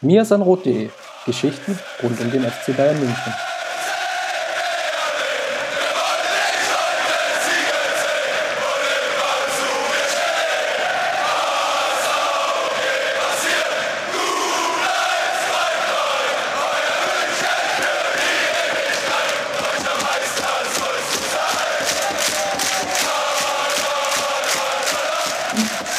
mirsanrot.de 0.00 0.90
Geschichten 1.24 1.78
rund 2.02 2.20
um 2.20 2.30
den 2.30 2.44
FC 2.44 2.76
Bayern 2.76 2.98
München. 2.98 3.34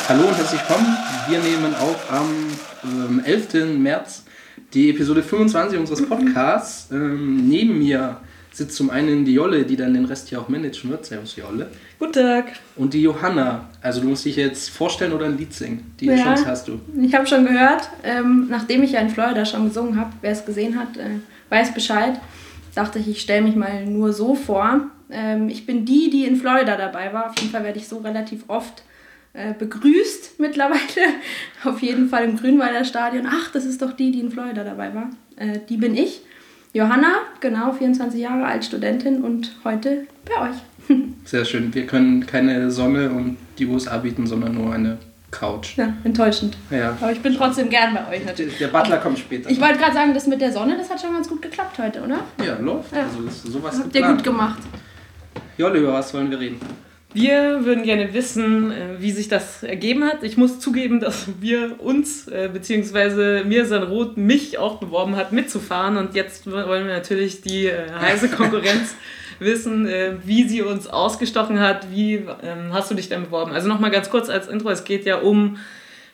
Hallo 0.08 0.24
und 0.30 0.38
herzlich 0.38 0.62
willkommen. 0.62 1.07
Wir 1.30 1.40
nehmen 1.40 1.74
auf 1.76 2.12
am 2.12 2.28
ähm, 2.84 3.22
11. 3.24 3.78
März 3.78 4.24
die 4.74 4.90
Episode 4.90 5.22
25 5.24 5.80
unseres 5.80 6.08
Podcasts. 6.08 6.90
Ähm, 6.92 7.48
neben 7.48 7.78
mir 7.80 8.18
sitzt 8.52 8.76
zum 8.76 8.90
einen 8.90 9.26
die 9.26 9.34
Jolle, 9.34 9.64
die 9.66 9.76
dann 9.76 9.94
den 9.94 10.06
Rest 10.06 10.30
hier 10.30 10.40
auch 10.42 10.50
managen 10.50 10.90
wird. 10.90 11.06
Servus, 11.06 11.36
Jolle. 11.36 11.70
Guten 12.00 12.14
Tag. 12.14 12.46
Und 12.76 12.94
die 12.94 13.02
Johanna. 13.02 13.70
Also 13.82 14.02
du 14.02 14.08
musst 14.08 14.26
dich 14.26 14.36
jetzt 14.36 14.70
vorstellen 14.70 15.12
oder 15.14 15.26
ein 15.26 15.38
Lied 15.38 15.54
singen. 15.54 15.94
Die 16.00 16.06
Ja. 16.06 16.16
Chance 16.24 16.46
hast 16.46 16.68
du. 16.68 16.80
Ich 17.02 17.14
habe 17.14 17.28
schon 17.28 17.46
gehört, 17.46 17.90
ähm, 18.04 18.48
nachdem 18.50 18.84
ich 18.84 18.94
ja 18.94 19.02
in 19.02 19.10
Florida 19.10 19.46
schon 19.46 19.66
gesungen 19.66 20.00
habe, 20.00 20.12
wer 20.22 20.32
es 20.32 20.46
gesehen 20.46 20.80
hat, 20.80 20.98
äh, 20.98 21.20
weiß 21.50 21.74
Bescheid. 21.74 22.20
Dachte 22.74 23.00
ich, 23.00 23.08
ich 23.10 23.22
stelle 23.22 23.42
mich 23.44 23.56
mal 23.56 23.86
nur 23.86 24.14
so 24.14 24.34
vor. 24.36 24.82
Ähm, 25.10 25.50
ich 25.50 25.66
bin 25.66 25.86
die, 25.86 26.10
die 26.10 26.26
in 26.26 26.36
Florida 26.38 26.78
dabei 26.78 27.12
war. 27.14 27.28
Auf 27.30 27.34
jeden 27.40 27.52
Fall 27.52 27.64
werde 27.64 27.80
ich 27.80 27.88
so 27.88 27.98
relativ 28.00 28.44
oft 28.48 28.84
äh, 29.38 29.54
begrüßt 29.58 30.40
mittlerweile. 30.40 30.80
Auf 31.64 31.82
jeden 31.82 32.10
Fall 32.10 32.26
im 32.26 32.38
Grünwalder 32.38 32.84
Stadion. 32.84 33.28
Ach, 33.30 33.52
das 33.52 33.66
ist 33.66 33.82
doch 33.82 33.94
die, 33.94 34.12
die 34.12 34.20
in 34.20 34.32
Florida 34.32 34.64
dabei 34.64 34.94
war. 34.94 35.10
Äh, 35.36 35.60
die 35.70 35.78
bin 35.78 35.96
ich. 35.96 36.22
Johanna, 36.74 37.14
genau, 37.40 37.72
24 37.72 38.20
Jahre 38.20 38.46
alt, 38.46 38.66
Studentin 38.66 39.24
und 39.24 39.56
heute 39.64 40.06
bei 40.26 40.50
euch. 40.50 40.98
Sehr 41.26 41.46
schön. 41.46 41.74
Wir 41.74 41.86
können 41.86 42.26
keine 42.26 42.70
Sonne 42.72 43.10
und 43.10 43.38
die 43.58 43.66
USA 43.66 43.98
bieten, 43.98 44.28
sondern 44.28 44.54
nur 44.56 44.74
eine 44.74 44.98
Couch. 45.32 45.78
Ja, 45.78 45.94
enttäuschend. 46.04 46.58
Ja. 46.70 46.98
Aber 47.02 47.12
ich 47.12 47.20
bin 47.20 47.36
trotzdem 47.36 47.70
gern 47.70 47.94
bei 47.94 48.02
euch 48.10 48.18
Der, 48.20 48.28
natürlich. 48.28 48.58
der 48.58 48.68
Butler 48.68 48.98
kommt 48.98 49.20
später. 49.20 49.50
Ich 49.50 49.60
wollte 49.60 49.78
gerade 49.78 49.94
sagen, 49.94 50.14
das 50.14 50.28
mit 50.28 50.40
der 50.40 50.52
Sonne, 50.52 50.78
das 50.78 50.90
hat 50.90 51.02
schon 51.02 51.14
ganz 51.14 51.28
gut 51.28 51.42
geklappt 51.42 51.78
heute, 51.80 52.02
oder? 52.02 52.20
ja, 52.46 52.58
läuft. 52.60 52.94
Ja. 52.96 53.04
Also 53.04 53.24
ist 53.28 53.44
sowas 53.46 53.78
Habt 53.78 53.88
ihr 53.88 54.02
geplant. 54.02 54.18
gut 54.18 54.24
gemacht. 54.26 54.60
Jolle, 55.58 55.80
über 55.80 55.94
was 55.94 56.14
wollen 56.14 56.30
wir 56.32 56.40
reden? 56.40 56.60
Wir 57.14 57.66
würden 57.66 57.84
gerne 57.84 58.14
wissen, 58.14 58.72
äh, 58.72 59.00
wie 59.00 59.12
sich 59.12 59.28
das 59.28 59.64
ergeben 59.64 60.04
hat. 60.04 60.24
Ich 60.24 60.38
muss 60.38 60.60
zugeben, 60.60 61.00
dass 61.00 61.28
wir 61.40 61.82
uns, 61.82 62.28
äh, 62.28 62.50
beziehungsweise 62.52 63.44
mir 63.46 63.66
sein 63.66 63.84
Rot 63.84 64.18
mich 64.18 64.58
auch 64.58 64.80
beworben 64.80 65.16
hat, 65.16 65.32
mitzufahren. 65.32 65.98
Und 65.98 66.16
jetzt 66.16 66.52
wollen 66.52 66.86
wir 66.86 66.94
natürlich 66.94 67.42
die 67.42 67.68
äh, 67.68 67.90
heiße 68.00 68.30
Konkurrenz 68.30 68.96
wissen, 69.40 69.88
äh, 69.88 70.16
wie 70.26 70.48
sie 70.48 70.62
uns 70.62 70.88
ausgestochen 70.88 71.60
hat. 71.60 71.92
Wie 71.92 72.16
ähm, 72.16 72.74
hast 72.74 72.92
du 72.92 72.96
dich 72.96 73.10
denn 73.10 73.24
beworben? 73.24 73.54
Also 73.54 73.68
nochmal 73.68 73.92
ganz 73.92 74.10
kurz 74.10 74.30
als 74.30 74.48
Intro, 74.48 74.70
es 74.70 74.84
geht 74.84 75.06
ja 75.06 75.18
um 75.18 75.58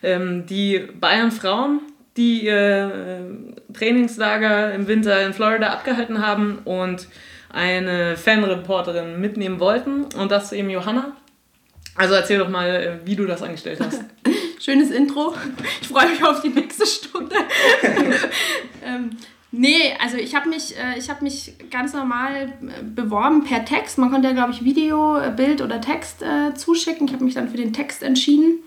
ähm, 0.02 0.46
die 0.46 0.86
Bayern-Frauen, 1.00 1.80
die 2.16 2.46
ihr 2.46 3.26
äh, 3.68 3.72
Trainingslager 3.72 4.72
im 4.72 4.86
Winter 4.86 5.26
in 5.26 5.32
Florida 5.32 5.70
abgehalten 5.70 6.24
haben 6.24 6.58
und 6.64 7.08
eine 7.54 8.16
Fanreporterin 8.16 9.20
mitnehmen 9.20 9.60
wollten. 9.60 10.04
Und 10.14 10.30
das 10.30 10.52
eben 10.52 10.70
Johanna. 10.70 11.16
Also 11.96 12.14
erzähl 12.14 12.38
doch 12.38 12.48
mal, 12.48 12.68
äh, 12.68 13.06
wie 13.06 13.16
du 13.16 13.24
das 13.24 13.42
angestellt 13.42 13.80
hast. 13.80 14.04
Schönes 14.60 14.90
Intro. 14.90 15.34
Ich 15.80 15.88
freue 15.88 16.08
mich 16.08 16.24
auf 16.24 16.42
die 16.42 16.48
nächste 16.48 16.86
Stunde. 16.86 17.36
ähm, 18.84 19.10
nee, 19.52 19.94
also 20.00 20.16
ich 20.16 20.34
habe 20.34 20.48
mich, 20.48 20.76
äh, 20.76 20.98
ich 20.98 21.08
hab 21.08 21.22
mich 21.22 21.54
ganz 21.70 21.92
normal 21.92 22.52
äh, 22.62 22.82
beworben 22.82 23.44
per 23.44 23.64
Text. 23.64 23.98
Man 23.98 24.10
konnte 24.10 24.28
ja, 24.28 24.34
glaube 24.34 24.52
ich, 24.52 24.64
Video, 24.64 25.20
Bild 25.36 25.62
oder 25.62 25.80
Text 25.80 26.22
äh, 26.22 26.54
zuschicken. 26.54 27.06
Ich 27.06 27.12
habe 27.12 27.24
mich 27.24 27.34
dann 27.34 27.48
für 27.48 27.56
den 27.56 27.72
Text 27.72 28.02
entschieden 28.02 28.58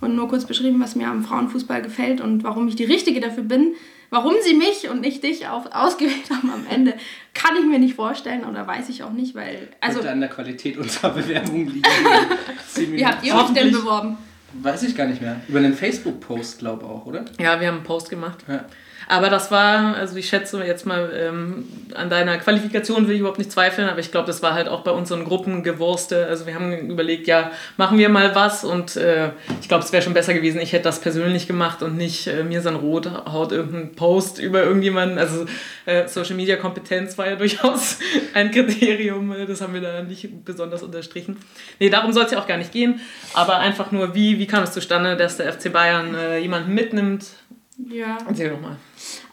und 0.00 0.16
nur 0.16 0.28
kurz 0.28 0.46
beschrieben, 0.46 0.80
was 0.80 0.96
mir 0.96 1.06
am 1.06 1.22
Frauenfußball 1.22 1.82
gefällt 1.82 2.20
und 2.20 2.42
warum 2.42 2.66
ich 2.66 2.74
die 2.74 2.84
Richtige 2.84 3.20
dafür 3.20 3.44
bin. 3.44 3.74
Warum 4.12 4.34
sie 4.42 4.52
mich 4.52 4.90
und 4.90 5.00
nicht 5.00 5.22
dich 5.22 5.48
auf, 5.48 5.72
ausgewählt 5.72 6.28
haben 6.28 6.52
am 6.52 6.66
Ende, 6.68 6.92
kann 7.32 7.56
ich 7.56 7.64
mir 7.64 7.78
nicht 7.78 7.94
vorstellen 7.94 8.44
oder 8.44 8.66
weiß 8.66 8.90
ich 8.90 9.02
auch 9.02 9.12
nicht, 9.12 9.34
weil. 9.34 9.68
Also, 9.80 10.00
Könnte 10.00 10.12
an 10.12 10.20
der 10.20 10.28
Qualität 10.28 10.76
unserer 10.76 11.14
Bewerbung 11.14 11.66
liegen. 11.66 11.82
Wie 12.74 13.06
habt 13.06 13.24
ihr 13.24 13.34
euch 13.34 13.48
denn 13.54 13.72
beworben? 13.72 14.18
Weiß 14.52 14.82
ich 14.82 14.94
gar 14.94 15.06
nicht 15.06 15.22
mehr. 15.22 15.40
Über 15.48 15.60
einen 15.60 15.72
Facebook-Post, 15.72 16.58
glaube 16.58 16.84
auch, 16.84 17.06
oder? 17.06 17.24
Ja, 17.40 17.58
wir 17.58 17.68
haben 17.68 17.76
einen 17.76 17.84
Post 17.84 18.10
gemacht. 18.10 18.44
Ja. 18.46 18.66
Aber 19.08 19.30
das 19.30 19.50
war, 19.50 19.96
also 19.96 20.16
ich 20.16 20.28
schätze 20.28 20.62
jetzt 20.64 20.86
mal, 20.86 21.10
ähm, 21.14 21.64
an 21.94 22.10
deiner 22.10 22.38
Qualifikation 22.38 23.06
will 23.06 23.14
ich 23.14 23.20
überhaupt 23.20 23.38
nicht 23.38 23.52
zweifeln, 23.52 23.88
aber 23.88 24.00
ich 24.00 24.10
glaube, 24.10 24.26
das 24.26 24.42
war 24.42 24.54
halt 24.54 24.68
auch 24.68 24.82
bei 24.82 24.90
uns 24.90 25.08
so 25.08 25.14
ein 25.14 25.24
Gruppengewurste. 25.24 26.26
Also 26.26 26.46
wir 26.46 26.54
haben 26.54 26.90
überlegt, 26.90 27.26
ja, 27.26 27.50
machen 27.76 27.98
wir 27.98 28.08
mal 28.08 28.34
was 28.34 28.64
und 28.64 28.96
äh, 28.96 29.30
ich 29.60 29.68
glaube, 29.68 29.84
es 29.84 29.92
wäre 29.92 30.02
schon 30.02 30.14
besser 30.14 30.34
gewesen, 30.34 30.60
ich 30.60 30.72
hätte 30.72 30.84
das 30.84 31.00
persönlich 31.00 31.46
gemacht 31.46 31.82
und 31.82 31.96
nicht 31.96 32.26
äh, 32.26 32.44
mir 32.44 32.62
sein 32.62 32.76
Rot 32.76 33.10
haut 33.30 33.52
irgendeinen 33.52 33.94
Post 33.94 34.38
über 34.38 34.62
irgendjemanden. 34.62 35.18
Also 35.18 35.46
äh, 35.86 36.08
Social 36.08 36.36
Media 36.36 36.56
Kompetenz 36.56 37.16
war 37.18 37.28
ja 37.28 37.36
durchaus 37.42 37.98
ein 38.34 38.50
Kriterium, 38.50 39.32
äh, 39.32 39.46
das 39.46 39.60
haben 39.60 39.74
wir 39.74 39.80
da 39.80 40.02
nicht 40.02 40.44
besonders 40.44 40.82
unterstrichen. 40.82 41.36
Nee, 41.78 41.90
darum 41.90 42.12
soll 42.12 42.24
es 42.24 42.32
ja 42.32 42.38
auch 42.38 42.46
gar 42.46 42.58
nicht 42.58 42.72
gehen, 42.72 43.00
aber 43.34 43.58
einfach 43.58 43.92
nur, 43.92 44.14
wie, 44.14 44.38
wie 44.38 44.46
kam 44.46 44.64
es 44.64 44.72
zustande, 44.72 45.16
dass 45.16 45.36
der 45.36 45.52
FC 45.52 45.72
Bayern 45.72 46.14
äh, 46.14 46.38
jemanden 46.38 46.72
mitnimmt? 46.74 47.26
Ja. 47.78 48.18
Erzähl 48.28 48.50
doch 48.50 48.60
mal. 48.60 48.76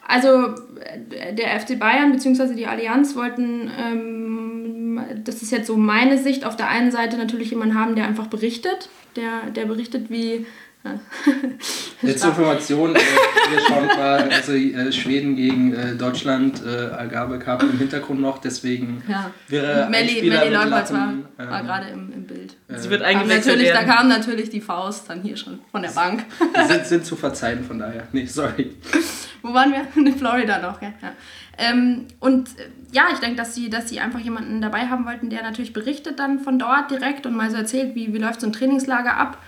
Also 0.06 0.54
äh, 0.80 1.34
der 1.34 1.60
FC 1.60 1.78
Bayern 1.78 2.12
bzw. 2.12 2.54
die 2.54 2.66
Allianz 2.66 3.14
wollten, 3.14 3.70
ähm, 3.78 5.00
das 5.24 5.42
ist 5.42 5.52
jetzt 5.52 5.66
so 5.66 5.76
meine 5.76 6.18
Sicht, 6.18 6.44
auf 6.44 6.56
der 6.56 6.68
einen 6.68 6.90
Seite 6.90 7.16
natürlich 7.16 7.50
jemanden 7.50 7.78
haben, 7.78 7.94
der 7.94 8.06
einfach 8.06 8.26
berichtet, 8.26 8.88
der, 9.16 9.50
der 9.50 9.66
berichtet, 9.66 10.10
wie... 10.10 10.46
Jetzt 12.02 12.20
zur 12.20 12.30
Information, 12.30 12.96
äh, 12.96 12.98
wir 12.98 13.60
schauen 13.66 13.88
gerade 13.88 14.34
also, 14.34 14.52
äh, 14.52 14.90
Schweden 14.92 15.36
gegen 15.36 15.74
äh, 15.74 15.94
Deutschland, 15.94 16.62
äh, 16.64 16.68
Algarve 16.68 17.38
Cup 17.38 17.62
im 17.62 17.78
Hintergrund 17.78 18.20
noch, 18.20 18.38
deswegen 18.38 19.02
Ja. 19.06 19.30
wäre 19.48 19.88
Melli, 19.90 20.28
Melli 20.28 20.54
Leupolz 20.54 20.92
war, 20.92 21.12
war 21.36 21.60
ähm, 21.60 21.66
gerade 21.66 21.88
im, 21.88 22.12
im 22.12 22.24
Bild. 22.24 22.56
Sie 22.68 22.88
wird 22.88 23.02
eingewechselt 23.02 23.46
natürlich, 23.46 23.68
da 23.68 23.74
werden. 23.80 23.88
kam 23.88 24.08
natürlich 24.08 24.48
die 24.48 24.62
Faust 24.62 25.10
dann 25.10 25.20
hier 25.22 25.36
schon 25.36 25.60
von 25.70 25.82
der 25.82 25.90
Bank. 25.90 26.24
sind, 26.68 26.86
sind 26.86 27.04
zu 27.04 27.16
verzeihen, 27.16 27.62
von 27.64 27.78
daher. 27.78 28.06
Nee, 28.12 28.24
sorry. 28.24 28.76
Wo 29.42 29.52
waren 29.54 29.72
wir? 29.72 29.86
In 29.96 30.16
Florida 30.16 30.58
noch, 30.58 30.80
gell? 30.80 30.92
Ja. 31.02 31.12
Ähm, 31.58 32.06
und 32.20 32.48
äh, 32.58 32.70
ja, 32.92 33.08
ich 33.12 33.18
denke, 33.18 33.36
dass 33.36 33.54
sie, 33.54 33.68
dass 33.68 33.88
sie 33.88 34.00
einfach 34.00 34.20
jemanden 34.20 34.60
dabei 34.62 34.86
haben 34.86 35.04
wollten, 35.04 35.28
der 35.28 35.42
natürlich 35.42 35.72
berichtet 35.72 36.18
dann 36.18 36.40
von 36.40 36.58
dort 36.58 36.90
direkt 36.90 37.26
und 37.26 37.36
mal 37.36 37.50
so 37.50 37.56
erzählt, 37.58 37.94
wie, 37.94 38.14
wie 38.14 38.18
läuft 38.18 38.40
so 38.40 38.46
ein 38.46 38.52
Trainingslager 38.52 39.16
ab. 39.16 39.38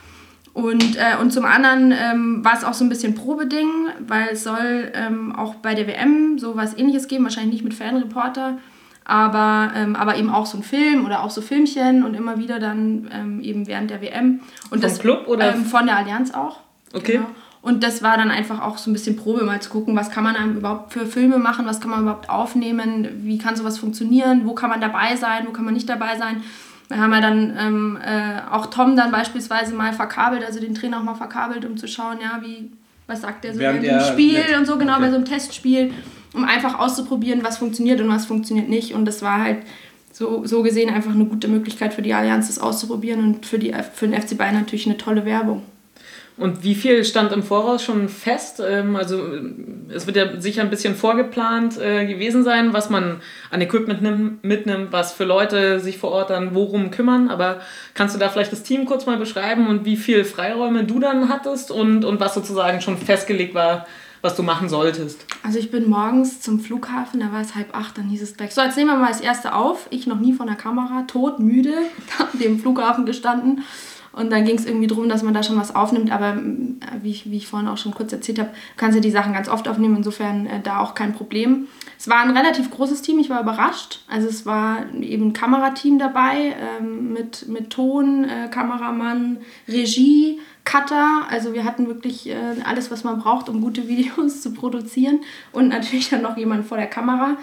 Und, 0.54 0.96
äh, 0.96 1.16
und 1.20 1.32
zum 1.32 1.46
anderen 1.46 1.92
ähm, 1.92 2.44
war 2.44 2.54
es 2.54 2.64
auch 2.64 2.74
so 2.74 2.84
ein 2.84 2.90
bisschen 2.90 3.14
Probeding, 3.14 3.68
weil 4.06 4.28
es 4.32 4.44
soll 4.44 4.92
ähm, 4.94 5.34
auch 5.34 5.54
bei 5.56 5.74
der 5.74 5.86
WM 5.86 6.38
so 6.38 6.56
was 6.56 6.76
ähnliches 6.76 7.08
geben, 7.08 7.24
wahrscheinlich 7.24 7.52
nicht 7.52 7.64
mit 7.64 7.74
Fanreporter, 7.74 8.58
aber, 9.04 9.72
ähm, 9.74 9.96
aber 9.96 10.16
eben 10.16 10.28
auch 10.28 10.44
so 10.44 10.58
ein 10.58 10.62
Film 10.62 11.06
oder 11.06 11.22
auch 11.22 11.30
so 11.30 11.40
Filmchen 11.40 12.04
und 12.04 12.14
immer 12.14 12.38
wieder 12.38 12.58
dann 12.58 13.08
ähm, 13.12 13.40
eben 13.40 13.66
während 13.66 13.90
der 13.90 14.02
WM. 14.02 14.40
Und 14.70 14.84
Vom 14.84 14.98
Club 14.98 15.26
oder? 15.26 15.54
Ähm, 15.54 15.64
von 15.64 15.86
der 15.86 15.96
Allianz 15.96 16.34
auch. 16.34 16.60
Okay. 16.92 17.12
Genau. 17.12 17.26
Und 17.62 17.84
das 17.84 18.02
war 18.02 18.16
dann 18.16 18.30
einfach 18.30 18.60
auch 18.60 18.76
so 18.76 18.90
ein 18.90 18.92
bisschen 18.92 19.16
Probe, 19.16 19.44
mal 19.44 19.62
zu 19.62 19.70
gucken, 19.70 19.94
was 19.94 20.10
kann 20.10 20.24
man 20.24 20.34
dann 20.34 20.56
überhaupt 20.56 20.92
für 20.92 21.06
Filme 21.06 21.38
machen, 21.38 21.64
was 21.64 21.80
kann 21.80 21.90
man 21.90 22.02
überhaupt 22.02 22.28
aufnehmen, 22.28 23.08
wie 23.22 23.38
kann 23.38 23.54
sowas 23.54 23.78
funktionieren, 23.78 24.42
wo 24.44 24.52
kann 24.52 24.68
man 24.68 24.80
dabei 24.80 25.14
sein, 25.14 25.46
wo 25.46 25.52
kann 25.52 25.64
man 25.64 25.72
nicht 25.72 25.88
dabei 25.88 26.18
sein. 26.18 26.42
Da 26.92 26.98
haben 26.98 27.10
wir 27.10 27.22
dann 27.22 27.56
ähm, 27.58 27.98
äh, 28.04 28.42
auch 28.50 28.66
Tom 28.66 28.96
dann 28.96 29.10
beispielsweise 29.10 29.72
mal 29.72 29.94
verkabelt, 29.94 30.44
also 30.44 30.60
den 30.60 30.74
Trainer 30.74 30.98
auch 30.98 31.02
mal 31.02 31.14
verkabelt, 31.14 31.64
um 31.64 31.78
zu 31.78 31.88
schauen, 31.88 32.18
ja, 32.20 32.42
wie, 32.42 32.70
was 33.06 33.22
sagt 33.22 33.44
der 33.44 33.54
so 33.54 33.60
Während 33.60 33.82
er 33.82 34.00
Spiel 34.00 34.38
mit- 34.38 34.54
und 34.58 34.66
so, 34.66 34.76
genau, 34.76 34.92
okay. 34.92 35.04
bei 35.04 35.08
so 35.08 35.16
einem 35.16 35.24
Testspiel, 35.24 35.94
um 36.34 36.44
einfach 36.44 36.78
auszuprobieren, 36.78 37.42
was 37.42 37.56
funktioniert 37.56 38.02
und 38.02 38.10
was 38.10 38.26
funktioniert 38.26 38.68
nicht. 38.68 38.92
Und 38.92 39.06
das 39.06 39.22
war 39.22 39.40
halt 39.42 39.60
so, 40.12 40.44
so 40.44 40.62
gesehen 40.62 40.90
einfach 40.92 41.14
eine 41.14 41.24
gute 41.24 41.48
Möglichkeit 41.48 41.94
für 41.94 42.02
die 42.02 42.12
Allianz, 42.12 42.48
das 42.48 42.58
auszuprobieren 42.58 43.20
und 43.24 43.46
für, 43.46 43.58
die, 43.58 43.74
für 43.94 44.06
den 44.06 44.20
FC 44.20 44.36
Bayern 44.36 44.56
natürlich 44.56 44.84
eine 44.84 44.98
tolle 44.98 45.24
Werbung. 45.24 45.62
Und 46.38 46.64
wie 46.64 46.74
viel 46.74 47.04
stand 47.04 47.30
im 47.32 47.42
Voraus 47.42 47.84
schon 47.84 48.08
fest? 48.08 48.62
Ähm, 48.66 48.96
Also 48.96 49.22
es 49.88 50.06
wird 50.06 50.16
ja 50.16 50.40
sicher 50.40 50.62
ein 50.62 50.70
bisschen 50.70 50.94
vorgeplant 50.94 51.78
äh, 51.78 52.06
gewesen 52.06 52.42
sein, 52.42 52.72
was 52.72 52.90
man 52.90 53.20
an 53.50 53.60
Equipment 53.60 54.02
nimm, 54.02 54.38
mitnimmt, 54.42 54.92
was 54.92 55.12
für 55.12 55.24
Leute 55.24 55.80
sich 55.80 55.98
vor 55.98 56.10
Ort 56.12 56.30
dann 56.30 56.54
worum 56.54 56.90
kümmern. 56.90 57.28
Aber 57.28 57.60
kannst 57.94 58.14
du 58.14 58.18
da 58.18 58.28
vielleicht 58.28 58.52
das 58.52 58.62
Team 58.62 58.86
kurz 58.86 59.06
mal 59.06 59.18
beschreiben 59.18 59.66
und 59.66 59.84
wie 59.84 59.96
viel 59.96 60.24
Freiräume 60.24 60.84
du 60.84 61.00
dann 61.00 61.28
hattest 61.28 61.70
und, 61.70 62.04
und 62.04 62.18
was 62.18 62.34
sozusagen 62.34 62.80
schon 62.80 62.96
festgelegt 62.96 63.54
war, 63.54 63.86
was 64.22 64.36
du 64.36 64.42
machen 64.42 64.68
solltest? 64.68 65.26
Also 65.42 65.58
ich 65.58 65.70
bin 65.70 65.90
morgens 65.90 66.40
zum 66.40 66.60
Flughafen, 66.60 67.20
da 67.20 67.32
war 67.32 67.40
es 67.40 67.54
halb 67.54 67.76
acht, 67.76 67.98
dann 67.98 68.08
hieß 68.08 68.22
es 68.22 68.36
gleich, 68.36 68.54
so 68.54 68.62
jetzt 68.62 68.76
nehmen 68.76 68.90
wir 68.90 68.96
mal 68.96 69.08
das 69.08 69.20
erste 69.20 69.54
auf. 69.54 69.88
Ich 69.90 70.06
noch 70.06 70.20
nie 70.20 70.32
von 70.32 70.46
der 70.46 70.56
Kamera, 70.56 71.02
tot, 71.08 71.40
müde, 71.40 71.74
an 72.18 72.38
dem 72.38 72.58
Flughafen 72.58 73.04
gestanden 73.04 73.62
Und 74.12 74.30
dann 74.30 74.44
ging 74.44 74.56
es 74.56 74.66
irgendwie 74.66 74.86
darum, 74.86 75.08
dass 75.08 75.22
man 75.22 75.34
da 75.34 75.42
schon 75.42 75.56
was 75.56 75.74
aufnimmt. 75.74 76.10
Aber 76.10 76.34
äh, 76.34 77.02
wie 77.02 77.10
ich, 77.10 77.30
wie 77.30 77.36
ich 77.36 77.46
vorhin 77.46 77.68
auch 77.68 77.78
schon 77.78 77.94
kurz 77.94 78.12
erzählt 78.12 78.38
habe, 78.38 78.50
kannst 78.76 78.96
du 78.96 79.00
die 79.00 79.10
Sachen 79.10 79.32
ganz 79.32 79.48
oft 79.48 79.68
aufnehmen. 79.68 79.96
Insofern 79.96 80.46
äh, 80.46 80.60
da 80.60 80.80
auch 80.80 80.94
kein 80.94 81.14
Problem. 81.14 81.68
Es 81.98 82.08
war 82.08 82.20
ein 82.20 82.36
relativ 82.36 82.70
großes 82.70 83.02
Team. 83.02 83.18
Ich 83.18 83.30
war 83.30 83.40
überrascht. 83.40 84.00
Also 84.08 84.28
es 84.28 84.44
war 84.44 84.84
eben 85.00 85.28
ein 85.28 85.32
Kamerateam 85.32 85.98
dabei 85.98 86.54
ähm, 86.78 87.12
mit, 87.12 87.48
mit 87.48 87.70
Ton, 87.70 88.24
äh, 88.24 88.48
Kameramann, 88.48 89.38
Regie. 89.68 90.40
Cutter, 90.64 91.22
also 91.28 91.54
wir 91.54 91.64
hatten 91.64 91.88
wirklich 91.88 92.28
äh, 92.28 92.36
alles, 92.64 92.90
was 92.90 93.02
man 93.02 93.18
braucht, 93.18 93.48
um 93.48 93.60
gute 93.60 93.88
Videos 93.88 94.42
zu 94.42 94.52
produzieren 94.52 95.20
und 95.50 95.68
natürlich 95.68 96.10
dann 96.10 96.22
noch 96.22 96.36
jemand 96.36 96.66
vor 96.66 96.76
der 96.76 96.86
Kamera. 96.86 97.36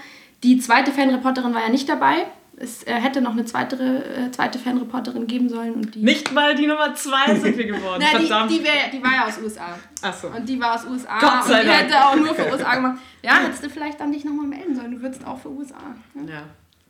Die 0.43 0.57
zweite 0.59 0.91
Fanreporterin 0.91 1.53
war 1.53 1.61
ja 1.61 1.69
nicht 1.69 1.89
dabei, 1.89 2.27
es 2.59 2.83
äh, 2.83 2.93
hätte 2.93 3.21
noch 3.21 3.31
eine 3.31 3.45
zweite, 3.45 3.75
äh, 3.75 4.31
zweite 4.31 4.59
Fanreporterin 4.59 5.27
geben 5.27 5.49
sollen. 5.49 5.73
Und 5.75 5.95
die 5.95 6.03
Nicht 6.03 6.31
mal 6.33 6.55
die 6.55 6.67
Nummer 6.67 6.93
zwei 6.93 7.33
sind 7.35 7.57
wir 7.57 7.65
geworden. 7.73 8.03
Na, 8.03 8.19
Verdammt. 8.19 8.51
Die, 8.51 8.57
die, 8.59 8.63
wär, 8.63 8.73
die 8.91 9.03
war 9.03 9.13
ja 9.13 9.25
aus 9.27 9.39
USA. 9.41 9.77
Ach 10.01 10.13
so. 10.13 10.27
Und 10.27 10.47
die 10.47 10.59
war 10.59 10.75
aus 10.75 10.85
USA. 10.85 11.19
Gott 11.19 11.45
sei 11.45 11.59
und 11.59 11.63
die 11.63 11.67
Dank. 11.67 11.83
hätte 11.83 12.05
auch 12.05 12.15
nur 12.15 12.35
für 12.35 12.51
USA 12.51 12.75
gemacht. 12.75 12.99
Ja, 13.23 13.39
hättest 13.39 13.63
du 13.63 13.69
vielleicht 13.69 13.99
dann 13.99 14.11
dich 14.11 14.25
nochmal 14.25 14.47
melden 14.47 14.75
sollen. 14.75 14.91
Du 14.91 15.01
würdest 15.01 15.25
auch 15.25 15.39
für 15.39 15.49
USA. 15.49 15.95
Ja. 16.15 16.33
Ja. 16.33 16.43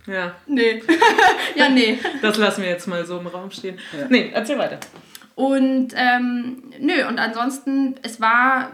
Ja, 0.08 0.36
Nee. 0.48 0.82
ja, 1.56 1.70
nee. 1.70 2.00
das 2.22 2.38
lassen 2.38 2.64
wir 2.64 2.70
jetzt 2.70 2.88
mal 2.88 3.06
so 3.06 3.20
im 3.20 3.28
Raum 3.28 3.52
stehen. 3.52 3.78
Nee, 4.10 4.32
erzähl 4.34 4.58
weiter. 4.58 4.80
Und 5.36 5.90
ähm, 5.96 6.64
nö, 6.80 7.08
und 7.08 7.20
ansonsten, 7.20 7.96
es 8.02 8.20
war 8.20 8.72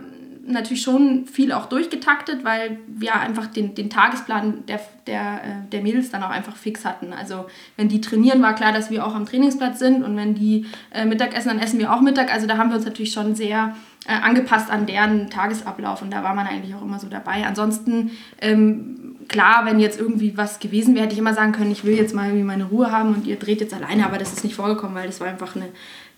natürlich 0.47 0.83
schon 0.83 1.25
viel 1.25 1.51
auch 1.51 1.65
durchgetaktet, 1.65 2.43
weil 2.43 2.79
wir 2.87 3.15
einfach 3.15 3.47
den, 3.47 3.73
den 3.73 3.89
Tagesplan 3.89 4.63
der, 4.67 4.79
der, 5.07 5.21
äh, 5.21 5.69
der 5.71 5.81
Mädels 5.81 6.11
dann 6.11 6.23
auch 6.23 6.29
einfach 6.29 6.55
fix 6.55 6.85
hatten. 6.85 7.13
Also 7.13 7.45
wenn 7.77 7.89
die 7.89 8.01
trainieren, 8.01 8.41
war 8.41 8.53
klar, 8.53 8.71
dass 8.71 8.91
wir 8.91 9.05
auch 9.05 9.15
am 9.15 9.25
Trainingsplatz 9.25 9.79
sind 9.79 10.03
und 10.03 10.15
wenn 10.15 10.35
die 10.35 10.65
äh, 10.93 11.05
Mittag 11.05 11.35
essen, 11.35 11.49
dann 11.49 11.59
essen 11.59 11.79
wir 11.79 11.91
auch 11.91 12.01
Mittag. 12.01 12.31
Also 12.31 12.45
da 12.47 12.57
haben 12.57 12.69
wir 12.69 12.75
uns 12.75 12.85
natürlich 12.85 13.11
schon 13.11 13.33
sehr 13.33 13.75
äh, 14.07 14.13
angepasst 14.13 14.69
an 14.69 14.85
deren 14.85 15.31
Tagesablauf 15.31 16.03
und 16.03 16.11
da 16.11 16.23
war 16.23 16.35
man 16.35 16.45
eigentlich 16.45 16.75
auch 16.75 16.83
immer 16.83 16.99
so 16.99 17.07
dabei. 17.07 17.45
Ansonsten, 17.45 18.11
ähm, 18.39 19.15
klar, 19.27 19.65
wenn 19.65 19.79
jetzt 19.79 19.99
irgendwie 19.99 20.37
was 20.37 20.59
gewesen 20.59 20.93
wäre, 20.93 21.05
hätte 21.05 21.13
ich 21.13 21.19
immer 21.19 21.33
sagen 21.33 21.53
können, 21.53 21.71
ich 21.71 21.83
will 21.85 21.95
jetzt 21.95 22.13
mal 22.13 22.25
irgendwie 22.25 22.43
meine 22.43 22.65
Ruhe 22.65 22.91
haben 22.91 23.15
und 23.15 23.25
ihr 23.25 23.37
dreht 23.37 23.61
jetzt 23.61 23.73
alleine, 23.73 24.05
aber 24.05 24.19
das 24.19 24.31
ist 24.31 24.43
nicht 24.43 24.55
vorgekommen, 24.55 24.95
weil 24.95 25.07
das 25.07 25.19
war 25.21 25.27
einfach 25.27 25.55
eine, 25.55 25.69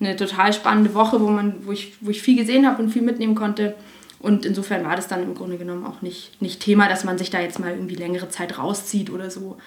eine 0.01 0.17
total 0.17 0.51
spannende 0.51 0.93
Woche, 0.93 1.21
wo, 1.21 1.29
man, 1.29 1.55
wo, 1.61 1.71
ich, 1.71 1.93
wo 2.01 2.09
ich 2.09 2.21
viel 2.21 2.35
gesehen 2.35 2.67
habe 2.67 2.83
und 2.83 2.89
viel 2.89 3.03
mitnehmen 3.03 3.35
konnte. 3.35 3.75
Und 4.19 4.45
insofern 4.45 4.83
war 4.83 4.95
das 4.95 5.07
dann 5.07 5.23
im 5.23 5.35
Grunde 5.35 5.57
genommen 5.57 5.85
auch 5.85 6.01
nicht, 6.01 6.41
nicht 6.41 6.59
Thema, 6.59 6.89
dass 6.89 7.03
man 7.03 7.17
sich 7.17 7.29
da 7.29 7.39
jetzt 7.39 7.59
mal 7.59 7.71
irgendwie 7.71 7.95
längere 7.95 8.29
Zeit 8.29 8.57
rauszieht 8.57 9.09
oder 9.09 9.29
so. 9.29 9.57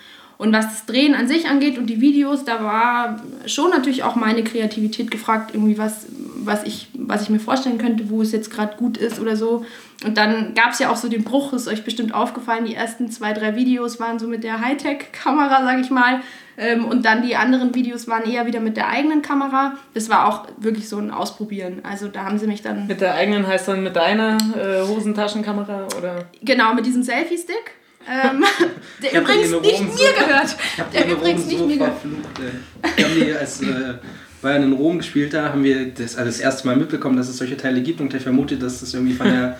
Und 0.40 0.54
was 0.54 0.68
das 0.68 0.86
Drehen 0.86 1.14
an 1.14 1.28
sich 1.28 1.48
angeht 1.48 1.76
und 1.76 1.86
die 1.86 2.00
Videos, 2.00 2.46
da 2.46 2.64
war 2.64 3.22
schon 3.44 3.70
natürlich 3.70 4.04
auch 4.04 4.16
meine 4.16 4.42
Kreativität 4.42 5.10
gefragt, 5.10 5.50
irgendwie 5.52 5.76
was, 5.76 6.06
was, 6.36 6.64
ich, 6.64 6.88
was 6.94 7.20
ich 7.20 7.28
mir 7.28 7.40
vorstellen 7.40 7.76
könnte, 7.76 8.08
wo 8.08 8.22
es 8.22 8.32
jetzt 8.32 8.50
gerade 8.50 8.74
gut 8.78 8.96
ist 8.96 9.20
oder 9.20 9.36
so. 9.36 9.66
Und 10.02 10.16
dann 10.16 10.54
gab 10.54 10.70
es 10.72 10.78
ja 10.78 10.90
auch 10.90 10.96
so 10.96 11.08
den 11.08 11.24
Bruch, 11.24 11.52
ist 11.52 11.68
euch 11.68 11.84
bestimmt 11.84 12.14
aufgefallen, 12.14 12.64
die 12.64 12.74
ersten 12.74 13.10
zwei, 13.10 13.34
drei 13.34 13.54
Videos 13.54 14.00
waren 14.00 14.18
so 14.18 14.26
mit 14.26 14.42
der 14.42 14.62
Hightech-Kamera, 14.62 15.62
sag 15.62 15.78
ich 15.78 15.90
mal. 15.90 16.22
Ähm, 16.60 16.84
und 16.84 17.06
dann 17.06 17.22
die 17.22 17.36
anderen 17.36 17.74
Videos 17.74 18.06
waren 18.06 18.30
eher 18.30 18.44
wieder 18.44 18.60
mit 18.60 18.76
der 18.76 18.88
eigenen 18.88 19.22
Kamera. 19.22 19.78
Das 19.94 20.10
war 20.10 20.28
auch 20.28 20.46
wirklich 20.58 20.90
so 20.90 20.98
ein 20.98 21.10
Ausprobieren. 21.10 21.80
Also 21.84 22.08
da 22.08 22.24
haben 22.24 22.38
sie 22.38 22.46
mich 22.46 22.60
dann... 22.60 22.86
Mit 22.86 23.00
der 23.00 23.14
eigenen 23.14 23.46
heißt 23.46 23.68
dann 23.68 23.82
mit 23.82 23.96
deiner 23.96 24.36
äh, 24.36 24.86
Hosentaschenkamera 24.86 25.88
oder? 25.96 26.26
Genau, 26.42 26.74
mit 26.74 26.84
diesem 26.84 27.02
Selfie-Stick. 27.02 27.72
Ähm, 28.06 28.44
der 29.02 29.12
Ich 29.12 29.18
übrigens 29.18 29.50
nicht 29.50 29.82
mir 29.82 30.12
gehört. 30.12 30.56
Ich 30.74 30.80
habe 30.80 30.90
Der 30.92 31.10
übrigens 31.10 31.46
nicht 31.46 31.58
so 31.58 31.66
mir 31.66 31.78
gehört. 31.78 31.96
Wir 32.96 33.04
haben 33.06 33.14
die 33.14 33.32
als 33.32 33.62
äh, 33.62 33.94
Bayern 34.42 34.62
in 34.62 34.72
Rom 34.72 34.98
gespielt 34.98 35.34
da, 35.34 35.50
haben 35.50 35.64
wir 35.64 35.86
das, 35.86 36.16
also 36.16 36.26
das 36.30 36.40
erste 36.40 36.66
Mal 36.66 36.76
mitbekommen, 36.76 37.16
dass 37.16 37.28
es 37.28 37.36
solche 37.38 37.56
Teile 37.56 37.80
gibt 37.82 38.00
und 38.00 38.12
ich 38.14 38.22
vermute, 38.22 38.56
dass 38.56 38.80
das 38.80 38.94
irgendwie 38.94 39.12
von 39.14 39.26
der, 39.26 39.58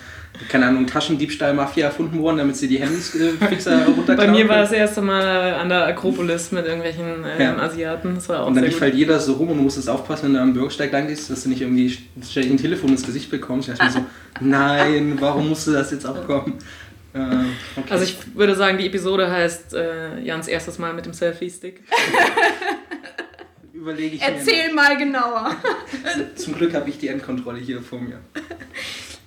keine 0.49 0.65
Ahnung, 0.67 0.87
Taschendiebstahl-Mafia 0.87 1.85
erfunden 1.85 2.19
worden, 2.19 2.37
damit 2.37 2.55
sie 2.55 2.67
die 2.67 2.79
Handys 2.79 3.13
äh, 3.15 3.31
fixer 3.47 3.85
runterklauen 3.85 4.17
Bei 4.17 4.27
mir 4.27 4.47
war 4.49 4.57
das 4.57 4.71
erste 4.71 5.01
Mal 5.01 5.53
an 5.53 5.69
der 5.69 5.85
Akropolis 5.85 6.51
mit 6.51 6.65
irgendwelchen 6.65 7.05
ähm, 7.05 7.41
Ja. 7.41 7.57
Asiaten. 7.57 8.15
Das 8.15 8.27
war 8.29 8.43
auch 8.43 8.47
Und 8.47 8.55
dann 8.55 8.63
lief 8.63 8.73
gut. 8.73 8.81
halt 8.81 8.95
jeder 8.95 9.19
so 9.19 9.33
rum 9.33 9.49
und 9.49 9.57
du 9.57 9.63
musstest 9.63 9.89
aufpassen, 9.89 10.25
wenn 10.25 10.33
du 10.33 10.41
am 10.41 10.53
Bürgersteig 10.53 10.91
lang 10.91 11.07
gehst, 11.07 11.29
dass 11.29 11.43
du 11.43 11.49
nicht 11.49 11.61
irgendwie 11.61 11.97
ein 12.35 12.57
Telefon 12.57 12.89
ins 12.91 13.05
Gesicht 13.05 13.29
bekommst. 13.29 13.69
Ich 13.69 13.75
dachte 13.77 13.85
mir 13.99 14.05
so, 14.05 14.05
nein, 14.45 15.17
warum 15.19 15.49
musste 15.49 15.73
das 15.73 15.91
jetzt 15.91 16.05
auch 16.07 16.25
kommen? 16.25 16.53
Äh, 17.13 17.19
okay. 17.19 17.87
Also 17.89 18.05
ich 18.05 18.17
würde 18.35 18.55
sagen, 18.55 18.77
die 18.77 18.85
Episode 18.87 19.29
heißt 19.29 19.73
äh, 19.73 20.21
Jans 20.23 20.47
erstes 20.47 20.79
Mal 20.79 20.93
mit 20.93 21.05
dem 21.05 21.13
Selfie-Stick. 21.13 21.81
überlege 23.81 24.15
ich 24.15 24.21
mir. 24.21 24.27
Erzähl 24.27 24.73
mal 24.73 24.95
genauer. 24.95 25.55
Zum 26.35 26.55
Glück 26.55 26.73
habe 26.73 26.89
ich 26.89 26.99
die 26.99 27.07
Endkontrolle 27.07 27.59
hier 27.59 27.81
vor 27.81 27.99
mir. 27.99 28.19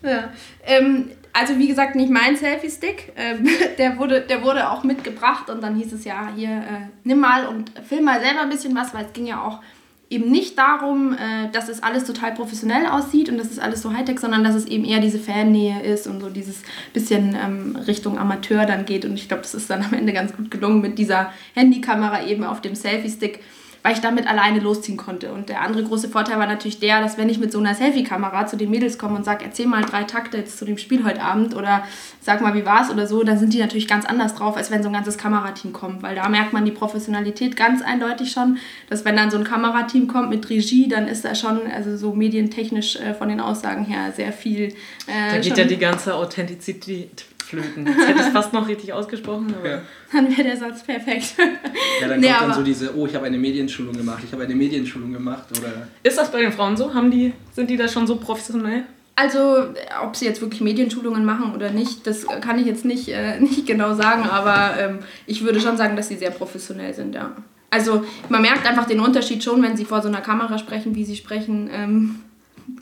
Ja. 0.06 0.30
Ähm, 0.66 1.12
also 1.32 1.58
wie 1.58 1.66
gesagt, 1.66 1.96
nicht 1.96 2.10
mein 2.10 2.36
Selfie-Stick. 2.36 3.14
Ähm, 3.16 3.48
der, 3.78 3.96
wurde, 3.96 4.20
der 4.20 4.42
wurde 4.42 4.68
auch 4.68 4.84
mitgebracht 4.84 5.48
und 5.48 5.62
dann 5.62 5.76
hieß 5.76 5.94
es 5.94 6.04
ja, 6.04 6.28
hier, 6.36 6.50
äh, 6.50 6.88
nimm 7.04 7.20
mal 7.20 7.46
und 7.46 7.72
film 7.88 8.04
mal 8.04 8.20
selber 8.20 8.42
ein 8.42 8.50
bisschen 8.50 8.76
was, 8.76 8.92
weil 8.92 9.06
es 9.06 9.14
ging 9.14 9.24
ja 9.24 9.40
auch 9.40 9.62
eben 10.10 10.30
nicht 10.30 10.58
darum, 10.58 11.14
äh, 11.14 11.50
dass 11.52 11.70
es 11.70 11.82
alles 11.82 12.04
total 12.04 12.34
professionell 12.34 12.84
aussieht 12.84 13.30
und 13.30 13.38
dass 13.38 13.50
es 13.50 13.58
alles 13.58 13.80
so 13.80 13.94
Hightech, 13.94 14.20
sondern 14.20 14.44
dass 14.44 14.54
es 14.54 14.66
eben 14.66 14.84
eher 14.84 15.00
diese 15.00 15.18
Fannähe 15.18 15.82
ist 15.82 16.06
und 16.06 16.20
so 16.20 16.28
dieses 16.28 16.62
bisschen 16.92 17.34
ähm, 17.42 17.76
Richtung 17.86 18.18
Amateur 18.18 18.66
dann 18.66 18.84
geht. 18.84 19.06
Und 19.06 19.14
ich 19.14 19.28
glaube, 19.28 19.42
das 19.42 19.54
ist 19.54 19.70
dann 19.70 19.82
am 19.82 19.94
Ende 19.94 20.12
ganz 20.12 20.36
gut 20.36 20.50
gelungen 20.50 20.82
mit 20.82 20.98
dieser 20.98 21.32
Handykamera 21.54 22.26
eben 22.26 22.44
auf 22.44 22.60
dem 22.60 22.74
Selfie-Stick 22.74 23.40
weil 23.84 23.92
ich 23.92 24.00
damit 24.00 24.26
alleine 24.26 24.60
losziehen 24.60 24.96
konnte. 24.96 25.30
Und 25.30 25.50
der 25.50 25.60
andere 25.60 25.84
große 25.84 26.08
Vorteil 26.08 26.38
war 26.38 26.46
natürlich 26.46 26.80
der, 26.80 27.02
dass 27.02 27.18
wenn 27.18 27.28
ich 27.28 27.38
mit 27.38 27.52
so 27.52 27.58
einer 27.58 27.74
Selfie-Kamera 27.74 28.46
zu 28.46 28.56
den 28.56 28.70
Mädels 28.70 28.96
komme 28.96 29.14
und 29.14 29.24
sage, 29.26 29.44
erzähl 29.44 29.66
mal 29.66 29.82
drei 29.82 30.04
Takte 30.04 30.38
jetzt 30.38 30.56
zu 30.56 30.64
dem 30.64 30.78
Spiel 30.78 31.04
heute 31.04 31.20
Abend 31.20 31.54
oder 31.54 31.84
sag 32.22 32.40
mal, 32.40 32.54
wie 32.54 32.64
war's 32.64 32.90
oder 32.90 33.06
so, 33.06 33.22
dann 33.24 33.38
sind 33.38 33.52
die 33.52 33.58
natürlich 33.58 33.86
ganz 33.86 34.06
anders 34.06 34.34
drauf, 34.34 34.56
als 34.56 34.70
wenn 34.70 34.82
so 34.82 34.88
ein 34.88 34.94
ganzes 34.94 35.18
Kamerateam 35.18 35.74
kommt. 35.74 36.02
Weil 36.02 36.14
da 36.14 36.26
merkt 36.30 36.54
man 36.54 36.64
die 36.64 36.70
Professionalität 36.70 37.56
ganz 37.58 37.82
eindeutig 37.82 38.32
schon, 38.32 38.56
dass 38.88 39.04
wenn 39.04 39.16
dann 39.16 39.30
so 39.30 39.36
ein 39.36 39.44
Kamerateam 39.44 40.08
kommt 40.08 40.30
mit 40.30 40.48
Regie, 40.48 40.88
dann 40.88 41.06
ist 41.06 41.26
da 41.26 41.34
schon, 41.34 41.60
also 41.70 41.94
so 41.98 42.14
medientechnisch 42.14 42.96
äh, 42.96 43.12
von 43.12 43.28
den 43.28 43.38
Aussagen 43.38 43.84
her, 43.84 44.12
sehr 44.16 44.32
viel. 44.32 44.68
Äh, 45.06 45.32
Da 45.32 45.38
geht 45.40 45.58
ja 45.58 45.64
die 45.64 45.76
ganze 45.76 46.14
Authentizität 46.14 47.26
flöten. 47.44 47.86
Jetzt 47.86 48.06
hätte 48.08 48.20
ich 48.20 48.26
es 48.26 48.32
fast 48.32 48.52
noch 48.52 48.66
richtig 48.68 48.92
ausgesprochen, 48.92 49.54
aber 49.58 49.68
Ja. 49.68 49.80
Dann 50.12 50.28
wäre 50.30 50.44
der 50.44 50.56
Satz 50.56 50.82
perfekt. 50.82 51.34
Ja, 52.00 52.08
dann 52.08 52.20
Nee, 52.20 52.28
kommt 52.28 52.42
dann 52.50 52.54
so 52.54 52.62
diese, 52.62 52.96
oh, 52.96 53.06
ich 53.06 53.14
habe 53.14 53.26
eine 53.26 53.38
Medienschulung 53.38 53.96
gemacht, 53.96 54.22
ich 54.24 54.32
habe 54.32 54.44
eine 54.44 54.54
Medienschulung 54.54 55.12
gemacht 55.12 55.44
oder 55.58 55.88
ist 56.02 56.18
das 56.18 56.30
bei 56.30 56.40
den 56.40 56.52
Frauen 56.52 56.76
so? 56.76 56.92
Haben 56.94 57.10
die, 57.10 57.32
sind 57.52 57.70
die 57.70 57.76
da 57.76 57.88
schon 57.88 58.06
so 58.06 58.16
professionell? 58.16 58.84
Also, 59.16 59.66
ob 60.02 60.16
sie 60.16 60.24
jetzt 60.24 60.40
wirklich 60.40 60.60
Medienschulungen 60.60 61.24
machen 61.24 61.54
oder 61.54 61.70
nicht, 61.70 62.04
das 62.06 62.26
kann 62.40 62.58
ich 62.58 62.66
jetzt 62.66 62.84
nicht, 62.84 63.08
äh, 63.08 63.38
nicht 63.40 63.66
genau 63.66 63.94
sagen, 63.94 64.24
aber 64.28 64.74
ähm, 64.80 64.98
ich 65.26 65.44
würde 65.44 65.60
schon 65.60 65.76
sagen, 65.76 65.94
dass 65.94 66.08
sie 66.08 66.16
sehr 66.16 66.30
professionell 66.30 66.92
sind, 66.94 67.14
ja. 67.14 67.30
Also, 67.70 68.04
man 68.28 68.42
merkt 68.42 68.68
einfach 68.68 68.86
den 68.86 69.00
Unterschied 69.00 69.42
schon, 69.42 69.62
wenn 69.62 69.76
sie 69.76 69.84
vor 69.84 70.00
so 70.02 70.08
einer 70.08 70.20
Kamera 70.20 70.58
sprechen, 70.58 70.94
wie 70.94 71.04
sie 71.04 71.16
sprechen. 71.16 71.68
Ähm, 71.72 72.20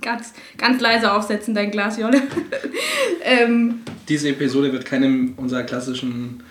ganz, 0.00 0.32
ganz 0.58 0.80
leise 0.80 1.12
aufsetzen, 1.12 1.54
dein 1.54 1.70
Glas, 1.70 1.98
Jolle. 1.98 2.22
ähm, 3.24 3.80
diese 4.08 4.30
Episode 4.30 4.72
wird 4.72 4.84
keinem 4.84 5.34
unserer 5.36 5.62
klassischen 5.62 6.42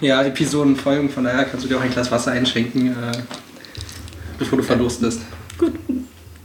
ja, 0.00 0.22
Episoden 0.22 0.76
folgen, 0.76 1.08
von 1.08 1.24
daher 1.24 1.44
kannst 1.44 1.64
du 1.64 1.68
dir 1.68 1.78
auch 1.78 1.82
ein 1.82 1.90
Glas 1.90 2.10
Wasser 2.10 2.32
einschenken, 2.32 2.88
äh, 2.88 3.18
bevor 4.38 4.58
du 4.58 4.64
verdurstest. 4.64 5.22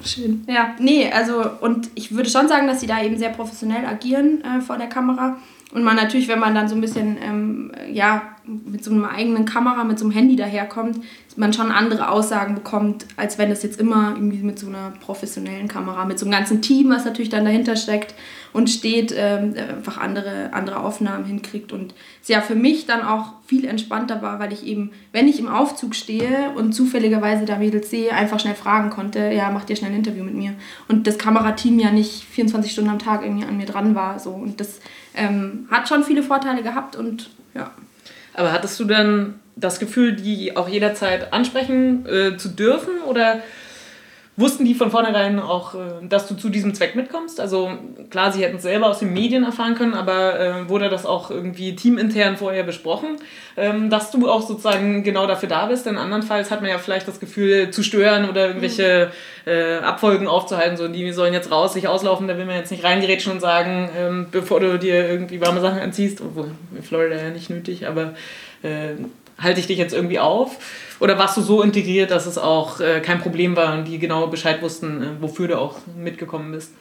Schön. 0.04 0.44
Ja, 0.48 0.76
nee, 0.80 1.12
also 1.12 1.44
und 1.62 1.90
ich 1.96 2.14
würde 2.14 2.30
schon 2.30 2.48
sagen, 2.48 2.68
dass 2.68 2.80
sie 2.80 2.88
da 2.88 3.04
eben 3.04 3.18
sehr 3.18 3.30
professionell 3.30 3.86
agieren 3.86 4.44
äh, 4.44 4.62
vor 4.62 4.78
der 4.78 4.88
Kamera. 4.88 5.38
Und 5.72 5.84
man 5.84 5.96
natürlich, 5.96 6.28
wenn 6.28 6.40
man 6.40 6.54
dann 6.54 6.68
so 6.68 6.76
ein 6.76 6.82
bisschen, 6.82 7.18
ähm, 7.22 7.72
ja, 7.92 8.24
mit 8.44 8.84
so 8.84 8.92
einer 8.92 9.10
eigenen 9.10 9.46
Kamera, 9.46 9.84
mit 9.84 10.00
so 10.00 10.06
einem 10.06 10.14
Handy 10.14 10.36
daherkommt, 10.36 11.00
man 11.38 11.54
schon 11.54 11.72
andere 11.72 12.10
Aussagen 12.10 12.56
bekommt, 12.56 13.06
als 13.16 13.38
wenn 13.38 13.52
es 13.52 13.64
jetzt 13.64 13.80
immer 13.80 14.14
irgendwie 14.16 14.40
mit 14.40 14.60
so 14.60 14.68
einer 14.68 14.92
professionellen 15.00 15.68
Kamera, 15.68 16.06
mit 16.06 16.20
so 16.20 16.26
einem 16.26 16.34
ganzen 16.34 16.62
Team, 16.62 16.90
was 16.90 17.06
natürlich 17.06 17.30
dann 17.30 17.46
dahinter 17.46 17.76
steckt 17.76 18.16
und 18.52 18.70
steht, 18.70 19.14
ähm, 19.16 19.54
einfach 19.58 19.98
andere, 19.98 20.52
andere 20.54 20.80
Aufnahmen 20.80 21.24
hinkriegt. 21.24 21.72
Und 21.72 21.94
es 22.22 22.28
ja 22.28 22.42
für 22.42 22.56
mich 22.56 22.86
dann 22.86 23.02
auch 23.02 23.34
viel 23.46 23.66
entspannter 23.66 24.22
war, 24.22 24.40
weil 24.40 24.52
ich 24.52 24.66
eben, 24.66 24.92
wenn 25.14 25.28
ich 25.28 25.40
im 25.40 25.48
Aufzug 25.48 25.96
stehe 25.96 26.52
und 26.56 26.74
zufälligerweise 26.74 27.46
da 27.46 27.58
Mädels 27.58 27.90
sehe, 27.90 28.14
einfach 28.14 28.40
schnell 28.40 28.56
fragen 28.56 28.90
konnte, 28.90 29.32
ja, 29.32 29.52
macht 29.52 29.70
ihr 29.70 29.76
schnell 29.76 29.92
ein 29.92 29.98
Interview 29.98 30.24
mit 30.24 30.36
mir. 30.36 30.54
Und 30.90 31.08
das 31.08 31.18
Kamerateam 31.18 31.80
ja 31.80 31.92
nicht 31.92 32.24
24 32.26 32.72
Stunden 32.72 32.90
am 32.90 33.00
Tag 33.00 33.24
irgendwie 33.24 33.46
an 33.46 33.58
mir 33.58 33.66
dran 33.66 33.96
war. 33.96 34.20
So. 34.20 34.32
Und 34.32 34.60
das 34.60 34.82
ähm, 35.16 35.68
hat 35.70 35.88
schon 35.90 36.04
viele 36.04 36.24
Vorteile 36.24 36.64
gehabt 36.64 36.96
und 36.96 37.30
ja. 37.54 37.72
Aber 38.34 38.52
hattest 38.52 38.80
du 38.80 38.86
dann 38.86 39.40
das 39.56 39.80
Gefühl, 39.80 40.16
die 40.16 40.56
auch 40.56 40.70
jederzeit 40.70 41.34
ansprechen 41.34 42.06
äh, 42.06 42.38
zu 42.38 42.50
dürfen? 42.50 43.02
Oder 43.06 43.42
wussten 44.42 44.66
die 44.66 44.74
von 44.74 44.92
vornherein 44.92 45.40
auch, 45.40 45.76
äh, 45.76 45.78
dass 46.02 46.28
du 46.28 46.36
zu 46.36 46.50
diesem 46.50 46.74
Zweck 46.74 46.96
mitkommst? 46.96 47.40
Also 47.40 47.72
klar, 48.10 48.32
sie 48.32 48.44
hätten 48.44 48.58
es 48.58 48.64
selber 48.64 48.88
aus 48.88 49.00
den 49.00 49.14
Medien 49.14 49.44
erfahren 49.44 49.76
können, 49.76 49.94
aber 49.94 50.40
äh, 50.40 50.70
wurde 50.70 50.90
das 50.90 51.06
auch 51.06 51.32
irgendwie 51.32 51.76
teamintern 51.76 52.36
vorher 52.36 52.64
besprochen, 52.64 53.18
ähm, 53.56 53.90
dass 53.90 54.12
du 54.12 54.30
auch 54.30 54.42
sozusagen 54.42 55.04
genau 55.04 55.28
dafür 55.28 55.48
da 55.48 55.68
bist? 55.68 55.86
Denn 55.86 55.98
andernfalls 55.98 56.52
hat 56.52 56.62
man 56.62 56.70
ja 56.70 56.78
vielleicht 56.78 57.08
das 57.08 57.20
Gefühl, 57.20 57.72
zu 57.72 57.84
stören 57.84 58.30
oder 58.30 58.48
irgendwelche 58.48 59.12
äh, 59.46 59.78
Abfolgen 59.78 60.28
aufzuhalten, 60.28 60.78
so 60.78 60.88
die 60.88 61.12
sollen 61.14 61.34
jetzt 61.34 61.52
raus, 61.52 61.74
sich 61.74 61.88
auslaufen, 61.88 62.28
da 62.28 62.38
will 62.38 62.46
man 62.46 62.56
jetzt 62.56 62.72
nicht 62.72 62.84
reingerätschen 62.84 63.32
und 63.32 63.40
sagen, 63.40 63.90
ähm, 63.98 64.28
bevor 64.32 64.60
du 64.60 64.78
dir 64.78 65.10
irgendwie 65.10 65.40
warme 65.40 65.62
Sachen 65.62 65.80
anziehst, 65.80 66.22
obwohl 66.22 66.52
in 66.76 66.84
Florida 66.84 67.16
ja 67.16 67.30
nicht 67.30 67.50
nötig, 67.50 67.88
aber 67.88 68.14
äh, 68.64 68.96
halte 69.42 69.60
ich 69.60 69.68
dich 69.68 69.78
jetzt 69.78 69.94
irgendwie 69.94 70.20
auf? 70.20 70.58
Oder 71.00 71.18
warst 71.18 71.36
du 71.38 71.42
so 71.42 71.62
integriert, 71.62 72.12
dass 72.12 72.26
es 72.26 72.38
auch 72.38 72.80
äh, 72.80 73.00
kein 73.02 73.20
Problem 73.20 73.56
war 73.56 73.74
und 73.74 73.86
die 73.86 73.98
genau 73.98 74.28
Bescheid 74.28 74.62
wussten, 74.62 75.02
äh, 75.02 75.06
wofür 75.20 75.48
du 75.48 75.58
auch 75.58 75.78
mitgekommen 75.98 76.52
bist? 76.52 76.74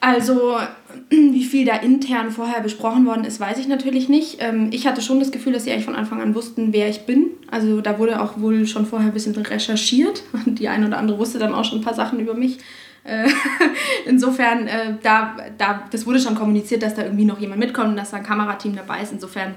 Also, 0.00 0.56
wie 1.10 1.44
viel 1.44 1.64
da 1.64 1.76
intern 1.76 2.30
vorher 2.30 2.60
besprochen 2.60 3.06
worden 3.06 3.24
ist, 3.24 3.40
weiß 3.40 3.58
ich 3.58 3.68
natürlich 3.68 4.08
nicht. 4.08 4.38
Ähm, 4.40 4.68
ich 4.72 4.86
hatte 4.86 5.02
schon 5.02 5.20
das 5.20 5.30
Gefühl, 5.30 5.52
dass 5.52 5.64
sie 5.64 5.72
eigentlich 5.72 5.84
von 5.84 5.96
Anfang 5.96 6.20
an 6.20 6.34
wussten, 6.34 6.72
wer 6.72 6.88
ich 6.88 7.06
bin. 7.06 7.30
Also, 7.50 7.80
da 7.80 7.98
wurde 7.98 8.20
auch 8.20 8.38
wohl 8.38 8.66
schon 8.66 8.86
vorher 8.86 9.08
ein 9.08 9.14
bisschen 9.14 9.34
recherchiert. 9.34 10.22
Und 10.46 10.58
die 10.58 10.68
eine 10.68 10.86
oder 10.86 10.98
andere 10.98 11.18
wusste 11.18 11.38
dann 11.38 11.54
auch 11.54 11.64
schon 11.64 11.78
ein 11.78 11.84
paar 11.84 11.94
Sachen 11.94 12.20
über 12.20 12.34
mich. 12.34 12.58
Äh, 13.04 13.28
insofern, 14.06 14.66
äh, 14.66 14.94
da, 15.02 15.36
da, 15.56 15.84
das 15.90 16.06
wurde 16.06 16.20
schon 16.20 16.34
kommuniziert, 16.34 16.82
dass 16.82 16.94
da 16.94 17.02
irgendwie 17.02 17.24
noch 17.24 17.40
jemand 17.40 17.60
mitkommt 17.60 17.90
und 17.90 17.96
dass 17.96 18.10
da 18.10 18.18
ein 18.18 18.24
Kamerateam 18.24 18.76
dabei 18.76 19.02
ist. 19.02 19.12
Insofern 19.12 19.54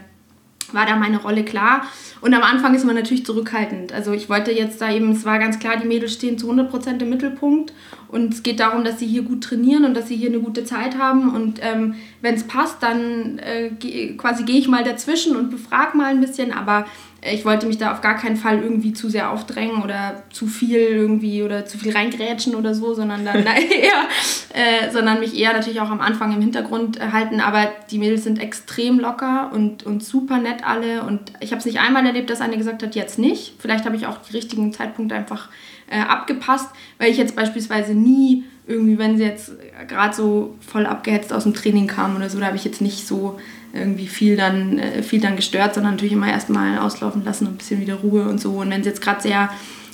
war 0.74 0.86
da 0.86 0.96
meine 0.96 1.22
Rolle 1.22 1.44
klar. 1.44 1.86
Und 2.22 2.34
am 2.34 2.44
Anfang 2.44 2.76
ist 2.76 2.86
man 2.86 2.96
natürlich 2.96 3.26
zurückhaltend. 3.26 3.94
Also 3.94 4.12
ich 4.12 4.30
wollte 4.30 4.52
jetzt 4.52 4.82
da 4.82 4.92
eben, 4.92 5.12
es 5.12 5.26
war 5.26 5.40
ganz 5.40 5.60
klar, 5.60 5.78
die 5.78 5.88
Mädels 5.88 6.14
stehen 6.14 6.38
zu 6.38 6.52
100% 6.52 7.02
im 7.02 7.10
Mittelpunkt. 7.10 7.74
Und 8.08 8.34
es 8.34 8.44
geht 8.44 8.60
darum, 8.60 8.84
dass 8.84 9.00
sie 9.00 9.08
hier 9.08 9.24
gut 9.24 9.44
trainieren 9.44 9.86
und 9.86 9.96
dass 9.96 10.08
sie 10.08 10.18
hier 10.18 10.30
eine 10.30 10.40
gute 10.40 10.64
Zeit 10.66 10.98
haben. 10.98 11.34
Und 11.34 11.60
ähm, 11.62 11.96
wenn 12.22 12.36
es 12.36 12.44
passt, 12.44 12.84
dann 12.84 13.40
äh, 13.40 13.70
quasi 14.18 14.44
gehe 14.44 14.60
ich 14.60 14.68
mal 14.68 14.84
dazwischen 14.84 15.36
und 15.36 15.50
befrage 15.50 15.98
mal 15.98 16.08
ein 16.08 16.22
bisschen. 16.22 16.52
Aber 16.52 16.86
ich 17.24 17.46
wollte 17.46 17.68
mich 17.68 17.78
da 17.78 17.92
auf 17.92 18.02
gar 18.02 18.16
keinen 18.16 18.36
Fall 18.36 18.64
irgendwie 18.64 18.94
zu 18.94 19.08
sehr 19.08 19.30
aufdrängen 19.30 19.84
oder 19.84 20.24
zu 20.32 20.48
viel 20.48 20.80
irgendwie 20.80 21.44
oder 21.44 21.66
zu 21.66 21.78
viel 21.78 21.92
reingrätschen 21.92 22.56
oder 22.56 22.74
so, 22.74 22.96
sondern 22.96 23.24
dann 23.24 23.36
eher, 23.46 24.08
äh, 24.54 24.92
sondern 24.92 25.20
mich 25.20 25.38
eher 25.38 25.54
natürlich 25.54 25.82
auch 25.82 25.92
am 25.92 26.02
Anfang 26.02 26.34
im 26.34 26.42
Hintergrund 26.42 27.00
halten. 27.00 27.40
Aber 27.40 27.72
die 27.92 28.00
Mädels 28.00 28.24
sind 28.24 28.42
extrem 28.42 29.00
locker 29.00 29.52
und, 29.54 29.84
und 29.84 30.04
super 30.04 30.40
nett 30.40 30.66
alle. 30.66 31.04
Und 31.04 31.32
ich 31.42 31.52
habe 31.52 31.60
es 31.60 31.66
nicht 31.66 31.80
einmal 31.80 32.06
erlebt, 32.06 32.32
dass 32.32 32.42
eine 32.42 32.58
gesagt 32.58 32.82
hat, 32.82 32.96
jetzt 32.96 33.20
nicht. 33.20 33.54
Vielleicht 33.60 33.86
habe 33.86 33.96
ich 33.96 34.08
auch 34.08 34.18
die 34.18 34.36
richtigen 34.36 34.74
Zeitpunkte 34.74 35.14
einfach 35.14 35.50
äh, 35.92 36.00
abgepasst, 36.00 36.70
weil 36.98 37.12
ich 37.12 37.18
jetzt 37.18 37.36
beispielsweise 37.36 37.94
nie 37.94 38.46
irgendwie, 38.66 38.98
wenn 38.98 39.18
sie 39.18 39.24
jetzt 39.24 39.52
gerade 39.88 40.16
so 40.16 40.56
voll 40.60 40.86
abgehetzt 40.86 41.34
aus 41.34 41.44
dem 41.44 41.54
Training 41.54 41.88
kam 41.88 42.16
oder 42.16 42.30
so, 42.30 42.40
da 42.40 42.48
habe 42.48 42.56
ich 42.56 42.64
jetzt 42.64 42.82
nicht 42.82 43.06
so 43.06 43.38
irgendwie 43.74 44.08
viel 44.08 44.36
dann, 44.36 44.80
äh, 44.80 45.04
viel 45.04 45.22
dann 45.22 45.36
gestört, 45.36 45.74
sondern 45.74 45.94
natürlich 45.94 46.14
immer 46.14 46.30
erstmal 46.30 46.80
auslaufen 46.80 47.24
lassen 47.24 47.48
und 47.48 47.54
ein 47.54 47.58
bisschen 47.58 47.82
wieder 47.82 47.96
Ruhe 47.96 48.28
und 48.28 48.40
so. 48.40 48.54
Und 48.54 48.70
wenn 48.70 48.82
es 48.82 48.88
jetzt 48.88 49.02
gerade 49.02 49.22
sehr 49.22 49.50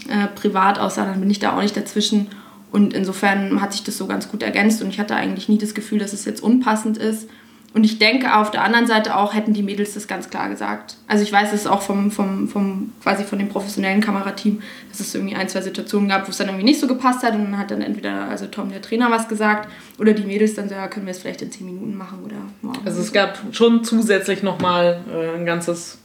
äh, 0.09 0.27
privat 0.27 0.79
aussah, 0.79 1.05
dann 1.05 1.19
bin 1.19 1.29
ich 1.29 1.39
da 1.39 1.55
auch 1.55 1.61
nicht 1.61 1.77
dazwischen. 1.77 2.27
Und 2.71 2.93
insofern 2.93 3.61
hat 3.61 3.73
sich 3.73 3.83
das 3.83 3.97
so 3.97 4.07
ganz 4.07 4.29
gut 4.29 4.43
ergänzt 4.43 4.81
und 4.81 4.89
ich 4.89 4.99
hatte 4.99 5.15
eigentlich 5.15 5.47
nie 5.47 5.57
das 5.57 5.73
Gefühl, 5.73 5.99
dass 5.99 6.13
es 6.13 6.25
jetzt 6.25 6.41
unpassend 6.43 6.97
ist. 6.97 7.29
Und 7.77 7.83
ich 7.83 7.99
denke, 7.99 8.35
auf 8.35 8.49
der 8.49 8.63
anderen 8.63 8.87
Seite 8.87 9.15
auch 9.15 9.35
hätten 9.35 9.53
die 9.53 9.61
Mädels 9.61 9.93
das 9.93 10.07
ganz 10.07 10.31
klar 10.31 10.49
gesagt. 10.49 10.97
Also 11.07 11.21
ich 11.21 11.31
weiß 11.31 11.53
es 11.53 11.67
auch 11.67 11.83
vom, 11.83 12.09
vom, 12.09 12.47
vom, 12.47 12.91
quasi 13.03 13.23
von 13.23 13.37
dem 13.37 13.49
professionellen 13.49 14.01
Kamerateam, 14.01 14.63
dass 14.89 14.99
es 14.99 15.13
irgendwie 15.13 15.35
ein, 15.35 15.47
zwei 15.47 15.61
Situationen 15.61 16.09
gab, 16.09 16.25
wo 16.25 16.31
es 16.31 16.37
dann 16.37 16.47
irgendwie 16.47 16.65
nicht 16.65 16.79
so 16.79 16.87
gepasst 16.87 17.21
hat. 17.21 17.35
Und 17.35 17.43
dann 17.43 17.59
hat 17.59 17.69
dann 17.69 17.83
entweder 17.83 18.29
also 18.29 18.47
Tom, 18.47 18.71
der 18.71 18.81
Trainer, 18.81 19.11
was 19.11 19.27
gesagt 19.27 19.69
oder 19.99 20.13
die 20.13 20.23
Mädels 20.23 20.55
dann 20.55 20.69
so, 20.69 20.73
ja, 20.73 20.87
können 20.87 21.05
wir 21.05 21.11
es 21.11 21.19
vielleicht 21.19 21.43
in 21.43 21.51
zehn 21.51 21.67
Minuten 21.67 21.95
machen 21.95 22.23
oder 22.25 22.37
morgen. 22.63 22.79
Also 22.83 22.99
es 22.99 23.13
gab 23.13 23.37
schon 23.51 23.83
zusätzlich 23.83 24.41
nochmal 24.41 25.01
äh, 25.13 25.37
ein 25.37 25.45
ganzes 25.45 25.99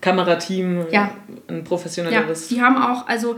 Kamerateam, 0.00 0.86
ja. 0.90 1.10
ein 1.46 1.62
professionelleres. 1.62 2.48
Ja, 2.48 2.56
die 2.56 2.62
haben 2.62 2.78
auch, 2.78 3.06
also 3.06 3.36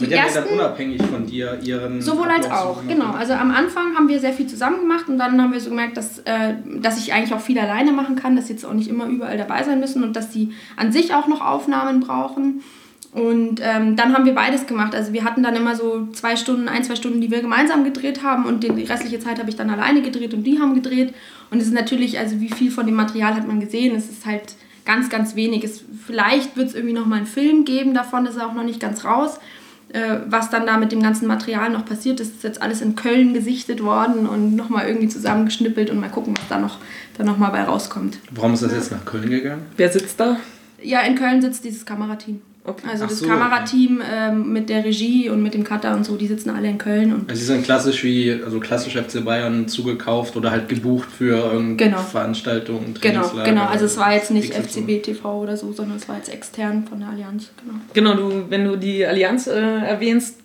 die, 0.00 0.06
die 0.06 0.14
ersten, 0.14 0.44
dann 0.44 0.58
unabhängig 0.58 1.02
von 1.02 1.26
dir 1.26 1.58
ihren. 1.62 2.00
Sowohl 2.00 2.28
als 2.28 2.50
auch, 2.50 2.80
genau. 2.88 3.10
Also 3.10 3.34
am 3.34 3.50
Anfang 3.50 3.94
haben 3.94 4.08
wir 4.08 4.20
sehr 4.20 4.32
viel 4.32 4.46
zusammen 4.46 4.80
gemacht 4.80 5.06
und 5.08 5.18
dann 5.18 5.40
haben 5.40 5.52
wir 5.52 5.60
so 5.60 5.68
gemerkt, 5.68 5.98
dass, 5.98 6.20
äh, 6.20 6.54
dass 6.80 6.98
ich 6.98 7.12
eigentlich 7.12 7.34
auch 7.34 7.40
viel 7.40 7.58
alleine 7.58 7.92
machen 7.92 8.16
kann, 8.16 8.34
dass 8.34 8.46
sie 8.46 8.54
jetzt 8.54 8.64
auch 8.64 8.72
nicht 8.72 8.88
immer 8.88 9.06
überall 9.06 9.36
dabei 9.36 9.62
sein 9.64 9.80
müssen 9.80 10.02
und 10.02 10.16
dass 10.16 10.32
sie 10.32 10.52
an 10.76 10.92
sich 10.92 11.14
auch 11.14 11.26
noch 11.26 11.42
Aufnahmen 11.42 12.00
brauchen. 12.00 12.62
Und 13.12 13.60
ähm, 13.62 13.94
dann 13.94 14.14
haben 14.14 14.24
wir 14.24 14.34
beides 14.34 14.66
gemacht. 14.66 14.94
Also 14.94 15.12
wir 15.12 15.24
hatten 15.24 15.42
dann 15.42 15.54
immer 15.54 15.76
so 15.76 16.08
zwei 16.12 16.36
Stunden, 16.36 16.68
ein, 16.68 16.82
zwei 16.82 16.96
Stunden, 16.96 17.20
die 17.20 17.30
wir 17.30 17.42
gemeinsam 17.42 17.84
gedreht 17.84 18.22
haben 18.22 18.46
und 18.46 18.64
die 18.64 18.84
restliche 18.84 19.18
Zeit 19.18 19.38
habe 19.38 19.50
ich 19.50 19.56
dann 19.56 19.68
alleine 19.68 20.00
gedreht 20.00 20.32
und 20.32 20.44
die 20.44 20.58
haben 20.58 20.74
gedreht. 20.74 21.12
Und 21.50 21.60
es 21.60 21.66
ist 21.66 21.74
natürlich, 21.74 22.18
also 22.18 22.40
wie 22.40 22.48
viel 22.48 22.70
von 22.70 22.86
dem 22.86 22.94
Material 22.94 23.34
hat 23.34 23.46
man 23.46 23.60
gesehen? 23.60 23.94
Es 23.94 24.08
ist 24.08 24.24
halt 24.24 24.54
ganz, 24.86 25.10
ganz 25.10 25.36
wenig. 25.36 25.62
Es, 25.62 25.84
vielleicht 26.06 26.56
wird 26.56 26.68
es 26.68 26.74
irgendwie 26.74 26.94
noch 26.94 27.04
mal 27.04 27.16
einen 27.16 27.26
Film 27.26 27.66
geben 27.66 27.92
davon, 27.92 28.24
das 28.24 28.36
ist 28.36 28.42
auch 28.42 28.54
noch 28.54 28.64
nicht 28.64 28.80
ganz 28.80 29.04
raus. 29.04 29.38
Äh, 29.92 30.20
was 30.26 30.48
dann 30.48 30.64
da 30.64 30.78
mit 30.78 30.90
dem 30.90 31.02
ganzen 31.02 31.26
Material 31.26 31.68
noch 31.68 31.84
passiert 31.84 32.18
ist, 32.20 32.36
ist 32.36 32.44
jetzt 32.44 32.62
alles 32.62 32.80
in 32.80 32.96
Köln 32.96 33.34
gesichtet 33.34 33.82
worden 33.82 34.26
und 34.26 34.56
nochmal 34.56 34.86
irgendwie 34.86 35.08
zusammengeschnippelt 35.08 35.90
und 35.90 36.00
mal 36.00 36.08
gucken, 36.08 36.34
was 36.36 36.48
da 36.48 36.58
noch, 36.58 36.78
da 37.18 37.24
noch 37.24 37.36
mal 37.36 37.50
bei 37.50 37.62
rauskommt. 37.62 38.18
Warum 38.30 38.54
ist 38.54 38.62
das 38.62 38.72
jetzt 38.72 38.90
nach 38.90 39.04
Köln 39.04 39.28
gegangen? 39.28 39.66
Wer 39.76 39.90
sitzt 39.90 40.18
da? 40.18 40.38
Ja, 40.82 41.00
in 41.00 41.14
Köln 41.14 41.42
sitzt 41.42 41.64
dieses 41.64 41.84
Kamerateam. 41.84 42.40
Okay. 42.64 42.86
Also 42.88 43.04
Ach 43.04 43.08
das 43.08 43.18
so, 43.18 43.26
Kamerateam 43.26 44.00
okay. 44.00 44.08
ähm, 44.12 44.52
mit 44.52 44.68
der 44.68 44.84
Regie 44.84 45.28
und 45.28 45.42
mit 45.42 45.52
dem 45.52 45.64
Cutter 45.64 45.96
und 45.96 46.04
so, 46.04 46.16
die 46.16 46.28
sitzen 46.28 46.50
alle 46.50 46.68
in 46.68 46.78
Köln. 46.78 47.12
Und 47.12 47.28
also 47.28 47.40
sie 47.40 47.46
sind 47.46 47.64
klassisch 47.64 48.04
wie, 48.04 48.40
also 48.44 48.60
klassisch 48.60 48.96
FC 48.96 49.24
Bayern 49.24 49.66
zugekauft 49.66 50.36
oder 50.36 50.52
halt 50.52 50.68
gebucht 50.68 51.10
für 51.10 51.36
irgendeine 51.52 51.90
genau. 51.90 52.02
Veranstaltungen, 52.02 52.94
Genau, 53.00 53.28
genau. 53.44 53.64
Also 53.66 53.86
es 53.86 53.96
war 53.96 54.12
jetzt 54.12 54.30
nicht 54.30 54.54
FCB 54.54 55.02
TV 55.02 55.42
oder 55.42 55.56
so, 55.56 55.72
sondern 55.72 55.96
es 55.96 56.08
war 56.08 56.16
jetzt 56.16 56.32
extern 56.32 56.86
von 56.86 57.00
der 57.00 57.08
Allianz. 57.08 57.50
Genau, 57.92 58.14
genau 58.14 58.28
du, 58.30 58.44
wenn 58.48 58.64
du 58.64 58.76
die 58.76 59.04
Allianz 59.04 59.48
äh, 59.48 59.60
erwähnst, 59.60 60.38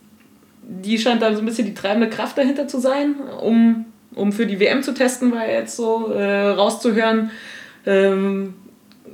die 0.64 0.98
scheint 0.98 1.22
da 1.22 1.34
so 1.34 1.40
ein 1.40 1.46
bisschen 1.46 1.68
die 1.68 1.76
treibende 1.76 2.10
Kraft 2.10 2.38
dahinter 2.38 2.68
zu 2.68 2.80
sein, 2.80 3.16
um, 3.42 3.86
um 4.16 4.32
für 4.32 4.48
die 4.48 4.60
WM 4.60 4.82
zu 4.82 4.94
testen, 4.94 5.32
war 5.32 5.48
jetzt 5.48 5.76
so 5.76 6.12
äh, 6.12 6.50
rauszuhören. 6.50 7.30
Ähm, 7.86 8.56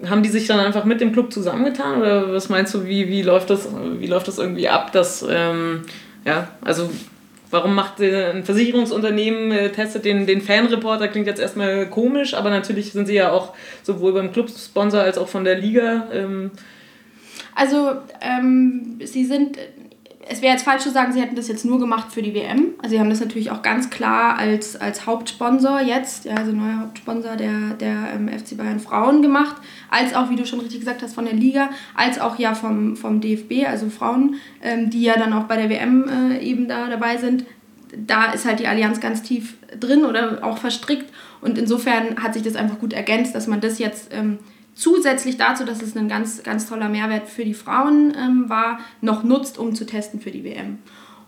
haben 0.07 0.23
die 0.23 0.29
sich 0.29 0.47
dann 0.47 0.59
einfach 0.59 0.85
mit 0.85 1.01
dem 1.01 1.11
Club 1.11 1.31
zusammengetan 1.31 1.99
oder 1.99 2.33
was 2.33 2.49
meinst 2.49 2.73
du, 2.73 2.85
wie, 2.85 3.07
wie, 3.07 3.21
läuft, 3.21 3.49
das, 3.49 3.69
wie 3.99 4.07
läuft 4.07 4.27
das 4.27 4.37
irgendwie 4.37 4.69
ab, 4.69 4.91
dass, 4.91 5.25
ähm, 5.29 5.83
ja, 6.25 6.49
also 6.61 6.89
warum 7.51 7.75
macht 7.75 8.01
ein 8.01 8.43
Versicherungsunternehmen, 8.43 9.51
äh, 9.51 9.71
testet 9.71 10.05
den, 10.05 10.25
den 10.25 10.41
Fanreporter, 10.41 11.07
klingt 11.07 11.27
jetzt 11.27 11.39
erstmal 11.39 11.87
komisch, 11.87 12.33
aber 12.33 12.49
natürlich 12.49 12.91
sind 12.91 13.05
sie 13.05 13.13
ja 13.13 13.31
auch 13.31 13.53
sowohl 13.83 14.13
beim 14.13 14.31
Clubsponsor 14.31 15.01
als 15.01 15.17
auch 15.17 15.27
von 15.27 15.43
der 15.43 15.55
Liga. 15.55 16.07
Ähm, 16.11 16.51
also 17.55 17.91
ähm, 18.21 18.99
sie 19.03 19.25
sind 19.25 19.57
es 20.27 20.41
wäre 20.41 20.53
jetzt 20.53 20.63
falsch 20.63 20.83
zu 20.83 20.91
sagen, 20.91 21.11
sie 21.11 21.21
hätten 21.21 21.35
das 21.35 21.47
jetzt 21.47 21.65
nur 21.65 21.79
gemacht 21.79 22.11
für 22.11 22.21
die 22.21 22.33
WM. 22.33 22.73
Also 22.77 22.95
sie 22.95 22.99
haben 22.99 23.09
das 23.09 23.19
natürlich 23.19 23.51
auch 23.51 23.61
ganz 23.61 23.89
klar 23.89 24.37
als, 24.37 24.75
als 24.75 25.05
Hauptsponsor 25.05 25.81
jetzt, 25.81 26.25
ja, 26.25 26.35
also 26.35 26.51
neuer 26.51 26.79
Hauptsponsor 26.79 27.35
der, 27.35 27.73
der 27.79 28.13
ähm, 28.15 28.29
FC 28.29 28.57
Bayern 28.57 28.79
Frauen 28.79 29.21
gemacht, 29.21 29.55
als 29.89 30.13
auch, 30.13 30.29
wie 30.29 30.35
du 30.35 30.45
schon 30.45 30.59
richtig 30.59 30.79
gesagt 30.79 31.01
hast, 31.01 31.15
von 31.15 31.25
der 31.25 31.33
Liga, 31.33 31.69
als 31.95 32.19
auch 32.19 32.39
ja 32.39 32.55
vom, 32.55 32.95
vom 32.95 33.21
DFB, 33.21 33.67
also 33.67 33.89
Frauen, 33.89 34.35
ähm, 34.61 34.89
die 34.89 35.03
ja 35.03 35.17
dann 35.17 35.33
auch 35.33 35.43
bei 35.43 35.57
der 35.57 35.69
WM 35.69 36.07
äh, 36.07 36.39
eben 36.39 36.67
da 36.67 36.87
dabei 36.87 37.17
sind. 37.17 37.45
Da 37.95 38.31
ist 38.31 38.45
halt 38.45 38.59
die 38.59 38.67
Allianz 38.67 38.99
ganz 38.99 39.21
tief 39.21 39.55
drin 39.79 40.05
oder 40.05 40.43
auch 40.43 40.57
verstrickt 40.57 41.11
und 41.41 41.57
insofern 41.57 42.23
hat 42.23 42.33
sich 42.33 42.43
das 42.43 42.55
einfach 42.55 42.79
gut 42.79 42.93
ergänzt, 42.93 43.35
dass 43.35 43.47
man 43.47 43.61
das 43.61 43.79
jetzt... 43.79 44.13
Ähm, 44.13 44.39
zusätzlich 44.75 45.37
dazu, 45.37 45.65
dass 45.65 45.81
es 45.81 45.95
ein 45.95 46.07
ganz, 46.07 46.43
ganz 46.43 46.67
toller 46.67 46.89
Mehrwert 46.89 47.27
für 47.27 47.45
die 47.45 47.53
Frauen 47.53 48.13
ähm, 48.17 48.49
war, 48.49 48.79
noch 49.01 49.23
nutzt, 49.23 49.57
um 49.57 49.75
zu 49.75 49.85
testen 49.85 50.19
für 50.19 50.31
die 50.31 50.43
WM. 50.43 50.79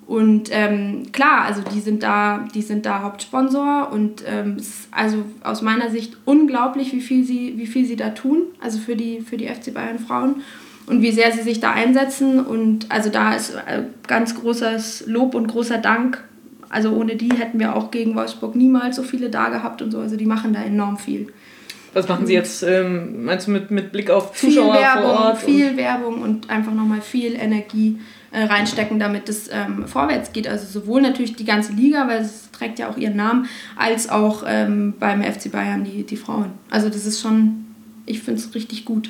Und 0.07 0.49
ähm, 0.51 1.11
klar, 1.11 1.45
also 1.45 1.61
die 1.73 1.79
sind 1.79 2.03
da, 2.03 2.47
die 2.53 2.61
sind 2.61 2.85
da 2.85 3.01
Hauptsponsor 3.01 3.89
und 3.91 4.23
ähm, 4.27 4.57
ist 4.57 4.87
also 4.91 5.25
aus 5.43 5.63
meiner 5.63 5.89
Sicht 5.89 6.15
unglaublich, 6.25 6.93
wie 6.93 7.01
viel 7.01 7.23
sie, 7.23 7.57
wie 7.57 7.65
viel 7.65 7.85
sie 7.85 7.95
da 7.95 8.09
tun, 8.11 8.43
also 8.61 8.77
für 8.77 8.95
die, 8.95 9.21
für 9.21 9.37
die 9.37 9.47
FC 9.47 9.73
Bayern 9.73 9.97
Frauen 9.97 10.43
und 10.85 11.01
wie 11.01 11.11
sehr 11.11 11.31
sie 11.31 11.41
sich 11.41 11.59
da 11.59 11.71
einsetzen. 11.71 12.45
Und 12.45 12.91
also 12.91 13.09
da 13.09 13.33
ist 13.33 13.55
äh, 13.55 13.83
ganz 14.07 14.35
großes 14.35 15.05
Lob 15.07 15.33
und 15.33 15.47
großer 15.47 15.79
Dank. 15.79 16.23
Also 16.69 16.91
ohne 16.91 17.15
die 17.15 17.33
hätten 17.35 17.59
wir 17.59 17.75
auch 17.75 17.89
gegen 17.89 18.15
Wolfsburg 18.15 18.55
niemals 18.55 18.97
so 18.97 19.03
viele 19.03 19.31
da 19.31 19.49
gehabt 19.49 19.81
und 19.81 19.89
so. 19.89 19.99
Also 19.99 20.17
die 20.17 20.25
machen 20.27 20.53
da 20.53 20.61
enorm 20.61 20.97
viel. 20.97 21.33
Was 21.95 22.09
machen 22.09 22.27
Sie 22.27 22.33
jetzt, 22.33 22.61
ähm, 22.61 23.23
meinst 23.23 23.47
du, 23.47 23.51
mit, 23.51 23.71
mit 23.71 23.93
Blick 23.93 24.09
auf 24.09 24.33
Zuschauer 24.33 24.73
viel 24.73 24.81
Werbung, 24.81 25.01
vor 25.03 25.19
Ort? 25.27 25.37
Viel 25.37 25.69
und 25.69 25.77
Werbung 25.77 26.21
und 26.21 26.49
einfach 26.49 26.73
nochmal 26.73 26.99
viel 26.99 27.35
Energie 27.35 27.99
äh, 28.31 28.43
reinstecken, 28.43 28.99
damit 28.99 29.29
es 29.29 29.49
ähm, 29.49 29.87
vorwärts 29.87 30.33
geht. 30.33 30.45
Also 30.45 30.67
sowohl 30.67 31.01
natürlich 31.01 31.37
die 31.37 31.45
ganze 31.45 31.71
Liga, 31.71 32.05
weil 32.09 32.21
es 32.21 32.51
trägt 32.51 32.79
ja 32.79 32.89
auch 32.89 32.97
ihren 32.97 33.15
Namen, 33.15 33.47
als 33.77 34.09
auch 34.09 34.43
ähm, 34.45 34.93
beim 34.99 35.23
FC 35.23 35.49
Bayern 35.49 35.85
die, 35.85 36.03
die 36.03 36.17
Frauen. 36.17 36.51
Also 36.69 36.89
das 36.89 37.05
ist 37.05 37.21
schon, 37.21 37.65
ich 38.05 38.21
finde 38.21 38.41
es 38.41 38.53
richtig 38.53 38.83
gut. 38.83 39.09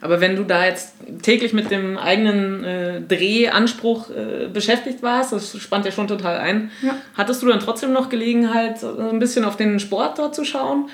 Aber 0.00 0.20
wenn 0.20 0.36
du 0.36 0.44
da 0.44 0.64
jetzt 0.64 0.94
täglich 1.22 1.52
mit 1.52 1.72
dem 1.72 1.98
eigenen 1.98 2.62
äh, 2.62 3.00
Drehanspruch 3.00 4.10
äh, 4.10 4.46
beschäftigt 4.46 5.02
warst, 5.02 5.32
das 5.32 5.56
spannt 5.60 5.86
ja 5.86 5.90
schon 5.92 6.06
total 6.06 6.38
ein, 6.38 6.70
Ja. 6.82 6.96
hattest 7.16 7.42
du 7.42 7.48
dann 7.48 7.58
trotzdem 7.58 7.92
noch 7.92 8.08
Gelegenheit, 8.08 8.78
so 8.78 8.96
ein 8.96 9.18
bisschen 9.18 9.44
auf 9.44 9.56
den 9.56 9.80
Sport 9.80 10.18
dort 10.20 10.36
zu 10.36 10.44
schauen? 10.44 10.88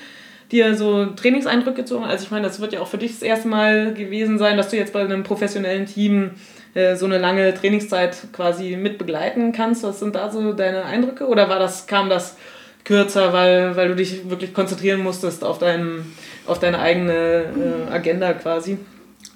Dir 0.50 0.74
so 0.76 1.06
Trainingseindrücke 1.06 1.84
zu 1.84 1.98
Also 2.00 2.24
ich 2.24 2.30
meine, 2.30 2.46
das 2.46 2.60
wird 2.60 2.72
ja 2.72 2.80
auch 2.80 2.88
für 2.88 2.98
dich 2.98 3.12
das 3.12 3.22
erste 3.22 3.48
Mal 3.48 3.92
gewesen 3.92 4.38
sein, 4.38 4.56
dass 4.56 4.70
du 4.70 4.76
jetzt 4.76 4.92
bei 4.94 5.00
einem 5.00 5.22
professionellen 5.22 5.86
Team 5.86 6.32
äh, 6.74 6.96
so 6.96 7.06
eine 7.06 7.18
lange 7.18 7.52
Trainingszeit 7.54 8.16
quasi 8.32 8.76
mit 8.76 8.96
begleiten 8.98 9.52
kannst. 9.52 9.82
Was 9.82 10.00
sind 10.00 10.14
da 10.14 10.30
so 10.30 10.52
deine 10.52 10.84
Eindrücke? 10.84 11.26
Oder 11.26 11.48
war 11.48 11.58
das, 11.58 11.86
kam 11.86 12.08
das 12.08 12.36
kürzer, 12.84 13.32
weil, 13.34 13.76
weil 13.76 13.88
du 13.88 13.96
dich 13.96 14.30
wirklich 14.30 14.54
konzentrieren 14.54 15.02
musstest 15.02 15.44
auf, 15.44 15.58
dein, 15.58 16.06
auf 16.46 16.58
deine 16.58 16.78
eigene 16.78 17.44
äh, 17.90 17.92
Agenda 17.92 18.32
quasi? 18.32 18.78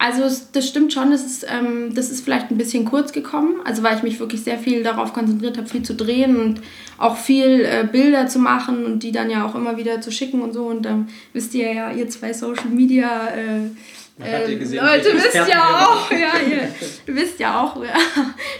Also 0.04 0.24
es, 0.24 0.50
das 0.50 0.66
stimmt 0.66 0.92
schon, 0.92 1.12
das 1.12 1.24
ist, 1.24 1.46
ähm, 1.48 1.94
das 1.94 2.10
ist 2.10 2.24
vielleicht 2.24 2.50
ein 2.50 2.58
bisschen 2.58 2.84
kurz 2.84 3.12
gekommen, 3.12 3.60
also 3.64 3.84
weil 3.84 3.96
ich 3.96 4.02
mich 4.02 4.18
wirklich 4.18 4.42
sehr 4.42 4.58
viel 4.58 4.82
darauf 4.82 5.12
konzentriert 5.12 5.56
habe, 5.56 5.68
viel 5.68 5.84
zu 5.84 5.94
drehen 5.94 6.40
und 6.40 6.60
auch 6.98 7.16
viel 7.16 7.64
äh, 7.64 7.86
Bilder 7.86 8.26
zu 8.26 8.40
machen 8.40 8.84
und 8.84 9.04
die 9.04 9.12
dann 9.12 9.30
ja 9.30 9.46
auch 9.46 9.54
immer 9.54 9.76
wieder 9.76 10.00
zu 10.00 10.10
schicken 10.10 10.42
und 10.42 10.54
so. 10.54 10.64
Und 10.64 10.82
dann 10.82 11.08
wisst 11.32 11.54
ihr 11.54 11.72
ja, 11.72 11.92
ihr 11.92 12.08
zwei 12.08 12.32
Social 12.32 12.68
Media 12.68 13.28
äh, 13.28 13.66
äh, 14.18 14.56
gesehen, 14.56 14.84
Leute, 14.84 15.04
wisst 15.14 15.34
ja 15.48 15.86
auch, 15.86 16.10
ja, 16.10 16.32
ihr 16.50 17.14
wisst 17.14 17.38
ja 17.38 17.60
auch, 17.60 17.76
ja, 17.84 17.94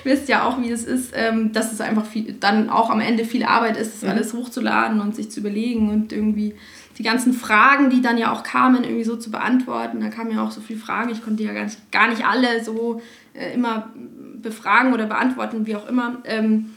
wisst 0.05 0.29
ja 0.29 0.47
auch, 0.47 0.63
wie 0.63 0.71
es 0.71 0.85
ist, 0.85 1.13
ähm, 1.13 1.53
dass 1.53 1.73
es 1.73 1.81
einfach 1.81 2.07
viel, 2.07 2.37
dann 2.39 2.71
auch 2.71 2.89
am 2.89 3.01
Ende 3.01 3.25
viel 3.25 3.43
Arbeit 3.43 3.77
ist, 3.77 3.95
das 3.95 4.03
Mhm. 4.03 4.11
alles 4.11 4.33
hochzuladen 4.33 5.01
und 5.01 5.17
sich 5.17 5.29
zu 5.33 5.41
überlegen 5.41 5.91
und 5.91 6.13
irgendwie 6.13 6.55
die 6.99 7.03
ganzen 7.03 7.33
Fragen, 7.33 7.91
die 7.91 8.03
dann 8.03 8.19
ja 8.19 8.33
auch 8.33 8.43
kamen, 8.43 8.85
irgendwie 8.85 9.05
so 9.05 9.17
zu 9.17 9.31
beantworten. 9.31 10.01
Da 10.01 10.09
kamen 10.09 10.31
ja 10.31 10.45
auch 10.45 10.51
so 10.51 10.61
viele 10.61 10.79
Fragen, 10.79 11.11
ich 11.11 11.25
konnte 11.25 11.43
ja 11.43 11.53
gar 11.53 11.65
nicht, 11.65 11.93
gar 11.93 12.09
nicht 12.09 12.25
alle 12.25 12.63
so 12.63 13.01
äh, 13.35 13.55
immer 13.55 13.91
befragen 14.41 14.93
oder 14.93 15.07
beantworten, 15.07 15.67
wie 15.67 15.77
auch 15.77 15.89
immer. 15.89 16.19
Ähm, 16.25 16.73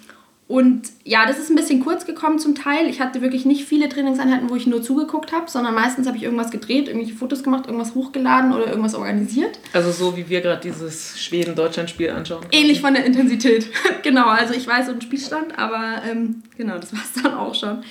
und 0.47 0.91
ja, 1.03 1.25
das 1.25 1.39
ist 1.39 1.49
ein 1.49 1.55
bisschen 1.55 1.83
kurz 1.83 2.05
gekommen 2.05 2.37
zum 2.37 2.53
Teil. 2.53 2.87
Ich 2.87 3.01
hatte 3.01 3.21
wirklich 3.21 3.45
nicht 3.45 3.65
viele 3.65 3.89
Trainingseinheiten, 3.89 4.47
wo 4.47 4.55
ich 4.55 4.67
nur 4.67 4.83
zugeguckt 4.83 5.31
habe, 5.31 5.49
sondern 5.49 5.73
meistens 5.73 6.05
habe 6.05 6.17
ich 6.17 6.23
irgendwas 6.23 6.51
gedreht, 6.51 6.87
irgendwelche 6.87 7.15
Fotos 7.15 7.43
gemacht, 7.43 7.65
irgendwas 7.65 7.95
hochgeladen 7.95 8.53
oder 8.53 8.67
irgendwas 8.67 8.93
organisiert. 8.93 9.57
Also 9.73 9.91
so 9.91 10.15
wie 10.15 10.29
wir 10.29 10.41
gerade 10.41 10.61
dieses 10.61 11.19
Schweden-Deutschland-Spiel 11.19 12.11
anschauen. 12.11 12.45
Ähnlich 12.51 12.79
von 12.79 12.93
der 12.93 13.05
Intensität. 13.05 13.69
genau, 14.03 14.27
also 14.27 14.53
ich 14.53 14.67
weiß 14.67 14.85
so 14.85 14.91
einen 14.91 15.01
Spielstand, 15.01 15.57
aber 15.57 16.03
ähm, 16.07 16.43
genau, 16.55 16.77
das 16.77 16.93
war 16.93 17.01
es 17.01 17.23
dann 17.23 17.33
auch 17.33 17.55
schon. 17.55 17.83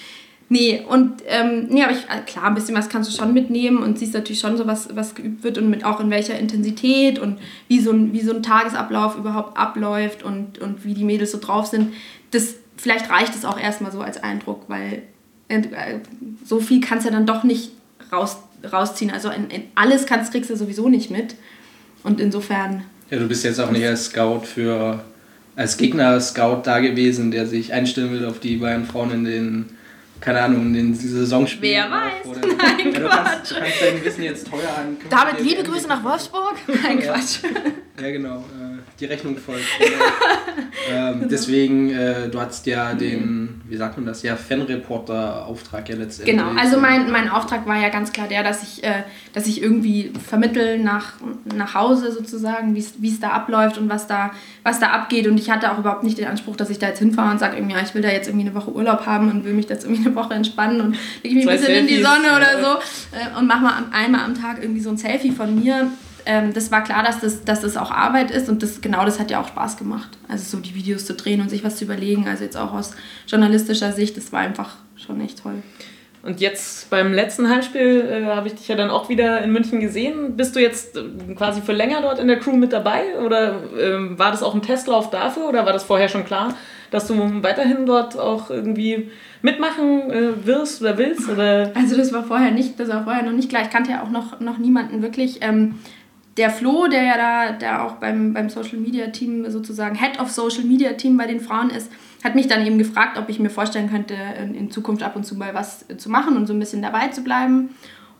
Nee, 0.54 0.84
und 0.88 1.14
ähm, 1.26 1.66
nee, 1.68 1.82
aber 1.82 1.90
ich, 1.90 2.04
äh, 2.04 2.22
klar, 2.24 2.44
ein 2.44 2.54
bisschen 2.54 2.76
was 2.76 2.88
kannst 2.88 3.10
du 3.10 3.16
schon 3.16 3.34
mitnehmen 3.34 3.78
und 3.78 3.98
siehst 3.98 4.14
natürlich 4.14 4.38
schon 4.38 4.56
so, 4.56 4.68
was, 4.68 4.94
was 4.94 5.16
geübt 5.16 5.42
wird 5.42 5.58
und 5.58 5.68
mit 5.68 5.84
auch 5.84 5.98
in 5.98 6.10
welcher 6.10 6.38
Intensität 6.38 7.18
und 7.18 7.40
wie 7.66 7.80
so 7.80 7.90
ein, 7.90 8.12
wie 8.12 8.20
so 8.20 8.32
ein 8.32 8.40
Tagesablauf 8.40 9.18
überhaupt 9.18 9.58
abläuft 9.58 10.22
und, 10.22 10.60
und 10.60 10.84
wie 10.84 10.94
die 10.94 11.02
Mädels 11.02 11.32
so 11.32 11.40
drauf 11.40 11.66
sind. 11.66 11.92
Das, 12.30 12.54
vielleicht 12.76 13.10
reicht 13.10 13.34
es 13.34 13.44
auch 13.44 13.58
erstmal 13.58 13.90
so 13.90 14.00
als 14.00 14.22
Eindruck, 14.22 14.66
weil 14.68 15.02
äh, 15.48 15.60
so 16.44 16.60
viel 16.60 16.80
kannst 16.80 17.04
du 17.04 17.10
dann 17.10 17.26
doch 17.26 17.42
nicht 17.42 17.72
raus, 18.12 18.36
rausziehen. 18.72 19.10
Also 19.10 19.30
in, 19.30 19.50
in 19.50 19.62
alles 19.74 20.06
kannst, 20.06 20.30
kriegst 20.30 20.50
du 20.50 20.56
sowieso 20.56 20.88
nicht 20.88 21.10
mit. 21.10 21.34
Und 22.04 22.20
insofern 22.20 22.84
Ja, 23.10 23.18
du 23.18 23.26
bist 23.26 23.42
jetzt 23.42 23.58
auch 23.58 23.72
nicht 23.72 23.84
als 23.84 24.04
Scout 24.04 24.42
für, 24.44 25.02
als 25.56 25.76
Gegner-Scout 25.78 26.60
da 26.62 26.78
gewesen, 26.78 27.32
der 27.32 27.48
sich 27.48 27.72
einstellen 27.72 28.12
will 28.12 28.24
auf 28.24 28.38
die 28.38 28.58
beiden 28.58 28.86
Frauen 28.86 29.10
in 29.10 29.24
den, 29.24 29.64
keine 30.24 30.40
Ahnung, 30.40 30.66
in 30.68 30.72
den 30.74 30.94
Saisonspielen. 30.94 31.76
Wer 31.76 31.90
weiß. 31.90 32.26
Oder, 32.26 32.40
Nein, 32.56 32.92
ja, 32.92 32.98
du, 32.98 33.08
kannst, 33.08 33.54
kannst 33.54 33.82
dein 33.82 34.04
Wissen 34.04 34.22
jetzt 34.22 34.48
teuer 34.48 34.70
an. 34.76 34.96
Damit 35.10 35.40
liebe 35.40 35.62
Grüße 35.62 35.86
nach 35.86 36.02
Wolfsburg. 36.02 36.54
Nein, 36.82 37.00
Quatsch. 37.00 37.40
Ja, 38.00 38.10
genau. 38.10 38.38
Äh, 38.38 38.78
die 38.98 39.04
Rechnung 39.04 39.36
folgt. 39.36 39.62
ähm, 40.90 41.28
deswegen, 41.30 41.90
äh, 41.90 42.28
du 42.28 42.40
hattest 42.40 42.66
ja 42.66 42.92
den, 42.94 43.60
wie 43.68 43.76
sagt 43.76 43.96
man 43.96 44.04
das, 44.06 44.22
ja, 44.24 44.34
Fanreporter-Auftrag 44.34 45.88
ja 45.88 45.94
letztendlich. 45.96 46.36
Genau, 46.36 46.50
also 46.60 46.78
mein, 46.78 47.10
mein 47.12 47.28
Auftrag 47.28 47.66
war 47.68 47.76
ja 47.80 47.88
ganz 47.90 48.12
klar 48.12 48.26
der, 48.28 48.42
dass 48.42 48.62
ich, 48.64 48.82
äh, 48.82 49.04
dass 49.32 49.46
ich 49.46 49.62
irgendwie 49.62 50.12
vermittel 50.26 50.78
nach, 50.78 51.12
nach 51.44 51.74
Hause 51.74 52.10
sozusagen, 52.12 52.74
wie 52.74 53.08
es 53.08 53.20
da 53.20 53.28
abläuft 53.30 53.78
und 53.78 53.88
was 53.88 54.06
da, 54.08 54.32
was 54.64 54.80
da 54.80 54.88
abgeht. 54.90 55.26
Und 55.28 55.38
ich 55.38 55.50
hatte 55.50 55.70
auch 55.72 55.78
überhaupt 55.78 56.02
nicht 56.02 56.18
den 56.18 56.26
Anspruch, 56.26 56.56
dass 56.56 56.70
ich 56.70 56.78
da 56.80 56.88
jetzt 56.88 56.98
hinfahre 56.98 57.30
und 57.30 57.38
sage, 57.38 57.56
irgendwie, 57.56 57.76
ja, 57.76 57.82
ich 57.82 57.94
will 57.94 58.02
da 58.02 58.08
jetzt 58.10 58.26
irgendwie 58.28 58.46
eine 58.46 58.54
Woche 58.56 58.72
Urlaub 58.72 59.06
haben 59.06 59.30
und 59.30 59.44
will 59.44 59.52
mich 59.54 59.68
jetzt 59.68 59.84
irgendwie 59.84 60.04
eine 60.06 60.14
Woche 60.16 60.34
entspannen 60.34 60.80
und 60.80 60.96
lege 61.22 61.36
mich 61.36 61.48
ein 61.48 61.56
bisschen 61.58 61.74
in 61.74 61.86
die 61.86 61.94
Selfies, 62.02 62.08
Sonne 62.24 62.36
oder 62.36 62.60
so 62.60 63.16
äh, 63.16 63.38
und 63.38 63.46
mache 63.46 63.62
mal 63.62 63.76
am- 63.78 63.92
einmal 63.92 64.24
am 64.24 64.34
Tag 64.34 64.58
irgendwie 64.60 64.80
so 64.80 64.90
ein 64.90 64.96
Selfie 64.96 65.30
von 65.30 65.54
mir. 65.54 65.88
Ähm, 66.26 66.52
das 66.52 66.70
war 66.70 66.82
klar, 66.82 67.02
dass 67.02 67.20
das, 67.20 67.44
dass 67.44 67.60
das 67.60 67.76
auch 67.76 67.90
Arbeit 67.90 68.30
ist 68.30 68.48
und 68.48 68.62
das, 68.62 68.80
genau 68.80 69.04
das 69.04 69.20
hat 69.20 69.30
ja 69.30 69.40
auch 69.40 69.48
Spaß 69.48 69.76
gemacht. 69.76 70.10
Also 70.28 70.56
so 70.56 70.62
die 70.62 70.74
Videos 70.74 71.04
zu 71.04 71.14
drehen 71.14 71.40
und 71.40 71.50
sich 71.50 71.64
was 71.64 71.76
zu 71.76 71.84
überlegen, 71.84 72.26
also 72.28 72.44
jetzt 72.44 72.56
auch 72.56 72.72
aus 72.72 72.92
journalistischer 73.26 73.92
Sicht, 73.92 74.16
das 74.16 74.32
war 74.32 74.40
einfach 74.40 74.76
schon 74.96 75.20
echt 75.20 75.42
toll. 75.42 75.62
Und 76.24 76.40
jetzt 76.40 76.88
beim 76.88 77.12
letzten 77.12 77.50
Heimspiel 77.50 78.00
äh, 78.00 78.24
habe 78.24 78.46
ich 78.46 78.54
dich 78.54 78.66
ja 78.68 78.76
dann 78.76 78.88
auch 78.88 79.10
wieder 79.10 79.42
in 79.42 79.52
München 79.52 79.80
gesehen. 79.80 80.38
Bist 80.38 80.56
du 80.56 80.60
jetzt 80.60 80.96
äh, 80.96 81.34
quasi 81.34 81.60
für 81.60 81.72
länger 81.72 82.00
dort 82.00 82.18
in 82.18 82.28
der 82.28 82.38
Crew 82.38 82.56
mit 82.56 82.72
dabei? 82.72 83.18
Oder 83.22 83.60
ähm, 83.78 84.18
war 84.18 84.30
das 84.30 84.42
auch 84.42 84.54
ein 84.54 84.62
Testlauf 84.62 85.10
dafür? 85.10 85.46
Oder 85.46 85.66
war 85.66 85.74
das 85.74 85.84
vorher 85.84 86.08
schon 86.08 86.24
klar, 86.24 86.54
dass 86.90 87.06
du 87.08 87.42
weiterhin 87.42 87.84
dort 87.84 88.18
auch 88.18 88.48
irgendwie 88.48 89.10
mitmachen 89.42 90.10
äh, 90.10 90.46
wirst 90.46 90.80
oder 90.80 90.96
willst? 90.96 91.28
Oder 91.28 91.72
Also 91.74 91.94
das 91.94 92.10
war 92.14 92.24
vorher 92.24 92.52
nicht, 92.52 92.80
das 92.80 92.88
war 92.88 93.04
vorher 93.04 93.22
noch 93.22 93.32
nicht 93.32 93.50
klar. 93.50 93.60
Ich 93.62 93.70
kannte 93.70 93.90
ja 93.90 94.02
auch 94.02 94.10
noch, 94.10 94.40
noch 94.40 94.56
niemanden 94.56 95.02
wirklich. 95.02 95.40
Ähm, 95.42 95.74
der 96.36 96.50
Flo, 96.50 96.88
der 96.88 97.02
ja 97.02 97.16
da 97.16 97.52
der 97.52 97.84
auch 97.84 97.92
beim, 97.92 98.32
beim 98.32 98.48
Social 98.48 98.78
Media 98.78 99.08
Team 99.08 99.48
sozusagen 99.50 99.96
Head 99.96 100.20
of 100.20 100.30
Social 100.30 100.64
Media 100.64 100.92
Team 100.94 101.16
bei 101.16 101.26
den 101.26 101.40
Frauen 101.40 101.70
ist, 101.70 101.90
hat 102.24 102.34
mich 102.34 102.48
dann 102.48 102.66
eben 102.66 102.78
gefragt, 102.78 103.18
ob 103.18 103.28
ich 103.28 103.38
mir 103.38 103.50
vorstellen 103.50 103.90
könnte, 103.90 104.14
in, 104.42 104.54
in 104.54 104.70
Zukunft 104.70 105.02
ab 105.02 105.14
und 105.14 105.24
zu 105.24 105.36
mal 105.36 105.54
was 105.54 105.84
zu 105.96 106.10
machen 106.10 106.36
und 106.36 106.46
so 106.46 106.52
ein 106.52 106.58
bisschen 106.58 106.82
dabei 106.82 107.08
zu 107.08 107.22
bleiben. 107.22 107.70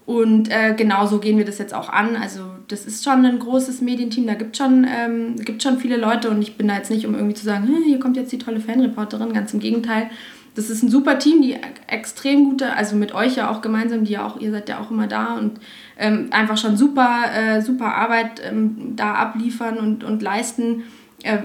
Und 0.07 0.51
äh, 0.51 0.75
genau 0.77 1.07
so 1.07 1.19
gehen 1.19 1.39
wir 1.39 1.47
das 1.47 1.59
jetzt 1.59 1.73
auch 1.73 1.89
an. 1.89 2.15
Also 2.15 2.43
das 2.69 2.85
ist 2.85 3.05
schon 3.05 3.25
ein 3.25 3.39
großes 3.39 3.81
Medienteam, 3.81 4.27
da 4.27 4.35
gibt 4.35 4.57
schon, 4.57 4.87
ähm, 4.87 5.37
schon 5.59 5.79
viele 5.79 5.97
Leute 5.97 6.31
und 6.31 6.43
ich 6.43 6.59
bin 6.59 6.69
da 6.69 6.77
jetzt 6.77 6.91
nicht, 6.91 7.07
um 7.07 7.15
irgendwie 7.15 7.35
zu 7.35 7.45
sagen, 7.45 7.67
"Hm, 7.67 7.85
hier 7.87 7.99
kommt 7.99 8.17
jetzt 8.17 8.31
die 8.31 8.39
tolle 8.39 8.61
Fanreporterin, 8.61 9.33
ganz 9.33 9.55
im 9.55 9.61
Gegenteil. 9.61 10.11
Das 10.55 10.71
ist 10.71 10.83
ein 10.83 10.91
super 10.91 11.19
Team, 11.19 11.43
die 11.43 11.57
extrem 11.89 12.45
gute, 12.45 12.75
also 12.75 12.95
mit 12.97 13.15
euch 13.15 13.37
ja 13.37 13.51
auch 13.51 13.61
gemeinsam, 13.61 14.05
die 14.05 14.13
ja 14.13 14.27
auch, 14.27 14.39
ihr 14.39 14.53
seid 14.53 14.69
ja 14.69 14.79
auch 14.79 14.91
immer 14.91 15.07
da 15.07 15.37
und 15.37 15.59
ähm, 15.99 16.29
einfach 16.31 16.57
schon 16.57 16.77
super, 16.77 17.25
äh, 17.35 17.61
super 17.63 17.95
Arbeit 17.95 18.43
ähm, 18.45 18.97
da 18.97 19.15
abliefern 19.15 19.79
und, 19.79 20.05
und 20.05 20.23
leisten. 20.23 20.85
Äh, 21.23 21.39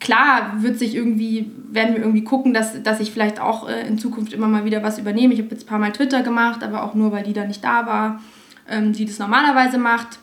klar 0.00 0.62
wird 0.62 0.78
sich 0.78 0.94
irgendwie, 0.94 1.50
werden 1.70 1.94
wir 1.94 2.02
irgendwie 2.02 2.24
gucken, 2.24 2.54
dass, 2.54 2.82
dass 2.82 3.00
ich 3.00 3.10
vielleicht 3.10 3.40
auch 3.40 3.68
äh, 3.68 3.86
in 3.86 3.98
Zukunft 3.98 4.32
immer 4.32 4.48
mal 4.48 4.64
wieder 4.64 4.82
was 4.82 4.98
übernehme. 4.98 5.34
Ich 5.34 5.40
habe 5.40 5.50
jetzt 5.50 5.64
ein 5.64 5.68
paar 5.68 5.78
Mal 5.78 5.92
Twitter 5.92 6.22
gemacht, 6.22 6.62
aber 6.62 6.82
auch 6.82 6.94
nur, 6.94 7.12
weil 7.12 7.24
die 7.24 7.32
da 7.32 7.44
nicht 7.44 7.64
da 7.64 7.86
war, 7.86 8.20
ähm, 8.68 8.92
die 8.92 9.06
das 9.06 9.18
normalerweise 9.18 9.78
macht. 9.78 10.18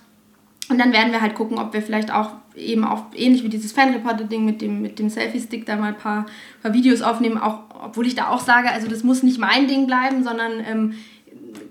Und 0.70 0.80
dann 0.80 0.94
werden 0.94 1.12
wir 1.12 1.22
halt 1.22 1.36
gucken, 1.36 1.60
ob 1.60 1.74
wir 1.74 1.82
vielleicht 1.82 2.12
auch 2.12 2.32
eben 2.56 2.84
auch 2.86 3.04
ähnlich 3.14 3.44
wie 3.44 3.50
dieses 3.50 3.72
Fanreporter-Ding 3.74 4.46
mit 4.46 4.62
dem, 4.62 4.82
mit 4.82 4.98
dem 4.98 5.10
Selfie-Stick 5.10 5.66
da 5.66 5.76
mal 5.76 5.90
ein 5.90 5.98
paar, 5.98 6.26
paar 6.62 6.74
Videos 6.74 7.02
aufnehmen, 7.02 7.38
auch, 7.38 7.60
obwohl 7.84 8.08
ich 8.08 8.16
da 8.16 8.30
auch 8.30 8.40
sage, 8.40 8.70
also 8.72 8.88
das 8.88 9.04
muss 9.04 9.24
nicht 9.24 9.40
mein 9.40 9.68
Ding 9.68 9.88
bleiben, 9.88 10.24
sondern 10.24 10.54
ähm, 10.66 10.94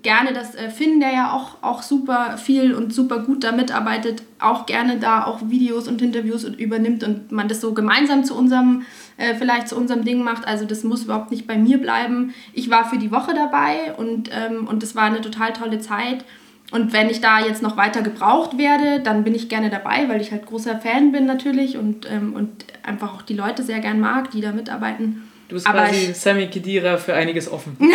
gerne, 0.02 0.32
dass 0.32 0.54
äh, 0.54 0.70
Finn, 0.70 1.00
der 1.00 1.12
ja 1.12 1.32
auch, 1.32 1.62
auch 1.62 1.82
super 1.82 2.36
viel 2.38 2.74
und 2.74 2.92
super 2.92 3.20
gut 3.20 3.44
da 3.44 3.52
mitarbeitet, 3.52 4.22
auch 4.38 4.66
gerne 4.66 4.98
da 4.98 5.24
auch 5.24 5.40
Videos 5.48 5.88
und 5.88 6.02
Interviews 6.02 6.44
übernimmt 6.44 7.04
und 7.04 7.32
man 7.32 7.48
das 7.48 7.60
so 7.60 7.72
gemeinsam 7.74 8.24
zu 8.24 8.36
unserem, 8.36 8.82
äh, 9.16 9.34
vielleicht 9.34 9.68
zu 9.68 9.76
unserem 9.76 10.04
Ding 10.04 10.22
macht. 10.22 10.46
Also 10.46 10.64
das 10.64 10.84
muss 10.84 11.04
überhaupt 11.04 11.30
nicht 11.30 11.46
bei 11.46 11.56
mir 11.56 11.78
bleiben. 11.78 12.34
Ich 12.52 12.70
war 12.70 12.84
für 12.88 12.98
die 12.98 13.10
Woche 13.10 13.34
dabei 13.34 13.94
und, 13.96 14.30
ähm, 14.32 14.66
und 14.66 14.82
das 14.82 14.94
war 14.94 15.04
eine 15.04 15.20
total 15.20 15.52
tolle 15.52 15.78
Zeit. 15.80 16.24
Und 16.72 16.92
wenn 16.92 17.10
ich 17.10 17.20
da 17.20 17.40
jetzt 17.40 17.62
noch 17.62 17.76
weiter 17.76 18.02
gebraucht 18.02 18.58
werde, 18.58 19.00
dann 19.00 19.22
bin 19.22 19.34
ich 19.34 19.48
gerne 19.48 19.70
dabei, 19.70 20.08
weil 20.08 20.20
ich 20.20 20.32
halt 20.32 20.46
großer 20.46 20.78
Fan 20.78 21.12
bin 21.12 21.26
natürlich 21.26 21.76
und, 21.76 22.10
ähm, 22.10 22.34
und 22.34 22.64
einfach 22.82 23.14
auch 23.14 23.22
die 23.22 23.34
Leute 23.34 23.62
sehr 23.62 23.80
gern 23.80 24.00
mag, 24.00 24.30
die 24.30 24.40
da 24.40 24.52
mitarbeiten. 24.52 25.22
Du 25.48 25.54
bist 25.54 25.66
Aber 25.66 25.80
quasi 25.80 26.12
Sammy 26.14 26.48
Kedira 26.48 26.96
für 26.96 27.14
einiges 27.14 27.50
offen. 27.50 27.76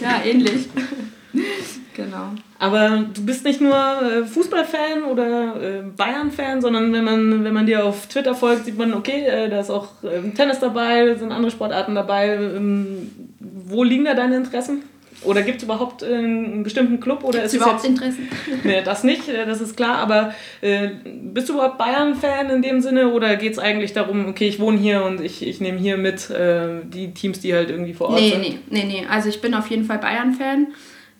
Ja, 0.00 0.22
ähnlich. 0.24 0.68
genau. 1.94 2.30
Aber 2.58 3.04
du 3.12 3.24
bist 3.24 3.44
nicht 3.44 3.60
nur 3.60 3.74
äh, 3.74 4.24
Fußballfan 4.24 5.04
oder 5.04 5.54
äh, 5.60 5.82
Bayern-Fan, 5.96 6.60
sondern 6.60 6.92
wenn 6.92 7.04
man, 7.04 7.44
wenn 7.44 7.54
man 7.54 7.66
dir 7.66 7.84
auf 7.84 8.06
Twitter 8.06 8.34
folgt, 8.34 8.64
sieht 8.64 8.78
man, 8.78 8.94
okay, 8.94 9.24
äh, 9.26 9.48
da 9.48 9.60
ist 9.60 9.70
auch 9.70 9.88
ähm, 10.02 10.34
Tennis 10.34 10.58
dabei, 10.60 11.14
sind 11.14 11.32
andere 11.32 11.50
Sportarten 11.50 11.94
dabei. 11.94 12.34
Ähm, 12.34 13.10
wo 13.40 13.84
liegen 13.84 14.04
da 14.04 14.14
deine 14.14 14.36
Interessen? 14.36 14.82
Oder 15.24 15.42
gibt 15.42 15.58
es 15.58 15.64
überhaupt 15.64 16.02
äh, 16.02 16.06
einen 16.14 16.62
bestimmten 16.62 17.00
Club? 17.00 17.24
Oder 17.24 17.42
Ist 17.42 17.54
überhaupt 17.54 17.82
jetzt, 17.82 17.88
Interessen? 17.90 18.28
nee, 18.64 18.82
das 18.84 19.04
nicht, 19.04 19.28
äh, 19.28 19.46
das 19.46 19.60
ist 19.60 19.76
klar. 19.76 19.96
Aber 19.98 20.32
äh, 20.60 20.88
bist 21.04 21.48
du 21.48 21.54
überhaupt 21.54 21.78
Bayern-Fan 21.78 22.50
in 22.50 22.62
dem 22.62 22.80
Sinne? 22.80 23.08
Oder 23.12 23.36
geht 23.36 23.52
es 23.52 23.58
eigentlich 23.58 23.92
darum, 23.92 24.26
okay, 24.28 24.48
ich 24.48 24.60
wohne 24.60 24.78
hier 24.78 25.02
und 25.04 25.20
ich, 25.20 25.46
ich 25.46 25.60
nehme 25.60 25.78
hier 25.78 25.96
mit 25.96 26.30
äh, 26.30 26.80
die 26.84 27.12
Teams, 27.14 27.40
die 27.40 27.52
halt 27.54 27.70
irgendwie 27.70 27.94
vor 27.94 28.10
Ort 28.10 28.20
Nee, 28.20 28.30
sind? 28.30 28.40
nee, 28.40 28.58
nee, 28.70 28.84
nee. 28.84 29.06
Also 29.10 29.28
ich 29.28 29.40
bin 29.40 29.54
auf 29.54 29.68
jeden 29.68 29.84
Fall 29.84 29.98
Bayern-Fan. 29.98 30.68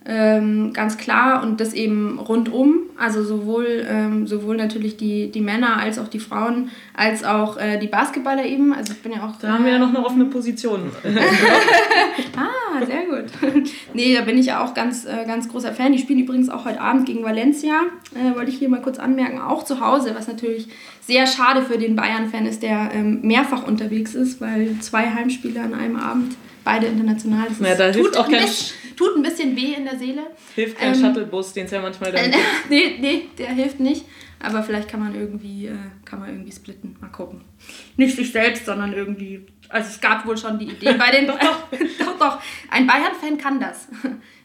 Ähm, 0.05 0.71
ganz 0.71 0.97
klar 0.97 1.43
und 1.43 1.59
das 1.59 1.73
eben 1.73 2.19
rundum, 2.19 2.83
also 2.97 3.21
sowohl, 3.21 3.85
ähm, 3.87 4.27
sowohl 4.27 4.55
natürlich 4.55 4.95
die, 4.95 5.29
die 5.29 5.41
Männer 5.41 5.75
als 5.77 5.99
auch 5.99 6.07
die 6.07 6.19
Frauen, 6.19 6.69
als 6.95 7.25
auch 7.25 7.57
äh, 7.57 7.77
die 7.77 7.87
Basketballer 7.87 8.45
eben. 8.45 8.73
Also 8.73 8.93
ich 8.93 9.01
bin 9.01 9.11
ja 9.11 9.27
auch. 9.27 9.37
Da 9.41 9.49
haben 9.53 9.65
wir 9.65 9.73
ja 9.73 9.77
noch 9.77 9.89
eine 9.89 10.03
offene 10.05 10.25
Position. 10.25 10.89
ah, 12.37 12.85
sehr 12.85 13.05
gut. 13.07 13.65
nee, 13.93 14.15
da 14.15 14.21
bin 14.21 14.37
ich 14.37 14.45
ja 14.45 14.63
auch 14.63 14.73
ganz, 14.73 15.05
äh, 15.05 15.25
ganz 15.27 15.49
großer 15.49 15.73
Fan. 15.73 15.91
Die 15.91 15.99
spielen 15.99 16.19
übrigens 16.19 16.49
auch 16.49 16.63
heute 16.63 16.79
Abend 16.79 17.05
gegen 17.05 17.23
Valencia, 17.23 17.81
äh, 18.15 18.35
wollte 18.37 18.51
ich 18.51 18.57
hier 18.57 18.69
mal 18.69 18.81
kurz 18.81 18.99
anmerken, 18.99 19.41
auch 19.41 19.63
zu 19.63 19.81
Hause, 19.81 20.15
was 20.15 20.29
natürlich 20.29 20.69
sehr 21.01 21.27
schade 21.27 21.61
für 21.61 21.77
den 21.77 21.97
Bayern-Fan 21.97 22.45
ist, 22.45 22.63
der 22.63 22.91
ähm, 22.93 23.19
mehrfach 23.23 23.67
unterwegs 23.67 24.15
ist, 24.15 24.39
weil 24.39 24.77
zwei 24.79 25.09
Heimspiele 25.09 25.59
an 25.59 25.73
einem 25.73 25.97
Abend 25.97 26.37
beide 26.69 26.87
international. 26.87 27.47
Das 27.47 27.59
ja, 27.59 27.75
da 27.75 27.91
tut, 27.91 28.15
auch 28.17 28.29
kein, 28.29 28.41
bisschen, 28.41 28.95
tut 28.95 29.15
ein 29.15 29.23
bisschen 29.23 29.55
weh 29.55 29.73
in 29.73 29.85
der 29.85 29.97
Seele. 29.97 30.21
Hilft 30.55 30.77
kein 30.77 30.93
ähm, 30.93 31.01
Shuttlebus, 31.01 31.53
den 31.53 31.65
es 31.65 31.71
ja 31.71 31.81
manchmal 31.81 32.11
dann 32.11 32.25
äh, 32.31 32.37
nee, 32.69 32.97
nee, 32.99 33.29
der 33.37 33.49
hilft 33.49 33.79
nicht. 33.79 34.05
Aber 34.41 34.63
vielleicht 34.63 34.87
kann 34.87 35.01
man 35.01 35.15
irgendwie, 35.15 35.67
äh, 35.67 35.75
kann 36.05 36.19
man 36.19 36.29
irgendwie 36.29 36.51
splitten. 36.51 36.95
Mal 37.01 37.09
gucken. 37.09 37.41
Nicht 37.97 38.15
sich 38.15 38.31
selbst, 38.31 38.65
sondern 38.65 38.93
irgendwie. 38.93 39.45
Also 39.67 39.89
es 39.89 39.99
gab 39.99 40.25
wohl 40.25 40.37
schon 40.37 40.57
die 40.59 40.65
Idee 40.65 40.93
bei 40.93 41.11
den. 41.11 41.27
doch, 41.27 41.37
doch, 41.99 42.19
doch. 42.19 42.41
Ein 42.69 42.87
Bayern-Fan 42.87 43.37
kann 43.37 43.59
das. 43.59 43.87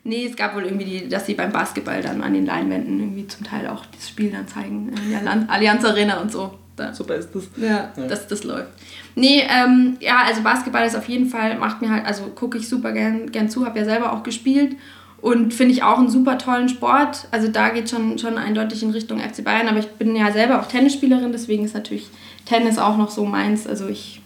nee, 0.03 0.27
es 0.27 0.35
gab 0.35 0.57
wohl 0.57 0.65
irgendwie 0.65 0.85
die, 0.85 1.09
dass 1.09 1.27
sie 1.27 1.35
beim 1.35 1.53
Basketball 1.53 2.03
dann 2.03 2.23
an 2.23 2.35
den 2.35 2.47
Leinwänden 2.47 2.99
irgendwie 2.99 3.27
zum 3.27 3.45
Teil 3.45 3.69
auch 3.69 3.85
das 3.87 4.09
Spiel 4.09 4.31
dann 4.31 4.49
zeigen. 4.49 4.89
In 4.89 5.11
der 5.11 5.51
Allianz 5.51 5.85
Arena 5.85 6.21
und 6.21 6.33
so. 6.33 6.59
Da. 6.77 6.93
Super 6.93 7.15
ist 7.15 7.31
das. 7.35 7.45
Ja, 7.57 7.93
ja. 7.97 8.07
Dass 8.09 8.27
das 8.27 8.43
läuft. 8.43 8.69
Nee, 9.15 9.45
ähm, 9.49 9.97
ja, 10.01 10.25
also 10.27 10.43
Basketball 10.43 10.87
ist 10.87 10.97
auf 10.97 11.09
jeden 11.09 11.27
Fall, 11.27 11.57
macht 11.57 11.81
mir 11.81 11.91
halt, 11.91 12.05
also 12.05 12.25
gucke 12.35 12.59
ich 12.59 12.69
super 12.69 12.93
gern, 12.93 13.31
gern 13.31 13.49
zu, 13.49 13.65
habe 13.65 13.79
ja 13.79 13.85
selber 13.85 14.13
auch 14.13 14.25
gespielt 14.25 14.77
und 15.21 15.55
finde 15.55 15.73
ich 15.73 15.83
auch 15.83 15.99
einen 15.99 16.11
super 16.11 16.37
tollen 16.37 16.69
Sport. 16.69 17.29
Also 17.31 17.49
da 17.49 17.71
geht 17.71 17.89
schon, 17.89 18.19
schon 18.19 18.37
eindeutig 18.37 18.83
in 18.83 18.91
Richtung 18.91 19.21
FC 19.21 19.45
Bayern, 19.45 19.69
aber 19.69 19.79
ich 19.79 19.89
bin 19.93 20.15
ja 20.17 20.31
selber 20.33 20.61
auch 20.61 20.67
Tennisspielerin, 20.67 21.33
deswegen 21.33 21.65
ist 21.65 21.75
natürlich 21.75 22.09
Tennis 22.45 22.77
auch 22.77 22.97
noch 22.97 23.11
so 23.11 23.25
meins. 23.25 23.67
Also 23.67 23.89
ich 23.89 24.21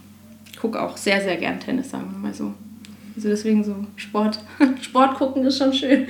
gucke 0.60 0.82
auch 0.82 0.96
sehr, 0.96 1.20
sehr 1.20 1.36
gern 1.36 1.60
Tennis, 1.60 1.90
sagen 1.90 2.10
wir 2.10 2.18
mal 2.18 2.34
so. 2.34 2.52
Also 3.14 3.28
deswegen 3.28 3.62
so 3.62 3.76
Sport, 3.96 4.40
Sport 4.80 5.16
gucken 5.16 5.44
ist 5.44 5.58
schon 5.58 5.72
schön. 5.72 6.08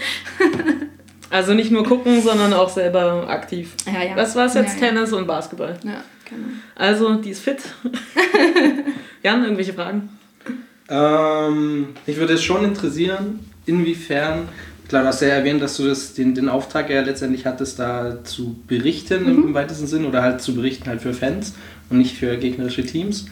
also 1.30 1.52
nicht 1.52 1.70
nur 1.70 1.84
gucken, 1.84 2.22
sondern 2.22 2.52
auch 2.52 2.68
selber 2.68 3.28
aktiv. 3.28 3.74
Ja, 3.86 4.02
ja. 4.02 4.14
Das 4.14 4.36
war 4.36 4.46
es 4.46 4.54
jetzt 4.54 4.80
ja, 4.80 4.86
Tennis 4.86 5.12
und 5.12 5.26
Basketball. 5.26 5.78
Ja. 5.84 6.02
Genau. 6.28 6.48
Also, 6.74 7.14
die 7.14 7.30
ist 7.30 7.40
fit. 7.40 7.58
Jan, 9.22 9.42
irgendwelche 9.42 9.72
Fragen? 9.72 10.10
Ähm, 10.88 11.88
mich 12.06 12.16
würde 12.16 12.34
es 12.34 12.42
schon 12.42 12.64
interessieren, 12.64 13.40
inwiefern, 13.66 14.48
klar, 14.88 15.02
du 15.02 15.08
hast 15.08 15.20
ja 15.20 15.28
erwähnt, 15.28 15.60
dass 15.60 15.76
du 15.76 15.86
das, 15.86 16.14
den, 16.14 16.34
den 16.34 16.48
Auftrag 16.48 16.88
ja 16.90 17.02
letztendlich 17.02 17.46
hattest, 17.46 17.78
da 17.78 18.24
zu 18.24 18.56
berichten 18.66 19.24
mhm. 19.24 19.48
im 19.48 19.54
weitesten 19.54 19.86
Sinn 19.86 20.06
oder 20.06 20.22
halt 20.22 20.40
zu 20.40 20.54
berichten 20.54 20.88
halt 20.88 21.02
für 21.02 21.12
Fans 21.12 21.54
und 21.90 21.98
nicht 21.98 22.16
für 22.16 22.36
gegnerische 22.36 22.84
Teams. 22.84 23.26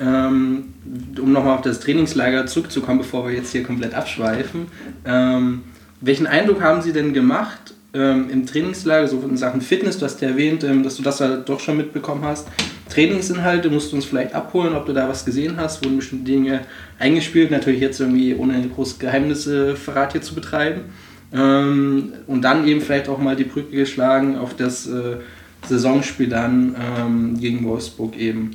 Ähm, 0.00 0.72
um 1.20 1.32
nochmal 1.32 1.54
auf 1.56 1.60
das 1.60 1.80
Trainingslager 1.80 2.46
zurückzukommen, 2.46 2.98
bevor 2.98 3.26
wir 3.26 3.34
jetzt 3.34 3.52
hier 3.52 3.62
komplett 3.62 3.94
abschweifen. 3.94 4.66
Ähm, 5.04 5.64
welchen 6.00 6.26
Eindruck 6.26 6.62
haben 6.62 6.82
Sie 6.82 6.92
denn 6.92 7.12
gemacht 7.12 7.74
ähm, 7.94 8.30
im 8.30 8.46
Trainingslager, 8.46 9.06
so 9.06 9.20
in 9.20 9.36
Sachen 9.36 9.60
Fitness, 9.60 9.98
du 9.98 10.06
hast 10.06 10.20
ja 10.20 10.28
erwähnt, 10.28 10.64
ähm, 10.64 10.82
dass 10.82 10.96
du 10.96 11.02
das 11.02 11.20
halt 11.20 11.48
doch 11.48 11.60
schon 11.60 11.76
mitbekommen 11.76 12.24
hast. 12.24 12.48
Trainingsinhalte 12.88 13.70
musst 13.70 13.92
du 13.92 13.96
uns 13.96 14.04
vielleicht 14.04 14.34
abholen, 14.34 14.74
ob 14.74 14.86
du 14.86 14.92
da 14.92 15.08
was 15.08 15.24
gesehen 15.24 15.56
hast, 15.56 15.84
wurden 15.84 15.96
bestimmte 15.96 16.30
Dinge 16.30 16.60
eingespielt, 16.98 17.50
natürlich 17.50 17.80
jetzt 17.80 18.00
irgendwie 18.00 18.34
ohne 18.34 18.66
große 18.68 18.98
Geheimnisse 18.98 19.76
Verrat 19.76 20.12
hier 20.12 20.22
zu 20.22 20.34
betreiben. 20.34 20.82
Ähm, 21.32 22.12
und 22.26 22.42
dann 22.42 22.66
eben 22.66 22.80
vielleicht 22.80 23.08
auch 23.08 23.18
mal 23.18 23.36
die 23.36 23.44
Brücke 23.44 23.76
geschlagen 23.76 24.36
auf 24.36 24.54
das 24.54 24.86
äh, 24.86 25.16
Saisonspiel 25.66 26.28
dann 26.28 26.74
ähm, 26.98 27.40
gegen 27.40 27.64
Wolfsburg 27.64 28.16
eben. 28.16 28.50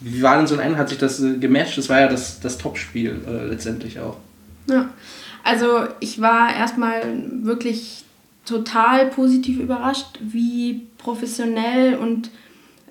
Wie 0.00 0.22
war 0.22 0.36
denn 0.36 0.46
so 0.46 0.54
ein 0.54 0.60
Einheit? 0.60 0.78
Hat 0.78 0.88
sich 0.88 0.98
das 0.98 1.20
äh, 1.22 1.36
gematcht? 1.38 1.78
Das 1.78 1.88
war 1.88 2.00
ja 2.00 2.08
das, 2.08 2.40
das 2.40 2.58
Topspiel 2.58 3.20
äh, 3.26 3.46
letztendlich 3.46 4.00
auch. 4.00 4.16
Ja, 4.68 4.90
also 5.44 5.86
ich 6.00 6.20
war 6.20 6.54
erstmal 6.54 7.02
wirklich 7.42 8.05
total 8.46 9.08
positiv 9.08 9.58
überrascht, 9.58 10.18
wie 10.20 10.86
professionell 10.98 11.96
und 11.96 12.30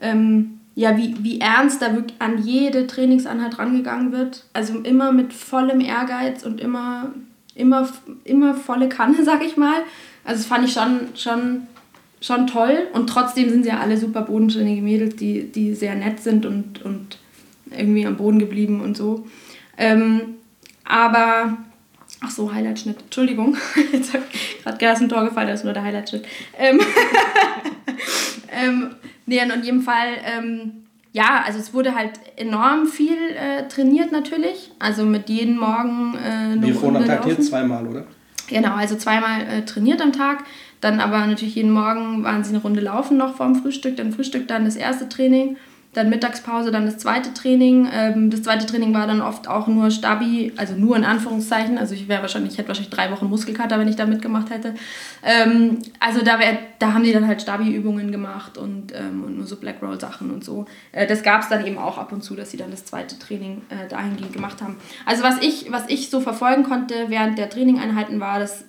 ähm, 0.02 0.60
ja, 0.76 0.98
wie, 0.98 1.16
wie 1.24 1.40
ernst 1.40 1.82
da 1.82 1.96
wirklich 1.96 2.20
an 2.20 2.44
jede 2.44 2.86
Trainingseinheit 2.86 3.58
rangegangen 3.58 4.12
wird. 4.12 4.44
Also 4.52 4.80
immer 4.80 5.14
mit 5.14 5.32
vollem 5.34 5.80
Ehrgeiz 5.80 6.44
und 6.44 6.60
immer, 6.60 7.14
immer, 7.56 7.88
immer 8.26 8.54
volle 8.54 8.90
Kanne, 8.90 9.16
sag 9.24 9.44
ich 9.44 9.56
mal. 9.58 9.78
Also 10.26 10.40
das 10.42 10.46
fand 10.46 10.66
ich 10.66 10.74
schon, 10.74 11.08
schon, 11.16 11.68
schon 12.20 12.48
toll. 12.48 12.88
Und 12.94 13.08
trotzdem 13.08 13.50
sind 13.50 13.64
sie 13.64 13.70
ja 13.70 13.80
alle 13.80 13.98
super 13.98 14.24
bodenständige 14.24 14.82
Mädels, 14.82 15.16
die, 15.16 15.50
die 15.50 15.74
sehr 15.74 15.96
nett 15.96 16.20
sind 16.20 16.46
und, 16.46 16.84
und 16.84 17.20
irgendwie 17.72 18.06
am 18.06 18.18
Boden 18.18 18.40
geblieben 18.40 18.82
und 18.82 18.98
so. 18.98 19.26
Ähm, 19.78 20.36
aber 20.84 21.58
Ach 22.26 22.32
so, 22.32 22.52
Highlight-Schnitt. 22.52 22.98
Entschuldigung. 23.04 23.56
Jetzt 23.92 24.14
hat 24.14 24.24
gerade 24.64 24.78
Gas 24.78 25.02
ein 25.02 25.10
Tor 25.10 25.26
gefallen, 25.26 25.48
das 25.48 25.60
ist 25.60 25.64
nur 25.64 25.74
der 25.74 25.84
Highlight-Schnitt. 25.84 26.26
Ähm, 26.58 26.80
ähm, 28.52 28.96
nee, 29.28 29.38
in 29.38 29.64
jedem 29.64 29.82
Fall, 29.82 30.08
ähm, 30.26 30.72
ja, 31.12 31.44
also 31.46 31.60
es 31.60 31.74
wurde 31.74 31.94
halt 31.94 32.14
enorm 32.36 32.88
viel 32.88 33.16
äh, 33.16 33.68
trainiert 33.68 34.12
natürlich. 34.12 34.72
Also 34.80 35.06
mit 35.06 35.30
jedem 35.30 35.58
Morgen 35.58 36.16
äh, 36.16 36.60
Wir 36.60 36.74
vorhin 36.74 36.98
am 36.98 37.06
Tag 37.06 37.26
hier 37.26 37.40
zweimal, 37.40 37.86
oder? 37.86 38.06
Genau, 38.48 38.74
also 38.74 38.96
zweimal 38.96 39.42
äh, 39.42 39.62
trainiert 39.64 40.02
am 40.02 40.12
Tag. 40.12 40.46
Dann 40.82 41.00
aber 41.00 41.26
natürlich 41.26 41.56
jeden 41.56 41.72
Morgen 41.72 42.24
waren 42.24 42.44
sie 42.44 42.50
eine 42.50 42.62
Runde 42.62 42.82
laufen 42.82 43.18
noch 43.18 43.36
vorm 43.36 43.56
Frühstück. 43.56 43.98
Dann 43.98 44.14
Frühstück, 44.14 44.48
dann 44.48 44.66
das 44.66 44.76
erste 44.76 45.08
Training 45.08 45.58
dann 45.96 46.10
Mittagspause, 46.10 46.72
dann 46.72 46.86
das 46.86 46.98
zweite 46.98 47.34
Training. 47.34 47.88
Ähm, 47.92 48.30
das 48.30 48.44
zweite 48.44 48.66
Training 48.66 48.94
war 48.94 49.08
dann 49.08 49.22
oft 49.22 49.48
auch 49.48 49.68
nur 49.68 49.92
Stabi, 49.92 50.54
also 50.58 50.76
nur 50.76 50.96
in 50.96 51.06
Anführungszeichen. 51.06 51.78
Also 51.78 51.94
ich 51.94 52.08
wäre 52.08 52.22
wahrscheinlich, 52.22 52.54
ich 52.54 52.58
hätte 52.58 52.68
wahrscheinlich 52.68 52.94
drei 52.94 53.12
Wochen 53.12 53.28
Muskelkater, 53.28 53.80
wenn 53.80 53.88
ich 53.88 53.96
da 53.96 54.06
mitgemacht 54.06 54.50
hätte. 54.50 54.76
Ähm, 55.24 55.80
also 56.00 56.22
da, 56.24 56.40
wär, 56.40 56.58
da 56.80 56.94
haben 56.94 57.04
die 57.04 57.14
dann 57.14 57.28
halt 57.28 57.42
Stabi-Übungen 57.42 58.12
gemacht 58.12 58.58
und, 58.58 58.94
ähm, 58.94 59.24
und 59.24 59.38
nur 59.38 59.48
so 59.48 59.56
Black 59.56 59.82
Roll-Sachen 59.82 60.32
und 60.32 60.44
so. 60.44 60.66
Äh, 60.92 61.08
das 61.08 61.24
gab 61.24 61.42
es 61.42 61.50
dann 61.50 61.66
eben 61.66 61.78
auch 61.78 61.98
ab 61.98 62.12
und 62.12 62.24
zu, 62.24 62.36
dass 62.36 62.52
sie 62.52 62.58
dann 62.58 62.72
das 62.72 62.86
zweite 62.86 63.18
Training 63.18 63.62
äh, 63.70 63.88
dahingehend 63.88 64.34
gemacht 64.34 64.62
haben. 64.62 64.78
Also 65.06 65.24
was 65.24 65.42
ich, 65.42 65.72
was 65.72 65.84
ich 65.88 66.10
so 66.10 66.20
verfolgen 66.20 66.64
konnte 66.64 67.06
während 67.08 67.38
der 67.38 67.50
Trainingeinheiten 67.50 68.20
war, 68.20 68.40
dass 68.40 68.66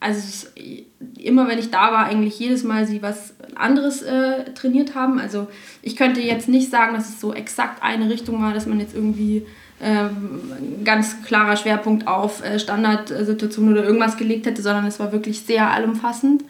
also 0.00 0.46
immer 1.18 1.48
wenn 1.48 1.58
ich 1.58 1.70
da 1.70 1.92
war, 1.92 2.06
eigentlich 2.06 2.38
jedes 2.38 2.64
Mal 2.64 2.86
sie 2.86 3.02
was 3.02 3.34
anderes 3.54 4.02
äh, 4.02 4.52
trainiert 4.54 4.94
haben. 4.94 5.18
Also 5.20 5.46
ich 5.82 5.96
könnte 5.96 6.20
jetzt 6.20 6.48
nicht 6.48 6.70
sagen, 6.70 6.94
dass 6.94 7.08
es 7.08 7.20
so 7.20 7.32
exakt 7.32 7.82
eine 7.82 8.10
Richtung 8.10 8.42
war, 8.42 8.52
dass 8.52 8.66
man 8.66 8.80
jetzt 8.80 8.94
irgendwie 8.94 9.46
ähm, 9.80 10.40
ganz 10.84 11.22
klarer 11.22 11.56
Schwerpunkt 11.56 12.06
auf 12.06 12.44
äh, 12.44 12.58
Standardsituationen 12.58 13.72
oder 13.72 13.84
irgendwas 13.84 14.16
gelegt 14.16 14.46
hätte, 14.46 14.62
sondern 14.62 14.86
es 14.86 14.98
war 14.98 15.12
wirklich 15.12 15.40
sehr 15.42 15.70
allumfassend. 15.70 16.42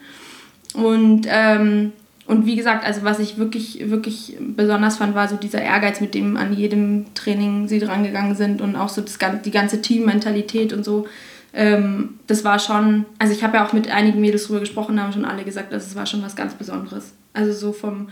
Und, 0.73 1.27
ähm, 1.27 1.91
und 2.25 2.45
wie 2.45 2.55
gesagt, 2.55 2.85
also 2.85 3.03
was 3.03 3.19
ich 3.19 3.37
wirklich, 3.37 3.89
wirklich 3.89 4.37
besonders 4.39 4.97
fand, 4.97 5.15
war 5.15 5.27
so 5.27 5.35
dieser 5.35 5.61
Ehrgeiz, 5.61 5.99
mit 6.01 6.13
dem 6.15 6.37
an 6.37 6.53
jedem 6.53 7.05
Training 7.13 7.67
sie 7.67 7.79
drangegangen 7.79 8.35
sind 8.35 8.61
und 8.61 8.75
auch 8.75 8.89
so 8.89 9.01
das, 9.01 9.17
die 9.45 9.51
ganze 9.51 9.81
Teammentalität 9.81 10.73
und 10.73 10.83
so 10.83 11.07
ähm, 11.53 12.19
das 12.27 12.43
war 12.43 12.59
schon, 12.59 13.05
also 13.17 13.33
ich 13.33 13.43
habe 13.43 13.57
ja 13.57 13.65
auch 13.65 13.73
mit 13.73 13.89
einigen 13.89 14.21
Mädels 14.21 14.47
drüber 14.47 14.59
gesprochen, 14.59 15.01
haben 15.01 15.13
schon 15.13 15.25
alle 15.25 15.43
gesagt, 15.43 15.73
dass 15.73 15.87
es 15.87 15.95
war 15.95 16.05
schon 16.05 16.21
was 16.21 16.35
ganz 16.35 16.53
Besonderes. 16.53 17.13
Also 17.33 17.53
so 17.53 17.73
vom, 17.73 18.09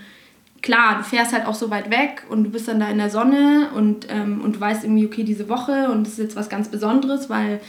klar, 0.61 0.97
du 0.97 1.03
fährst 1.03 1.33
halt 1.33 1.45
auch 1.45 1.53
so 1.53 1.69
weit 1.69 1.91
weg 1.91 2.23
und 2.29 2.43
du 2.43 2.49
bist 2.49 2.67
dann 2.67 2.79
da 2.79 2.89
in 2.89 2.97
der 2.97 3.09
Sonne 3.09 3.69
und, 3.75 4.07
ähm, 4.09 4.41
und 4.41 4.55
du 4.55 4.59
weißt 4.59 4.83
irgendwie, 4.83 5.05
okay, 5.05 5.23
diese 5.23 5.49
Woche 5.49 5.89
und 5.91 6.05
das 6.05 6.13
ist 6.13 6.19
jetzt 6.19 6.35
was 6.35 6.49
ganz 6.49 6.69
Besonderes, 6.69 7.29
weil 7.29 7.59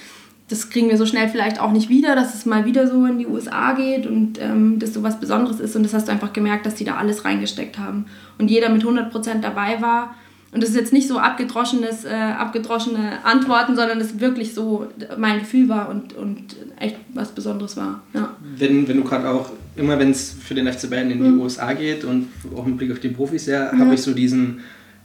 das 0.48 0.70
kriegen 0.70 0.88
wir 0.88 0.96
so 0.96 1.04
schnell 1.04 1.28
vielleicht 1.28 1.60
auch 1.60 1.72
nicht 1.72 1.90
wieder, 1.90 2.14
dass 2.14 2.34
es 2.34 2.46
mal 2.46 2.64
wieder 2.64 2.86
so 2.86 3.04
in 3.04 3.18
die 3.18 3.26
USA 3.26 3.72
geht 3.72 4.06
und 4.06 4.40
ähm, 4.40 4.78
das 4.78 4.94
so 4.94 5.02
was 5.02 5.20
Besonderes 5.20 5.60
ist 5.60 5.76
und 5.76 5.82
das 5.82 5.92
hast 5.92 6.08
du 6.08 6.12
einfach 6.12 6.32
gemerkt, 6.32 6.64
dass 6.64 6.74
die 6.74 6.84
da 6.84 6.96
alles 6.96 7.26
reingesteckt 7.26 7.78
haben 7.78 8.06
und 8.38 8.50
jeder 8.50 8.70
mit 8.70 8.82
100% 8.82 9.40
dabei 9.42 9.82
war 9.82 10.14
und 10.50 10.62
das 10.62 10.70
ist 10.70 10.76
jetzt 10.76 10.92
nicht 10.94 11.08
so 11.08 11.18
abgedroschenes, 11.18 12.04
äh, 12.04 12.08
abgedroschene 12.08 13.24
Antworten, 13.24 13.76
sondern 13.76 14.00
es 14.00 14.18
wirklich 14.18 14.54
so 14.54 14.86
mein 15.18 15.40
Gefühl 15.40 15.68
war 15.68 15.90
und, 15.90 16.14
und 16.14 16.56
echt 16.78 16.96
was 17.12 17.32
Besonderes 17.32 17.76
war. 17.76 18.02
Ja. 18.14 18.34
Wenn, 18.56 18.88
wenn 18.88 18.96
du 18.96 19.04
gerade 19.04 19.28
auch, 19.28 19.50
immer 19.76 19.98
wenn 19.98 20.10
es 20.10 20.34
für 20.42 20.54
den 20.54 20.66
FC 20.72 20.88
Bayern 20.88 21.10
in 21.10 21.22
die 21.22 21.28
mhm. 21.28 21.40
USA 21.40 21.74
geht 21.74 22.04
und 22.04 22.28
auch 22.56 22.66
im 22.66 22.78
Blick 22.78 22.90
auf 22.90 23.00
die 23.00 23.10
Profis, 23.10 23.44
ja, 23.44 23.70
mhm. 23.72 23.78
habe 23.78 23.94
ich 23.94 24.00
so 24.00 24.14
diesen, 24.14 24.60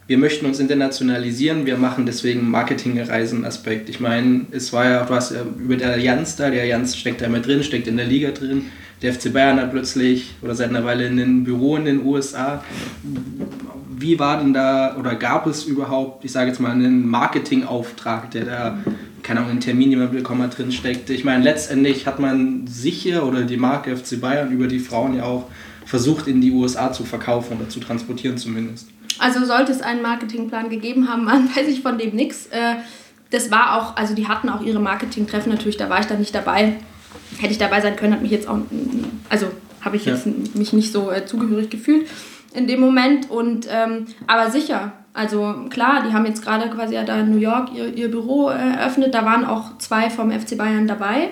wir 0.08 0.18
möchten 0.18 0.46
uns 0.46 0.62
internationalisieren, 0.62 1.66
wir 1.66 1.76
machen 1.76 2.06
deswegen 2.06 2.50
Marketingreisen-Aspekt. 2.50 3.90
Ich 3.90 4.00
meine, 4.00 4.46
es 4.52 4.72
war 4.72 4.86
ja, 4.86 5.04
du 5.04 5.14
hast 5.14 5.34
ja 5.34 5.42
über 5.60 5.76
der 5.76 5.92
Allianz 5.92 6.38
da, 6.38 6.52
der 6.52 6.62
Allianz 6.62 6.96
steckt 6.96 7.20
da 7.20 7.28
mit 7.28 7.46
drin, 7.46 7.64
steckt 7.64 7.88
in 7.88 7.98
der 7.98 8.06
Liga 8.06 8.32
drin. 8.32 8.68
Der 9.02 9.14
FC 9.14 9.34
Bayern 9.34 9.60
hat 9.60 9.72
plötzlich 9.72 10.36
oder 10.42 10.56
seit 10.56 10.70
einer 10.70 10.86
Weile 10.86 11.08
ein 11.08 11.44
Büro 11.44 11.76
in 11.76 11.84
den 11.84 12.06
USA 12.06 12.64
wie 13.98 14.20
war 14.20 14.38
denn 14.38 14.54
da 14.54 14.96
oder 14.98 15.16
gab 15.16 15.48
es 15.48 15.66
überhaupt, 15.66 16.26
ich 16.26 16.32
sage 16.32 16.50
jetzt 16.50 16.60
mal, 16.60 16.72
einen 16.72 17.08
Marketingauftrag, 17.08 18.32
der 18.32 18.46
da 18.46 18.78
keine 19.24 19.40
Ahnung, 19.40 19.54
in 19.54 19.60
Termin, 19.62 19.90
die 19.90 19.96
man 19.96 20.12
bekommen 20.12 20.44
hat, 20.44 20.58
drin 20.58 20.72
steckt. 20.72 21.10
Ich 21.10 21.24
meine, 21.24 21.44
letztendlich 21.44 22.06
hat 22.06 22.20
man 22.20 22.68
sicher 22.68 23.26
oder 23.26 23.44
die 23.44 23.58
Marke 23.58 23.96
FC 23.96 24.20
Bayern 24.20 24.52
über 24.52 24.68
die 24.68 24.80
Frauen 24.80 25.16
ja 25.16 25.24
auch 25.24 25.46
versucht, 25.86 26.28
in 26.28 26.42
die 26.42 26.52
USA 26.52 26.92
zu 26.92 27.06
verkaufen 27.06 27.58
oder 27.58 27.70
zu 27.70 27.80
transportieren 27.80 28.38
zumindest. 28.38 28.88
Also 29.20 29.46
sollte 29.46 29.72
es 29.72 29.82
einen 29.82 30.02
Marketingplan 30.02 30.70
gegeben 30.70 31.08
haben, 31.08 31.24
man 31.26 31.50
weiß 31.56 31.68
ich 31.68 31.82
von 31.82 31.98
dem 31.98 32.16
nichts. 32.16 32.48
Äh, 32.48 32.76
das 33.32 33.50
war 33.50 33.78
auch, 33.78 33.98
also 33.98 34.14
die 34.14 34.28
hatten 34.28 34.50
auch 34.50 34.62
ihre 34.62 34.80
Marketingtreffen 34.80 35.52
natürlich, 35.52 35.78
da 35.78 35.90
war 35.90 36.00
ich 36.00 36.06
dann 36.06 36.20
nicht 36.20 36.36
dabei. 36.36 36.76
Hätte 37.40 37.52
ich 37.52 37.58
dabei 37.58 37.82
sein 37.82 37.96
können, 37.96 38.14
hat 38.14 38.22
mich 38.22 38.32
jetzt 38.32 38.48
auch, 38.48 38.60
also 39.30 39.48
habe 39.82 39.96
ich 39.96 40.06
jetzt 40.06 40.26
ja. 40.26 40.32
mich 40.54 40.74
nicht 40.74 40.92
so 40.92 41.12
äh, 41.12 41.26
zugehörig 41.26 41.70
gefühlt 41.70 42.08
in 42.54 42.68
dem 42.68 42.80
Moment. 42.80 43.30
Und 43.30 43.68
ähm, 43.70 44.06
aber 44.28 44.50
sicher, 44.50 44.94
also 45.14 45.56
klar, 45.70 46.04
die 46.08 46.14
haben 46.14 46.26
jetzt 46.26 46.44
gerade 46.44 46.70
quasi 46.70 46.96
ja 46.96 47.04
da 47.04 47.20
in 47.20 47.32
New 47.32 47.38
York 47.38 47.70
ihr, 47.74 47.94
ihr 47.96 48.10
Büro 48.10 48.50
eröffnet. 48.50 49.14
Da 49.14 49.26
waren 49.26 49.46
auch 49.46 49.78
zwei 49.78 50.10
vom 50.10 50.32
FC 50.32 50.58
Bayern 50.58 50.88
dabei, 50.88 51.30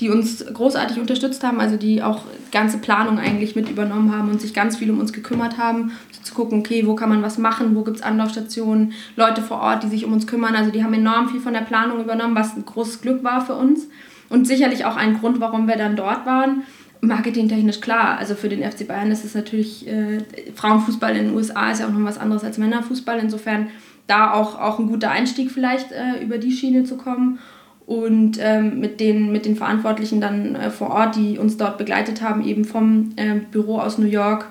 die 0.00 0.10
uns 0.10 0.44
großartig 0.44 0.98
unterstützt 0.98 1.42
haben, 1.42 1.60
also 1.60 1.76
die 1.76 2.02
auch 2.02 2.22
ganze 2.50 2.78
Planung 2.78 3.18
eigentlich 3.18 3.56
mit 3.56 3.70
übernommen 3.70 4.14
haben 4.14 4.30
und 4.30 4.40
sich 4.40 4.52
ganz 4.52 4.76
viel 4.76 4.90
um 4.90 5.00
uns 5.00 5.12
gekümmert 5.12 5.56
haben, 5.56 5.92
zu 6.22 6.34
gucken, 6.34 6.60
okay, 6.60 6.86
wo 6.86 6.94
kann 6.94 7.08
man 7.08 7.22
was 7.22 7.38
machen, 7.38 7.74
wo 7.74 7.82
gibt 7.82 7.96
es 7.96 8.02
Anlaufstationen, 8.02 8.92
Leute 9.16 9.42
vor 9.42 9.60
Ort, 9.60 9.82
die 9.82 9.88
sich 9.88 10.04
um 10.04 10.12
uns 10.12 10.26
kümmern. 10.26 10.54
Also 10.54 10.70
die 10.70 10.84
haben 10.84 10.94
enorm 10.94 11.28
viel 11.28 11.40
von 11.40 11.52
der 11.52 11.60
Planung 11.60 12.00
übernommen, 12.00 12.36
was 12.36 12.56
ein 12.56 12.64
großes 12.64 13.00
Glück 13.00 13.24
war 13.24 13.44
für 13.44 13.54
uns 13.54 13.88
und 14.28 14.46
sicherlich 14.46 14.84
auch 14.84 14.96
ein 14.96 15.18
Grund, 15.18 15.40
warum 15.40 15.66
wir 15.66 15.76
dann 15.76 15.96
dort 15.96 16.26
waren 16.26 16.62
marketingtechnisch 17.02 17.80
klar. 17.80 18.16
Also 18.18 18.34
für 18.34 18.48
den 18.48 18.62
FC 18.62 18.86
Bayern 18.86 19.10
ist 19.10 19.24
es 19.24 19.34
natürlich, 19.34 19.86
äh, 19.86 20.20
Frauenfußball 20.54 21.14
in 21.16 21.26
den 21.26 21.34
USA 21.34 21.70
ist 21.70 21.80
ja 21.80 21.88
auch 21.88 21.92
noch 21.92 22.04
was 22.04 22.16
anderes 22.16 22.44
als 22.44 22.58
Männerfußball. 22.58 23.18
Insofern 23.18 23.68
da 24.06 24.32
auch, 24.32 24.58
auch 24.58 24.78
ein 24.78 24.86
guter 24.86 25.10
Einstieg 25.10 25.50
vielleicht 25.50 25.92
äh, 25.92 26.22
über 26.22 26.38
die 26.38 26.52
Schiene 26.52 26.84
zu 26.84 26.96
kommen. 26.96 27.38
Und 27.84 28.38
ähm, 28.40 28.78
mit, 28.78 29.00
den, 29.00 29.32
mit 29.32 29.44
den 29.44 29.56
Verantwortlichen 29.56 30.20
dann 30.20 30.54
äh, 30.54 30.70
vor 30.70 30.90
Ort, 30.90 31.16
die 31.16 31.38
uns 31.38 31.56
dort 31.56 31.76
begleitet 31.76 32.22
haben, 32.22 32.44
eben 32.44 32.64
vom 32.64 33.10
äh, 33.16 33.40
Büro 33.50 33.78
aus 33.80 33.98
New 33.98 34.06
York, 34.06 34.46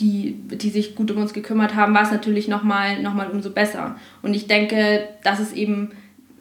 die, 0.00 0.32
die 0.32 0.70
sich 0.70 0.96
gut 0.96 1.12
um 1.12 1.18
uns 1.18 1.32
gekümmert 1.32 1.76
haben, 1.76 1.94
war 1.94 2.02
es 2.02 2.10
natürlich 2.10 2.48
nochmal 2.48 3.00
noch 3.00 3.14
mal 3.14 3.30
umso 3.30 3.50
besser. 3.50 3.94
Und 4.22 4.34
ich 4.34 4.48
denke, 4.48 5.08
dass 5.22 5.38
es 5.38 5.52
eben 5.52 5.92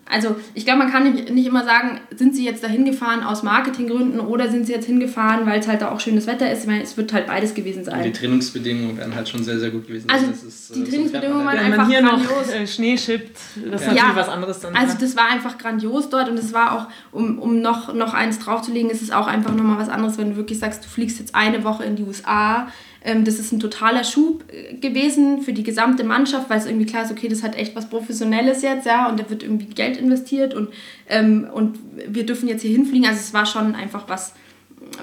also 0.10 0.36
ich 0.54 0.66
glaube, 0.66 0.80
man 0.80 0.92
kann 0.92 1.14
nicht, 1.14 1.32
nicht 1.32 1.48
immer 1.48 1.64
sagen, 1.64 2.02
sind 2.16 2.36
sie 2.36 2.44
jetzt 2.44 2.64
dahin 2.64 2.86
gefahren 2.86 3.24
aus 3.24 3.42
Marketinggründen 3.42 4.20
oder 4.20 4.50
sind 4.50 4.66
sie 4.68 4.74
jetzt 4.74 4.86
hingefahren, 4.86 5.46
weil 5.46 5.60
es 5.60 5.68
halt 5.68 5.82
da 5.82 5.92
auch 5.92 6.00
schönes 6.00 6.28
Wetter 6.28 6.52
ist. 6.52 6.62
Ich 6.62 6.68
meine, 6.68 6.84
es 6.84 6.98
wird 6.98 7.14
halt 7.14 7.28
beides 7.28 7.54
gewesen 7.54 7.86
sein. 7.86 7.98
Und 7.98 8.04
die 8.04 8.12
Trainingsbedingungen 8.12 8.98
wären 8.98 9.16
halt 9.16 9.30
schon 9.30 9.44
sehr, 9.44 9.60
sehr 9.60 9.72
gut 9.72 9.88
gewesen. 9.88 10.10
Also 10.10 10.26
ist, 10.28 10.76
die 10.76 10.82
äh, 10.82 10.90
Trainingsbedingungen 10.90 11.46
waren 11.46 11.58
Wenn 11.58 11.66
einfach 11.66 11.78
man 11.78 11.90
hier 11.90 12.02
grandios. 12.02 12.30
noch 12.30 12.54
äh, 12.54 12.68
Schnee 12.68 12.98
schippt, 12.98 13.38
das 13.56 13.82
ist 13.82 13.88
ja. 13.88 13.94
natürlich 13.94 14.16
was 14.16 14.30
anderes 14.30 14.60
dann. 14.60 14.76
Also 14.76 14.98
das 15.00 15.16
war 15.16 15.32
einfach 15.32 15.58
grandios 15.58 16.10
dort 16.10 16.30
und 16.30 16.38
es 16.38 16.54
war 16.54 16.74
auch, 16.74 16.88
um, 17.12 17.40
um 17.40 17.62
noch, 17.62 17.94
noch 17.94 18.14
eins 18.14 18.40
draufzulegen, 18.40 18.90
ist 18.90 19.02
es 19.02 19.12
auch 19.12 19.28
einfach 19.28 19.56
nochmal 19.56 19.78
was 19.78 19.90
anderes, 19.90 20.18
wenn 20.18 20.32
du 20.32 20.36
wirklich 20.36 20.60
sagst, 20.60 20.84
du 20.84 20.90
fliegst 20.90 21.20
jetzt 21.20 21.34
eine 21.34 21.64
Woche 21.64 21.86
in 21.86 21.96
die 21.96 22.04
USA, 22.04 22.68
das 23.04 23.36
ist 23.36 23.52
ein 23.52 23.60
totaler 23.60 24.04
Schub 24.04 24.46
äh, 24.52 24.76
gewesen 24.76 25.42
für 25.42 25.54
die 25.54 25.64
gesamte 25.64 26.04
Mannschaft, 26.04 26.50
weil 26.50 26.60
es 26.60 26.66
irgendwie 26.66 26.86
klar 26.86 27.04
ist, 27.04 27.12
okay, 27.12 27.28
das 27.28 27.44
hat 27.44 27.56
echt 27.56 27.76
was 27.76 27.90
Professionelles 27.90 28.62
jetzt, 28.62 28.86
ja, 28.86 29.10
und 29.10 29.20
da 29.20 29.30
wird 29.30 29.44
irgendwie 29.44 29.66
Geld 29.66 29.98
investiert 29.98 30.54
und, 30.54 30.70
ähm, 31.10 31.48
und 31.54 31.80
wir 32.08 32.26
dürfen 32.26 32.48
jetzt 32.48 32.62
hier 32.62 32.72
hinfliegen. 32.72 33.08
Also 33.08 33.20
es 33.20 33.34
war 33.34 33.46
schon 33.46 33.76
einfach 33.76 34.08
was, 34.08 34.34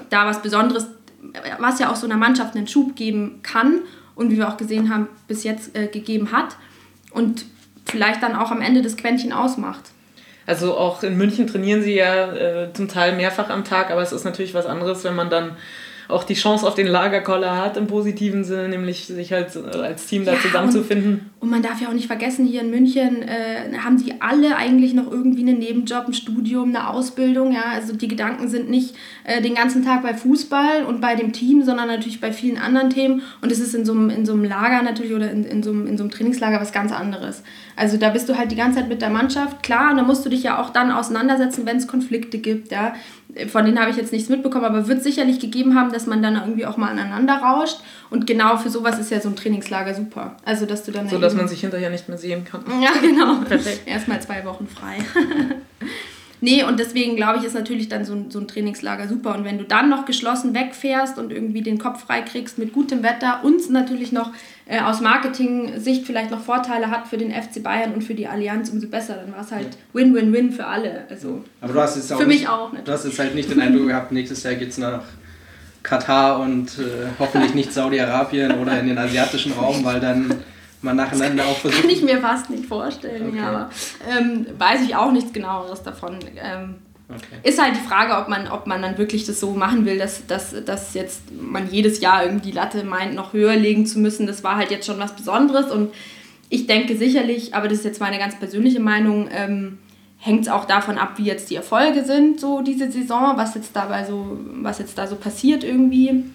da 0.09 0.25
was 0.25 0.41
Besonderes, 0.41 0.87
was 1.59 1.79
ja 1.79 1.91
auch 1.91 1.95
so 1.95 2.07
einer 2.07 2.17
Mannschaft 2.17 2.55
einen 2.55 2.67
Schub 2.67 2.95
geben 2.95 3.39
kann 3.43 3.81
und 4.15 4.31
wie 4.31 4.37
wir 4.37 4.49
auch 4.49 4.57
gesehen 4.57 4.93
haben, 4.93 5.07
bis 5.27 5.43
jetzt 5.43 5.75
äh, 5.77 5.87
gegeben 5.87 6.31
hat 6.31 6.55
und 7.11 7.45
vielleicht 7.85 8.23
dann 8.23 8.35
auch 8.35 8.51
am 8.51 8.61
Ende 8.61 8.81
das 8.81 8.97
Quäntchen 8.97 9.31
ausmacht. 9.31 9.91
Also 10.47 10.75
auch 10.75 11.03
in 11.03 11.17
München 11.17 11.45
trainieren 11.45 11.83
sie 11.83 11.95
ja 11.95 12.33
äh, 12.33 12.73
zum 12.73 12.87
Teil 12.87 13.15
mehrfach 13.15 13.49
am 13.49 13.63
Tag, 13.63 13.91
aber 13.91 14.01
es 14.01 14.11
ist 14.11 14.23
natürlich 14.23 14.55
was 14.55 14.65
anderes, 14.65 15.03
wenn 15.03 15.15
man 15.15 15.29
dann 15.29 15.55
auch 16.11 16.23
die 16.23 16.33
Chance 16.33 16.67
auf 16.67 16.75
den 16.75 16.87
Lagerkoller 16.87 17.57
hat 17.57 17.77
im 17.77 17.87
positiven 17.87 18.43
Sinne, 18.43 18.69
nämlich 18.69 19.05
sich 19.05 19.31
halt 19.31 19.55
als 19.57 20.07
Team 20.07 20.25
da 20.25 20.33
ja, 20.33 20.39
zusammenzufinden. 20.39 21.31
Und, 21.39 21.47
und, 21.47 21.49
man 21.49 21.61
darf 21.61 21.81
ja 21.81 21.89
auch 21.89 21.93
nicht 21.93 22.07
vergessen, 22.07 22.45
hier 22.45 22.61
in 22.61 22.69
München 22.69 23.23
äh, 23.23 23.77
haben 23.77 23.97
sie 23.97 24.15
alle 24.19 24.55
eigentlich 24.55 24.93
noch 24.93 25.11
irgendwie 25.11 25.41
einen 25.41 25.59
Nebenjob, 25.59 26.07
ein 26.07 26.13
Studium, 26.13 26.69
eine 26.69 26.89
Ausbildung. 26.89 27.53
Ja? 27.53 27.63
Also 27.73 27.95
die 27.95 28.07
Gedanken 28.07 28.47
sind 28.47 28.69
nicht 28.69 28.95
äh, 29.23 29.41
den 29.41 29.55
ganzen 29.55 29.83
Tag 29.83 30.03
bei 30.03 30.13
Fußball 30.13 30.85
und 30.85 31.01
bei 31.01 31.15
dem 31.15 31.33
Team, 31.33 31.63
sondern 31.63 31.87
natürlich 31.87 32.21
bei 32.21 32.31
vielen 32.31 32.57
anderen 32.57 32.89
Themen. 32.89 33.21
Und 33.41 33.51
es 33.51 33.59
ist 33.59 33.73
in 33.73 33.85
so 33.85 33.93
einem, 33.93 34.09
in 34.09 34.25
so 34.25 34.33
einem 34.33 34.43
Lager 34.43 34.81
natürlich 34.81 35.13
oder 35.13 35.31
in, 35.31 35.45
in, 35.45 35.63
so 35.63 35.71
einem, 35.71 35.87
in 35.87 35.97
so 35.97 36.03
einem 36.03 36.11
Trainingslager 36.11 36.59
was 36.59 36.71
ganz 36.71 36.91
anderes. 36.91 37.43
Also 37.75 37.97
da 37.97 38.09
bist 38.09 38.29
du 38.29 38.37
halt 38.37 38.51
die 38.51 38.55
ganze 38.55 38.79
Zeit 38.79 38.89
mit 38.89 39.01
der 39.01 39.09
Mannschaft. 39.09 39.63
Klar, 39.63 39.95
da 39.95 40.03
musst 40.03 40.25
du 40.25 40.29
dich 40.29 40.43
ja 40.43 40.61
auch 40.61 40.69
dann 40.69 40.91
auseinandersetzen, 40.91 41.65
wenn 41.65 41.77
es 41.77 41.87
Konflikte 41.87 42.37
gibt. 42.37 42.71
Ja? 42.71 42.93
Von 43.47 43.65
denen 43.65 43.79
habe 43.79 43.91
ich 43.91 43.97
jetzt 43.97 44.11
nichts 44.11 44.29
mitbekommen, 44.29 44.65
aber 44.65 44.87
wird 44.87 45.03
sicherlich 45.03 45.39
gegeben 45.39 45.75
haben, 45.75 45.91
dass 45.91 46.05
man 46.07 46.21
dann 46.21 46.35
irgendwie 46.35 46.65
auch 46.65 46.77
mal 46.77 46.89
aneinander 46.89 47.35
rauscht. 47.35 47.77
Und 48.09 48.27
genau 48.27 48.57
für 48.57 48.69
sowas 48.69 48.99
ist 48.99 49.11
ja 49.11 49.21
so 49.21 49.29
ein 49.29 49.35
Trainingslager 49.35 49.93
super. 49.93 50.37
Also, 50.45 50.65
dass 50.65 50.83
du 50.83 50.91
dann. 50.91 51.07
So, 51.07 51.17
dass 51.17 51.33
man 51.33 51.47
sich 51.47 51.61
hinterher 51.61 51.89
nicht 51.89 52.09
mehr 52.09 52.17
sehen 52.17 52.43
kann. 52.43 52.63
Ja, 52.81 52.91
genau. 52.99 53.35
Perfekt. 53.47 53.81
Erstmal 53.85 54.21
zwei 54.21 54.43
Wochen 54.45 54.67
frei. 54.67 54.97
Nee, 56.43 56.63
und 56.63 56.79
deswegen 56.79 57.15
glaube 57.15 57.37
ich, 57.37 57.45
ist 57.45 57.53
natürlich 57.53 57.87
dann 57.87 58.03
so 58.03 58.13
ein, 58.13 58.31
so 58.31 58.39
ein 58.39 58.47
Trainingslager 58.47 59.07
super. 59.07 59.35
Und 59.35 59.45
wenn 59.45 59.59
du 59.59 59.63
dann 59.63 59.89
noch 59.89 60.05
geschlossen 60.05 60.55
wegfährst 60.55 61.19
und 61.19 61.31
irgendwie 61.31 61.61
den 61.61 61.77
Kopf 61.77 62.05
frei 62.05 62.21
kriegst 62.23 62.57
mit 62.57 62.73
gutem 62.73 63.03
Wetter 63.03 63.41
und 63.43 63.69
natürlich 63.69 64.11
noch 64.11 64.31
äh, 64.71 64.79
aus 64.79 65.01
Marketing-Sicht 65.01 66.05
vielleicht 66.05 66.31
noch 66.31 66.39
Vorteile 66.39 66.89
hat 66.89 67.05
für 67.05 67.17
den 67.17 67.29
FC 67.31 67.61
Bayern 67.61 67.93
und 67.93 68.05
für 68.05 68.13
die 68.13 68.25
Allianz, 68.25 68.69
umso 68.69 68.87
besser. 68.87 69.15
Dann 69.15 69.33
war 69.33 69.41
es 69.41 69.51
halt 69.51 69.67
Win-Win-Win 69.91 70.53
für 70.53 70.65
alle. 70.65 71.03
Also 71.09 71.43
Aber 71.59 71.73
du 71.73 71.81
hast 71.81 71.97
jetzt 71.97 72.13
auch 72.13 72.17
für 72.17 72.25
nicht, 72.25 72.39
mich 72.39 72.47
auch. 72.47 72.67
Natürlich. 72.67 72.85
Du 72.85 72.91
hast 72.93 73.03
jetzt 73.03 73.19
halt 73.19 73.35
nicht 73.35 73.51
den 73.51 73.59
Eindruck 73.59 73.87
gehabt, 73.87 74.13
nächstes 74.13 74.43
Jahr 74.43 74.55
geht 74.55 74.69
es 74.69 74.77
nach 74.77 75.03
Katar 75.83 76.39
und 76.39 76.79
äh, 76.79 77.09
hoffentlich 77.19 77.53
nicht 77.53 77.73
Saudi-Arabien 77.73 78.59
oder 78.59 78.79
in 78.79 78.87
den 78.87 78.97
asiatischen 78.97 79.51
Raum, 79.51 79.83
weil 79.83 79.99
dann 79.99 80.35
man 80.81 80.95
nacheinander 80.95 81.43
auch 81.43 81.57
versucht. 81.57 81.81
Kann 81.81 81.89
ich 81.89 82.01
mir 82.01 82.21
fast 82.21 82.49
nicht 82.49 82.65
vorstellen, 82.65 83.27
okay. 83.27 83.37
ja, 83.39 83.49
aber 83.49 83.69
ähm, 84.09 84.45
weiß 84.57 84.83
ich 84.83 84.95
auch 84.95 85.11
nichts 85.11 85.33
genaueres 85.33 85.83
davon. 85.83 86.17
Ähm, 86.41 86.75
okay. 87.13 87.39
Ist 87.43 87.61
halt 87.61 87.75
die 87.75 87.87
Frage, 87.87 88.15
ob 88.17 88.27
man, 88.27 88.47
ob 88.47 88.67
man 88.67 88.81
dann 88.81 88.97
wirklich 88.97 89.25
das 89.25 89.39
so 89.39 89.51
machen 89.51 89.85
will, 89.85 89.97
dass, 89.97 90.25
dass, 90.27 90.55
dass 90.65 90.93
jetzt 90.93 91.21
man 91.31 91.69
jedes 91.69 91.99
Jahr 92.01 92.23
irgendwie 92.23 92.51
die 92.51 92.55
Latte 92.55 92.83
meint, 92.83 93.13
noch 93.13 93.33
höher 93.33 93.55
legen 93.55 93.85
zu 93.85 93.99
müssen. 93.99 94.27
Das 94.27 94.43
war 94.43 94.55
halt 94.55 94.71
jetzt 94.71 94.85
schon 94.85 94.99
was 94.99 95.15
Besonderes 95.15 95.71
und 95.71 95.93
ich 96.49 96.67
denke 96.67 96.97
sicherlich, 96.97 97.55
aber 97.55 97.67
das 97.67 97.79
ist 97.79 97.85
jetzt 97.85 98.01
meine 98.01 98.17
ganz 98.17 98.37
persönliche 98.37 98.81
Meinung, 98.81 99.29
ähm, 99.31 99.77
hängt 100.17 100.41
es 100.41 100.49
auch 100.49 100.65
davon 100.65 100.97
ab, 100.97 101.13
wie 101.17 101.23
jetzt 101.23 101.49
die 101.49 101.55
Erfolge 101.55 102.03
sind, 102.03 102.39
so 102.39 102.61
diese 102.61 102.91
Saison, 102.91 103.37
was 103.37 103.55
jetzt 103.55 103.75
dabei 103.75 104.03
so, 104.03 104.37
was 104.61 104.77
jetzt 104.77 104.97
da 104.97 105.07
so 105.07 105.15
passiert 105.15 105.63
irgendwie. 105.63 106.25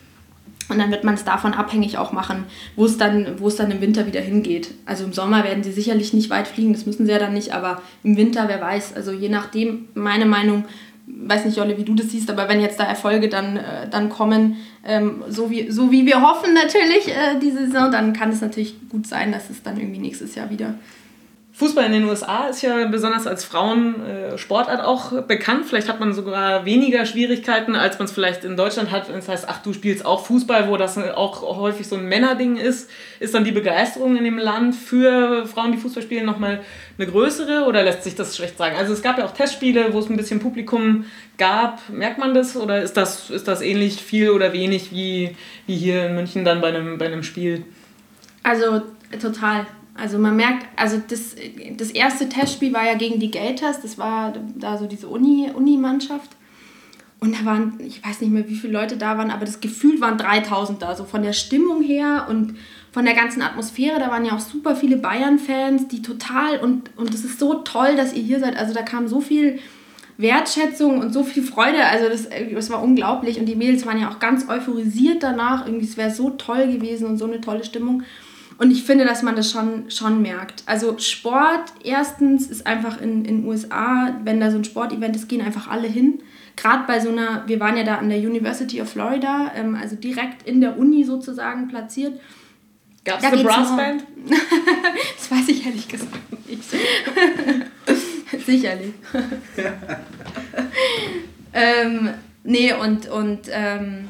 Und 0.68 0.78
dann 0.78 0.90
wird 0.90 1.04
man 1.04 1.14
es 1.14 1.24
davon 1.24 1.54
abhängig 1.54 1.98
auch 1.98 2.12
machen, 2.12 2.44
wo 2.74 2.86
es 2.86 2.96
dann, 2.96 3.36
dann 3.56 3.70
im 3.70 3.80
Winter 3.80 4.06
wieder 4.06 4.20
hingeht. 4.20 4.70
Also 4.84 5.04
im 5.04 5.12
Sommer 5.12 5.44
werden 5.44 5.62
sie 5.62 5.72
sicherlich 5.72 6.12
nicht 6.12 6.30
weit 6.30 6.48
fliegen, 6.48 6.72
das 6.72 6.86
müssen 6.86 7.06
sie 7.06 7.12
ja 7.12 7.18
dann 7.18 7.34
nicht, 7.34 7.52
aber 7.52 7.82
im 8.02 8.16
Winter, 8.16 8.48
wer 8.48 8.60
weiß. 8.60 8.94
Also 8.94 9.12
je 9.12 9.28
nachdem, 9.28 9.88
meine 9.94 10.26
Meinung, 10.26 10.64
weiß 11.06 11.44
nicht, 11.44 11.56
Jolle, 11.56 11.78
wie 11.78 11.84
du 11.84 11.94
das 11.94 12.10
siehst, 12.10 12.30
aber 12.30 12.48
wenn 12.48 12.60
jetzt 12.60 12.80
da 12.80 12.84
Erfolge 12.84 13.28
dann, 13.28 13.56
äh, 13.56 13.88
dann 13.88 14.08
kommen, 14.08 14.56
ähm, 14.84 15.22
so, 15.28 15.50
wie, 15.50 15.70
so 15.70 15.92
wie 15.92 16.04
wir 16.04 16.20
hoffen 16.20 16.52
natürlich 16.52 17.08
äh, 17.08 17.38
diese 17.40 17.66
Saison, 17.66 17.92
dann 17.92 18.12
kann 18.12 18.30
es 18.30 18.40
natürlich 18.40 18.76
gut 18.88 19.06
sein, 19.06 19.30
dass 19.32 19.50
es 19.50 19.62
dann 19.62 19.78
irgendwie 19.78 20.00
nächstes 20.00 20.34
Jahr 20.34 20.50
wieder 20.50 20.74
Fußball 21.56 21.86
in 21.86 21.92
den 21.92 22.04
USA 22.04 22.48
ist 22.48 22.60
ja 22.60 22.84
besonders 22.84 23.26
als 23.26 23.42
Frauensportart 23.44 24.84
auch 24.84 25.22
bekannt. 25.22 25.64
Vielleicht 25.64 25.88
hat 25.88 26.00
man 26.00 26.12
sogar 26.12 26.66
weniger 26.66 27.06
Schwierigkeiten, 27.06 27.74
als 27.74 27.98
man 27.98 28.04
es 28.04 28.12
vielleicht 28.12 28.44
in 28.44 28.58
Deutschland 28.58 28.90
hat. 28.90 29.08
Das 29.08 29.26
heißt, 29.26 29.48
ach, 29.48 29.62
du 29.62 29.72
spielst 29.72 30.04
auch 30.04 30.26
Fußball, 30.26 30.68
wo 30.68 30.76
das 30.76 30.98
auch 30.98 31.56
häufig 31.56 31.88
so 31.88 31.96
ein 31.96 32.04
Männerding 32.04 32.56
ist. 32.56 32.90
Ist 33.20 33.32
dann 33.32 33.44
die 33.44 33.52
Begeisterung 33.52 34.18
in 34.18 34.24
dem 34.24 34.36
Land 34.36 34.74
für 34.74 35.46
Frauen, 35.46 35.72
die 35.72 35.78
Fußball 35.78 36.02
spielen, 36.02 36.26
nochmal 36.26 36.60
eine 36.98 37.06
größere 37.06 37.64
oder 37.64 37.82
lässt 37.82 38.04
sich 38.04 38.14
das 38.14 38.36
schlecht 38.36 38.58
sagen? 38.58 38.76
Also 38.76 38.92
es 38.92 39.00
gab 39.00 39.16
ja 39.16 39.24
auch 39.24 39.32
Testspiele, 39.32 39.94
wo 39.94 40.00
es 40.00 40.10
ein 40.10 40.18
bisschen 40.18 40.40
Publikum 40.40 41.06
gab. 41.38 41.88
Merkt 41.88 42.18
man 42.18 42.34
das 42.34 42.54
oder 42.58 42.82
ist 42.82 42.98
das, 42.98 43.30
ist 43.30 43.48
das 43.48 43.62
ähnlich 43.62 44.02
viel 44.02 44.28
oder 44.28 44.52
wenig 44.52 44.92
wie, 44.92 45.34
wie 45.66 45.76
hier 45.76 46.08
in 46.08 46.16
München 46.16 46.44
dann 46.44 46.60
bei 46.60 46.68
einem, 46.68 46.98
bei 46.98 47.06
einem 47.06 47.22
Spiel? 47.22 47.64
Also 48.42 48.82
total. 49.18 49.66
Also 49.96 50.18
man 50.18 50.36
merkt, 50.36 50.66
also 50.76 51.00
das, 51.08 51.36
das 51.76 51.90
erste 51.90 52.28
Testspiel 52.28 52.72
war 52.72 52.84
ja 52.84 52.94
gegen 52.94 53.18
die 53.18 53.30
Gators, 53.30 53.80
das 53.80 53.98
war 53.98 54.34
da 54.56 54.78
so 54.78 54.86
diese 54.86 55.08
Uni, 55.08 55.50
Uni-Mannschaft. 55.54 56.30
Und 57.18 57.34
da 57.40 57.46
waren, 57.46 57.80
ich 57.80 58.04
weiß 58.04 58.20
nicht 58.20 58.30
mehr, 58.30 58.46
wie 58.48 58.56
viele 58.56 58.74
Leute 58.74 58.98
da 58.98 59.16
waren, 59.16 59.30
aber 59.30 59.46
das 59.46 59.60
Gefühl 59.60 60.00
waren 60.00 60.18
3000 60.18 60.82
da, 60.82 60.94
so 60.94 61.04
von 61.04 61.22
der 61.22 61.32
Stimmung 61.32 61.82
her 61.82 62.26
und 62.28 62.56
von 62.92 63.06
der 63.06 63.14
ganzen 63.14 63.40
Atmosphäre. 63.40 63.98
Da 63.98 64.10
waren 64.10 64.26
ja 64.26 64.36
auch 64.36 64.40
super 64.40 64.76
viele 64.76 64.98
Bayern-Fans, 64.98 65.88
die 65.88 66.02
total, 66.02 66.60
und, 66.60 66.90
und 66.96 67.14
es 67.14 67.24
ist 67.24 67.38
so 67.38 67.54
toll, 67.54 67.96
dass 67.96 68.12
ihr 68.12 68.22
hier 68.22 68.40
seid. 68.40 68.56
Also 68.56 68.74
da 68.74 68.82
kam 68.82 69.08
so 69.08 69.20
viel 69.22 69.58
Wertschätzung 70.18 71.00
und 71.00 71.12
so 71.12 71.24
viel 71.24 71.42
Freude. 71.42 71.84
Also 71.84 72.08
das, 72.08 72.28
das 72.52 72.70
war 72.70 72.82
unglaublich. 72.82 73.38
Und 73.38 73.46
die 73.46 73.56
Mädels 73.56 73.86
waren 73.86 74.00
ja 74.00 74.10
auch 74.10 74.18
ganz 74.18 74.48
euphorisiert 74.48 75.22
danach. 75.22 75.66
Irgendwie, 75.66 75.86
es 75.86 75.96
wäre 75.96 76.10
so 76.10 76.30
toll 76.30 76.66
gewesen 76.66 77.06
und 77.06 77.18
so 77.18 77.24
eine 77.24 77.40
tolle 77.40 77.64
Stimmung. 77.64 78.02
Und 78.58 78.70
ich 78.70 78.84
finde, 78.84 79.04
dass 79.04 79.22
man 79.22 79.36
das 79.36 79.50
schon, 79.50 79.90
schon 79.90 80.22
merkt. 80.22 80.62
Also 80.66 80.98
Sport, 80.98 81.72
erstens 81.84 82.46
ist 82.46 82.66
einfach 82.66 83.00
in 83.00 83.24
den 83.24 83.44
USA, 83.44 84.18
wenn 84.24 84.40
da 84.40 84.50
so 84.50 84.56
ein 84.56 84.64
Sportevent 84.64 85.14
ist, 85.14 85.28
gehen 85.28 85.42
einfach 85.42 85.68
alle 85.68 85.88
hin. 85.88 86.20
Gerade 86.56 86.84
bei 86.86 87.00
so 87.00 87.10
einer, 87.10 87.46
wir 87.46 87.60
waren 87.60 87.76
ja 87.76 87.84
da 87.84 87.96
an 87.96 88.08
der 88.08 88.18
University 88.18 88.80
of 88.80 88.88
Florida, 88.88 89.52
ähm, 89.54 89.74
also 89.74 89.94
direkt 89.94 90.48
in 90.48 90.62
der 90.62 90.78
Uni 90.78 91.04
sozusagen 91.04 91.68
platziert. 91.68 92.18
Gab 93.04 93.18
es 93.18 93.24
eine 93.24 93.42
Brassband? 93.42 94.04
das 95.16 95.30
weiß 95.30 95.48
ich 95.48 95.66
ehrlich 95.66 95.86
gesagt 95.86 96.16
nicht. 96.48 96.62
Sicherlich. 98.46 98.94
ähm, 101.52 102.10
nee, 102.42 102.72
und, 102.72 103.08
und 103.08 103.40
ähm, 103.50 104.08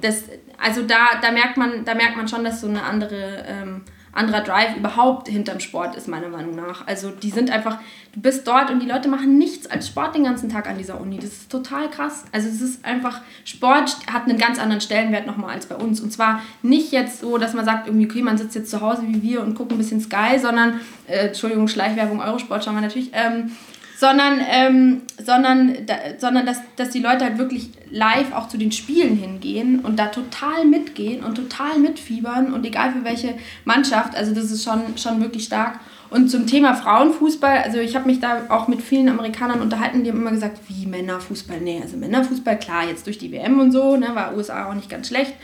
das, 0.00 0.24
also 0.60 0.82
da, 0.82 1.18
da, 1.20 1.30
merkt 1.30 1.56
man, 1.56 1.84
da 1.84 1.94
merkt 1.94 2.16
man 2.16 2.28
schon, 2.28 2.44
dass 2.44 2.60
so 2.60 2.68
eine 2.68 2.82
andere, 2.82 3.44
ähm, 3.46 3.82
anderer 4.12 4.40
Drive 4.40 4.76
überhaupt 4.76 5.28
hinterm 5.28 5.60
Sport 5.60 5.94
ist, 5.94 6.08
meiner 6.08 6.28
Meinung 6.28 6.56
nach. 6.56 6.86
Also 6.86 7.10
die 7.10 7.30
sind 7.30 7.50
einfach, 7.50 7.78
du 8.12 8.20
bist 8.20 8.46
dort 8.46 8.70
und 8.70 8.80
die 8.80 8.88
Leute 8.88 9.08
machen 9.08 9.38
nichts 9.38 9.68
als 9.68 9.86
Sport 9.86 10.16
den 10.16 10.24
ganzen 10.24 10.48
Tag 10.48 10.68
an 10.68 10.76
dieser 10.76 11.00
Uni. 11.00 11.16
Das 11.16 11.30
ist 11.30 11.50
total 11.50 11.88
krass. 11.88 12.24
Also 12.32 12.48
es 12.48 12.60
ist 12.60 12.84
einfach, 12.84 13.20
Sport 13.44 13.96
hat 14.12 14.24
einen 14.24 14.36
ganz 14.36 14.58
anderen 14.58 14.80
Stellenwert 14.80 15.26
nochmal 15.26 15.54
als 15.54 15.66
bei 15.66 15.76
uns. 15.76 16.00
Und 16.00 16.12
zwar 16.12 16.42
nicht 16.62 16.90
jetzt 16.90 17.20
so, 17.20 17.38
dass 17.38 17.54
man 17.54 17.64
sagt, 17.64 17.86
irgendwie, 17.86 18.06
okay, 18.06 18.22
man 18.22 18.36
sitzt 18.36 18.56
jetzt 18.56 18.70
zu 18.70 18.80
Hause 18.80 19.02
wie 19.06 19.22
wir 19.22 19.42
und 19.42 19.54
guckt 19.54 19.70
ein 19.70 19.78
bisschen 19.78 20.00
Sky, 20.00 20.38
sondern, 20.40 20.80
äh, 21.06 21.28
Entschuldigung, 21.28 21.68
Schleichwerbung, 21.68 22.20
Eurosport 22.20 22.64
schauen 22.64 22.74
wir 22.74 22.82
natürlich, 22.82 23.10
ähm, 23.12 23.52
sondern, 24.00 24.40
ähm, 24.48 25.02
sondern, 25.22 25.76
da, 25.84 25.94
sondern 26.16 26.46
dass, 26.46 26.56
dass 26.76 26.88
die 26.88 27.00
Leute 27.00 27.22
halt 27.22 27.36
wirklich 27.36 27.68
live 27.90 28.32
auch 28.32 28.48
zu 28.48 28.56
den 28.56 28.72
Spielen 28.72 29.14
hingehen 29.14 29.80
und 29.80 29.98
da 29.98 30.06
total 30.06 30.64
mitgehen 30.64 31.22
und 31.22 31.34
total 31.34 31.78
mitfiebern 31.78 32.54
und 32.54 32.64
egal 32.64 32.92
für 32.92 33.04
welche 33.04 33.34
Mannschaft, 33.66 34.16
also 34.16 34.34
das 34.34 34.50
ist 34.50 34.64
schon, 34.64 34.96
schon 34.96 35.20
wirklich 35.20 35.44
stark. 35.44 35.80
Und 36.08 36.30
zum 36.30 36.46
Thema 36.46 36.72
Frauenfußball, 36.72 37.58
also 37.58 37.78
ich 37.78 37.94
habe 37.94 38.06
mich 38.06 38.20
da 38.20 38.44
auch 38.48 38.68
mit 38.68 38.80
vielen 38.80 39.10
Amerikanern 39.10 39.60
unterhalten, 39.60 40.02
die 40.02 40.10
haben 40.10 40.22
immer 40.22 40.30
gesagt, 40.30 40.60
wie 40.68 40.86
Männerfußball? 40.86 41.60
Nee, 41.60 41.80
also 41.82 41.98
Männerfußball, 41.98 42.58
klar, 42.58 42.88
jetzt 42.88 43.06
durch 43.06 43.18
die 43.18 43.30
WM 43.30 43.60
und 43.60 43.70
so, 43.70 43.98
ne, 43.98 44.14
war 44.14 44.34
USA 44.34 44.64
auch 44.64 44.74
nicht 44.74 44.88
ganz 44.88 45.08
schlecht. 45.08 45.34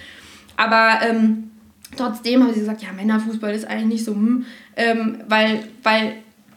Aber 0.57 1.01
ähm, 1.07 1.51
trotzdem 1.95 2.43
haben 2.43 2.55
sie 2.55 2.61
gesagt, 2.61 2.83
ja, 2.83 2.89
Männerfußball 2.97 3.55
ist 3.55 3.67
eigentlich 3.67 3.87
nicht 3.87 4.05
so, 4.07 4.13
hm, 4.15 4.47
ähm, 4.77 5.19
weil, 5.29 5.63
weil 5.83 6.15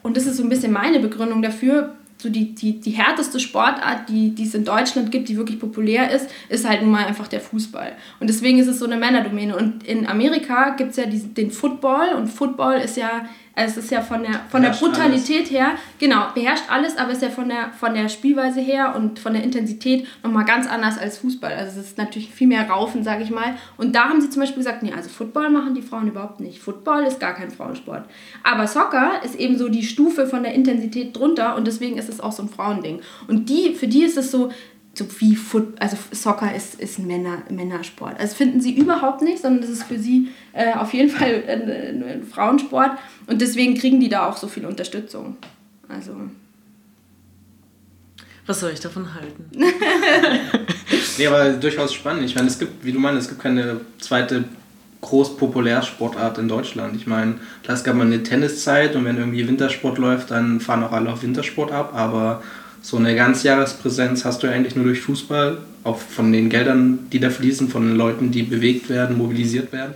und 0.10 0.18
das 0.18 0.26
ist 0.26 0.38
so 0.38 0.44
ein 0.44 0.50
bisschen 0.50 0.72
meine 0.72 1.00
Begründung 1.00 1.44
dafür, 1.44 1.94
so 2.18 2.30
die, 2.30 2.56
die, 2.56 2.80
die 2.80 2.90
härteste 2.90 3.40
Sportart, 3.40 4.10
die, 4.10 4.32
die 4.32 4.42
es 4.42 4.56
in 4.56 4.66
Deutschland 4.66 5.12
gibt, 5.12 5.30
die 5.30 5.38
wirklich 5.38 5.60
populär 5.60 6.10
ist, 6.10 6.32
ist 6.50 6.68
halt 6.68 6.82
nun 6.82 6.90
mal 6.90 7.06
einfach 7.06 7.28
der 7.28 7.40
Fußball. 7.40 7.92
Und 8.20 8.28
deswegen 8.28 8.58
ist 8.58 8.66
es 8.66 8.80
so 8.80 8.86
eine 8.86 8.98
Männerdomäne. 8.98 9.56
Und 9.56 9.86
in 9.86 10.08
Amerika 10.08 10.72
gibt 10.72 10.90
es 10.90 10.98
ja 10.98 11.06
die, 11.06 11.20
den 11.20 11.52
Football 11.52 12.16
und 12.18 12.26
Football 12.26 12.80
ist 12.80 12.98
ja 12.98 13.30
es 13.66 13.78
ist 13.78 13.92
ja 13.92 14.02
von 14.02 14.24
der, 14.24 14.42
von 14.50 14.62
der 14.62 14.70
Brutalität 14.70 15.42
alles. 15.42 15.52
her, 15.52 15.72
genau, 16.00 16.28
beherrscht 16.34 16.64
alles, 16.70 16.98
aber 16.98 17.12
ist 17.12 17.22
ja 17.22 17.30
von 17.30 17.50
der, 17.50 17.72
von 17.78 17.94
der 17.94 18.08
Spielweise 18.08 18.62
her 18.62 18.96
und 18.96 19.20
von 19.20 19.34
der 19.34 19.44
Intensität 19.44 20.08
nochmal 20.24 20.46
ganz 20.46 20.68
anders 20.68 20.98
als 20.98 21.18
Fußball. 21.20 21.52
Also 21.52 21.80
es 21.80 21.88
ist 21.88 21.98
natürlich 21.98 22.34
viel 22.34 22.48
mehr 22.48 22.70
Raufen, 22.70 23.04
sage 23.04 23.24
ich 23.24 23.30
mal. 23.30 23.56
Und 23.78 23.96
da 23.96 24.06
haben 24.10 24.22
sie 24.22 24.30
zum 24.30 24.42
Beispiel 24.42 24.64
gesagt, 24.64 24.84
nee, 24.84 24.94
also 24.94 25.10
Football 25.10 25.50
machen 25.50 25.76
die 25.76 25.82
Frauen 25.82 26.08
überhaupt 26.08 26.40
nicht. 26.40 26.60
Football 26.60 27.04
ist 27.04 27.20
gar 27.20 27.34
kein 27.34 27.52
Frauensport. 27.52 28.06
Aber 28.44 28.68
Soccer 28.68 29.22
ist 29.24 29.36
eben 29.36 29.58
so 29.58 29.70
die 29.70 29.84
Stufe 29.84 30.28
von 30.28 30.44
der 30.44 30.54
Intensität 30.54 31.18
drunter 31.18 31.56
und 31.56 31.68
deswegen 31.68 31.98
ist 31.98 32.10
es 32.10 32.22
auch 32.22 32.32
so 32.32 32.44
ein 32.44 32.50
Frauending. 32.50 33.02
Und 33.28 33.50
die, 33.50 33.76
für 33.76 33.88
die 33.88 34.04
ist 34.04 34.18
es 34.18 34.32
so, 34.32 34.52
so 35.00 35.08
wie 35.20 35.36
Foot, 35.36 35.82
also 35.82 35.98
Soccer 36.12 36.54
ist, 36.54 36.76
ist 36.76 37.00
ein 37.00 37.08
Männer, 37.08 37.44
Männersport. 37.50 38.20
Also 38.20 38.36
finden 38.36 38.60
sie 38.60 38.78
überhaupt 38.78 39.22
nicht, 39.22 39.42
sondern 39.42 39.62
das 39.62 39.70
ist 39.70 39.84
für 39.84 39.98
sie 39.98 40.28
äh, 40.54 40.74
auf 40.74 40.94
jeden 40.94 41.10
Fall 41.18 41.44
ein, 41.48 41.62
ein, 41.72 42.04
ein, 42.04 42.24
Frauensport 42.24 42.92
und 43.26 43.42
deswegen 43.42 43.76
kriegen 43.76 44.00
die 44.00 44.10
da 44.10 44.28
auch 44.28 44.38
so 44.38 44.48
viel 44.48 44.66
Unterstützung. 44.66 45.38
Also. 45.88 46.16
Was 48.46 48.60
soll 48.60 48.72
ich 48.72 48.80
davon 48.80 49.14
halten? 49.14 49.50
nee, 51.18 51.28
aber 51.28 51.54
durchaus 51.54 51.94
spannend. 51.94 52.26
Ich 52.26 52.36
meine, 52.36 52.48
es 52.48 52.60
gibt, 52.60 52.84
wie 52.84 52.92
du 52.92 53.00
meinst, 53.00 53.22
es 53.22 53.30
gibt 53.30 53.42
keine 53.42 53.82
zweite 54.00 54.44
groß 55.02 55.38
Populärsportart 55.38 56.40
in 56.40 56.50
Deutschland. 56.50 56.96
Ich 56.96 57.08
meine, 57.08 57.36
klar, 57.64 57.78
es 57.78 57.84
gab 57.84 57.96
mal 57.96 58.06
eine 58.06 58.22
Tenniszeit 58.22 58.96
und 58.96 59.06
wenn 59.06 59.18
irgendwie 59.18 59.48
Wintersport 59.48 59.98
läuft, 59.98 60.32
dann 60.32 60.60
fahren 60.60 60.84
auch 60.84 60.92
alle 60.92 61.12
auf 61.12 61.24
Wintersport 61.24 61.72
ab, 61.72 61.94
aber 61.96 62.44
so 62.82 62.98
eine 62.98 63.16
Ganzjahrespräsenz 63.16 64.26
hast 64.26 64.44
du 64.44 64.48
eigentlich 64.48 64.76
nur 64.76 64.86
durch 64.86 65.02
Fußball, 65.02 65.58
auch 65.84 65.98
von 65.98 66.32
den 66.32 66.50
Geldern, 66.50 67.08
die 67.12 67.20
da 67.20 67.30
fließen, 67.30 67.70
von 67.70 67.88
den 67.88 67.96
Leuten, 67.96 68.32
die 68.32 68.44
bewegt 68.44 68.90
werden, 68.90 69.18
mobilisiert 69.18 69.72
werden. 69.72 69.96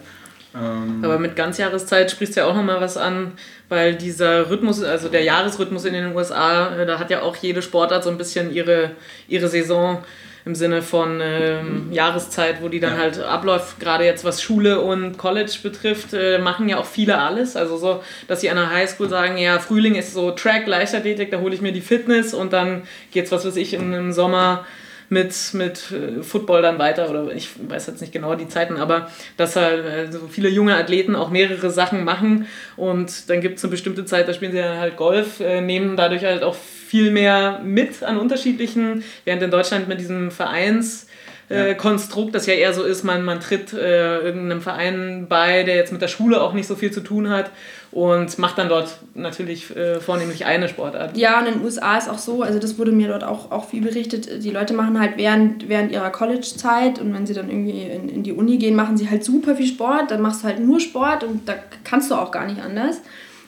Ähm 0.55 0.99
Aber 1.03 1.19
mit 1.19 1.35
Ganzjahreszeit 1.35 2.11
sprichst 2.11 2.35
du 2.35 2.41
ja 2.41 2.47
auch 2.47 2.55
nochmal 2.55 2.81
was 2.81 2.97
an, 2.97 3.31
weil 3.69 3.95
dieser 3.95 4.49
Rhythmus, 4.49 4.83
also 4.83 5.09
der 5.09 5.23
Jahresrhythmus 5.23 5.85
in 5.85 5.93
den 5.93 6.15
USA, 6.15 6.75
äh, 6.75 6.85
da 6.85 6.99
hat 6.99 7.09
ja 7.09 7.21
auch 7.21 7.35
jede 7.37 7.61
Sportart 7.61 8.03
so 8.03 8.09
ein 8.09 8.17
bisschen 8.17 8.53
ihre, 8.53 8.91
ihre 9.27 9.47
Saison 9.47 10.03
im 10.45 10.55
Sinne 10.55 10.81
von 10.81 11.21
ähm, 11.21 11.91
Jahreszeit, 11.91 12.61
wo 12.61 12.67
die 12.67 12.79
dann 12.79 12.95
ja. 12.95 12.99
halt 12.99 13.19
abläuft, 13.19 13.79
gerade 13.79 14.03
jetzt 14.03 14.25
was 14.25 14.41
Schule 14.41 14.81
und 14.81 15.17
College 15.17 15.53
betrifft, 15.63 16.13
äh, 16.13 16.37
machen 16.37 16.67
ja 16.67 16.77
auch 16.77 16.85
viele 16.85 17.17
alles. 17.17 17.55
Also 17.55 17.77
so, 17.77 18.03
dass 18.27 18.41
sie 18.41 18.49
an 18.49 18.57
der 18.57 18.69
Highschool 18.69 19.07
sagen, 19.07 19.37
ja, 19.37 19.59
Frühling 19.59 19.95
ist 19.95 20.13
so 20.13 20.31
Track, 20.31 20.67
Leichtathletik, 20.67 21.31
da 21.31 21.39
hole 21.39 21.55
ich 21.55 21.61
mir 21.61 21.71
die 21.71 21.81
Fitness 21.81 22.33
und 22.33 22.51
dann 22.51 22.83
geht's, 23.11 23.31
was 23.31 23.45
weiß 23.45 23.55
ich, 23.55 23.73
im 23.73 24.11
Sommer 24.11 24.65
mit, 25.13 25.53
mit 25.53 25.91
äh, 25.91 26.23
Football 26.23 26.61
dann 26.61 26.79
weiter 26.79 27.09
oder 27.09 27.33
ich 27.33 27.49
weiß 27.69 27.87
jetzt 27.87 28.01
nicht 28.01 28.11
genau 28.11 28.35
die 28.35 28.47
Zeiten, 28.47 28.77
aber 28.77 29.09
dass 29.37 29.55
halt 29.55 29.85
also 29.85 30.27
viele 30.29 30.49
junge 30.49 30.75
Athleten 30.75 31.15
auch 31.15 31.29
mehrere 31.29 31.69
Sachen 31.69 32.03
machen 32.03 32.47
und 32.75 33.29
dann 33.29 33.39
gibt 33.39 33.57
es 33.57 33.63
eine 33.63 33.71
bestimmte 33.71 34.05
Zeit, 34.05 34.27
da 34.27 34.33
spielen 34.33 34.51
sie 34.51 34.57
dann 34.57 34.79
halt 34.79 34.97
Golf, 34.97 35.39
äh, 35.39 35.61
nehmen 35.61 35.95
dadurch 35.95 36.23
halt 36.25 36.43
auch 36.43 36.55
viel 36.93 37.09
mehr 37.09 37.59
mit 37.63 38.03
an 38.03 38.19
unterschiedlichen, 38.19 39.03
während 39.25 39.41
in 39.41 39.49
Deutschland 39.49 39.87
mit 39.87 39.99
diesem 39.99 40.29
Vereins 40.29 41.07
äh, 41.49 41.73
Konstrukt, 41.73 42.35
das 42.35 42.45
ja 42.45 42.53
eher 42.53 42.71
so 42.71 42.83
ist, 42.83 43.03
man, 43.03 43.25
man 43.25 43.39
tritt 43.39 43.73
äh, 43.73 44.19
irgendeinem 44.19 44.61
Verein 44.61 45.25
bei, 45.27 45.63
der 45.63 45.75
jetzt 45.75 45.91
mit 45.91 46.03
der 46.03 46.07
Schule 46.07 46.39
auch 46.39 46.53
nicht 46.53 46.67
so 46.67 46.75
viel 46.75 46.91
zu 46.91 47.01
tun 47.01 47.31
hat 47.31 47.49
und 47.91 48.37
macht 48.37 48.59
dann 48.59 48.69
dort 48.69 48.99
natürlich 49.15 49.75
äh, 49.75 49.99
vornehmlich 49.99 50.45
eine 50.45 50.69
Sportart. 50.69 51.17
Ja, 51.17 51.39
und 51.39 51.47
in 51.47 51.53
den 51.55 51.63
USA 51.63 51.97
ist 51.97 52.11
auch 52.11 52.19
so, 52.19 52.43
also 52.43 52.59
das 52.59 52.77
wurde 52.77 52.91
mir 52.91 53.07
dort 53.07 53.23
auch, 53.23 53.49
auch 53.49 53.67
viel 53.67 53.81
berichtet, 53.81 54.43
die 54.43 54.51
Leute 54.51 54.75
machen 54.75 54.99
halt 54.99 55.17
während, 55.17 55.67
während 55.69 55.91
ihrer 55.91 56.11
College-Zeit 56.11 56.99
und 56.99 57.11
wenn 57.11 57.25
sie 57.25 57.33
dann 57.33 57.49
irgendwie 57.49 57.87
in, 57.87 58.07
in 58.07 58.21
die 58.21 58.33
Uni 58.33 58.57
gehen, 58.57 58.75
machen 58.75 58.97
sie 58.97 59.09
halt 59.09 59.23
super 59.23 59.55
viel 59.55 59.65
Sport, 59.65 60.11
dann 60.11 60.21
machst 60.21 60.43
du 60.43 60.47
halt 60.47 60.59
nur 60.59 60.79
Sport 60.79 61.23
und 61.23 61.49
da 61.49 61.55
kannst 61.83 62.11
du 62.11 62.15
auch 62.15 62.29
gar 62.29 62.45
nicht 62.45 62.61
anders. 62.61 63.01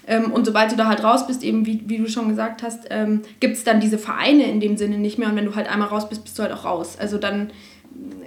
Ähm, 0.08 0.32
und 0.32 0.46
sobald 0.46 0.72
du 0.72 0.76
da 0.76 0.88
halt 0.88 1.04
raus 1.04 1.28
bist, 1.28 1.44
eben 1.44 1.66
wie, 1.66 1.84
wie 1.88 1.98
du 1.98 2.08
schon 2.08 2.30
gesagt 2.30 2.64
hast, 2.64 2.86
ähm, 2.90 3.22
gibt 3.40 3.58
es 3.58 3.64
dann 3.64 3.80
diese 3.80 3.98
Vereine 3.98 4.44
in 4.44 4.60
dem 4.60 4.78
Sinne 4.78 4.98
nicht 4.98 5.18
mehr 5.18 5.30
und 5.30 5.36
wenn 5.36 5.46
du 5.46 5.56
halt 5.56 5.72
einmal 5.72 5.88
raus 5.88 6.08
bist, 6.08 6.24
bist 6.24 6.38
du 6.38 6.44
halt 6.44 6.54
auch 6.54 6.66
raus. 6.66 6.98
Also 7.00 7.18
dann 7.18 7.50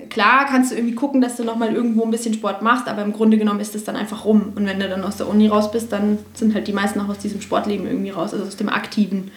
klar 0.09 0.47
kannst 0.49 0.73
du 0.73 0.77
irgendwie 0.77 0.95
gucken, 0.95 1.21
dass 1.21 1.37
du 1.37 1.45
nochmal 1.45 1.75
irgendwo 1.75 2.05
ein 2.05 2.11
bisschen 2.11 2.35
Sport 2.35 2.62
machst, 2.62 2.88
aber 2.88 3.03
im 3.03 3.12
Grunde 3.12 3.38
genommen 3.38 3.61
ist 3.61 3.75
es 3.75 3.85
dann 3.85 3.97
einfach 3.97 4.25
rum. 4.25 4.53
Und 4.55 4.67
wenn 4.67 4.81
du 4.81 4.88
dann 4.88 5.05
aus 5.05 5.17
der 5.17 5.29
Uni 5.29 5.49
raus 5.49 5.71
bist, 5.71 5.93
dann 5.93 6.19
sind 6.35 6.55
halt 6.55 6.67
die 6.67 6.73
meisten 6.73 7.01
auch 7.01 7.09
aus 7.09 7.19
diesem 7.19 7.41
Sportleben 7.41 7.87
irgendwie 7.87 8.11
raus, 8.11 8.33
also 8.33 8.45
aus 8.45 8.57
dem 8.57 8.69
Aktiven. 8.69 9.31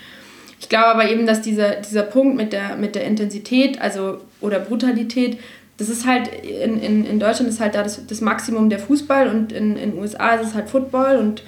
Ich 0.60 0.70
glaube 0.70 0.88
aber 0.88 1.10
eben, 1.10 1.26
dass 1.26 1.42
dieser, 1.42 1.76
dieser 1.76 2.04
Punkt 2.04 2.38
mit 2.38 2.54
der, 2.54 2.78
mit 2.78 2.96
der 2.96 3.06
Intensität 3.06 3.82
also, 3.82 4.20
oder 4.40 4.60
Brutalität, 4.60 5.40
das 5.78 5.90
ist 5.90 6.06
halt, 6.06 6.30
in, 6.44 6.80
in, 6.80 7.06
in 7.06 7.20
Deutschland 7.20 7.50
ist 7.50 7.60
halt 7.60 7.74
da 7.76 7.84
das, 7.84 8.06
das 8.06 8.22
Maximum 8.22 8.70
der 8.70 8.80
Fußball 8.80 9.28
und 9.28 9.52
in 9.52 9.76
den 9.76 9.98
USA 9.98 10.36
ist 10.36 10.50
es 10.50 10.54
halt 10.54 10.70
Football 10.70 11.18
und 11.18 11.44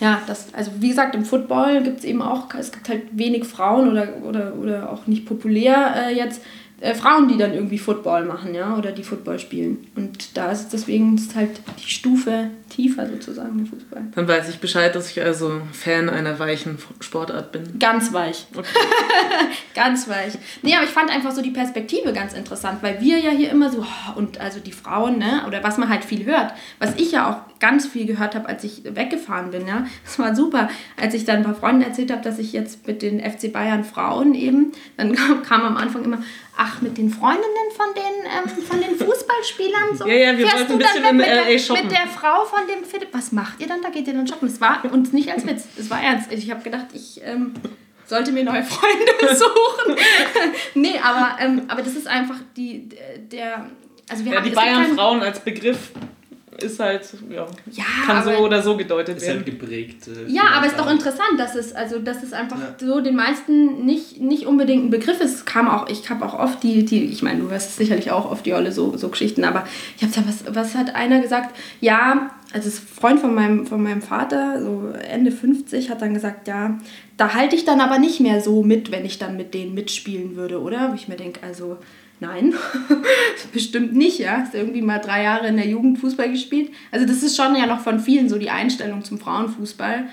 ja, 0.00 0.20
das, 0.26 0.52
also 0.54 0.70
wie 0.78 0.88
gesagt, 0.88 1.14
im 1.14 1.24
Football 1.24 1.82
gibt 1.82 2.00
es 2.00 2.04
eben 2.04 2.22
auch, 2.22 2.52
es 2.54 2.72
gibt 2.72 2.88
halt 2.88 3.02
wenig 3.12 3.44
Frauen 3.44 3.88
oder, 3.88 4.08
oder, 4.22 4.54
oder 4.54 4.92
auch 4.92 5.06
nicht 5.06 5.26
populär 5.26 6.08
äh, 6.08 6.14
jetzt 6.14 6.42
äh, 6.80 6.94
Frauen, 6.94 7.26
die 7.28 7.38
dann 7.38 7.54
irgendwie 7.54 7.78
Football 7.78 8.26
machen, 8.26 8.54
ja, 8.54 8.76
oder 8.76 8.92
die 8.92 9.02
Football 9.02 9.38
spielen. 9.38 9.86
Und 9.96 10.36
da 10.36 10.50
ist 10.52 10.68
deswegen 10.74 11.14
ist 11.14 11.34
halt 11.34 11.60
die 11.78 11.90
Stufe 11.90 12.50
tiefer 12.68 13.08
sozusagen 13.08 13.56
der 13.56 13.66
Fußball. 13.66 14.02
Dann 14.14 14.28
weiß 14.28 14.50
ich 14.50 14.58
Bescheid, 14.58 14.94
dass 14.94 15.10
ich 15.10 15.22
also 15.22 15.62
Fan 15.72 16.10
einer 16.10 16.38
weichen 16.38 16.76
Sportart 17.00 17.50
bin. 17.52 17.78
Ganz 17.78 18.12
weich. 18.12 18.46
Okay. 18.54 18.68
ganz 19.74 20.06
weich. 20.06 20.34
Nee, 20.60 20.74
aber 20.74 20.84
ich 20.84 20.90
fand 20.90 21.10
einfach 21.10 21.32
so 21.32 21.40
die 21.40 21.50
Perspektive 21.50 22.12
ganz 22.12 22.34
interessant, 22.34 22.82
weil 22.82 23.00
wir 23.00 23.20
ja 23.20 23.30
hier 23.30 23.50
immer 23.50 23.70
so, 23.70 23.78
oh, 23.80 24.18
und 24.18 24.38
also 24.38 24.60
die 24.60 24.72
Frauen, 24.72 25.16
ne, 25.16 25.44
oder 25.46 25.64
was 25.64 25.78
man 25.78 25.88
halt 25.88 26.04
viel 26.04 26.26
hört, 26.26 26.52
was 26.78 26.94
ich 26.96 27.12
ja 27.12 27.30
auch 27.30 27.55
ganz 27.58 27.86
viel 27.86 28.06
gehört 28.06 28.34
habe, 28.34 28.48
als 28.48 28.64
ich 28.64 28.82
weggefahren 28.84 29.50
bin, 29.50 29.66
ja, 29.66 29.86
das 30.04 30.18
war 30.18 30.34
super. 30.34 30.68
Als 31.00 31.14
ich 31.14 31.24
dann 31.24 31.38
ein 31.38 31.44
paar 31.44 31.54
Freunden 31.54 31.82
erzählt 31.82 32.10
habe, 32.10 32.22
dass 32.22 32.38
ich 32.38 32.52
jetzt 32.52 32.86
mit 32.86 33.02
den 33.02 33.20
FC 33.20 33.52
Bayern 33.52 33.84
Frauen 33.84 34.34
eben, 34.34 34.72
dann 34.96 35.14
kam 35.42 35.62
am 35.62 35.76
Anfang 35.76 36.04
immer, 36.04 36.22
ach, 36.56 36.80
mit 36.82 36.98
den 36.98 37.10
Freundinnen 37.10 37.70
von 37.74 37.86
den, 37.94 38.30
ähm, 38.30 38.64
von 38.64 38.80
den 38.80 38.96
Fußballspielern 38.96 39.96
so. 39.96 40.06
ja, 40.08 40.14
ja, 40.14 40.38
wir 40.38 40.46
Fährst 40.46 40.68
wollten 40.68 40.72
ein 40.72 40.78
bisschen 40.78 41.16
mit, 41.16 41.26
in 41.26 41.32
LA 41.32 41.58
shoppen. 41.58 41.82
mit 41.82 41.92
der 41.92 42.06
Frau 42.06 42.44
von 42.44 42.66
dem 42.66 42.84
Philipp. 42.84 43.08
Was 43.12 43.32
macht 43.32 43.60
ihr 43.60 43.66
dann? 43.66 43.82
Da 43.82 43.90
geht 43.90 44.06
ihr 44.06 44.14
dann 44.14 44.26
shoppen. 44.26 44.48
Es 44.48 44.60
war 44.60 44.82
uns 44.90 45.12
nicht 45.12 45.30
als 45.30 45.46
Witz. 45.46 45.64
Es 45.78 45.90
war 45.90 46.02
ernst. 46.02 46.32
Ich 46.32 46.50
habe 46.50 46.62
gedacht, 46.62 46.86
ich 46.92 47.20
ähm, 47.24 47.54
sollte 48.06 48.32
mir 48.32 48.44
neue 48.44 48.62
Freunde 48.62 49.12
suchen. 49.34 49.96
nee, 50.74 50.98
aber, 51.02 51.40
ähm, 51.40 51.62
aber 51.68 51.82
das 51.82 51.94
ist 51.94 52.06
einfach 52.06 52.36
die, 52.56 52.88
der. 53.30 53.66
Also 54.08 54.24
wir 54.24 54.32
ja, 54.32 54.38
haben, 54.38 54.48
die 54.48 54.54
Bayern-Frauen 54.54 55.22
als 55.22 55.40
Begriff 55.40 55.90
ist 56.62 56.80
halt, 56.80 57.02
ja, 57.30 57.46
Ja, 57.70 57.84
kann 58.06 58.24
so 58.24 58.30
oder 58.44 58.62
so 58.62 58.76
gedeutet 58.76 59.16
Ist 59.18 59.28
halt 59.28 59.46
werden. 59.46 59.58
geprägt. 59.58 60.08
äh, 60.08 60.30
Ja, 60.30 60.42
aber 60.56 60.66
ist 60.66 60.78
doch 60.78 60.90
interessant, 60.90 61.38
dass 61.38 61.54
es, 61.54 61.74
also, 61.74 61.98
dass 61.98 62.22
es 62.22 62.32
einfach 62.32 62.58
Ja. 62.58 62.74
so 62.78 63.00
den 63.00 63.16
meisten 63.16 63.84
nicht, 63.84 64.20
nicht 64.20 64.46
unbedingt 64.46 64.84
ein 64.86 64.90
Begriff 64.90 65.20
ist. 65.20 65.34
Es 65.34 65.44
kam 65.44 65.68
auch, 65.68 65.88
ich 65.88 66.08
habe 66.10 66.24
auch 66.24 66.38
oft 66.38 66.62
die, 66.62 66.84
die, 66.84 67.04
ich 67.06 67.22
meine, 67.22 67.40
du 67.42 67.50
hörst 67.50 67.76
sicherlich 67.76 68.10
auch 68.10 68.30
oft 68.30 68.44
die 68.46 68.52
Olle 68.54 68.72
so, 68.72 68.96
so 68.96 69.08
Geschichten, 69.08 69.44
aber 69.44 69.66
ich 69.96 70.02
habe 70.02 70.12
gesagt, 70.12 70.28
was, 70.46 70.54
was 70.54 70.74
hat 70.74 70.94
einer 70.94 71.20
gesagt? 71.20 71.54
Ja, 71.80 72.30
also 72.52 72.68
das 72.70 72.78
Freund 72.78 73.20
von 73.20 73.34
meinem, 73.34 73.66
von 73.66 73.82
meinem 73.82 74.02
Vater, 74.02 74.62
so 74.62 74.88
Ende 75.10 75.32
50, 75.32 75.90
hat 75.90 76.00
dann 76.00 76.14
gesagt, 76.14 76.48
ja, 76.48 76.78
da 77.16 77.34
halte 77.34 77.56
ich 77.56 77.64
dann 77.64 77.80
aber 77.80 77.98
nicht 77.98 78.20
mehr 78.20 78.40
so 78.40 78.62
mit, 78.62 78.90
wenn 78.92 79.04
ich 79.04 79.18
dann 79.18 79.36
mit 79.36 79.52
denen 79.54 79.74
mitspielen 79.74 80.36
würde, 80.36 80.60
oder? 80.60 80.90
Wo 80.90 80.94
ich 80.94 81.08
mir 81.08 81.16
denke, 81.16 81.40
also 81.42 81.78
nein, 82.20 82.54
bestimmt 83.52 83.94
nicht, 83.94 84.18
ja. 84.18 84.38
Hast 84.38 84.54
irgendwie 84.54 84.82
mal 84.82 84.98
drei 84.98 85.22
Jahre 85.22 85.48
in 85.48 85.56
der 85.56 85.66
Jugend 85.66 85.98
Fußball 85.98 86.30
gespielt. 86.30 86.70
Also 86.90 87.06
das 87.06 87.22
ist 87.22 87.36
schon 87.36 87.54
ja 87.56 87.66
noch 87.66 87.80
von 87.80 88.00
vielen 88.00 88.28
so 88.28 88.38
die 88.38 88.50
Einstellung 88.50 89.04
zum 89.04 89.18
Frauenfußball. 89.18 90.04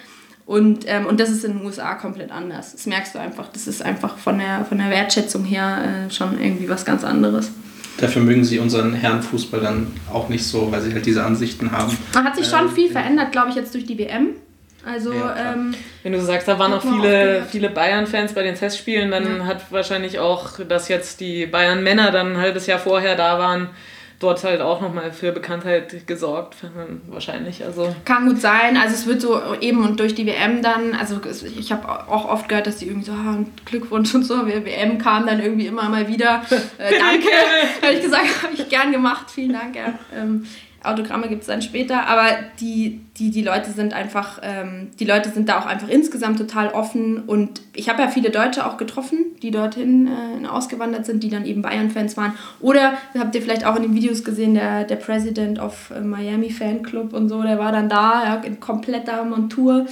Und, 0.46 0.84
ähm, 0.88 1.06
und 1.06 1.20
das 1.20 1.30
ist 1.30 1.46
in 1.46 1.58
den 1.58 1.66
USA 1.66 1.94
komplett 1.96 2.32
anders. 2.32 2.74
Das 2.74 2.86
merkst 2.86 3.16
du 3.16 3.20
einfach. 3.20 3.48
Das 3.48 3.66
ist 3.68 3.82
einfach 3.82 4.18
von 4.18 4.38
der, 4.40 4.66
von 4.66 4.78
der 4.78 4.90
Wertschätzung 4.90 5.46
her 5.46 6.08
äh, 6.08 6.12
schon 6.12 6.40
irgendwie 6.42 6.68
was 6.68 6.84
ganz 6.84 7.04
anderes. 7.06 7.52
Dafür 7.98 8.24
mögen 8.24 8.44
sie 8.44 8.60
unseren 8.60 8.94
Herrenfußball 8.94 9.62
dann 9.62 9.88
auch 10.12 10.28
nicht 10.28 10.46
so, 10.46 10.72
weil 10.72 10.82
sie 10.82 10.94
halt 10.94 11.06
diese 11.06 11.24
Ansichten 11.24 11.72
haben. 11.72 11.96
Da 12.12 12.24
hat 12.24 12.36
sich 12.36 12.48
schon 12.48 12.68
Ähm, 12.68 12.72
viel 12.72 12.92
verändert, 12.92 13.32
glaube 13.32 13.50
ich, 13.52 13.56
jetzt 13.56 13.74
durch 13.74 13.86
die 13.86 13.98
WM. 13.98 14.30
Also, 14.86 15.14
Ja, 15.14 15.36
ähm, 15.54 15.74
Wenn 16.04 16.12
du 16.14 16.22
sagst, 16.22 16.48
da 16.48 16.60
waren 16.60 16.74
auch 16.74 16.82
viele, 16.82 17.44
viele 17.50 17.70
Bayern-Fans 17.70 18.34
bei 18.34 18.44
den 18.44 18.56
Testspielen, 18.56 19.12
dann 19.12 19.40
Ja. 19.40 19.46
hat 19.46 19.72
wahrscheinlich 19.72 20.20
auch, 20.20 20.60
dass 20.68 20.90
jetzt 20.90 21.20
die 21.22 21.46
Bayern-Männer 21.46 22.12
dann 22.12 22.34
ein 22.34 22.38
halbes 22.38 22.68
Jahr 22.68 22.80
vorher 22.80 23.16
da 23.16 23.40
waren, 23.40 23.70
dort 24.20 24.42
halt 24.46 24.62
auch 24.62 24.80
nochmal 24.80 25.12
für 25.12 25.34
Bekanntheit 25.34 26.08
gesorgt, 26.08 26.56
wahrscheinlich. 27.08 27.64
Also 27.66 27.94
Kann 28.06 28.26
gut 28.28 28.40
sein. 28.40 28.78
Also 28.78 28.96
es 28.96 29.06
wird 29.06 29.20
so 29.22 29.38
eben 29.60 29.84
und 29.86 30.00
durch 30.00 30.16
die 30.16 30.26
WM 30.26 30.62
dann, 30.62 30.94
also 30.96 31.20
ich 31.58 31.72
habe 31.74 31.90
auch 31.90 32.30
oft 32.30 32.48
gehört, 32.48 32.68
dass 32.68 32.78
die 32.78 32.88
irgendwie 32.88 33.06
so, 33.08 33.12
ah, 33.12 33.38
Glückwunsch 33.66 34.16
und 34.16 34.24
so, 34.24 34.44
die 34.46 34.66
WM 34.66 34.98
kam 34.98 35.26
dann 35.28 35.42
irgendwie 35.42 35.68
immer 35.68 35.90
mal 35.90 36.08
wieder. 36.08 36.42
Äh, 36.78 36.98
danke, 37.00 37.28
habe 37.82 37.94
ich 37.94 38.02
gesagt, 38.02 38.28
habe 38.44 38.54
ich 38.54 38.68
gern 38.70 38.92
gemacht, 38.92 39.30
vielen 39.30 39.54
Dank. 39.54 39.76
Ja. 39.76 39.94
Ähm, 40.16 40.46
Autogramme 40.84 41.30
gibt 41.30 41.42
es 41.42 41.48
dann 41.48 41.62
später, 41.62 42.08
aber 42.08 42.28
die, 42.60 43.02
die, 43.18 43.32
die 43.32 43.42
Leute 43.42 43.72
sind 43.72 43.94
einfach, 43.94 44.40
ähm, 44.44 44.90
die 45.00 45.06
Leute 45.06 45.30
sind 45.30 45.50
da 45.50 45.60
auch 45.60 45.66
einfach 45.66 45.88
insgesamt 45.88 46.38
total 46.38 46.70
offen 46.70 47.24
und 47.24 47.62
ich 47.74 47.90
habe 47.90 48.02
ja 48.02 48.08
viele 48.08 48.30
Deutsche 48.30 48.66
auch 48.66 48.78
getroffen, 48.78 49.18
die 49.42 49.52
dorthin 49.52 50.08
äh, 50.08 50.48
ausgewandert 50.48 51.06
sind, 51.06 51.24
die 51.24 51.30
dann 51.30 51.46
eben 51.46 51.62
Bayern-Fans 51.62 52.18
waren. 52.18 52.34
Oder 52.60 52.94
habt 53.18 53.34
ihr 53.36 53.42
vielleicht 53.42 53.66
auch 53.66 53.76
in 53.76 53.84
den 53.84 53.96
Videos 53.96 54.24
gesehen, 54.24 54.54
der, 54.54 54.84
der 54.84 54.98
President 54.98 55.60
of 55.60 55.92
äh, 55.92 56.02
Miami 56.02 56.50
Fanclub 56.50 57.14
und 57.14 57.30
so, 57.30 57.42
der 57.42 57.60
war 57.60 57.72
dann 57.72 57.90
da, 57.90 58.24
ja, 58.26 58.36
in 58.36 58.60
kompletter 58.60 59.24
Montur. 59.24 59.86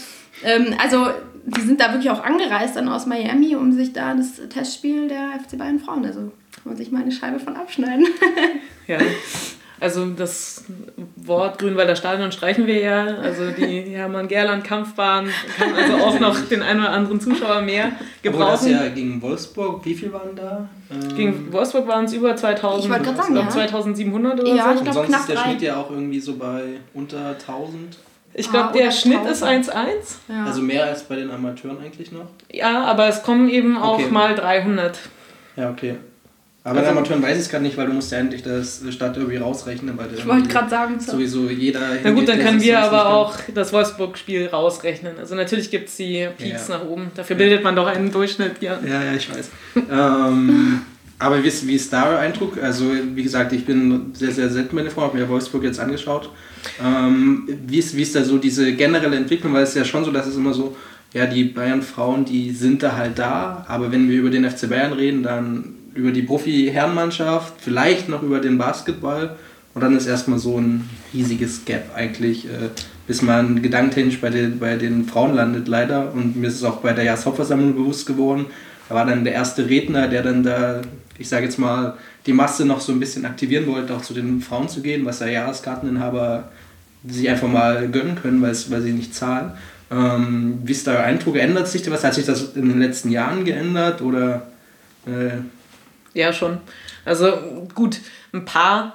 Ähm, 0.43 0.75
also 0.81 1.07
die 1.45 1.61
sind 1.61 1.79
da 1.79 1.91
wirklich 1.91 2.11
auch 2.11 2.23
angereist 2.23 2.75
dann 2.75 2.87
aus 2.87 3.05
Miami, 3.05 3.55
um 3.55 3.71
sich 3.71 3.93
da 3.93 4.13
das 4.13 4.41
Testspiel 4.49 5.07
der 5.07 5.39
FC 5.39 5.57
Bayern 5.57 5.79
Frauen, 5.79 6.05
also 6.05 6.31
kann 6.51 6.63
man 6.65 6.75
sich 6.75 6.91
mal 6.91 7.01
eine 7.01 7.11
Scheibe 7.11 7.39
von 7.39 7.55
abschneiden. 7.55 8.05
ja. 8.87 8.99
Also 9.81 10.05
das 10.05 10.63
Wort 11.15 11.57
Grünwalder 11.59 11.95
Stadion 11.95 12.31
streichen 12.31 12.67
wir 12.67 12.79
ja. 12.79 13.03
Also 13.03 13.49
die 13.49 13.81
Hermann-Gerland-Kampfbahn 13.95 15.27
kann 15.57 15.73
also 15.73 15.93
auch 16.05 16.19
noch 16.19 16.39
den 16.49 16.61
einen 16.61 16.81
oder 16.81 16.91
anderen 16.91 17.19
Zuschauer 17.19 17.61
mehr 17.61 17.91
Obwohl 18.25 18.39
das 18.45 18.61
gebrauchen. 18.63 18.71
ja 18.71 18.87
gegen 18.89 19.21
Wolfsburg, 19.21 19.83
wie 19.85 19.93
viel 19.95 20.13
waren 20.13 20.35
da? 20.35 20.69
Ähm, 20.91 21.15
Gegen 21.17 21.51
Wolfsburg 21.53 21.87
waren 21.87 22.05
es 22.05 22.13
über 22.13 22.35
2000, 22.35 22.83
Ich 22.85 22.89
wollte 22.91 23.03
gerade 23.05 23.17
sagen, 23.17 23.33
glaub, 23.33 23.45
ja. 23.45 23.49
2700 23.51 24.39
oder 24.39 24.55
Ja, 24.55 24.63
so. 24.65 24.71
ich 24.81 24.87
und 24.87 24.93
sonst 24.93 25.07
knapp 25.07 25.19
ist 25.21 25.29
der. 25.29 25.37
Schnitt 25.37 25.61
ja 25.63 25.75
auch 25.77 25.89
irgendwie 25.89 26.19
so 26.19 26.35
bei 26.35 26.61
unter 26.93 27.29
1000. 27.31 27.97
Ich 28.33 28.47
Ah, 28.47 28.51
glaube, 28.51 28.73
der 28.73 28.83
oder 28.83 28.91
Schnitt 28.91 29.25
ist 29.29 29.43
1000. 29.43 29.75
1-1. 29.75 29.89
Ja. 30.29 30.45
Also 30.45 30.61
mehr 30.61 30.85
als 30.85 31.03
bei 31.03 31.15
den 31.15 31.31
Amateuren 31.31 31.79
eigentlich 31.83 32.11
noch. 32.11 32.27
Ja, 32.51 32.83
aber 32.85 33.07
es 33.07 33.23
kommen 33.23 33.49
eben 33.49 33.77
auch 33.77 33.95
Okay. 33.95 34.11
mal 34.11 34.35
300. 34.35 34.99
Ja, 35.55 35.69
okay. 35.71 35.95
Aber 36.63 36.77
Also- 36.79 36.91
den 36.91 36.97
Amateuren 36.97 37.23
weiß 37.23 37.37
ich 37.37 37.43
es 37.43 37.49
gerade 37.49 37.63
nicht, 37.63 37.75
weil 37.75 37.87
du 37.87 37.93
musst 37.93 38.11
ja 38.11 38.19
endlich 38.19 38.43
das 38.43 38.83
Stadtderby 38.91 39.37
rausrechnen. 39.37 39.97
Weil 39.97 40.09
ich 40.15 40.27
wollte 40.27 40.47
gerade 40.47 40.69
sagen, 40.69 40.99
so. 40.99 41.13
sowieso 41.13 41.49
jeder. 41.49 41.79
Na 42.03 42.11
gut, 42.11 42.27
dann 42.29 42.37
können 42.37 42.59
der 42.59 42.67
wir 42.67 42.79
aber 42.79 43.07
auch 43.07 43.35
das 43.53 43.73
Wolfsburg-Spiel 43.73 44.45
rausrechnen. 44.47 45.13
Also 45.17 45.33
natürlich 45.33 45.71
gibt 45.71 45.89
es 45.89 45.97
die 45.97 46.27
Peaks 46.37 46.67
Ja. 46.67 46.77
nach 46.77 46.85
oben. 46.85 47.07
Dafür 47.15 47.35
bildet 47.35 47.63
man 47.63 47.75
doch 47.75 47.87
einen 47.87 48.11
Durchschnitt. 48.11 48.61
Ja. 48.61 48.77
Ja, 48.87 49.03
ja, 49.03 49.13
ich 49.15 49.27
weiß. 49.33 49.49
ähm, 49.91 50.81
aber 51.17 51.43
wie 51.43 51.47
ist, 51.47 51.65
wie 51.65 51.75
ist 51.75 51.91
da 51.91 52.09
euer 52.09 52.19
Eindruck? 52.19 52.61
Also, 52.61 52.91
wie 53.15 53.23
gesagt, 53.23 53.53
ich 53.53 53.65
bin 53.65 54.11
sehr, 54.13 54.31
sehr 54.31 54.49
selten 54.49 54.75
bei 54.75 54.83
der 54.83 54.91
Frau, 54.91 55.01
habe 55.01 55.17
mir 55.17 55.27
Wolfsburg 55.29 55.63
jetzt 55.63 55.79
angeschaut. 55.79 56.29
Ähm, 56.83 57.47
wie, 57.65 57.79
ist, 57.79 57.95
wie 57.97 58.03
ist 58.03 58.15
da 58.15 58.23
so 58.23 58.37
diese 58.37 58.73
generelle 58.73 59.15
Entwicklung? 59.15 59.53
Weil 59.53 59.63
es 59.63 59.69
ist 59.69 59.75
ja 59.77 59.85
schon 59.85 60.05
so, 60.05 60.11
dass 60.11 60.27
es 60.27 60.35
immer 60.35 60.53
so, 60.53 60.75
ja, 61.13 61.25
die 61.25 61.45
Bayern-Frauen, 61.45 62.25
die 62.25 62.51
sind 62.51 62.83
da 62.83 62.95
halt 62.95 63.17
da, 63.17 63.65
aber 63.67 63.91
wenn 63.91 64.07
wir 64.09 64.19
über 64.19 64.29
den 64.29 64.49
FC 64.49 64.69
Bayern 64.69 64.93
reden, 64.93 65.23
dann 65.23 65.75
über 65.93 66.11
die 66.11 66.21
Profi-Herrenmannschaft, 66.21 67.53
vielleicht 67.59 68.09
noch 68.09 68.23
über 68.23 68.39
den 68.39 68.57
Basketball 68.57 69.35
und 69.73 69.81
dann 69.81 69.95
ist 69.95 70.07
erstmal 70.07 70.39
so 70.39 70.57
ein 70.57 70.89
riesiges 71.13 71.65
Gap 71.65 71.91
eigentlich, 71.95 72.45
äh, 72.45 72.69
bis 73.07 73.21
man 73.21 73.61
gedanktechnisch 73.61 74.19
bei 74.19 74.29
den, 74.29 74.59
bei 74.59 74.75
den 74.75 75.05
Frauen 75.05 75.35
landet 75.35 75.67
leider 75.67 76.13
und 76.13 76.35
mir 76.37 76.47
ist 76.47 76.55
es 76.55 76.63
auch 76.63 76.77
bei 76.77 76.93
der 76.93 77.03
Jahreshauptversammlung 77.03 77.75
bewusst 77.75 78.05
geworden, 78.05 78.45
da 78.91 78.95
war 78.95 79.05
dann 79.05 79.23
der 79.23 79.33
erste 79.33 79.69
Redner, 79.69 80.09
der 80.09 80.21
dann 80.21 80.43
da, 80.43 80.81
ich 81.17 81.29
sage 81.29 81.45
jetzt 81.45 81.57
mal, 81.57 81.95
die 82.25 82.33
Masse 82.33 82.65
noch 82.65 82.81
so 82.81 82.91
ein 82.91 82.99
bisschen 82.99 83.25
aktivieren 83.25 83.65
wollte, 83.67 83.95
auch 83.95 84.01
zu 84.01 84.13
den 84.13 84.41
Frauen 84.41 84.67
zu 84.67 84.81
gehen, 84.81 85.05
was 85.05 85.21
ja 85.21 85.27
Jahreskarteninhaber 85.27 86.51
sich 87.07 87.29
einfach 87.29 87.47
mal 87.47 87.87
gönnen 87.87 88.15
können, 88.21 88.41
weil, 88.41 88.53
sie 88.53 88.91
nicht 88.91 89.15
zahlen. 89.15 89.53
Ähm, 89.89 90.59
wie 90.63 90.73
ist 90.73 90.87
da 90.87 91.01
Eindruck? 91.01 91.37
Ändert 91.37 91.67
sich 91.67 91.81
da 91.83 91.91
was? 91.91 92.03
Hat 92.03 92.13
sich 92.13 92.25
das 92.25 92.53
in 92.55 92.67
den 92.67 92.79
letzten 92.79 93.11
Jahren 93.11 93.45
geändert 93.45 94.01
oder 94.01 94.47
äh, 95.05 95.37
ja, 96.13 96.33
schon. 96.33 96.59
Also 97.05 97.67
gut, 97.73 97.99
ein 98.33 98.45
paar 98.45 98.93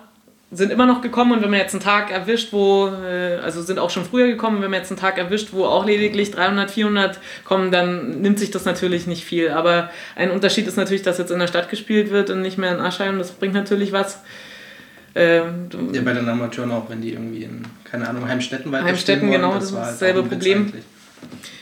sind 0.52 0.70
immer 0.70 0.86
noch 0.86 1.00
gekommen 1.00 1.32
und 1.32 1.42
wenn 1.42 1.50
man 1.50 1.58
jetzt 1.58 1.74
einen 1.74 1.82
Tag 1.82 2.10
erwischt, 2.12 2.52
wo, 2.52 2.86
äh, 2.88 3.38
also 3.42 3.62
sind 3.62 3.78
auch 3.80 3.90
schon 3.90 4.04
früher 4.04 4.28
gekommen, 4.28 4.62
wenn 4.62 4.70
man 4.70 4.78
jetzt 4.78 4.92
einen 4.92 5.00
Tag 5.00 5.18
erwischt, 5.18 5.48
wo 5.52 5.64
auch 5.64 5.84
lediglich 5.84 6.30
300, 6.30 6.70
400 6.70 7.18
kommen, 7.44 7.72
dann 7.72 8.20
nimmt 8.20 8.38
sich 8.38 8.52
das 8.52 8.64
natürlich 8.64 9.08
nicht 9.08 9.24
viel. 9.24 9.50
Aber 9.50 9.90
ein 10.14 10.30
Unterschied 10.30 10.68
ist 10.68 10.76
natürlich, 10.76 11.02
dass 11.02 11.18
jetzt 11.18 11.32
in 11.32 11.40
der 11.40 11.48
Stadt 11.48 11.68
gespielt 11.68 12.10
wird 12.10 12.30
und 12.30 12.42
nicht 12.42 12.58
mehr 12.58 12.72
in 12.72 12.80
Aschheim. 12.80 13.18
Das 13.18 13.32
bringt 13.32 13.54
natürlich 13.54 13.90
was. 13.90 14.22
Ähm, 15.16 15.68
Ja, 15.92 16.02
bei 16.02 16.12
den 16.12 16.28
Amateuren 16.28 16.70
auch, 16.70 16.88
wenn 16.90 17.00
die 17.00 17.14
irgendwie 17.14 17.42
in, 17.42 17.62
keine 17.82 18.08
Ahnung, 18.08 18.28
Heimstetten 18.28 18.70
weiter 18.70 18.84
wollen, 18.84 19.30
genau, 19.32 19.54
das 19.54 19.64
ist 19.64 19.72
war 19.72 19.84
halt 19.84 19.94
dasselbe 19.94 20.22
Problem. 20.22 20.58
eigentlich. 20.58 20.84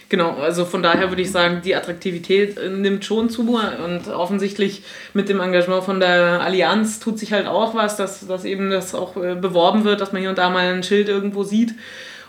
Genau, 0.09 0.33
also 0.33 0.65
von 0.65 0.83
daher 0.83 1.09
würde 1.09 1.23
ich 1.23 1.31
sagen, 1.31 1.63
die 1.65 1.75
Attraktivität 1.75 2.59
äh, 2.59 2.69
nimmt 2.69 3.05
schon 3.05 3.31
zu 3.31 3.43
und 3.43 4.09
offensichtlich 4.09 4.83
mit 5.13 5.29
dem 5.29 5.41
Engagement 5.41 5.85
von 5.85 6.01
der 6.01 6.41
Allianz 6.43 7.01
tut 7.01 7.19
sich 7.19 7.33
halt 7.33 7.47
auch 7.47 7.75
was, 7.75 7.97
dass, 7.97 8.27
dass 8.27 8.45
eben 8.45 8.71
das 8.71 8.95
auch 8.95 9.17
äh, 9.17 9.35
beworben 9.35 9.85
wird, 9.85 10.01
dass 10.01 10.13
man 10.13 10.21
hier 10.21 10.31
und 10.31 10.39
da 10.39 10.51
mal 10.51 10.73
ein 10.73 10.83
Schild 10.83 11.09
irgendwo 11.09 11.43
sieht 11.43 11.75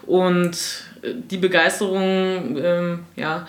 und 0.05 0.53
äh, 1.01 1.13
die 1.29 1.37
Begeisterung, 1.37 2.57
ähm, 2.57 2.99
ja, 3.15 3.45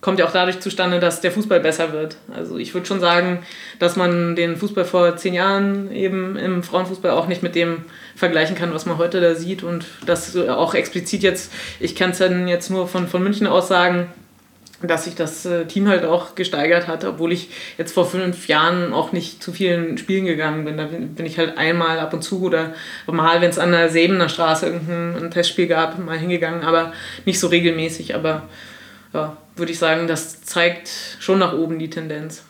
kommt 0.00 0.18
ja 0.18 0.26
auch 0.26 0.32
dadurch 0.32 0.60
zustande, 0.60 1.00
dass 1.00 1.22
der 1.22 1.32
Fußball 1.32 1.60
besser 1.60 1.94
wird. 1.94 2.18
Also 2.36 2.58
ich 2.58 2.74
würde 2.74 2.86
schon 2.86 3.00
sagen, 3.00 3.42
dass 3.78 3.96
man 3.96 4.36
den 4.36 4.58
Fußball 4.58 4.84
vor 4.84 5.16
zehn 5.16 5.32
Jahren 5.32 5.90
eben 5.90 6.36
im 6.36 6.62
Frauenfußball 6.62 7.12
auch 7.12 7.26
nicht 7.26 7.42
mit 7.42 7.54
dem 7.54 7.86
vergleichen 8.16 8.56
kann, 8.56 8.72
was 8.72 8.86
man 8.86 8.98
heute 8.98 9.20
da 9.20 9.34
sieht 9.34 9.62
und 9.62 9.86
das 10.06 10.36
auch 10.36 10.74
explizit 10.74 11.22
jetzt, 11.22 11.52
ich 11.80 11.94
kann 11.96 12.10
es 12.10 12.18
dann 12.18 12.48
jetzt 12.48 12.70
nur 12.70 12.86
von, 12.86 13.08
von 13.08 13.22
München 13.22 13.46
aus 13.46 13.68
sagen, 13.68 14.08
dass 14.86 15.04
sich 15.04 15.14
das 15.14 15.46
äh, 15.46 15.64
Team 15.66 15.88
halt 15.88 16.04
auch 16.04 16.34
gesteigert 16.34 16.86
hat, 16.88 17.04
obwohl 17.04 17.32
ich 17.32 17.48
jetzt 17.78 17.92
vor 17.92 18.06
fünf 18.06 18.48
Jahren 18.48 18.92
auch 18.92 19.12
nicht 19.12 19.42
zu 19.42 19.52
vielen 19.52 19.98
Spielen 19.98 20.26
gegangen 20.26 20.64
bin. 20.64 20.76
Da 20.76 20.84
bin 20.84 21.26
ich 21.26 21.38
halt 21.38 21.56
einmal 21.56 21.98
ab 21.98 22.12
und 22.12 22.22
zu 22.22 22.42
oder 22.42 22.74
mal, 23.06 23.40
wenn 23.40 23.50
es 23.50 23.58
an 23.58 23.72
der 23.72 23.88
Sebener 23.88 24.28
Straße 24.28 24.66
irgendein 24.66 25.24
ein 25.24 25.30
Testspiel 25.30 25.66
gab, 25.66 25.98
mal 25.98 26.18
hingegangen, 26.18 26.62
aber 26.62 26.92
nicht 27.24 27.40
so 27.40 27.48
regelmäßig. 27.48 28.14
Aber 28.14 28.42
ja, 29.12 29.36
würde 29.56 29.72
ich 29.72 29.78
sagen, 29.78 30.06
das 30.06 30.42
zeigt 30.42 30.90
schon 31.20 31.38
nach 31.38 31.54
oben 31.54 31.78
die 31.78 31.90
Tendenz. 31.90 32.42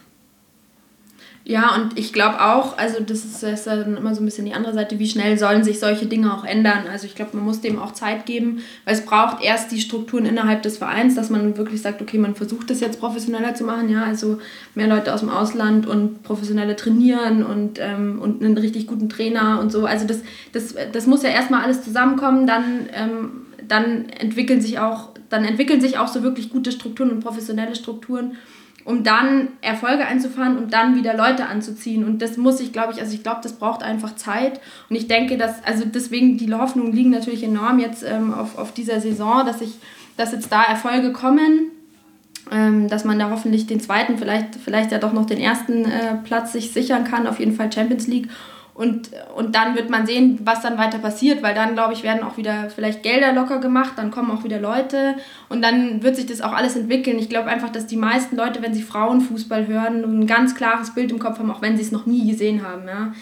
Ja, 1.46 1.74
und 1.74 1.98
ich 1.98 2.14
glaube 2.14 2.40
auch, 2.40 2.78
also 2.78 3.00
das 3.00 3.22
ist, 3.22 3.42
das 3.42 3.52
ist 3.52 3.66
dann 3.66 3.98
immer 3.98 4.14
so 4.14 4.22
ein 4.22 4.24
bisschen 4.24 4.46
die 4.46 4.54
andere 4.54 4.72
Seite, 4.72 4.98
wie 4.98 5.06
schnell 5.06 5.38
sollen 5.38 5.62
sich 5.62 5.78
solche 5.78 6.06
Dinge 6.06 6.32
auch 6.32 6.44
ändern. 6.44 6.84
Also 6.90 7.04
ich 7.06 7.14
glaube, 7.14 7.36
man 7.36 7.44
muss 7.44 7.60
dem 7.60 7.78
auch 7.78 7.92
Zeit 7.92 8.24
geben, 8.24 8.62
weil 8.86 8.94
es 8.94 9.04
braucht 9.04 9.44
erst 9.44 9.70
die 9.70 9.80
Strukturen 9.82 10.24
innerhalb 10.24 10.62
des 10.62 10.78
Vereins, 10.78 11.16
dass 11.16 11.28
man 11.28 11.58
wirklich 11.58 11.82
sagt, 11.82 12.00
okay, 12.00 12.16
man 12.16 12.34
versucht 12.34 12.70
das 12.70 12.80
jetzt 12.80 12.98
professioneller 12.98 13.54
zu 13.54 13.64
machen, 13.64 13.90
ja, 13.90 14.04
also 14.04 14.38
mehr 14.74 14.86
Leute 14.86 15.12
aus 15.12 15.20
dem 15.20 15.28
Ausland 15.28 15.86
und 15.86 16.22
professionelle 16.22 16.76
trainieren 16.76 17.44
und, 17.44 17.78
ähm, 17.78 18.22
und 18.22 18.42
einen 18.42 18.56
richtig 18.56 18.86
guten 18.86 19.10
Trainer 19.10 19.60
und 19.60 19.70
so. 19.70 19.84
Also 19.84 20.06
das, 20.06 20.22
das, 20.52 20.74
das 20.92 21.06
muss 21.06 21.22
ja 21.22 21.28
erstmal 21.28 21.62
alles 21.62 21.84
zusammenkommen, 21.84 22.46
dann, 22.46 22.88
ähm, 22.94 23.30
dann 23.68 24.08
entwickeln 24.08 24.62
sich 24.62 24.78
auch, 24.78 25.10
dann 25.28 25.44
entwickeln 25.44 25.82
sich 25.82 25.98
auch 25.98 26.08
so 26.08 26.22
wirklich 26.22 26.48
gute 26.48 26.72
Strukturen 26.72 27.10
und 27.10 27.20
professionelle 27.20 27.74
Strukturen. 27.74 28.38
Um 28.84 29.02
dann 29.02 29.48
Erfolge 29.62 30.06
einzufahren 30.06 30.58
und 30.58 30.72
dann 30.72 30.94
wieder 30.94 31.16
Leute 31.16 31.46
anzuziehen. 31.46 32.04
Und 32.04 32.20
das 32.20 32.36
muss 32.36 32.60
ich, 32.60 32.72
glaube 32.72 32.92
ich, 32.92 33.00
also 33.00 33.14
ich 33.14 33.22
glaube, 33.22 33.40
das 33.42 33.54
braucht 33.54 33.82
einfach 33.82 34.14
Zeit. 34.16 34.60
Und 34.90 34.96
ich 34.96 35.08
denke, 35.08 35.38
dass, 35.38 35.64
also 35.64 35.84
deswegen, 35.86 36.36
die 36.36 36.52
Hoffnungen 36.52 36.92
liegen 36.92 37.10
natürlich 37.10 37.42
enorm 37.42 37.78
jetzt 37.78 38.04
ähm, 38.04 38.34
auf, 38.34 38.58
auf 38.58 38.72
dieser 38.72 39.00
Saison, 39.00 39.44
dass 39.46 39.60
ich, 39.62 39.74
dass 40.16 40.32
jetzt 40.32 40.52
da 40.52 40.62
Erfolge 40.62 41.12
kommen, 41.12 41.70
ähm, 42.52 42.88
dass 42.88 43.04
man 43.04 43.18
da 43.18 43.30
hoffentlich 43.30 43.66
den 43.66 43.80
zweiten, 43.80 44.18
vielleicht, 44.18 44.56
vielleicht 44.56 44.92
ja 44.92 44.98
doch 44.98 45.14
noch 45.14 45.24
den 45.24 45.38
ersten 45.38 45.86
äh, 45.86 46.16
Platz 46.22 46.52
sich 46.52 46.72
sichern 46.72 47.04
kann, 47.04 47.26
auf 47.26 47.38
jeden 47.38 47.54
Fall 47.54 47.72
Champions 47.72 48.06
League. 48.06 48.28
Und, 48.74 49.10
und 49.36 49.54
dann 49.54 49.76
wird 49.76 49.88
man 49.88 50.04
sehen, 50.04 50.40
was 50.42 50.60
dann 50.60 50.76
weiter 50.78 50.98
passiert, 50.98 51.44
weil 51.44 51.54
dann, 51.54 51.74
glaube 51.74 51.92
ich, 51.92 52.02
werden 52.02 52.24
auch 52.24 52.36
wieder 52.36 52.70
vielleicht 52.70 53.04
Gelder 53.04 53.32
locker 53.32 53.60
gemacht, 53.60 53.92
dann 53.94 54.10
kommen 54.10 54.32
auch 54.32 54.42
wieder 54.42 54.58
Leute 54.58 55.14
und 55.48 55.62
dann 55.62 56.02
wird 56.02 56.16
sich 56.16 56.26
das 56.26 56.40
auch 56.40 56.52
alles 56.52 56.74
entwickeln. 56.74 57.16
Ich 57.20 57.28
glaube 57.28 57.50
einfach, 57.50 57.70
dass 57.70 57.86
die 57.86 57.96
meisten 57.96 58.34
Leute, 58.34 58.62
wenn 58.62 58.74
sie 58.74 58.82
Frauenfußball 58.82 59.68
hören, 59.68 60.02
ein 60.02 60.26
ganz 60.26 60.56
klares 60.56 60.92
Bild 60.92 61.12
im 61.12 61.20
Kopf 61.20 61.38
haben, 61.38 61.52
auch 61.52 61.62
wenn 61.62 61.76
sie 61.76 61.84
es 61.84 61.92
noch 61.92 62.06
nie 62.06 62.28
gesehen 62.28 62.66
haben. 62.66 62.88
Ja? 62.88 63.12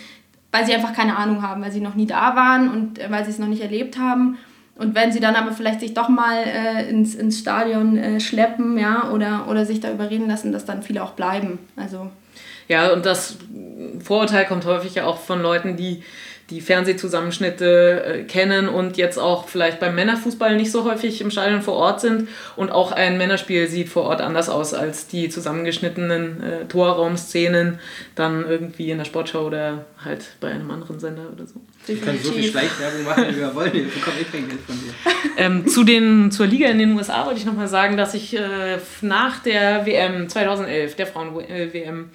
Weil 0.52 0.64
sie 0.64 0.72
einfach 0.72 0.94
keine 0.94 1.16
Ahnung 1.16 1.42
haben, 1.42 1.60
weil 1.62 1.72
sie 1.72 1.82
noch 1.82 1.96
nie 1.96 2.06
da 2.06 2.34
waren 2.34 2.70
und 2.70 2.98
äh, 2.98 3.10
weil 3.10 3.26
sie 3.26 3.30
es 3.32 3.38
noch 3.38 3.48
nicht 3.48 3.62
erlebt 3.62 3.98
haben. 3.98 4.38
Und 4.76 4.94
wenn 4.94 5.12
sie 5.12 5.20
dann 5.20 5.36
aber 5.36 5.52
vielleicht 5.52 5.80
sich 5.80 5.92
doch 5.92 6.08
mal 6.08 6.38
äh, 6.46 6.88
ins, 6.88 7.14
ins 7.14 7.38
Stadion 7.38 7.98
äh, 7.98 8.20
schleppen, 8.20 8.78
ja, 8.78 9.10
oder, 9.10 9.48
oder 9.50 9.66
sich 9.66 9.80
da 9.80 9.92
überreden 9.92 10.28
lassen, 10.28 10.50
dass 10.50 10.64
dann 10.64 10.82
viele 10.82 11.02
auch 11.02 11.12
bleiben. 11.12 11.58
Also 11.76 12.10
ja, 12.68 12.92
und 12.92 13.06
das 13.06 13.36
Vorurteil 14.02 14.46
kommt 14.46 14.64
häufig 14.64 14.94
ja 14.94 15.06
auch 15.06 15.18
von 15.18 15.42
Leuten, 15.42 15.76
die 15.76 16.02
die 16.52 16.60
Fernsehzusammenschnitte 16.60 18.04
äh, 18.04 18.22
kennen 18.24 18.68
und 18.68 18.98
jetzt 18.98 19.18
auch 19.18 19.48
vielleicht 19.48 19.80
beim 19.80 19.94
Männerfußball 19.94 20.56
nicht 20.56 20.70
so 20.70 20.84
häufig 20.84 21.20
im 21.22 21.30
Stadion 21.30 21.62
vor 21.62 21.74
Ort 21.74 22.00
sind. 22.00 22.28
Und 22.56 22.70
auch 22.70 22.92
ein 22.92 23.16
Männerspiel 23.16 23.68
sieht 23.68 23.88
vor 23.88 24.04
Ort 24.04 24.20
anders 24.20 24.50
aus 24.50 24.74
als 24.74 25.06
die 25.06 25.30
zusammengeschnittenen 25.30 26.42
äh, 26.42 26.64
Torraumszenen 26.66 27.78
dann 28.14 28.44
irgendwie 28.46 28.90
in 28.90 28.98
der 28.98 29.06
Sportschau 29.06 29.46
oder 29.46 29.86
halt 30.04 30.26
bei 30.40 30.48
einem 30.48 30.70
anderen 30.70 31.00
Sender 31.00 31.22
oder 31.32 31.46
so. 31.46 31.54
Wir 31.86 31.96
können 31.96 32.18
so 32.22 32.32
viel 32.32 32.44
Schleichwerbung 32.44 33.04
machen, 33.04 33.26
wie 33.30 33.40
wir 33.40 33.54
wollen. 33.54 33.72
Wir 33.72 33.84
bekommen 33.84 34.16
eh 34.20 34.24
kein 34.24 34.48
Geld 34.48 34.60
von 34.60 34.78
dir. 34.78 34.92
Ähm, 35.38 35.66
zu 35.66 35.82
den, 35.82 36.30
zur 36.30 36.46
Liga 36.46 36.68
in 36.68 36.78
den 36.78 36.94
USA 36.94 37.24
wollte 37.24 37.38
ich 37.38 37.46
nochmal 37.46 37.66
sagen, 37.66 37.96
dass 37.96 38.12
ich 38.12 38.36
äh, 38.36 38.76
nach 39.00 39.38
der 39.38 39.86
WM 39.86 40.28
2011, 40.28 40.94
der 40.94 41.06
Frauen-WM, 41.06 42.10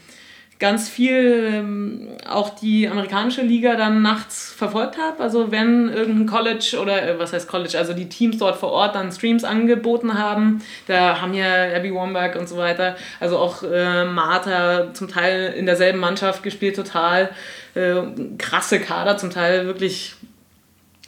ganz 0.60 0.89
viel 0.89 1.51
ähm, 1.53 2.08
auch 2.28 2.49
die 2.49 2.88
amerikanische 2.88 3.41
Liga 3.41 3.76
dann 3.76 4.01
nachts 4.01 4.51
verfolgt 4.51 4.97
habe. 4.97 5.22
Also 5.22 5.51
wenn 5.51 5.89
irgendein 5.89 6.26
College 6.26 6.78
oder 6.82 7.08
äh, 7.08 7.20
was 7.20 7.34
heißt 7.34 7.47
College, 7.47 7.78
also 7.78 7.93
die 7.93 8.10
Teams 8.10 8.38
dort 8.39 8.55
vor 8.55 8.72
Ort 8.72 8.95
dann 8.95 9.12
Streams 9.12 9.43
angeboten 9.43 10.18
haben, 10.18 10.64
da 10.88 11.22
haben 11.22 11.34
ja 11.34 11.76
Abby 11.76 11.93
Wambach 11.93 12.36
und 12.36 12.49
so 12.49 12.58
weiter, 12.58 12.95
also 13.20 13.38
auch 13.38 13.62
äh, 13.64 14.05
Martha 14.05 14.93
zum 14.93 15.08
Teil 15.08 15.53
in 15.55 15.66
derselben 15.66 15.99
Mannschaft 15.99 16.41
gespielt, 16.41 16.76
total 16.76 17.30
äh, 17.76 18.01
krasse 18.39 18.80
Kader, 18.80 19.18
zum 19.18 19.30
Teil 19.30 19.68
wirklich 19.68 20.16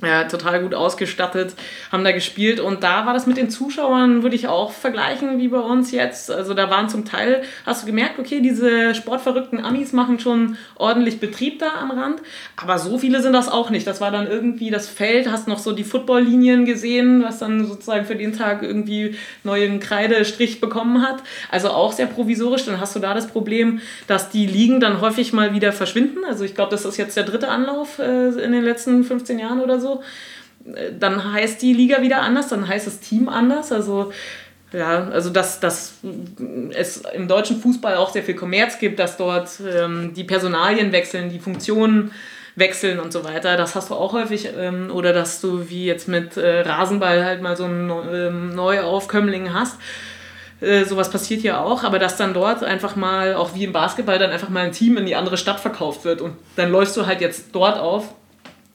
ja, 0.01 0.23
total 0.25 0.61
gut 0.61 0.73
ausgestattet, 0.73 1.55
haben 1.91 2.03
da 2.03 2.11
gespielt 2.11 2.59
und 2.59 2.83
da 2.83 3.05
war 3.05 3.13
das 3.13 3.27
mit 3.27 3.37
den 3.37 3.49
Zuschauern, 3.49 4.23
würde 4.23 4.35
ich 4.35 4.47
auch 4.47 4.71
vergleichen 4.71 5.39
wie 5.39 5.49
bei 5.49 5.59
uns 5.59 5.91
jetzt. 5.91 6.31
Also 6.31 6.53
da 6.53 6.69
waren 6.69 6.89
zum 6.89 7.05
Teil, 7.05 7.43
hast 7.65 7.83
du 7.83 7.87
gemerkt, 7.87 8.17
okay, 8.19 8.39
diese 8.41 8.95
sportverrückten 8.95 9.63
Amis 9.63 9.91
machen 9.91 10.19
schon 10.19 10.57
ordentlich 10.75 11.19
Betrieb 11.19 11.59
da 11.59 11.71
am 11.81 11.91
Rand, 11.91 12.21
aber 12.55 12.79
so 12.79 12.97
viele 12.97 13.21
sind 13.21 13.33
das 13.33 13.49
auch 13.49 13.69
nicht. 13.69 13.85
Das 13.87 13.99
war 13.99 14.11
dann 14.11 14.27
irgendwie 14.27 14.69
das 14.69 14.87
Feld, 14.87 15.29
hast 15.29 15.47
noch 15.47 15.59
so 15.59 15.73
die 15.73 15.83
Footballlinien 15.83 16.65
gesehen, 16.65 17.23
was 17.23 17.39
dann 17.39 17.65
sozusagen 17.65 18.05
für 18.05 18.15
den 18.15 18.33
Tag 18.33 18.63
irgendwie 18.63 19.15
neuen 19.43 19.79
Kreidestrich 19.79 20.61
bekommen 20.61 21.01
hat. 21.01 21.21
Also 21.51 21.69
auch 21.69 21.91
sehr 21.91 22.05
provisorisch. 22.05 22.65
Dann 22.65 22.79
hast 22.79 22.95
du 22.95 22.99
da 22.99 23.13
das 23.13 23.27
Problem, 23.27 23.81
dass 24.07 24.29
die 24.29 24.45
Ligen 24.45 24.79
dann 24.79 25.01
häufig 25.01 25.33
mal 25.33 25.53
wieder 25.53 25.71
verschwinden. 25.71 26.19
Also 26.27 26.43
ich 26.43 26.55
glaube, 26.55 26.71
das 26.71 26.85
ist 26.85 26.97
jetzt 26.97 27.17
der 27.17 27.23
dritte 27.23 27.49
Anlauf 27.49 27.99
äh, 27.99 28.29
in 28.29 28.51
den 28.51 28.63
letzten 28.63 29.03
15 29.03 29.39
Jahren 29.39 29.59
oder 29.59 29.79
so 29.79 29.88
so. 29.89 30.03
Dann 30.99 31.33
heißt 31.33 31.61
die 31.61 31.73
Liga 31.73 32.01
wieder 32.01 32.21
anders, 32.21 32.49
dann 32.49 32.67
heißt 32.67 32.85
das 32.85 32.99
Team 32.99 33.29
anders. 33.29 33.71
Also 33.71 34.11
ja, 34.71 35.07
also 35.07 35.29
dass, 35.29 35.59
dass 35.59 35.95
es 36.73 37.01
im 37.13 37.27
deutschen 37.27 37.59
Fußball 37.59 37.95
auch 37.95 38.11
sehr 38.11 38.23
viel 38.23 38.35
Kommerz 38.35 38.77
gibt, 38.77 38.99
dass 38.99 39.17
dort 39.17 39.49
ähm, 39.61 40.13
die 40.13 40.23
Personalien 40.23 40.91
wechseln, 40.91 41.29
die 41.29 41.39
Funktionen 41.39 42.11
wechseln 42.55 42.99
und 42.99 43.11
so 43.11 43.23
weiter. 43.23 43.57
Das 43.57 43.73
hast 43.73 43.89
du 43.89 43.95
auch 43.95 44.13
häufig. 44.13 44.49
Ähm, 44.57 44.91
oder 44.91 45.13
dass 45.13 45.41
du 45.41 45.69
wie 45.69 45.85
jetzt 45.85 46.07
mit 46.07 46.37
äh, 46.37 46.61
Rasenball 46.61 47.25
halt 47.25 47.41
mal 47.41 47.55
so 47.55 47.63
einen 47.63 47.89
ähm, 48.11 48.55
Neuaufkömmling 48.55 49.53
hast. 49.53 49.77
Äh, 50.61 50.83
sowas 50.83 51.09
passiert 51.09 51.41
ja 51.41 51.63
auch, 51.63 51.83
aber 51.83 51.99
dass 51.99 52.17
dann 52.17 52.33
dort 52.33 52.63
einfach 52.63 52.95
mal, 52.95 53.33
auch 53.33 53.55
wie 53.55 53.63
im 53.63 53.71
Basketball, 53.71 54.19
dann 54.19 54.31
einfach 54.31 54.49
mal 54.49 54.65
ein 54.65 54.73
Team 54.73 54.97
in 54.97 55.05
die 55.05 55.15
andere 55.15 55.37
Stadt 55.37 55.59
verkauft 55.59 56.03
wird 56.03 56.19
und 56.19 56.33
dann 56.57 56.69
läufst 56.69 56.97
du 56.97 57.05
halt 57.05 57.21
jetzt 57.21 57.47
dort 57.53 57.79
auf 57.79 58.13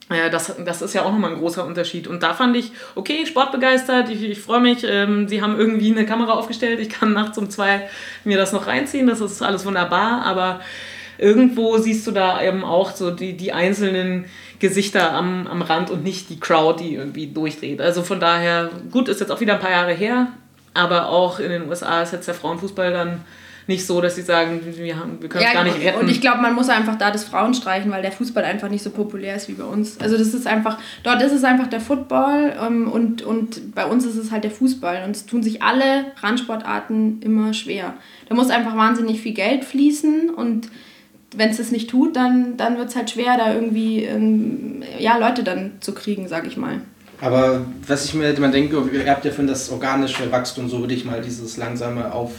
das, 0.09 0.53
das 0.63 0.81
ist 0.81 0.93
ja 0.93 1.03
auch 1.03 1.11
nochmal 1.11 1.31
ein 1.31 1.39
großer 1.39 1.65
Unterschied. 1.65 2.07
Und 2.07 2.21
da 2.21 2.33
fand 2.33 2.55
ich, 2.55 2.71
okay, 2.93 3.25
sportbegeistert, 3.25 4.09
ich, 4.09 4.23
ich 4.23 4.39
freue 4.39 4.59
mich, 4.59 4.85
ähm, 4.87 5.27
sie 5.27 5.41
haben 5.41 5.57
irgendwie 5.57 5.91
eine 5.91 6.05
Kamera 6.05 6.33
aufgestellt, 6.33 6.79
ich 6.79 6.89
kann 6.89 7.13
nachts 7.13 7.37
um 7.37 7.49
zwei 7.49 7.89
mir 8.23 8.37
das 8.37 8.51
noch 8.51 8.67
reinziehen, 8.67 9.07
das 9.07 9.19
ist 9.21 9.41
alles 9.41 9.65
wunderbar, 9.65 10.23
aber 10.23 10.61
irgendwo 11.17 11.77
siehst 11.77 12.05
du 12.05 12.11
da 12.11 12.41
eben 12.43 12.63
auch 12.63 12.91
so 12.91 13.09
die, 13.09 13.35
die 13.35 13.53
einzelnen 13.53 14.25
Gesichter 14.59 15.11
am, 15.13 15.47
am 15.47 15.61
Rand 15.61 15.89
und 15.89 16.03
nicht 16.03 16.29
die 16.29 16.39
Crowd, 16.39 16.83
die 16.83 16.95
irgendwie 16.95 17.27
durchdreht. 17.27 17.81
Also 17.81 18.03
von 18.03 18.19
daher, 18.19 18.69
gut, 18.91 19.09
ist 19.09 19.21
jetzt 19.21 19.31
auch 19.31 19.39
wieder 19.39 19.55
ein 19.55 19.59
paar 19.59 19.71
Jahre 19.71 19.93
her, 19.93 20.27
aber 20.73 21.09
auch 21.09 21.39
in 21.39 21.49
den 21.49 21.67
USA 21.67 22.03
ist 22.03 22.13
jetzt 22.13 22.27
der 22.27 22.35
Frauenfußball 22.35 22.91
dann 22.91 23.23
nicht 23.67 23.85
so, 23.85 23.99
dass 23.99 24.15
sie 24.15 24.21
sagen, 24.21 24.61
wir, 24.63 24.99
haben, 24.99 25.21
wir 25.21 25.29
können 25.29 25.43
es 25.43 25.51
ja, 25.51 25.55
gar 25.55 25.63
nicht 25.63 25.79
retten. 25.79 25.99
Und 25.99 26.09
ich 26.09 26.21
glaube, 26.21 26.41
man 26.41 26.53
muss 26.53 26.69
einfach 26.69 26.97
da 26.97 27.09
das 27.09 27.23
Frauen 27.23 27.53
streichen, 27.53 27.91
weil 27.91 28.01
der 28.01 28.11
Fußball 28.11 28.43
einfach 28.43 28.69
nicht 28.69 28.83
so 28.83 28.91
populär 28.91 29.35
ist 29.35 29.47
wie 29.49 29.53
bei 29.53 29.63
uns. 29.63 29.99
Also 29.99 30.17
das 30.17 30.33
ist 30.33 30.45
einfach, 30.45 30.77
dort 31.03 31.21
ist 31.21 31.31
es 31.31 31.43
einfach 31.43 31.67
der 31.67 31.79
Football 31.79 32.53
ähm, 32.61 32.87
und, 32.87 33.23
und 33.23 33.73
bei 33.73 33.85
uns 33.85 34.05
ist 34.05 34.17
es 34.17 34.31
halt 34.31 34.43
der 34.43 34.51
Fußball. 34.51 35.03
Und 35.05 35.15
es 35.15 35.25
tun 35.25 35.41
sich 35.41 35.63
alle 35.63 36.05
Randsportarten 36.21 37.21
immer 37.21 37.53
schwer. 37.53 37.95
Da 38.29 38.35
muss 38.35 38.49
einfach 38.49 38.75
wahnsinnig 38.75 39.21
viel 39.21 39.33
Geld 39.33 39.65
fließen 39.65 40.29
und 40.29 40.69
wenn 41.37 41.49
es 41.49 41.57
das 41.57 41.71
nicht 41.71 41.89
tut, 41.89 42.15
dann, 42.15 42.55
dann 42.55 42.77
wird 42.77 42.89
es 42.89 42.95
halt 42.95 43.09
schwer, 43.09 43.37
da 43.37 43.53
irgendwie 43.53 44.03
ähm, 44.03 44.83
ja, 44.99 45.17
Leute 45.17 45.43
dann 45.43 45.73
zu 45.81 45.93
kriegen, 45.93 46.27
sag 46.27 46.47
ich 46.47 46.55
mal. 46.55 46.81
Aber 47.21 47.65
was 47.87 48.05
ich 48.05 48.13
mir 48.13 48.37
man 48.39 48.51
denke, 48.51 48.81
ihr 48.91 49.09
habt 49.09 49.25
ja 49.25 49.31
für 49.31 49.43
das 49.43 49.69
organische 49.69 50.31
Wachstum, 50.31 50.69
so 50.69 50.79
würde 50.79 50.93
ich 50.93 51.05
mal 51.05 51.21
dieses 51.21 51.57
langsame 51.57 52.13
auf 52.13 52.31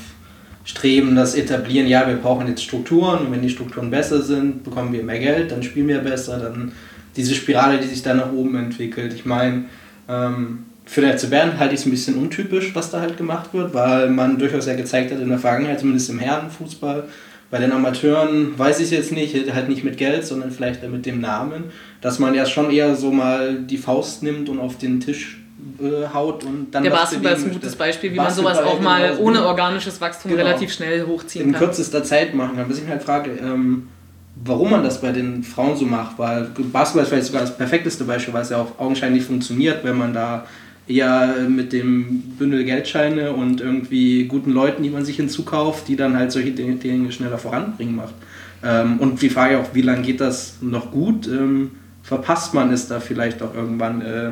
streben, 0.67 1.15
das 1.15 1.35
etablieren, 1.35 1.87
ja, 1.87 2.07
wir 2.07 2.17
brauchen 2.17 2.49
jetzt 2.49 2.63
Strukturen 2.63 3.21
und 3.27 3.33
wenn 3.33 3.41
die 3.41 3.49
Strukturen 3.49 3.89
besser 3.89 4.21
sind, 4.21 4.65
bekommen 4.65 4.93
wir 4.93 5.03
mehr 5.03 5.21
Geld, 5.21 5.53
dann 5.53 5.63
spielen 5.63 5.89
wir 5.89 6.01
besser, 6.01 6.39
dann 6.39 6.73
diese 7.17 7.35
Spirale, 7.35 7.79
die 7.79 7.87
sich 7.87 8.03
dann 8.03 8.19
nach 8.19 8.33
oben 8.33 8.57
entwickelt. 8.57 9.15
Ich 9.15 9.25
meine, 9.25 9.67
ähm, 10.09 10.67
für 10.85 11.01
der 11.01 11.17
FC 11.17 11.31
Bern 11.31 11.59
halte 11.59 11.75
ich 11.75 11.81
es 11.81 11.87
ein 11.87 11.91
bisschen 11.91 12.17
untypisch, 12.17 12.75
was 12.75 12.91
da 12.91 13.01
halt 13.01 13.17
gemacht 13.17 13.55
wird, 13.55 13.73
weil 13.75 14.11
man 14.11 14.39
durchaus 14.39 14.67
ja 14.67 14.75
gezeigt 14.75 15.13
hat 15.13 15.21
in 15.21 15.29
der 15.29 15.39
Vergangenheit, 15.39 15.81
zumindest 15.81 16.11
im 16.11 16.19
Herrenfußball, 16.19 17.05
bei 17.49 17.59
den 17.59 17.71
Amateuren 17.71 18.59
weiß 18.59 18.81
ich 18.81 18.91
jetzt 18.91 19.13
nicht, 19.13 19.35
halt 19.55 19.69
nicht 19.69 19.85
mit 19.85 19.97
Geld, 19.97 20.27
sondern 20.27 20.51
vielleicht 20.51 20.89
mit 20.91 21.07
dem 21.07 21.21
Namen, 21.21 21.65
dass 22.01 22.19
man 22.19 22.35
ja 22.35 22.45
schon 22.45 22.73
eher 22.73 22.97
so 22.97 23.13
mal 23.13 23.61
die 23.61 23.79
Faust 23.79 24.25
nimmt 24.25 24.49
und 24.49 24.59
auf 24.59 24.79
den 24.79 24.99
Tisch 24.99 25.39
haut 26.13 26.45
und 26.45 26.69
dann. 26.71 26.83
Der 26.83 26.91
Basketball 26.91 27.33
ist 27.35 27.45
ein 27.45 27.53
gutes 27.53 27.77
Beispiel, 27.77 28.13
wie 28.13 28.17
Basketball 28.17 28.55
man 28.55 28.65
sowas 28.65 28.73
auch 28.73 28.81
mal 28.81 29.11
genau, 29.11 29.23
ohne 29.23 29.47
organisches 29.47 30.01
Wachstum 30.01 30.31
genau, 30.31 30.45
relativ 30.45 30.73
schnell 30.73 31.07
hochziehen 31.07 31.47
in 31.47 31.53
kann. 31.53 31.63
In 31.63 31.67
kürzester 31.69 32.05
Zeit 32.05 32.35
machen 32.35 32.57
kann. 32.57 32.69
Was 32.69 32.77
ich 32.77 32.83
mich 32.83 32.93
halt 32.93 33.03
frage, 33.03 33.31
ähm, 33.41 33.89
warum 34.45 34.71
man 34.71 34.85
das 34.85 35.01
bei 35.01 35.13
den 35.13 35.43
Frauen 35.43 35.77
so 35.77 35.85
macht, 35.85 36.19
weil 36.19 36.51
Basketball 36.73 37.03
ist 37.03 37.09
vielleicht 37.09 37.27
sogar 37.27 37.43
das 37.43 37.57
perfekteste 37.57 38.05
Beispiel, 38.05 38.35
weil 38.35 38.43
es 38.43 38.51
ja 38.51 38.59
auch 38.59 38.79
augenscheinlich 38.79 39.25
funktioniert, 39.25 39.85
wenn 39.85 39.97
man 39.97 40.13
da 40.13 40.47
eher 40.89 41.35
mit 41.49 41.73
dem 41.73 42.21
Bündel 42.39 42.65
Geldscheine 42.65 43.33
und 43.33 43.61
irgendwie 43.61 44.27
guten 44.27 44.53
Leuten, 44.53 44.83
die 44.83 44.91
man 44.91 45.05
sich 45.05 45.17
hinzukauft, 45.17 45.89
die 45.89 45.97
dann 45.97 46.17
halt 46.17 46.33
solche 46.33 46.53
Dinge 46.53 47.11
schneller 47.11 47.39
voranbringen 47.39 47.97
macht. 47.97 48.15
Ähm, 48.63 48.99
und 48.99 49.21
die 49.21 49.31
Frage 49.31 49.59
auch, 49.59 49.75
wie 49.75 49.83
lange 49.83 50.03
geht 50.03 50.21
das 50.21 50.59
noch 50.61 50.91
gut? 50.91 51.27
Ähm, 51.27 51.73
verpasst 52.03 52.55
man 52.55 52.73
es 52.73 52.87
da 52.87 53.01
vielleicht 53.01 53.43
auch 53.43 53.55
irgendwann 53.55 54.01
äh, 54.01 54.31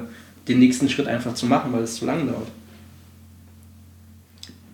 den 0.49 0.59
nächsten 0.59 0.88
Schritt 0.88 1.07
einfach 1.07 1.34
zu 1.34 1.47
machen, 1.47 1.72
weil 1.72 1.82
es 1.82 1.97
zu 1.97 2.07
lange 2.07 2.30
dauert. 2.30 2.49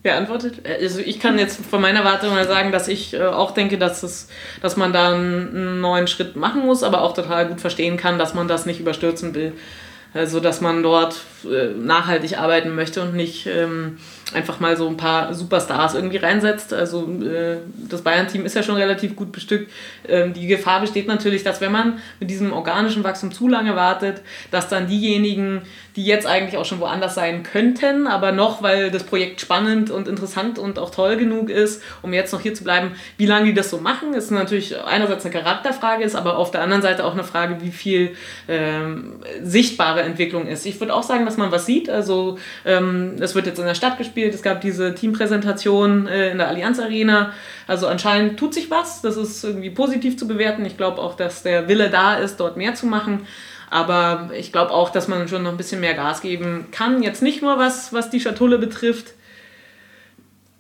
Wer 0.03 0.17
antwortet? 0.17 0.67
Also 0.67 1.01
ich 1.01 1.21
kann 1.21 1.39
jetzt 1.39 1.65
von 1.65 1.81
meiner 1.81 2.05
Warte 2.05 2.31
mal 2.31 2.47
sagen, 2.47 2.73
dass 2.73 2.89
ich 2.89 3.13
äh, 3.13 3.23
auch 3.23 3.51
denke, 3.51 3.77
dass, 3.77 4.03
es, 4.03 4.29
dass 4.63 4.77
man 4.79 4.95
da 4.95 5.13
einen 5.13 5.81
neuen 5.83 6.07
Schritt 6.07 6.37
machen 6.37 6.65
muss, 6.65 6.83
aber 6.83 7.03
auch 7.03 7.13
total 7.13 7.49
gut 7.49 7.61
verstehen 7.61 7.99
kann, 7.99 8.19
dass 8.19 8.33
man 8.33 8.49
das 8.49 8.65
nicht 8.65 8.81
überstürzen 8.81 9.35
will. 9.35 9.53
Also, 10.15 10.41
dass 10.41 10.61
man 10.61 10.83
dort 10.83 11.21
äh, 11.45 11.69
nachhaltig 11.69 12.39
arbeiten 12.39 12.75
möchte 12.75 13.03
und 13.03 13.15
nicht 13.15 13.47
ähm, 13.47 13.99
einfach 14.35 14.61
mal 14.61 14.77
so 14.77 14.89
ein 14.89 14.97
paar 14.97 15.35
Superstars 15.35 15.95
irgendwie 15.95 16.19
reinsetzt. 16.19 16.73
Also, 16.73 17.09
äh, 17.23 17.57
das 17.89 18.03
Bayern-Team 18.03 18.45
ist 18.45 18.55
ja 18.55 18.63
schon 18.63 18.77
relativ 18.77 19.17
gut 19.17 19.33
bestückt. 19.33 19.71
Ähm, 20.09 20.33
die 20.33 20.47
Gefahr 20.47 20.81
besteht 20.81 21.07
natürlich, 21.07 21.43
dass 21.43 21.61
wenn 21.61 21.73
man 21.73 21.99
mit 22.19 22.31
diesem 22.31 22.53
organischen 22.53 23.05
Wachstum 23.05 23.33
zu 23.33 23.49
lange 23.49 23.77
wartet, 23.77 24.23
dass 24.51 24.69
dann 24.69 24.87
diejenigen, 24.87 25.63
die 25.97 26.05
jetzt 26.05 26.27
eigentlich 26.27 26.57
auch 26.57 26.65
schon 26.65 26.81
woanders 26.81 27.15
sein 27.15 27.43
könnten, 27.43 28.07
aber 28.07 28.33
noch, 28.33 28.63
weil 28.63 28.91
das 28.91 29.05
Projekt 29.05 29.41
spannend 29.41 29.91
und 29.91 30.09
interessant 30.09 30.59
und 30.59 30.79
auch 30.79 30.91
toll 30.91 31.17
genug 31.17 31.51
ist, 31.51 31.83
um 32.03 32.13
jetzt 32.13 32.33
noch 32.33 32.41
hier 32.41 32.55
zu 32.55 32.65
bleiben, 32.65 32.93
wie 33.17 33.27
lange 33.27 33.47
die 33.47 33.55
das 33.55 33.71
so 33.71 33.79
machen, 33.79 34.15
ist 34.15 34.31
natürlich 34.31 34.79
einerseits 34.83 35.25
eine 35.25 35.35
Charakterfrage, 35.35 36.05
ist 36.05 36.15
aber 36.15 36.39
auf 36.39 36.51
der 36.51 36.63
anderen 36.63 36.83
Seite 36.83 37.05
auch 37.05 37.13
eine 37.13 37.25
Frage, 37.25 37.59
wie 37.61 37.71
viel 37.71 38.17
ähm, 38.49 39.15
sichtbare 39.43 40.03
Entwicklung 40.03 40.47
ist. 40.47 40.67
Ich 40.67 40.79
würde 40.81 40.95
auch 40.95 41.03
sagen, 41.03 41.25
dass 41.25 41.37
man 41.37 41.51
was 41.51 41.67
sieht. 41.67 41.91
Also 41.91 42.39
ähm, 42.65 43.17
es 43.21 43.35
wird 43.35 43.47
jetzt 43.47 43.59
in 43.59 43.67
der 43.67 43.75
Stadt 43.75 43.99
gespielt, 43.99 44.20
es 44.25 44.43
gab 44.43 44.61
diese 44.61 44.95
Teampräsentation 44.95 46.07
äh, 46.07 46.31
in 46.31 46.39
der 46.39 46.49
Allianz 46.49 46.79
Arena. 46.79 47.33
Also 47.67 47.87
anscheinend 47.87 48.39
tut 48.39 48.55
sich 48.55 48.71
was, 48.71 49.03
das 49.03 49.17
ist 49.17 49.45
irgendwie 49.45 49.71
positiv 49.71 50.17
zu 50.19 50.27
bewerten. 50.27 50.65
Ich 50.65 50.77
glaube 50.77 51.01
auch, 51.01 51.15
dass 51.15 51.43
der 51.43 51.69
Wille 51.69 51.91
da 51.91 52.17
ist, 52.17 52.39
dort 52.39 52.57
mehr 52.57 52.75
zu 52.75 52.87
machen. 52.87 53.27
Aber 53.71 54.31
ich 54.37 54.51
glaube 54.51 54.73
auch, 54.73 54.91
dass 54.91 55.07
man 55.07 55.29
schon 55.29 55.45
noch 55.45 55.53
ein 55.53 55.57
bisschen 55.57 55.81
mehr 55.81 55.95
Gas 55.95 56.21
geben 56.21 56.67
kann. 56.73 57.03
Jetzt 57.03 57.23
nicht 57.23 57.41
nur 57.41 57.59
was, 57.59 57.93
was 57.93 58.11
die 58.11 58.21
Schatulle 58.21 58.59
betrifft. 58.59 59.15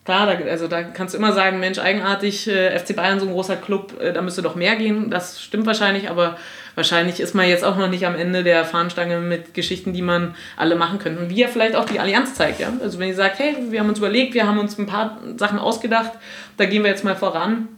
Klar, 0.05 0.27
da, 0.27 0.45
also 0.51 0.67
da 0.67 0.83
kannst 0.83 1.13
du 1.13 1.19
immer 1.19 1.33
sagen, 1.33 1.61
Mensch, 1.61 1.79
eigenartig, 1.79 2.49
äh, 2.49 2.79
FC 2.79 2.97
Bayern 2.97 3.21
so 3.21 3.27
ein 3.27 3.33
großer 3.33 3.57
Club, 3.57 4.01
äh, 4.01 4.13
da 4.13 4.23
müsste 4.23 4.41
doch 4.41 4.55
mehr 4.55 4.77
gehen. 4.77 5.11
Das 5.11 5.43
stimmt 5.43 5.67
wahrscheinlich, 5.67 6.09
aber 6.09 6.39
wahrscheinlich 6.75 7.21
ist 7.21 7.35
man 7.35 7.47
jetzt 7.47 7.65
auch 7.65 7.77
noch 7.77 7.89
nicht 7.89 8.07
am 8.07 8.15
Ende 8.15 8.43
der 8.43 8.65
Fahnenstange 8.65 9.19
mit 9.19 9.53
Geschichten, 9.53 9.93
die 9.93 10.01
man 10.01 10.35
alle 10.57 10.75
machen 10.75 10.99
könnte. 10.99 11.21
Und 11.21 11.29
wie 11.29 11.41
ja 11.41 11.49
vielleicht 11.49 11.77
auch 11.77 11.85
die 11.85 12.01
Allianz 12.01 12.35
zeigt, 12.35 12.61
ja. 12.61 12.73
Also 12.83 12.99
wenn 12.99 13.09
ihr 13.09 13.15
sagt, 13.15 13.39
hey, 13.39 13.57
wir 13.69 13.81
haben 13.81 13.91
uns 13.91 13.99
überlegt, 13.99 14.33
wir 14.33 14.47
haben 14.47 14.59
uns 14.59 14.79
ein 14.79 14.87
paar 14.87 15.19
Sachen 15.37 15.59
ausgedacht, 15.59 16.13
da 16.57 16.65
gehen 16.65 16.83
wir 16.83 16.91
jetzt 16.91 17.05
mal 17.05 17.17
voran 17.17 17.69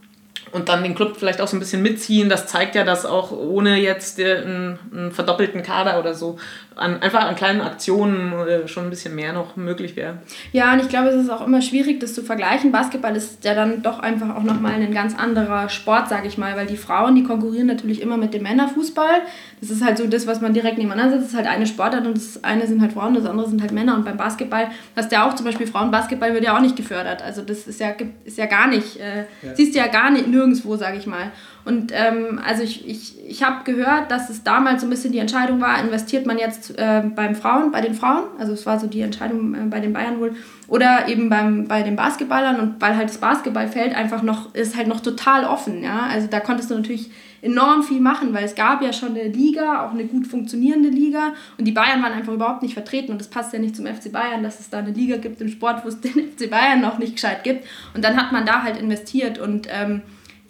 und 0.52 0.68
dann 0.68 0.82
den 0.82 0.94
Club 0.94 1.16
vielleicht 1.18 1.40
auch 1.40 1.48
so 1.48 1.56
ein 1.56 1.60
bisschen 1.60 1.82
mitziehen. 1.82 2.28
Das 2.28 2.46
zeigt 2.46 2.74
ja, 2.74 2.84
dass 2.84 3.04
auch 3.04 3.32
ohne 3.32 3.78
jetzt 3.78 4.20
einen, 4.20 4.78
einen 4.92 5.12
verdoppelten 5.12 5.62
Kader 5.62 5.98
oder 5.98 6.14
so 6.14 6.38
an, 6.76 7.02
einfach 7.02 7.24
an 7.24 7.34
kleinen 7.34 7.60
Aktionen 7.60 8.32
äh, 8.32 8.68
schon 8.68 8.84
ein 8.84 8.90
bisschen 8.90 9.14
mehr 9.14 9.32
noch 9.32 9.56
möglich 9.56 9.96
wäre. 9.96 10.18
Ja, 10.52 10.72
und 10.72 10.80
ich 10.80 10.88
glaube, 10.88 11.08
es 11.08 11.22
ist 11.22 11.30
auch 11.30 11.46
immer 11.46 11.62
schwierig, 11.62 12.00
das 12.00 12.14
zu 12.14 12.22
vergleichen. 12.22 12.72
Basketball 12.72 13.14
ist 13.16 13.44
ja 13.44 13.54
dann 13.54 13.82
doch 13.82 13.98
einfach 13.98 14.34
auch 14.36 14.42
nochmal 14.42 14.74
ein 14.74 14.94
ganz 14.94 15.16
anderer 15.18 15.68
Sport, 15.68 16.08
sage 16.08 16.28
ich 16.28 16.38
mal, 16.38 16.56
weil 16.56 16.66
die 16.66 16.76
Frauen, 16.76 17.14
die 17.14 17.22
konkurrieren 17.22 17.66
natürlich 17.66 18.00
immer 18.00 18.16
mit 18.16 18.34
dem 18.34 18.42
Männerfußball. 18.42 19.22
Das 19.60 19.70
ist 19.70 19.84
halt 19.84 19.98
so 19.98 20.06
das, 20.06 20.26
was 20.26 20.40
man 20.40 20.54
direkt 20.54 20.78
nebeneinander 20.78 21.18
setzt. 21.18 21.24
Das 21.24 21.30
ist 21.32 21.36
halt 21.36 21.46
eine 21.46 21.66
Sportart 21.66 22.06
und 22.06 22.16
das 22.16 22.42
eine 22.44 22.66
sind 22.66 22.80
halt 22.80 22.92
Frauen, 22.92 23.14
das 23.14 23.26
andere 23.26 23.48
sind 23.48 23.60
halt 23.60 23.72
Männer. 23.72 23.94
Und 23.94 24.04
beim 24.04 24.16
Basketball 24.16 24.68
hast 24.96 25.10
du 25.10 25.16
ja 25.16 25.28
auch 25.28 25.34
zum 25.34 25.46
Beispiel 25.46 25.66
Frauenbasketball 25.66 26.34
wird 26.34 26.44
ja 26.44 26.56
auch 26.56 26.60
nicht 26.60 26.76
gefördert. 26.76 27.22
Also 27.22 27.42
das 27.42 27.66
ist 27.66 27.80
ja, 27.80 27.92
ist 28.24 28.38
ja 28.38 28.46
gar 28.46 28.68
nicht, 28.68 28.98
äh, 28.98 29.24
ja. 29.42 29.54
siehst 29.54 29.74
du 29.74 29.78
ja 29.78 29.86
gar 29.88 30.10
nicht 30.10 30.28
nirgendwo, 30.28 30.76
sage 30.76 30.98
ich 30.98 31.06
mal. 31.06 31.32
Und 31.64 31.92
ähm, 31.94 32.40
also 32.44 32.62
ich, 32.62 32.88
ich, 32.88 33.14
ich 33.24 33.42
habe 33.42 33.64
gehört, 33.64 34.10
dass 34.10 34.30
es 34.30 34.42
damals 34.42 34.80
so 34.80 34.86
ein 34.86 34.90
bisschen 34.90 35.12
die 35.12 35.18
Entscheidung 35.18 35.60
war, 35.60 35.80
investiert 35.80 36.26
man 36.26 36.38
jetzt 36.38 36.76
äh, 36.78 37.02
beim 37.14 37.34
Frauen, 37.36 37.70
bei 37.70 37.80
den 37.80 37.94
Frauen, 37.94 38.24
also 38.38 38.52
es 38.52 38.66
war 38.66 38.80
so 38.80 38.88
die 38.88 39.00
Entscheidung 39.00 39.54
äh, 39.54 39.58
bei 39.68 39.80
den 39.80 39.92
Bayern 39.92 40.18
wohl, 40.18 40.34
oder 40.66 41.08
eben 41.08 41.28
beim, 41.28 41.68
bei 41.68 41.82
den 41.82 41.94
Basketballern 41.94 42.58
und 42.58 42.80
weil 42.80 42.96
halt 42.96 43.08
das 43.08 43.18
Basketballfeld 43.18 43.94
einfach 43.94 44.22
noch, 44.22 44.54
ist 44.54 44.76
halt 44.76 44.88
noch 44.88 45.00
total 45.00 45.44
offen, 45.44 45.84
ja, 45.84 46.06
also 46.10 46.26
da 46.26 46.40
konntest 46.40 46.70
du 46.70 46.74
natürlich 46.74 47.10
enorm 47.42 47.82
viel 47.82 48.00
machen, 48.00 48.32
weil 48.32 48.44
es 48.44 48.54
gab 48.54 48.82
ja 48.82 48.92
schon 48.92 49.10
eine 49.10 49.28
Liga, 49.28 49.84
auch 49.84 49.90
eine 49.90 50.04
gut 50.04 50.28
funktionierende 50.28 50.88
Liga. 50.88 51.34
Und 51.58 51.64
die 51.64 51.72
Bayern 51.72 52.00
waren 52.00 52.12
einfach 52.12 52.32
überhaupt 52.32 52.62
nicht 52.62 52.74
vertreten. 52.74 53.10
Und 53.10 53.20
das 53.20 53.28
passt 53.28 53.52
ja 53.52 53.58
nicht 53.58 53.74
zum 53.74 53.84
FC 53.84 54.12
Bayern, 54.12 54.44
dass 54.44 54.60
es 54.60 54.70
da 54.70 54.78
eine 54.78 54.92
Liga 54.92 55.16
gibt 55.16 55.40
im 55.40 55.48
Sport, 55.48 55.84
wo 55.84 55.88
es 55.88 56.00
den 56.00 56.12
FC 56.12 56.48
Bayern 56.48 56.80
noch 56.80 56.98
nicht 56.98 57.14
gescheit 57.14 57.42
gibt. 57.42 57.66
Und 57.94 58.04
dann 58.04 58.16
hat 58.16 58.30
man 58.30 58.46
da 58.46 58.62
halt 58.62 58.76
investiert. 58.76 59.38
Und 59.40 59.66
ähm, 59.70 60.02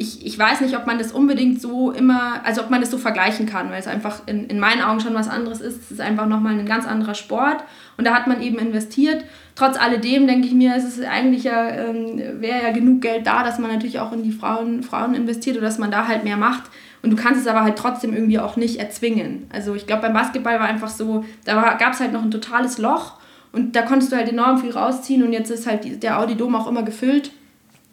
ich, 0.02 0.26
ich 0.26 0.36
weiß 0.36 0.60
nicht, 0.62 0.76
ob 0.76 0.86
man 0.86 0.98
das 0.98 1.12
unbedingt 1.12 1.60
so 1.60 1.92
immer, 1.92 2.44
also 2.44 2.62
ob 2.62 2.70
man 2.70 2.80
das 2.80 2.90
so 2.90 2.98
vergleichen 2.98 3.46
kann, 3.46 3.70
weil 3.70 3.78
es 3.78 3.86
einfach 3.86 4.26
in, 4.26 4.46
in 4.48 4.58
meinen 4.58 4.82
Augen 4.82 5.00
schon 5.00 5.14
was 5.14 5.28
anderes 5.28 5.60
ist. 5.60 5.80
Es 5.80 5.90
ist 5.92 6.00
einfach 6.00 6.26
nochmal 6.26 6.58
ein 6.58 6.66
ganz 6.66 6.86
anderer 6.86 7.14
Sport 7.14 7.62
und 7.96 8.04
da 8.04 8.12
hat 8.12 8.26
man 8.26 8.42
eben 8.42 8.58
investiert. 8.58 9.24
Trotz 9.54 9.78
alledem 9.78 10.26
denke 10.26 10.48
ich 10.48 10.54
mir, 10.54 10.74
es 10.76 10.84
ist 10.84 11.04
eigentlich 11.04 11.44
ja, 11.44 11.68
ähm, 11.68 12.20
wäre 12.40 12.62
ja 12.64 12.72
genug 12.72 13.00
Geld 13.00 13.26
da, 13.26 13.44
dass 13.44 13.60
man 13.60 13.70
natürlich 13.70 14.00
auch 14.00 14.12
in 14.12 14.24
die 14.24 14.32
Frauen, 14.32 14.82
Frauen 14.82 15.14
investiert 15.14 15.56
oder 15.56 15.66
dass 15.66 15.78
man 15.78 15.92
da 15.92 16.08
halt 16.08 16.24
mehr 16.24 16.36
macht. 16.36 16.64
Und 17.02 17.10
du 17.10 17.16
kannst 17.16 17.40
es 17.40 17.46
aber 17.46 17.62
halt 17.62 17.76
trotzdem 17.76 18.12
irgendwie 18.12 18.38
auch 18.38 18.56
nicht 18.56 18.78
erzwingen. 18.78 19.46
Also 19.52 19.74
ich 19.74 19.86
glaube, 19.86 20.02
beim 20.02 20.12
Basketball 20.12 20.58
war 20.58 20.66
einfach 20.66 20.88
so, 20.88 21.24
da 21.44 21.74
gab 21.74 21.92
es 21.92 22.00
halt 22.00 22.12
noch 22.12 22.22
ein 22.22 22.30
totales 22.30 22.78
Loch 22.78 23.14
und 23.52 23.76
da 23.76 23.82
konntest 23.82 24.10
du 24.10 24.16
halt 24.16 24.28
enorm 24.28 24.58
viel 24.58 24.70
rausziehen 24.70 25.22
und 25.22 25.32
jetzt 25.32 25.50
ist 25.50 25.66
halt 25.66 26.02
der 26.02 26.18
Audi 26.18 26.36
Dom 26.36 26.56
auch 26.56 26.66
immer 26.66 26.82
gefüllt 26.82 27.32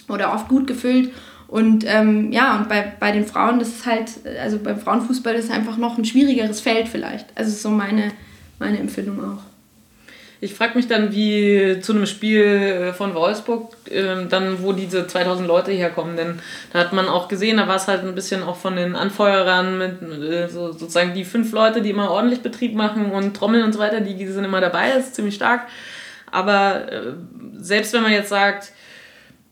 oder 0.07 0.34
oft 0.34 0.47
gut 0.47 0.66
gefüllt. 0.66 1.12
Und 1.50 1.84
ähm, 1.88 2.32
ja, 2.32 2.58
und 2.58 2.70
bei, 2.70 2.93
bei 3.00 3.12
den 3.12 3.26
Frauen, 3.26 3.58
das 3.58 3.70
ist 3.70 3.86
halt, 3.88 4.12
also 4.39 4.60
beim 4.60 4.80
Frauenfußball 4.80 5.34
ist 5.34 5.45
es 5.45 5.52
einfach 5.52 5.78
noch 5.78 5.97
ein 5.97 6.06
schwierigeres 6.06 6.62
Feld 6.62 6.88
vielleicht. 6.88 7.26
Also 7.34 7.52
so 7.52 7.70
meine, 7.70 8.12
meine 8.60 8.78
Empfindung 8.78 9.20
auch. 9.20 9.41
Ich 10.41 10.54
frage 10.54 10.76
mich 10.76 10.88
dann, 10.88 11.12
wie 11.12 11.80
zu 11.82 11.91
einem 11.91 12.06
Spiel 12.06 12.43
äh, 12.43 12.93
von 12.93 13.16
Wolfsburg, 13.16 13.76
äh, 13.89 14.26
dann 14.30 14.62
wo 14.62 14.74
diese 14.74 15.08
2000 15.08 15.47
Leute 15.47 15.72
herkommen, 15.72 16.16
denn 16.16 16.39
da 16.72 16.80
hat 16.80 16.93
man 16.93 17.08
auch 17.08 17.28
gesehen, 17.28 17.58
da 17.58 17.68
war 17.68 17.76
es 17.76 17.88
halt 17.88 18.06
ein 18.06 18.16
bisschen 18.16 18.43
auch 18.43 18.56
von 18.56 18.76
den 18.78 18.95
Anfeuerern 18.95 19.78
mit 19.78 20.02
äh, 20.02 20.47
so, 20.47 20.72
sozusagen 20.72 21.14
die 21.14 21.26
fünf 21.26 21.52
Leute, 21.52 21.82
die 21.82 21.89
immer 21.89 22.12
ordentlich 22.12 22.41
Betrieb 22.41 22.76
machen 22.76 23.12
und 23.12 23.36
trommeln 23.36 23.64
und 23.64 23.74
so 23.74 23.80
weiter, 23.80 24.00
die, 24.00 24.14
die 24.14 24.28
sind 24.28 24.45
immer 24.45 24.62
dabei, 24.62 24.91
das 24.95 25.08
ist 25.08 25.16
ziemlich 25.16 25.36
stark. 25.36 25.68
Aber 26.32 26.89
äh, 26.89 27.02
selbst 27.58 27.91
wenn 27.93 28.04
man 28.04 28.12
jetzt 28.12 28.30
sagt, 28.30 28.72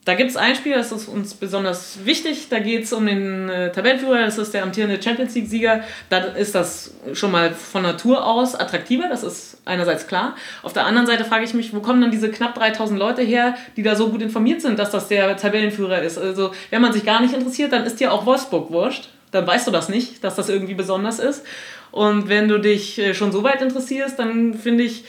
da 0.07 0.13
gibt 0.13 0.29
es 0.29 0.37
ein 0.37 0.55
Spiel, 0.55 0.73
das 0.73 0.93
ist 0.93 1.09
uns 1.09 1.33
besonders 1.33 2.05
wichtig. 2.05 2.47
Da 2.49 2.59
geht 2.59 2.85
es 2.85 2.93
um 2.93 3.05
den 3.05 3.49
äh, 3.49 3.73
Tabellenführer, 3.73 4.19
das 4.23 4.37
ist 4.37 4.53
der 4.53 4.63
amtierende 4.63 5.03
Champions 5.03 5.35
League-Sieger. 5.35 5.81
Da 6.09 6.19
ist 6.19 6.55
das 6.55 6.93
schon 7.11 7.29
mal 7.29 7.53
von 7.53 7.83
Natur 7.83 8.25
aus 8.25 8.55
attraktiver, 8.55 9.09
das 9.09 9.23
ist 9.23 9.57
einerseits 9.65 10.07
klar. 10.07 10.37
Auf 10.63 10.71
der 10.71 10.85
anderen 10.85 11.07
Seite 11.07 11.25
frage 11.25 11.43
ich 11.43 11.53
mich, 11.53 11.73
wo 11.73 11.81
kommen 11.81 11.99
dann 11.99 12.11
diese 12.11 12.31
knapp 12.31 12.55
3000 12.55 12.97
Leute 12.97 13.21
her, 13.21 13.55
die 13.75 13.83
da 13.83 13.97
so 13.97 14.07
gut 14.07 14.21
informiert 14.21 14.61
sind, 14.61 14.79
dass 14.79 14.91
das 14.91 15.09
der 15.09 15.35
Tabellenführer 15.35 16.01
ist. 16.01 16.17
Also, 16.17 16.51
wenn 16.69 16.81
man 16.81 16.93
sich 16.93 17.03
gar 17.03 17.21
nicht 17.21 17.33
interessiert, 17.33 17.73
dann 17.73 17.83
ist 17.83 17.99
dir 17.99 18.13
auch 18.13 18.25
Wolfsburg 18.25 18.71
wurscht. 18.71 19.09
Dann 19.31 19.45
weißt 19.45 19.67
du 19.67 19.71
das 19.71 19.89
nicht, 19.89 20.23
dass 20.23 20.35
das 20.35 20.47
irgendwie 20.47 20.75
besonders 20.75 21.19
ist. 21.19 21.43
Und 21.91 22.29
wenn 22.29 22.47
du 22.47 22.59
dich 22.59 22.97
äh, 22.97 23.13
schon 23.13 23.33
so 23.33 23.43
weit 23.43 23.61
interessierst, 23.61 24.17
dann 24.17 24.53
finde 24.53 24.85
ich, 24.85 25.03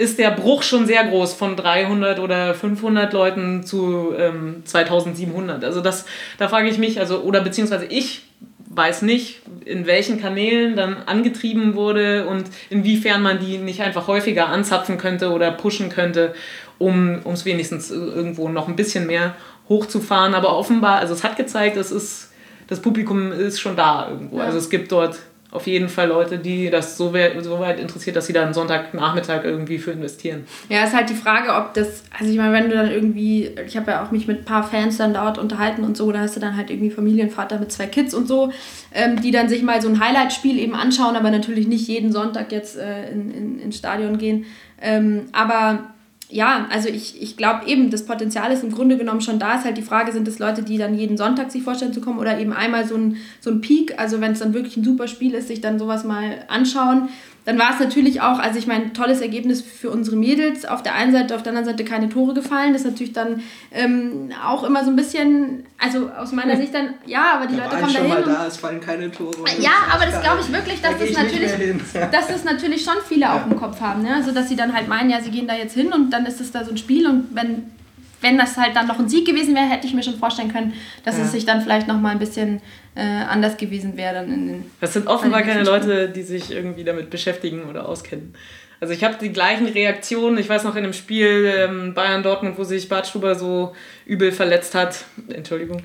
ist 0.00 0.18
der 0.18 0.30
Bruch 0.30 0.62
schon 0.62 0.86
sehr 0.86 1.04
groß 1.04 1.34
von 1.34 1.56
300 1.56 2.20
oder 2.20 2.54
500 2.54 3.12
Leuten 3.12 3.64
zu 3.64 4.14
ähm, 4.16 4.62
2700. 4.64 5.62
Also 5.62 5.82
das, 5.82 6.06
da 6.38 6.48
frage 6.48 6.70
ich 6.70 6.78
mich, 6.78 6.98
also 6.98 7.20
oder 7.20 7.42
beziehungsweise 7.42 7.84
ich 7.84 8.22
weiß 8.70 9.02
nicht, 9.02 9.42
in 9.66 9.86
welchen 9.86 10.18
Kanälen 10.18 10.74
dann 10.74 10.96
angetrieben 11.04 11.74
wurde 11.74 12.26
und 12.26 12.44
inwiefern 12.70 13.20
man 13.20 13.40
die 13.40 13.58
nicht 13.58 13.82
einfach 13.82 14.06
häufiger 14.06 14.48
anzapfen 14.48 14.96
könnte 14.96 15.32
oder 15.32 15.50
pushen 15.50 15.90
könnte, 15.90 16.34
um 16.78 17.20
es 17.26 17.44
wenigstens 17.44 17.90
irgendwo 17.90 18.48
noch 18.48 18.68
ein 18.68 18.76
bisschen 18.76 19.06
mehr 19.06 19.34
hochzufahren. 19.68 20.34
Aber 20.34 20.56
offenbar, 20.56 20.98
also 20.98 21.12
es 21.12 21.24
hat 21.24 21.36
gezeigt, 21.36 21.76
es 21.76 21.90
ist, 21.90 22.30
das 22.68 22.80
Publikum 22.80 23.32
ist 23.32 23.60
schon 23.60 23.76
da 23.76 24.08
irgendwo. 24.08 24.38
Ja. 24.38 24.44
Also 24.44 24.56
es 24.56 24.70
gibt 24.70 24.92
dort 24.92 25.18
auf 25.52 25.66
jeden 25.66 25.88
Fall 25.88 26.08
Leute, 26.08 26.38
die 26.38 26.70
das 26.70 26.96
so, 26.96 27.12
so 27.40 27.58
weit 27.58 27.80
interessiert, 27.80 28.16
dass 28.16 28.26
sie 28.26 28.32
da 28.32 28.42
einen 28.42 28.54
Sonntagnachmittag 28.54 29.44
irgendwie 29.44 29.78
für 29.78 29.90
investieren. 29.90 30.44
Ja, 30.68 30.84
ist 30.84 30.94
halt 30.94 31.10
die 31.10 31.14
Frage, 31.14 31.54
ob 31.54 31.74
das, 31.74 32.04
also 32.16 32.30
ich 32.30 32.38
meine, 32.38 32.52
wenn 32.52 32.70
du 32.70 32.76
dann 32.76 32.90
irgendwie, 32.90 33.50
ich 33.66 33.76
habe 33.76 33.90
ja 33.90 34.04
auch 34.04 34.12
mich 34.12 34.28
mit 34.28 34.40
ein 34.40 34.44
paar 34.44 34.62
Fans 34.62 34.96
dann 34.98 35.12
dort 35.12 35.38
unterhalten 35.38 35.82
und 35.82 35.96
so, 35.96 36.12
da 36.12 36.20
hast 36.20 36.36
du 36.36 36.40
dann 36.40 36.56
halt 36.56 36.70
irgendwie 36.70 36.90
Familienvater 36.90 37.58
mit 37.58 37.72
zwei 37.72 37.86
Kids 37.86 38.14
und 38.14 38.28
so, 38.28 38.52
ähm, 38.94 39.20
die 39.20 39.32
dann 39.32 39.48
sich 39.48 39.62
mal 39.62 39.82
so 39.82 39.88
ein 39.88 39.98
Highlight-Spiel 39.98 40.58
eben 40.58 40.74
anschauen, 40.74 41.16
aber 41.16 41.30
natürlich 41.30 41.66
nicht 41.66 41.88
jeden 41.88 42.12
Sonntag 42.12 42.52
jetzt 42.52 42.76
äh, 42.76 43.10
in, 43.10 43.30
in, 43.32 43.58
ins 43.58 43.76
Stadion 43.76 44.18
gehen. 44.18 44.44
Ähm, 44.80 45.26
aber 45.32 45.90
ja, 46.30 46.66
also 46.70 46.88
ich, 46.88 47.20
ich 47.20 47.36
glaube 47.36 47.66
eben, 47.66 47.90
das 47.90 48.06
Potenzial 48.06 48.52
ist 48.52 48.62
im 48.62 48.72
Grunde 48.72 48.96
genommen 48.96 49.20
schon 49.20 49.38
da. 49.38 49.56
Ist 49.56 49.64
halt 49.64 49.76
die 49.76 49.82
Frage, 49.82 50.12
sind 50.12 50.28
es 50.28 50.38
Leute, 50.38 50.62
die 50.62 50.78
dann 50.78 50.94
jeden 50.94 51.16
Sonntag 51.16 51.50
sich 51.50 51.62
vorstellen 51.62 51.92
zu 51.92 52.00
kommen 52.00 52.18
oder 52.18 52.38
eben 52.38 52.52
einmal 52.52 52.86
so 52.86 52.94
ein, 52.94 53.16
so 53.40 53.50
ein 53.50 53.60
Peak, 53.60 53.98
also 53.98 54.20
wenn 54.20 54.32
es 54.32 54.38
dann 54.38 54.54
wirklich 54.54 54.76
ein 54.76 54.84
super 54.84 55.08
Spiel 55.08 55.34
ist, 55.34 55.48
sich 55.48 55.60
dann 55.60 55.78
sowas 55.78 56.04
mal 56.04 56.44
anschauen. 56.48 57.08
Dann 57.50 57.58
war 57.58 57.72
es 57.74 57.80
natürlich 57.80 58.20
auch, 58.20 58.38
also 58.38 58.60
ich 58.60 58.68
meine, 58.68 58.92
tolles 58.92 59.20
Ergebnis 59.20 59.60
für 59.60 59.90
unsere 59.90 60.14
Mädels. 60.14 60.64
Auf 60.64 60.84
der 60.84 60.94
einen 60.94 61.10
Seite, 61.10 61.34
auf 61.34 61.42
der 61.42 61.50
anderen 61.50 61.66
Seite 61.66 61.84
keine 61.84 62.08
Tore 62.08 62.32
gefallen. 62.32 62.74
Das 62.74 62.82
ist 62.82 62.86
natürlich 62.86 63.12
dann 63.12 63.42
ähm, 63.72 64.30
auch 64.46 64.62
immer 64.62 64.84
so 64.84 64.90
ein 64.90 64.94
bisschen, 64.94 65.64
also 65.76 66.10
aus 66.10 66.30
meiner 66.30 66.56
Sicht 66.56 66.72
dann, 66.72 66.94
ja, 67.06 67.32
aber 67.34 67.48
die 67.48 67.56
da 67.56 67.64
Leute 67.64 67.76
kommen 67.78 67.90
schon 67.90 68.08
dahin. 68.08 68.24
Mal 68.24 68.34
da, 68.34 68.46
es 68.46 68.56
fallen 68.56 68.80
keine 68.80 69.10
Tore. 69.10 69.34
Ja, 69.58 69.72
aber 69.92 70.06
das 70.06 70.22
glaube 70.22 70.42
ich 70.42 70.52
wirklich, 70.52 70.80
dass 70.80 70.92
da 70.96 71.04
das 71.04 71.16
natürlich, 71.16 71.50
dass 72.12 72.28
das 72.28 72.44
natürlich 72.44 72.84
schon 72.84 72.98
viele 73.08 73.22
ja. 73.22 73.34
auf 73.34 73.42
dem 73.42 73.58
Kopf 73.58 73.80
haben. 73.80 74.02
Ne? 74.02 74.14
Also 74.14 74.30
dass 74.30 74.48
sie 74.48 74.54
dann 74.54 74.72
halt 74.72 74.86
meinen, 74.86 75.10
ja, 75.10 75.20
sie 75.20 75.32
gehen 75.32 75.48
da 75.48 75.56
jetzt 75.56 75.74
hin 75.74 75.92
und 75.92 76.10
dann 76.10 76.26
ist 76.26 76.40
es 76.40 76.52
da 76.52 76.64
so 76.64 76.70
ein 76.70 76.78
Spiel 76.78 77.08
und 77.08 77.34
wenn 77.34 77.72
wenn 78.20 78.36
das 78.38 78.56
halt 78.56 78.76
dann 78.76 78.86
noch 78.86 78.98
ein 78.98 79.08
Sieg 79.08 79.26
gewesen 79.26 79.54
wäre, 79.54 79.66
hätte 79.68 79.86
ich 79.86 79.94
mir 79.94 80.02
schon 80.02 80.16
vorstellen 80.18 80.52
können, 80.52 80.74
dass 81.04 81.16
Ja. 81.18 81.24
es 81.24 81.32
sich 81.32 81.44
dann 81.46 81.60
vielleicht 81.62 81.88
noch 81.88 81.98
mal 81.98 82.10
ein 82.10 82.18
bisschen 82.18 82.60
äh, 82.94 83.00
anders 83.02 83.56
gewesen 83.56 83.96
wäre. 83.96 84.14
Dann 84.14 84.32
in 84.32 84.46
den 84.48 84.70
Das 84.80 84.92
sind 84.92 85.06
offenbar 85.06 85.42
keine 85.42 85.62
Leute, 85.64 86.08
die 86.08 86.22
sich 86.22 86.50
irgendwie 86.50 86.84
damit 86.84 87.10
beschäftigen 87.10 87.64
oder 87.64 87.88
auskennen. 87.88 88.34
Also 88.80 88.94
ich 88.94 89.04
habe 89.04 89.16
die 89.20 89.30
gleichen 89.30 89.66
Reaktionen. 89.66 90.38
Ich 90.38 90.48
weiß 90.48 90.64
noch 90.64 90.74
in 90.74 90.84
dem 90.84 90.94
Spiel 90.94 91.52
ähm, 91.54 91.92
Bayern-Dortmund, 91.92 92.56
wo 92.56 92.64
sich 92.64 92.88
Bart 92.88 93.06
Stuber 93.06 93.34
so 93.34 93.74
übel 94.06 94.32
verletzt 94.32 94.74
hat. 94.74 95.04
Entschuldigung. 95.28 95.82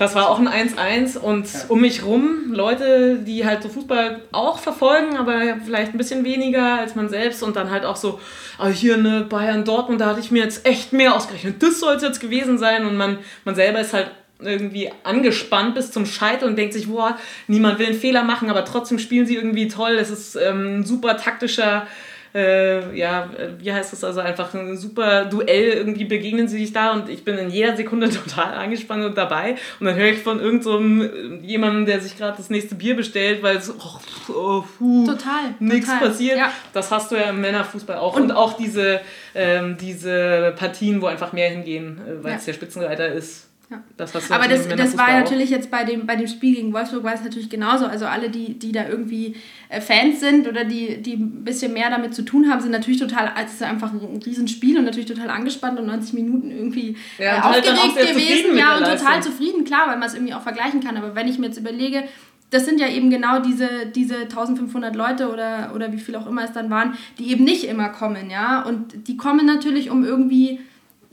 Das 0.00 0.16
war 0.16 0.28
auch 0.28 0.40
ein 0.40 0.48
1-1 0.48 1.16
und 1.16 1.46
um 1.68 1.80
mich 1.80 2.04
rum 2.04 2.52
Leute, 2.52 3.20
die 3.20 3.46
halt 3.46 3.62
so 3.62 3.68
Fußball 3.68 4.20
auch 4.32 4.58
verfolgen, 4.58 5.16
aber 5.16 5.58
vielleicht 5.64 5.94
ein 5.94 5.98
bisschen 5.98 6.24
weniger 6.24 6.80
als 6.80 6.96
man 6.96 7.08
selbst 7.08 7.44
und 7.44 7.54
dann 7.54 7.70
halt 7.70 7.84
auch 7.84 7.96
so, 7.96 8.20
ah, 8.58 8.66
hier 8.66 8.94
eine 8.94 9.20
Bayern-Dortmund, 9.22 10.00
da 10.00 10.06
hatte 10.06 10.20
ich 10.20 10.32
mir 10.32 10.42
jetzt 10.42 10.66
echt 10.66 10.92
mehr 10.92 11.14
ausgerechnet. 11.14 11.62
Das 11.62 11.78
soll 11.78 11.94
es 11.94 12.02
jetzt 12.02 12.20
gewesen 12.20 12.58
sein 12.58 12.84
und 12.84 12.96
man, 12.96 13.18
man 13.44 13.54
selber 13.54 13.80
ist 13.80 13.92
halt 13.92 14.10
irgendwie 14.40 14.90
angespannt 15.04 15.74
bis 15.74 15.90
zum 15.90 16.06
Scheitern 16.06 16.50
und 16.50 16.56
denkt 16.56 16.72
sich, 16.72 16.88
boah, 16.88 17.18
niemand 17.48 17.78
will 17.78 17.86
einen 17.86 17.98
Fehler 17.98 18.22
machen, 18.22 18.50
aber 18.50 18.64
trotzdem 18.64 18.98
spielen 18.98 19.26
sie 19.26 19.36
irgendwie 19.36 19.68
toll. 19.68 19.92
Es 19.92 20.10
ist 20.10 20.36
ähm, 20.36 20.80
ein 20.80 20.84
super 20.84 21.16
taktischer, 21.16 21.86
äh, 22.34 22.96
ja, 22.96 23.28
wie 23.58 23.72
heißt 23.72 23.92
das 23.92 24.04
also, 24.04 24.20
einfach 24.20 24.52
ein 24.54 24.76
super 24.76 25.24
Duell, 25.26 25.72
irgendwie 25.72 26.04
begegnen 26.04 26.48
sie 26.48 26.58
sich 26.58 26.72
da 26.72 26.92
und 26.92 27.08
ich 27.08 27.24
bin 27.24 27.36
in 27.38 27.50
jeder 27.50 27.76
Sekunde 27.76 28.08
total 28.10 28.54
angespannt 28.54 29.04
und 29.04 29.16
dabei 29.16 29.56
und 29.80 29.86
dann 29.86 29.94
höre 29.96 30.08
ich 30.10 30.18
von 30.18 30.40
irgendeinem 30.40 31.00
so 31.40 31.46
jemandem, 31.46 31.86
der 31.86 32.00
sich 32.00 32.16
gerade 32.16 32.36
das 32.36 32.50
nächste 32.50 32.74
Bier 32.74 32.96
bestellt, 32.96 33.42
weil 33.42 33.60
so, 33.60 33.74
oh, 33.78 34.32
oh, 34.32 34.64
puh, 34.78 35.06
Total, 35.06 35.54
nichts 35.58 35.90
passiert. 35.98 36.38
ja. 36.38 36.52
Das 36.72 36.90
hast 36.90 37.10
du 37.10 37.16
ja 37.16 37.30
im 37.30 37.40
Männerfußball 37.40 37.96
auch 37.96 38.16
und, 38.16 38.30
auch 38.32 38.54
diese, 38.56 39.00
ähm, 39.34 39.76
diese 39.80 40.52
Partien, 40.56 41.00
wo 41.00 41.06
einfach 41.06 41.32
mehr 41.32 41.48
hingehen, 41.50 42.00
äh, 42.06 42.22
weil 42.22 42.32
Ja. 42.32 42.38
es 42.38 42.44
der 42.44 42.52
Spitzenreiter 42.52 43.08
ist. 43.08 43.47
Ja. 43.70 43.82
Das 43.98 44.30
Aber 44.30 44.48
das, 44.48 44.66
das 44.66 44.96
war 44.96 45.12
natürlich 45.20 45.50
jetzt 45.50 45.70
bei 45.70 45.84
dem, 45.84 46.06
bei 46.06 46.16
dem 46.16 46.26
Spiel 46.26 46.54
gegen 46.54 46.72
Wolfsburg 46.72 47.04
war 47.04 47.12
es 47.12 47.22
natürlich 47.22 47.50
genauso. 47.50 47.84
Also 47.84 48.06
alle, 48.06 48.30
die, 48.30 48.58
die 48.58 48.72
da 48.72 48.88
irgendwie 48.88 49.36
äh, 49.68 49.82
Fans 49.82 50.20
sind 50.20 50.48
oder 50.48 50.64
die, 50.64 51.02
die 51.02 51.14
ein 51.14 51.44
bisschen 51.44 51.74
mehr 51.74 51.90
damit 51.90 52.14
zu 52.14 52.22
tun 52.22 52.50
haben, 52.50 52.62
sind 52.62 52.70
natürlich 52.70 52.98
total, 52.98 53.30
es 53.44 53.52
ist 53.52 53.62
einfach 53.62 53.92
ein 53.92 54.22
Riesenspiel 54.24 54.78
und 54.78 54.84
natürlich 54.84 55.08
total 55.08 55.28
angespannt 55.28 55.78
und 55.78 55.86
90 55.86 56.14
Minuten 56.14 56.50
irgendwie 56.50 56.96
Ja, 57.18 57.24
äh, 57.24 57.40
halt 57.42 57.68
aufgeregt 57.68 57.98
zufrieden 57.98 58.14
gewesen. 58.14 58.58
Ja, 58.58 58.78
und 58.78 58.84
total 58.84 59.22
zufrieden, 59.22 59.64
klar, 59.64 59.88
weil 59.88 59.98
man 59.98 60.08
es 60.08 60.14
irgendwie 60.14 60.32
auch 60.32 60.42
vergleichen 60.42 60.80
kann. 60.82 60.96
Aber 60.96 61.14
wenn 61.14 61.28
ich 61.28 61.38
mir 61.38 61.46
jetzt 61.48 61.58
überlege, 61.58 62.04
das 62.48 62.64
sind 62.64 62.80
ja 62.80 62.88
eben 62.88 63.10
genau 63.10 63.40
diese, 63.40 63.68
diese 63.94 64.20
1500 64.20 64.96
Leute 64.96 65.30
oder, 65.30 65.72
oder 65.74 65.92
wie 65.92 65.98
viel 65.98 66.16
auch 66.16 66.26
immer 66.26 66.44
es 66.44 66.52
dann 66.52 66.70
waren, 66.70 66.94
die 67.18 67.30
eben 67.30 67.44
nicht 67.44 67.64
immer 67.64 67.90
kommen, 67.90 68.30
ja. 68.30 68.62
Und 68.62 69.08
die 69.08 69.18
kommen 69.18 69.44
natürlich, 69.44 69.90
um 69.90 70.04
irgendwie 70.04 70.60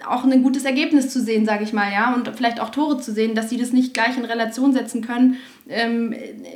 auch 0.07 0.23
ein 0.25 0.43
gutes 0.43 0.65
Ergebnis 0.65 1.09
zu 1.09 1.21
sehen, 1.21 1.45
sage 1.45 1.63
ich 1.63 1.73
mal, 1.73 1.91
ja, 1.91 2.13
und 2.13 2.29
vielleicht 2.35 2.59
auch 2.59 2.69
Tore 2.69 2.99
zu 2.99 3.13
sehen, 3.13 3.35
dass 3.35 3.49
sie 3.49 3.57
das 3.57 3.71
nicht 3.71 3.93
gleich 3.93 4.17
in 4.17 4.25
Relation 4.25 4.73
setzen 4.73 5.01
können. 5.05 5.37
Ähm, 5.69 6.13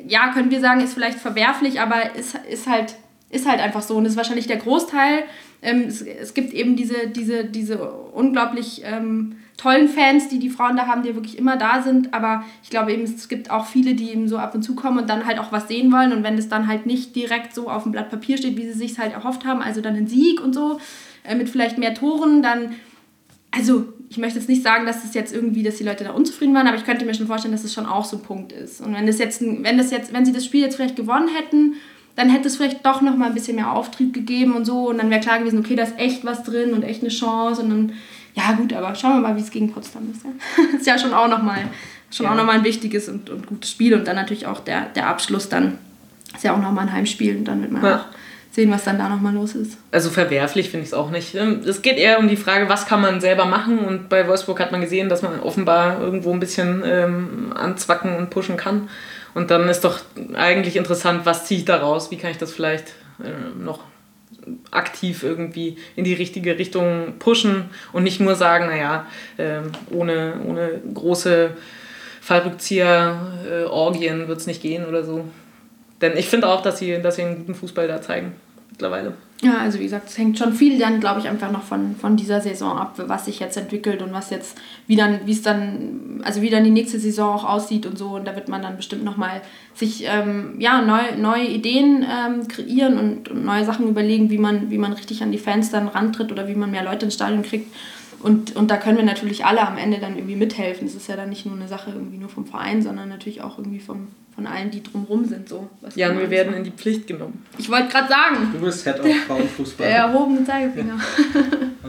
ja, 0.08 0.32
können 0.34 0.52
wir 0.52 0.60
sagen, 0.60 0.82
ist 0.82 0.94
vielleicht 0.94 1.20
verwerflich, 1.20 1.80
aber 1.80 2.16
ist, 2.16 2.38
ist, 2.50 2.68
halt, 2.68 2.96
ist 3.30 3.48
halt 3.48 3.62
einfach 3.62 3.82
so 3.82 3.96
und 3.96 4.06
ist 4.06 4.18
wahrscheinlich 4.18 4.48
der 4.48 4.58
Großteil. 4.58 5.24
Ähm, 5.62 5.86
es, 5.88 6.02
es 6.02 6.34
gibt 6.34 6.54
eben 6.54 6.76
diese, 6.76 7.08
diese, 7.08 7.46
diese 7.46 7.82
unglaublich 7.92 8.82
ähm, 8.84 9.38
tollen 9.60 9.90
Fans, 9.90 10.30
die 10.30 10.40
die 10.40 10.50
Frauen 10.50 10.78
da 10.78 10.88
haben, 10.88 11.04
die 11.04 11.16
wirklich 11.16 11.38
immer 11.38 11.58
da 11.58 11.82
sind, 11.82 12.14
aber 12.14 12.44
ich 12.64 12.70
glaube 12.70 12.94
eben, 12.94 13.04
es 13.04 13.28
gibt 13.28 13.52
auch 13.52 13.66
viele, 13.66 13.94
die 13.94 14.10
eben 14.12 14.28
so 14.28 14.38
ab 14.38 14.56
und 14.56 14.64
zu 14.64 14.74
kommen 14.74 15.00
und 15.00 15.10
dann 15.10 15.26
halt 15.26 15.38
auch 15.38 15.52
was 15.52 15.68
sehen 15.68 15.92
wollen 15.92 16.14
und 16.14 16.24
wenn 16.24 16.38
es 16.38 16.48
dann 16.48 16.68
halt 16.68 16.86
nicht 16.86 17.16
direkt 17.16 17.54
so 17.54 17.70
auf 17.70 17.84
dem 17.84 17.92
Blatt 17.92 18.10
Papier 18.10 18.38
steht, 18.38 18.58
wie 18.58 18.66
sie 18.66 18.78
sich 18.78 18.98
halt 18.98 19.14
erhofft 19.14 19.46
haben, 19.46 19.62
also 19.62 19.82
dann 19.82 19.96
ein 19.96 20.08
Sieg 20.08 20.42
und 20.42 20.54
so, 20.54 20.80
äh, 21.24 21.36
mit 21.36 21.50
vielleicht 21.50 21.78
mehr 21.78 21.94
Toren, 21.94 22.42
dann 22.42 22.76
also 23.52 23.86
ich 24.10 24.18
möchte 24.18 24.39
jetzt 24.39 24.50
nicht 24.50 24.64
sagen, 24.64 24.86
dass 24.86 25.04
es 25.04 25.14
jetzt 25.14 25.34
irgendwie, 25.34 25.64
dass 25.64 25.76
die 25.76 25.84
Leute 25.84 26.04
da 26.04 26.12
unzufrieden 26.12 26.54
waren, 26.56 26.68
aber 26.68 26.78
ich 26.78 26.86
könnte 26.86 27.06
mir 27.06 27.14
schon 27.14 27.28
vorstellen, 27.28 27.52
dass 27.52 27.64
es 27.64 27.74
schon 27.74 27.86
auch 27.86 28.06
so 28.06 28.18
ein 28.18 28.24
Punkt 28.24 28.52
ist. 28.52 28.82
Und 28.82 28.93
wenn 28.93 29.06
das 29.08 29.20
jetzt, 29.20 29.41
wenn 29.41 29.78
das 29.78 29.91
jetzt, 29.91 30.14
wenn 30.14 30.26
sie 30.26 30.32
das 30.34 30.45
Spiel 30.45 30.62
jetzt 30.62 30.76
vielleicht 30.76 30.95
gewonnen 30.95 31.28
hätten, 31.28 31.74
dann 32.16 32.30
hätte 32.30 32.47
es 32.47 32.58
vielleicht 32.58 32.86
doch 32.86 33.02
noch 33.02 33.16
mal 33.16 33.28
ein 33.28 33.34
bisschen 33.34 33.56
mehr 33.56 33.72
Auftrieb 33.72 34.14
gegeben 34.14 34.54
und 34.56 34.66
so 34.66 34.89
und 34.89 34.97
dann 34.97 35.10
wäre 35.10 35.22
klar 35.22 35.39
gewesen, 35.39 35.60
okay, 35.60 35.76
da 35.76 35.84
ist 35.84 35.97
echt 35.97 36.26
was 36.26 36.43
drin 36.43 36.74
und 36.74 36.84
echt 36.84 37.02
eine 37.02 37.10
Chance 37.10 37.62
und 37.62 37.70
dann, 37.70 37.93
ja 38.34 38.52
gut, 38.54 38.74
aber 38.74 38.93
schauen 38.95 39.14
wir 39.14 39.20
mal, 39.22 39.36
wie 39.36 39.41
es 39.41 39.52
gegen 39.52 39.72
Potsdam 39.72 40.04
ist. 40.12 40.24
Ja? 40.24 40.64
ist 40.78 40.86
ja 40.88 40.97
schon 40.97 41.14
auch 41.14 41.28
noch 41.30 41.41
mal, 41.43 41.60
schon 42.12 42.26
Ja. 42.26 42.32
auch 42.32 42.36
noch 42.36 42.45
mal 42.45 42.54
ein 42.58 42.64
wichtiges 42.64 43.08
und, 43.10 43.30
und 43.30 43.47
gutes 43.47 43.70
Spiel 43.72 43.93
und 43.93 44.08
dann 44.08 44.16
natürlich 44.16 44.47
auch 44.47 44.60
der, 44.60 44.88
der 44.95 45.08
Abschluss 45.08 45.50
dann 45.50 45.78
ist 46.36 46.43
ja 46.43 46.54
auch 46.54 46.62
noch 46.62 46.72
mal 46.72 46.82
ein 46.82 46.91
Heimspiel 46.93 47.38
und 47.38 47.45
dann 47.45 47.62
wird 47.62 47.72
man 47.72 47.84
Ja. 47.84 47.95
auch 47.97 48.06
sehen, 48.52 48.72
was 48.72 48.84
dann 48.84 48.97
da 48.97 49.10
noch 49.10 49.22
mal 49.22 49.34
los 49.34 49.56
ist. 49.56 49.78
Also 49.91 50.10
verwerflich 50.10 50.70
finde 50.70 50.84
ich 50.84 50.89
es 50.89 50.93
auch 50.93 51.12
nicht. 51.12 51.36
Ähm, 51.36 51.62
Es 51.66 51.82
geht 51.82 51.97
eher 51.97 52.20
um 52.20 52.28
die 52.28 52.36
Frage, 52.36 52.70
was 52.70 52.86
kann 52.86 53.02
man 53.02 53.22
selber 53.22 53.45
machen 53.45 53.80
und 53.80 54.10
bei 54.10 54.28
Wolfsburg 54.28 54.60
hat 54.60 54.72
man 54.72 54.82
gesehen, 54.82 55.10
dass 55.10 55.22
man 55.22 55.39
offenbar 55.39 56.02
irgendwo 56.02 56.34
ein 56.34 56.39
bisschen 56.39 56.84
ähm, 56.86 57.54
anzwacken 57.56 58.16
und 58.16 58.30
pushen 58.30 58.58
kann. 58.58 58.89
Und 59.36 59.52
dann 59.52 59.70
ist 59.70 59.82
doch 59.82 60.00
eigentlich 60.34 60.76
interessant, 60.76 61.26
was 61.26 61.45
ziehe 61.45 61.60
ich 61.60 61.66
daraus, 61.66 62.10
wie 62.10 62.18
kann 62.18 62.32
ich 62.32 62.38
das 62.38 62.52
vielleicht 62.52 62.89
äh, 63.24 63.62
noch 63.62 63.82
aktiv 64.72 65.24
irgendwie 65.24 65.78
in 65.95 66.04
die 66.04 66.14
richtige 66.14 66.58
Richtung 66.58 67.14
pushen 67.20 67.70
und 67.93 68.04
nicht 68.04 68.20
nur 68.20 68.36
sagen, 68.36 68.68
naja, 68.68 69.06
ähm, 69.38 69.72
ohne, 69.91 70.34
ohne 70.45 70.82
große 70.93 71.52
Fallrückzieher-Orgien 72.22 74.28
wird 74.28 74.39
es 74.39 74.47
nicht 74.47 74.62
gehen 74.62 74.86
oder 74.86 75.04
so. 75.04 75.26
Denn 76.02 76.18
ich 76.18 76.28
finde 76.28 76.47
auch, 76.47 76.62
dass 76.62 76.80
sie, 76.80 77.02
dass 77.02 77.16
sie 77.16 77.24
einen 77.24 77.38
guten 77.38 77.56
Fußball 77.56 77.88
da 77.88 78.02
zeigen 78.02 78.34
mittlerweile. 78.80 79.14
Ja, 79.41 79.60
also 79.60 79.80
wie 79.80 79.84
gesagt, 79.84 80.10
es 80.10 80.18
hängt 80.18 80.38
schon 80.38 80.54
viel 80.54 80.78
dann, 80.80 81.00
glaube 81.00 81.22
ich, 81.22 81.30
einfach 81.30 81.50
noch 81.50 81.64
von, 81.64 81.95
von 81.95 82.18
dieser 82.18 82.41
Saison 82.41 82.78
ab, 82.78 82.95
was 82.97 83.26
sich 83.26 83.39
jetzt 83.39 83.58
entwickelt 83.58 84.02
und 84.02 84.12
was 84.12 84.32
jetzt, 84.32 84.58
wie 84.86 84.97
dann, 84.97 85.22
wie 85.26 85.32
es 85.32 85.41
dann, 85.41 86.22
also 86.24 86.41
wie 86.41 86.50
dann 86.50 86.66
die 86.66 86.72
nächste 86.72 87.00
Saison 87.00 87.36
auch 87.36 87.45
aussieht 87.45 87.86
und 87.86 87.97
so. 87.97 88.10
Und 88.16 88.26
da 88.26 88.36
wird 88.36 88.50
man 88.50 88.62
dann 88.62 88.76
bestimmt 88.76 89.06
nochmal 89.06 89.41
sich 89.74 90.04
ähm, 90.06 90.56
ja, 90.60 90.82
neu, 90.82 91.16
neue 91.18 91.47
Ideen 91.47 92.06
ähm, 92.06 92.50
kreieren 92.50 92.97
und, 92.97 93.30
und 93.30 93.45
neue 93.45 93.64
Sachen 93.64 93.88
überlegen, 93.88 94.30
wie 94.30 94.38
man, 94.38 94.72
wie 94.72 94.78
man 94.78 94.91
richtig 94.91 95.24
an 95.24 95.32
die 95.32 95.38
Fans 95.38 95.72
dann 95.72 95.88
rantritt 95.88 96.34
oder 96.34 96.50
wie 96.50 96.56
man 96.56 96.72
mehr 96.72 96.84
Leute 96.84 97.06
ins 97.06 97.16
Stadion 97.16 97.43
kriegt. 97.43 97.74
Und, 98.22 98.56
und 98.56 98.70
da 98.70 98.78
können 98.78 98.98
wir 98.98 99.06
natürlich 99.06 99.46
alle 99.46 99.66
am 99.66 99.78
Ende 99.78 100.00
dann 100.00 100.16
irgendwie 100.16 100.36
mithelfen. 100.36 100.88
Es 100.88 100.96
ist 100.96 101.08
ja 101.08 101.16
dann 101.16 101.30
nicht 101.30 101.46
nur 101.46 101.56
eine 101.56 101.68
Sache 101.68 101.92
irgendwie 101.92 102.18
nur 102.18 102.30
vom 102.30 102.46
Verein, 102.46 102.82
sondern 102.82 103.10
natürlich 103.10 103.42
auch 103.42 103.58
irgendwie 103.58 103.80
vom, 103.80 104.10
von 104.36 104.46
allen, 104.46 104.72
die 104.72 104.84
drumherum 104.84 105.26
sind. 105.26 105.48
So. 105.48 105.70
Was 105.82 105.96
Ja, 105.96 106.18
wir 106.18 106.30
werden 106.30 106.54
in 106.54 106.64
die 106.64 106.72
Pflicht 106.72 107.08
genommen. 107.08 107.46
Ich 107.58 107.70
wollte 107.70 107.90
gerade 107.90 108.10
sagen, 108.10 108.50
Du 108.54 108.60
bist 108.60 108.84
Head 108.84 109.00
of 109.00 109.08
Frauenfußball. 109.28 109.88
der 109.88 109.98
erhobene 109.98 110.44
Zeigefinger. 110.46 111.00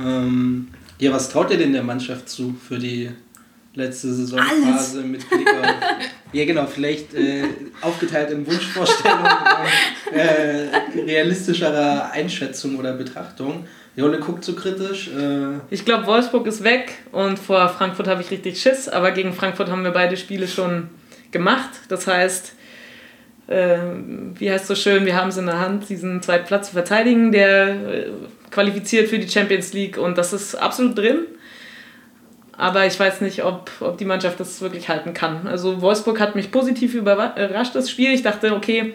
Ähm, 0.02 0.68
ja, 0.98 1.12
was 1.12 1.28
traut 1.28 1.50
ihr 1.50 1.58
denn 1.58 1.72
der 1.72 1.82
Mannschaft 1.82 2.28
zu 2.28 2.54
für 2.54 2.78
die 2.78 3.10
letzte 3.74 4.12
Saisonphase 4.12 5.02
mit 5.02 5.28
Blick 5.28 5.48
auf. 5.48 5.66
ja, 6.32 6.44
genau, 6.44 6.66
vielleicht 6.66 7.14
äh, 7.14 7.44
aufgeteilt 7.80 8.30
in 8.30 8.46
Wunschvorstellungen 8.46 9.26
äh, 10.12 11.00
realistischerer 11.00 12.10
Einschätzung 12.12 12.76
oder 12.76 12.94
Betrachtung. 12.94 13.64
Jolle 13.96 14.18
guckt 14.18 14.44
so 14.44 14.54
kritisch. 14.54 15.08
Äh, 15.08 15.58
Ich 15.70 15.84
glaube, 15.84 16.06
Wolfsburg 16.06 16.46
ist 16.46 16.62
weg 16.64 16.92
und 17.12 17.38
vor 17.38 17.68
Frankfurt 17.68 18.08
habe 18.08 18.22
ich 18.22 18.30
richtig 18.30 18.60
Schiss, 18.60 18.88
aber 18.88 19.10
gegen 19.10 19.32
Frankfurt 19.32 19.68
haben 19.70 19.84
wir 19.84 19.90
beide 19.90 20.16
Spiele 20.16 20.46
schon 20.48 20.88
gemacht. 21.32 21.70
Das 21.88 22.06
heißt, 22.06 22.54
äh, 23.48 23.78
wie 24.38 24.50
heißt 24.50 24.66
so 24.66 24.74
schön, 24.74 25.06
wir 25.06 25.16
haben 25.16 25.28
es 25.28 25.36
in 25.36 25.46
der 25.46 25.58
Hand, 25.58 25.88
diesen 25.88 26.22
zweiten 26.22 26.46
Platz 26.46 26.68
zu 26.68 26.72
verteidigen, 26.74 27.32
der 27.32 27.68
äh, 27.68 28.10
qualifiziert 28.50 29.08
für 29.08 29.18
die 29.18 29.28
Champions 29.28 29.72
League 29.72 29.98
und 29.98 30.16
das 30.18 30.32
ist 30.32 30.54
absolut 30.54 30.96
drin. 30.96 31.18
Aber 32.56 32.86
ich 32.86 33.00
weiß 33.00 33.22
nicht, 33.22 33.42
ob, 33.42 33.70
ob 33.80 33.96
die 33.96 34.04
Mannschaft 34.04 34.38
das 34.38 34.60
wirklich 34.60 34.88
halten 34.90 35.14
kann. 35.14 35.46
Also 35.46 35.80
Wolfsburg 35.80 36.20
hat 36.20 36.34
mich 36.36 36.52
positiv 36.52 36.94
überrascht, 36.94 37.74
das 37.74 37.88
Spiel. 37.88 38.12
Ich 38.12 38.22
dachte, 38.22 38.54
okay, 38.54 38.94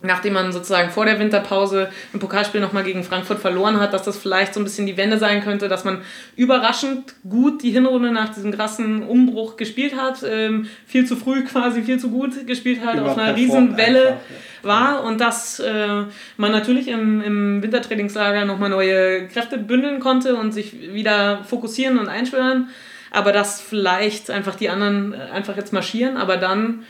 nachdem 0.00 0.34
man 0.34 0.52
sozusagen 0.52 0.90
vor 0.90 1.06
der 1.06 1.18
Winterpause 1.18 1.90
im 2.12 2.20
Pokalspiel 2.20 2.60
nochmal 2.60 2.84
gegen 2.84 3.02
Frankfurt 3.02 3.40
verloren 3.40 3.80
hat, 3.80 3.92
dass 3.92 4.04
das 4.04 4.16
vielleicht 4.16 4.54
so 4.54 4.60
ein 4.60 4.64
bisschen 4.64 4.86
die 4.86 4.96
Wende 4.96 5.18
sein 5.18 5.42
könnte, 5.42 5.68
dass 5.68 5.84
man 5.84 6.02
überraschend 6.36 7.14
gut 7.28 7.62
die 7.62 7.70
Hinrunde 7.70 8.12
nach 8.12 8.32
diesem 8.32 8.52
krassen 8.52 9.02
Umbruch 9.02 9.56
gespielt 9.56 9.96
hat, 9.96 10.24
ähm, 10.28 10.68
viel 10.86 11.04
zu 11.04 11.16
früh 11.16 11.44
quasi, 11.44 11.82
viel 11.82 11.98
zu 11.98 12.10
gut 12.10 12.46
gespielt 12.46 12.84
hat, 12.84 13.00
auf 13.00 13.18
einer 13.18 13.36
überperformt 13.36 13.36
riesen 13.36 13.76
Welle 13.76 14.08
einfach, 14.08 14.20
ja. 14.62 14.68
war 14.68 15.04
und 15.04 15.20
dass 15.20 15.58
äh, 15.58 16.04
man 16.36 16.52
natürlich 16.52 16.86
im, 16.88 17.20
im 17.20 17.62
Wintertrainingslager 17.62 18.44
nochmal 18.44 18.70
neue 18.70 19.26
Kräfte 19.26 19.58
bündeln 19.58 19.98
konnte 19.98 20.36
und 20.36 20.52
sich 20.52 20.92
wieder 20.92 21.42
fokussieren 21.44 21.98
und 21.98 22.08
einschwören, 22.08 22.68
aber 23.10 23.32
dass 23.32 23.60
vielleicht 23.60 24.30
einfach 24.30 24.54
die 24.54 24.68
anderen 24.68 25.12
äh, 25.12 25.32
einfach 25.32 25.56
jetzt 25.56 25.72
marschieren, 25.72 26.16
aber 26.16 26.36
dann 26.36 26.84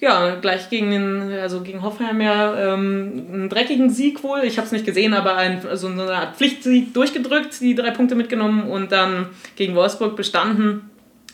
ja, 0.00 0.36
gleich 0.36 0.70
gegen 0.70 0.90
den, 0.90 1.32
also 1.40 1.60
gegen 1.60 1.82
Hoffenheim 1.82 2.20
ja 2.20 2.74
ähm, 2.74 3.26
einen 3.32 3.48
dreckigen 3.48 3.90
Sieg 3.90 4.22
wohl. 4.22 4.40
Ich 4.44 4.56
habe 4.56 4.66
es 4.66 4.72
nicht 4.72 4.86
gesehen, 4.86 5.12
aber 5.12 5.36
ein, 5.36 5.66
also 5.68 5.88
eine 5.88 6.04
Art 6.04 6.36
Pflichtsieg 6.36 6.94
durchgedrückt, 6.94 7.60
die 7.60 7.74
drei 7.74 7.90
Punkte 7.90 8.14
mitgenommen 8.14 8.62
und 8.64 8.92
dann 8.92 9.26
gegen 9.56 9.74
Wolfsburg 9.74 10.16
bestanden. 10.16 10.90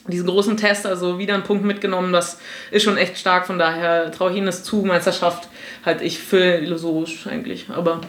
Diesen 0.07 0.27
großen 0.27 0.55
Test, 0.57 0.85
also 0.85 1.17
wieder 1.19 1.33
einen 1.33 1.43
Punkt 1.43 1.65
mitgenommen, 1.65 2.13
das 2.13 2.39
ist 2.71 2.83
schon 2.83 2.97
echt 2.97 3.17
stark. 3.17 3.45
Von 3.45 3.59
daher 3.59 4.11
traue 4.11 4.31
ich 4.31 4.37
ihnen 4.37 4.45
das 4.45 4.63
zu. 4.63 4.77
Meisterschaft 4.77 5.49
halte 5.85 6.03
ich 6.03 6.19
für 6.19 6.59
illusorisch 6.59 7.27
eigentlich. 7.27 7.67
Aber 7.69 8.01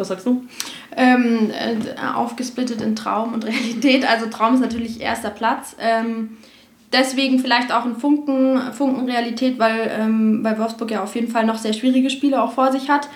Was 0.00 0.08
sagst 0.08 0.26
du? 0.26 0.44
Ähm, 0.96 1.50
äh, 1.50 1.76
aufgesplittet 2.14 2.80
in 2.80 2.96
Traum 2.96 3.34
und 3.34 3.44
Realität. 3.44 4.08
Also 4.08 4.26
Traum 4.26 4.54
ist 4.54 4.60
natürlich 4.60 5.00
erster 5.00 5.28
Platz. 5.28 5.76
Ähm, 5.78 6.38
deswegen 6.92 7.38
vielleicht 7.38 7.72
auch 7.72 7.84
ein 7.84 7.96
Funken, 7.96 8.72
Funken 8.72 9.08
Realität, 9.08 9.58
weil, 9.58 9.90
ähm, 9.98 10.42
weil 10.42 10.58
Wolfsburg 10.58 10.90
ja 10.90 11.02
auf 11.02 11.14
jeden 11.14 11.28
Fall 11.28 11.46
noch 11.46 11.58
sehr 11.58 11.72
schwierige 11.72 12.10
Spiele 12.10 12.42
auch 12.42 12.52
vor 12.52 12.72
sich 12.72 12.90
hat. 12.90 13.08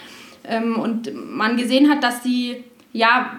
Ähm, 0.44 0.78
und 0.78 1.10
man 1.14 1.56
gesehen 1.56 1.90
hat, 1.90 2.02
dass 2.02 2.22
sie 2.22 2.64
ja 2.92 3.32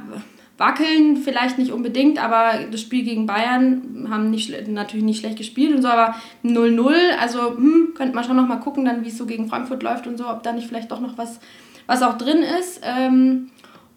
wackeln, 0.58 1.18
vielleicht 1.18 1.58
nicht 1.58 1.72
unbedingt, 1.72 2.24
aber 2.24 2.60
das 2.72 2.80
Spiel 2.80 3.04
gegen 3.04 3.26
Bayern 3.26 4.08
haben 4.10 4.30
nicht, 4.30 4.68
natürlich 4.70 5.04
nicht 5.06 5.20
schlecht 5.20 5.38
gespielt 5.38 5.76
und 5.76 5.82
so, 5.82 5.90
aber 5.90 6.16
0-0, 6.44 6.94
also 7.20 7.58
hm, 7.58 7.94
könnte 7.94 8.16
man 8.16 8.24
schon 8.24 8.38
noch 8.38 8.48
mal 8.48 8.58
gucken, 8.58 8.86
dann 8.86 9.04
wie 9.04 9.10
es 9.10 9.18
so 9.18 9.26
gegen 9.26 9.50
Frankfurt 9.50 9.84
läuft 9.84 10.08
und 10.08 10.18
so, 10.18 10.30
ob 10.30 10.44
da 10.44 10.54
nicht 10.54 10.68
vielleicht 10.68 10.92
doch 10.92 11.02
noch 11.02 11.18
was, 11.18 11.40
was 11.88 12.02
auch 12.02 12.18
drin 12.18 12.42
ist. 12.60 12.82
Ähm, 12.84 13.50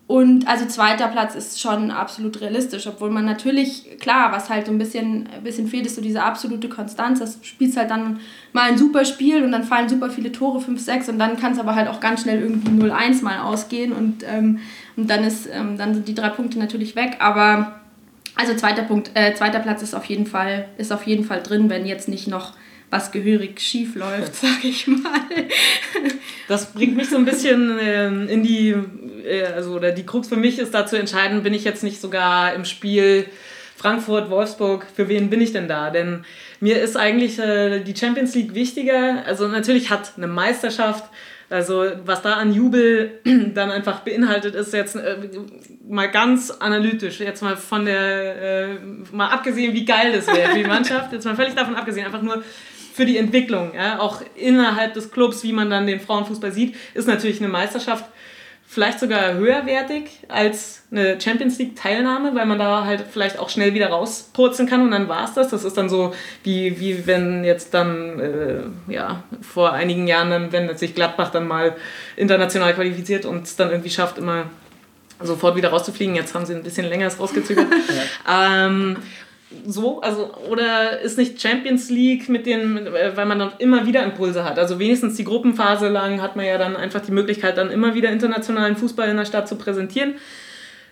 und 0.09 0.49
also 0.49 0.65
zweiter 0.65 1.07
Platz 1.09 1.35
ist 1.35 1.61
schon 1.61 1.91
absolut 1.91 2.41
realistisch, 2.41 2.87
obwohl 2.87 3.11
man 3.11 3.27
natürlich, 3.27 3.99
klar, 4.01 4.33
was 4.33 4.49
halt 4.49 4.65
so 4.65 4.73
ein 4.73 4.79
bisschen, 4.79 5.29
ein 5.37 5.45
bisschen 5.45 5.69
fehlt, 5.69 5.85
ist 5.85 5.97
so 5.97 6.01
diese 6.01 6.23
absolute 6.23 6.71
Konstanz. 6.71 7.19
Das 7.19 7.39
spielst 7.43 7.77
halt 7.77 7.91
dann 7.91 8.19
mal 8.55 8.71
ein 8.71 8.79
super 8.79 9.05
Spiel 9.05 9.45
und 9.45 9.53
dann 9.53 9.65
fallen 9.65 9.91
super 9.91 10.09
viele 10.09 10.33
Tore, 10.33 10.63
5, 10.63 10.81
6 10.81 11.11
und 11.11 11.19
dann 11.19 11.39
kann 11.39 11.53
es 11.53 11.59
aber 11.59 11.75
halt 11.75 11.89
auch 11.89 12.01
ganz 12.01 12.23
schnell 12.23 12.41
irgendwie 12.41 12.71
0-1 12.71 13.23
mal 13.23 13.41
ausgehen 13.41 13.93
und, 13.93 14.25
ähm, 14.27 14.61
und 14.97 15.11
dann, 15.11 15.25
ist, 15.25 15.47
ähm, 15.53 15.77
dann 15.77 15.93
sind 15.93 16.09
die 16.09 16.15
drei 16.15 16.31
Punkte 16.31 16.59
natürlich 16.59 16.97
weg. 16.97 17.19
Aber 17.19 17.79
also 18.35 18.55
zweiter 18.55 18.85
Punkt, 18.85 19.11
äh, 19.13 19.35
zweiter 19.35 19.61
Platz 19.61 19.83
ist 19.83 19.95
auf 19.95 20.07
jeden 20.07 20.25
Fall, 20.25 20.71
ist 20.79 20.91
auf 20.91 21.07
jeden 21.07 21.25
Fall 21.25 21.43
drin, 21.43 21.69
wenn 21.69 21.85
jetzt 21.85 22.09
nicht 22.09 22.29
noch 22.29 22.55
was 22.91 23.13
gehörig 23.13 23.61
schief 23.61 23.95
läuft, 23.95 24.35
sag 24.41 24.65
ich 24.65 24.87
mal. 24.87 25.21
Das 26.49 26.73
bringt 26.73 26.97
mich 26.97 27.11
so 27.11 27.17
ein 27.17 27.25
bisschen 27.25 27.79
ähm, 27.81 28.29
in 28.29 28.43
die, 28.43 28.75
also 29.55 29.75
oder 29.75 29.93
die 29.93 30.07
Krux 30.07 30.29
für 30.29 30.37
mich 30.37 30.59
ist 30.59 30.75
da 30.75 30.87
zu 30.87 30.97
entscheiden, 30.97 31.43
bin 31.43 31.55
ich 31.55 31.65
jetzt 31.65 31.83
nicht 31.83 32.01
sogar 32.01 32.55
im 32.55 32.65
Spiel 32.65 33.27
Frankfurt, 33.79 34.29
Wolfsburg, 34.29 34.87
für 34.95 35.09
wen 35.09 35.31
bin 35.31 35.41
ich 35.41 35.53
denn 35.53 35.69
da? 35.69 35.91
Denn 35.91 36.25
mir 36.59 36.83
ist 36.83 36.97
eigentlich 36.97 37.39
äh, 37.39 37.79
die 37.81 37.97
Champions 37.97 38.35
League 38.35 38.55
wichtiger. 38.55 39.25
Also 39.25 39.47
natürlich 39.47 39.91
hat 39.91 40.15
eine 40.17 40.27
Meisterschaft, 40.27 41.05
also 41.49 41.85
was 42.05 42.23
da 42.23 42.35
an 42.35 42.53
Jubel 42.53 43.21
dann 43.55 43.71
einfach 43.71 44.01
beinhaltet 44.01 44.57
ist, 44.57 44.73
jetzt 44.73 44.97
äh, 44.97 45.17
mal 45.89 46.11
ganz 46.11 46.51
analytisch, 46.51 47.21
jetzt 47.21 47.41
mal 47.41 47.57
von 47.57 47.85
der, 47.85 48.43
äh, 48.43 48.79
mal 49.13 49.29
abgesehen, 49.29 49.73
wie 49.75 49.85
geil 49.85 50.13
das 50.13 50.27
wäre 50.27 50.51
für 50.51 50.59
die 50.59 50.65
Mannschaft, 50.65 51.13
jetzt 51.13 51.25
mal 51.25 51.37
völlig 51.37 51.55
davon 51.55 51.77
abgesehen, 51.77 52.05
einfach 52.05 52.23
nur 52.23 52.43
für 52.95 53.07
die 53.07 53.17
Entwicklung, 53.17 53.75
ja, 53.77 54.01
auch 54.01 54.23
innerhalb 54.35 54.95
des 54.95 55.13
Clubs, 55.13 55.45
wie 55.45 55.53
man 55.53 55.71
dann 55.71 55.87
den 55.87 56.01
Frauenfußball 56.01 56.51
sieht, 56.51 56.75
ist 56.95 57.07
natürlich 57.07 57.39
eine 57.41 57.49
Meisterschaft 57.49 58.05
vielleicht 58.71 59.01
sogar 59.01 59.33
höherwertig 59.33 60.11
als 60.29 60.83
eine 60.91 61.19
Champions 61.19 61.59
League 61.59 61.75
Teilnahme, 61.75 62.35
weil 62.35 62.45
man 62.45 62.59
da 62.59 62.85
halt 62.85 63.05
vielleicht 63.11 63.39
auch 63.39 63.49
schnell 63.49 63.73
wieder 63.73 63.89
rauspurzeln 63.89 64.69
kann 64.69 64.83
und 64.83 64.91
dann 64.91 65.09
war 65.09 65.25
es 65.25 65.33
das. 65.33 65.49
Das 65.49 65.65
ist 65.65 65.79
dann 65.79 65.89
so, 65.89 66.15
wie, 66.43 66.79
wie 66.79 67.07
wenn 67.07 67.45
jetzt 67.45 67.73
dann, 67.73 68.21
äh, 68.21 68.93
ja, 68.93 69.23
vor 69.41 69.73
einigen 69.73 70.07
Jahren, 70.07 70.31
dann, 70.31 70.53
wenn 70.53 70.77
sich 70.77 70.95
Gladbach 70.95 71.31
dann 71.31 71.49
mal 71.49 71.77
international 72.17 72.75
qualifiziert 72.75 73.25
und 73.25 73.45
es 73.45 73.57
dann 73.57 73.71
irgendwie 73.71 73.91
schafft, 73.91 74.19
immer 74.19 74.51
sofort 75.19 75.57
wieder 75.57 75.71
rauszufliegen. 75.71 76.15
Jetzt 76.15 76.35
haben 76.35 76.45
sie 76.45 76.55
ein 76.55 76.63
bisschen 76.63 76.87
länger 76.87 77.09
rausgezögert. 77.09 77.67
ja. 78.27 78.67
ähm, 78.67 78.99
so, 79.67 80.01
also 80.01 80.31
oder 80.51 81.01
ist 81.01 81.17
nicht 81.17 81.41
Champions 81.41 81.89
League 81.91 82.29
mit 82.29 82.47
den, 82.47 82.87
äh, 82.87 83.17
weil 83.17 83.27
man 83.27 83.39
dann 83.39 83.53
immer 83.59 83.87
wieder 83.87 84.03
Impulse 84.03 84.45
hat. 84.45 84.59
Also 84.59 84.79
wenigstens 84.79 85.17
die 85.17 85.25
Gruppenphase 85.25 85.89
lang 85.89 86.21
hat 86.21 86.37
man 86.37 86.45
ja 86.45 86.59
dann 86.59 86.77
einfach 86.77 87.01
die 87.01 87.13
Möglichkeit, 87.13 87.57
dann 87.57 87.71
immer 87.71 87.95
wieder 87.95 88.11
internationalen 88.11 88.77
Fußball 88.77 89.09
in 89.09 89.17
der 89.17 89.25
Stadt 89.25 89.49
zu 89.49 89.57
präsentieren. 89.57 90.17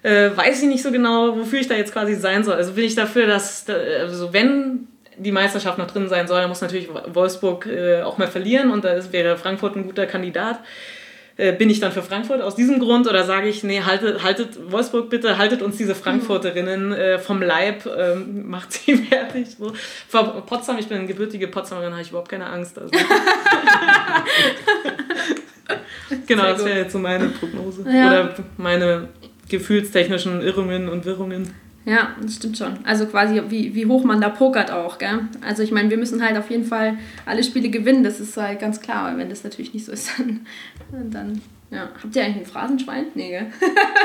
Äh, 0.02 0.30
weiß 0.34 0.62
ich 0.62 0.68
nicht 0.68 0.82
so 0.82 0.90
genau, 0.90 1.36
wofür 1.38 1.60
ich 1.60 1.68
da 1.68 1.74
jetzt 1.74 1.92
quasi 1.92 2.14
sein 2.14 2.44
soll. 2.44 2.54
Also 2.54 2.72
bin 2.72 2.84
ich 2.84 2.94
dafür, 2.94 3.26
dass, 3.26 3.66
also 3.68 4.32
wenn 4.32 4.88
die 5.18 5.32
Meisterschaft 5.32 5.78
noch 5.78 5.90
drin 5.90 6.08
sein 6.08 6.28
soll, 6.28 6.40
dann 6.40 6.48
muss 6.48 6.60
natürlich 6.60 6.88
Wolfsburg 6.88 7.66
äh, 7.66 8.02
auch 8.02 8.18
mal 8.18 8.28
verlieren 8.28 8.70
und 8.70 8.84
da 8.84 9.12
wäre 9.12 9.36
Frankfurt 9.36 9.76
ein 9.76 9.84
guter 9.84 10.06
Kandidat. 10.06 10.60
Äh, 11.38 11.52
bin 11.52 11.68
ich 11.68 11.80
dann 11.80 11.92
für 11.92 12.02
Frankfurt 12.02 12.40
aus 12.40 12.54
diesem 12.54 12.80
Grund 12.80 13.06
oder 13.06 13.24
sage 13.24 13.48
ich, 13.48 13.62
nee, 13.62 13.82
haltet, 13.82 14.22
haltet 14.22 14.72
Wolfsburg 14.72 15.10
bitte, 15.10 15.36
haltet 15.36 15.60
uns 15.60 15.76
diese 15.76 15.94
Frankfurterinnen 15.94 16.94
äh, 16.94 17.18
vom 17.18 17.42
Leib, 17.42 17.84
ähm, 17.84 18.48
macht 18.48 18.72
sie 18.72 18.96
fertig. 18.96 19.48
So. 19.58 19.70
Vor 20.08 20.46
Potsdam, 20.46 20.78
ich 20.78 20.86
bin 20.86 21.06
gebürtige 21.06 21.48
Potsdamerin, 21.48 21.92
habe 21.92 22.00
ich 22.00 22.08
überhaupt 22.08 22.30
keine 22.30 22.46
Angst. 22.46 22.78
Also. 22.78 22.90
genau, 26.26 26.44
das 26.44 26.64
wäre 26.64 26.78
jetzt 26.78 26.92
so 26.92 26.98
meine 26.98 27.28
Prognose. 27.28 27.84
Ja. 27.86 28.06
Oder 28.06 28.34
meine 28.56 29.08
gefühlstechnischen 29.50 30.40
Irrungen 30.40 30.88
und 30.88 31.04
Wirrungen. 31.04 31.52
Ja, 31.86 32.16
das 32.20 32.34
stimmt 32.34 32.58
schon. 32.58 32.84
Also 32.84 33.06
quasi, 33.06 33.40
wie, 33.48 33.76
wie 33.76 33.86
hoch 33.86 34.02
man 34.02 34.20
da 34.20 34.28
pokert 34.28 34.72
auch, 34.72 34.98
gell? 34.98 35.20
Also 35.40 35.62
ich 35.62 35.70
meine, 35.70 35.88
wir 35.88 35.96
müssen 35.96 36.20
halt 36.20 36.36
auf 36.36 36.50
jeden 36.50 36.64
Fall 36.64 36.98
alle 37.24 37.44
Spiele 37.44 37.70
gewinnen, 37.70 38.02
das 38.02 38.18
ist 38.18 38.36
halt 38.36 38.58
ganz 38.58 38.80
klar. 38.80 39.08
Aber 39.08 39.18
wenn 39.18 39.30
das 39.30 39.44
natürlich 39.44 39.72
nicht 39.72 39.86
so 39.86 39.92
ist, 39.92 40.10
dann, 40.90 41.10
dann 41.10 41.40
ja. 41.70 41.88
Habt 42.00 42.14
ihr 42.14 42.24
eigentlich 42.24 42.46
ein 42.46 42.46
Phrasenschwein? 42.46 43.06
Nee, 43.14 43.30
gell? 43.30 43.46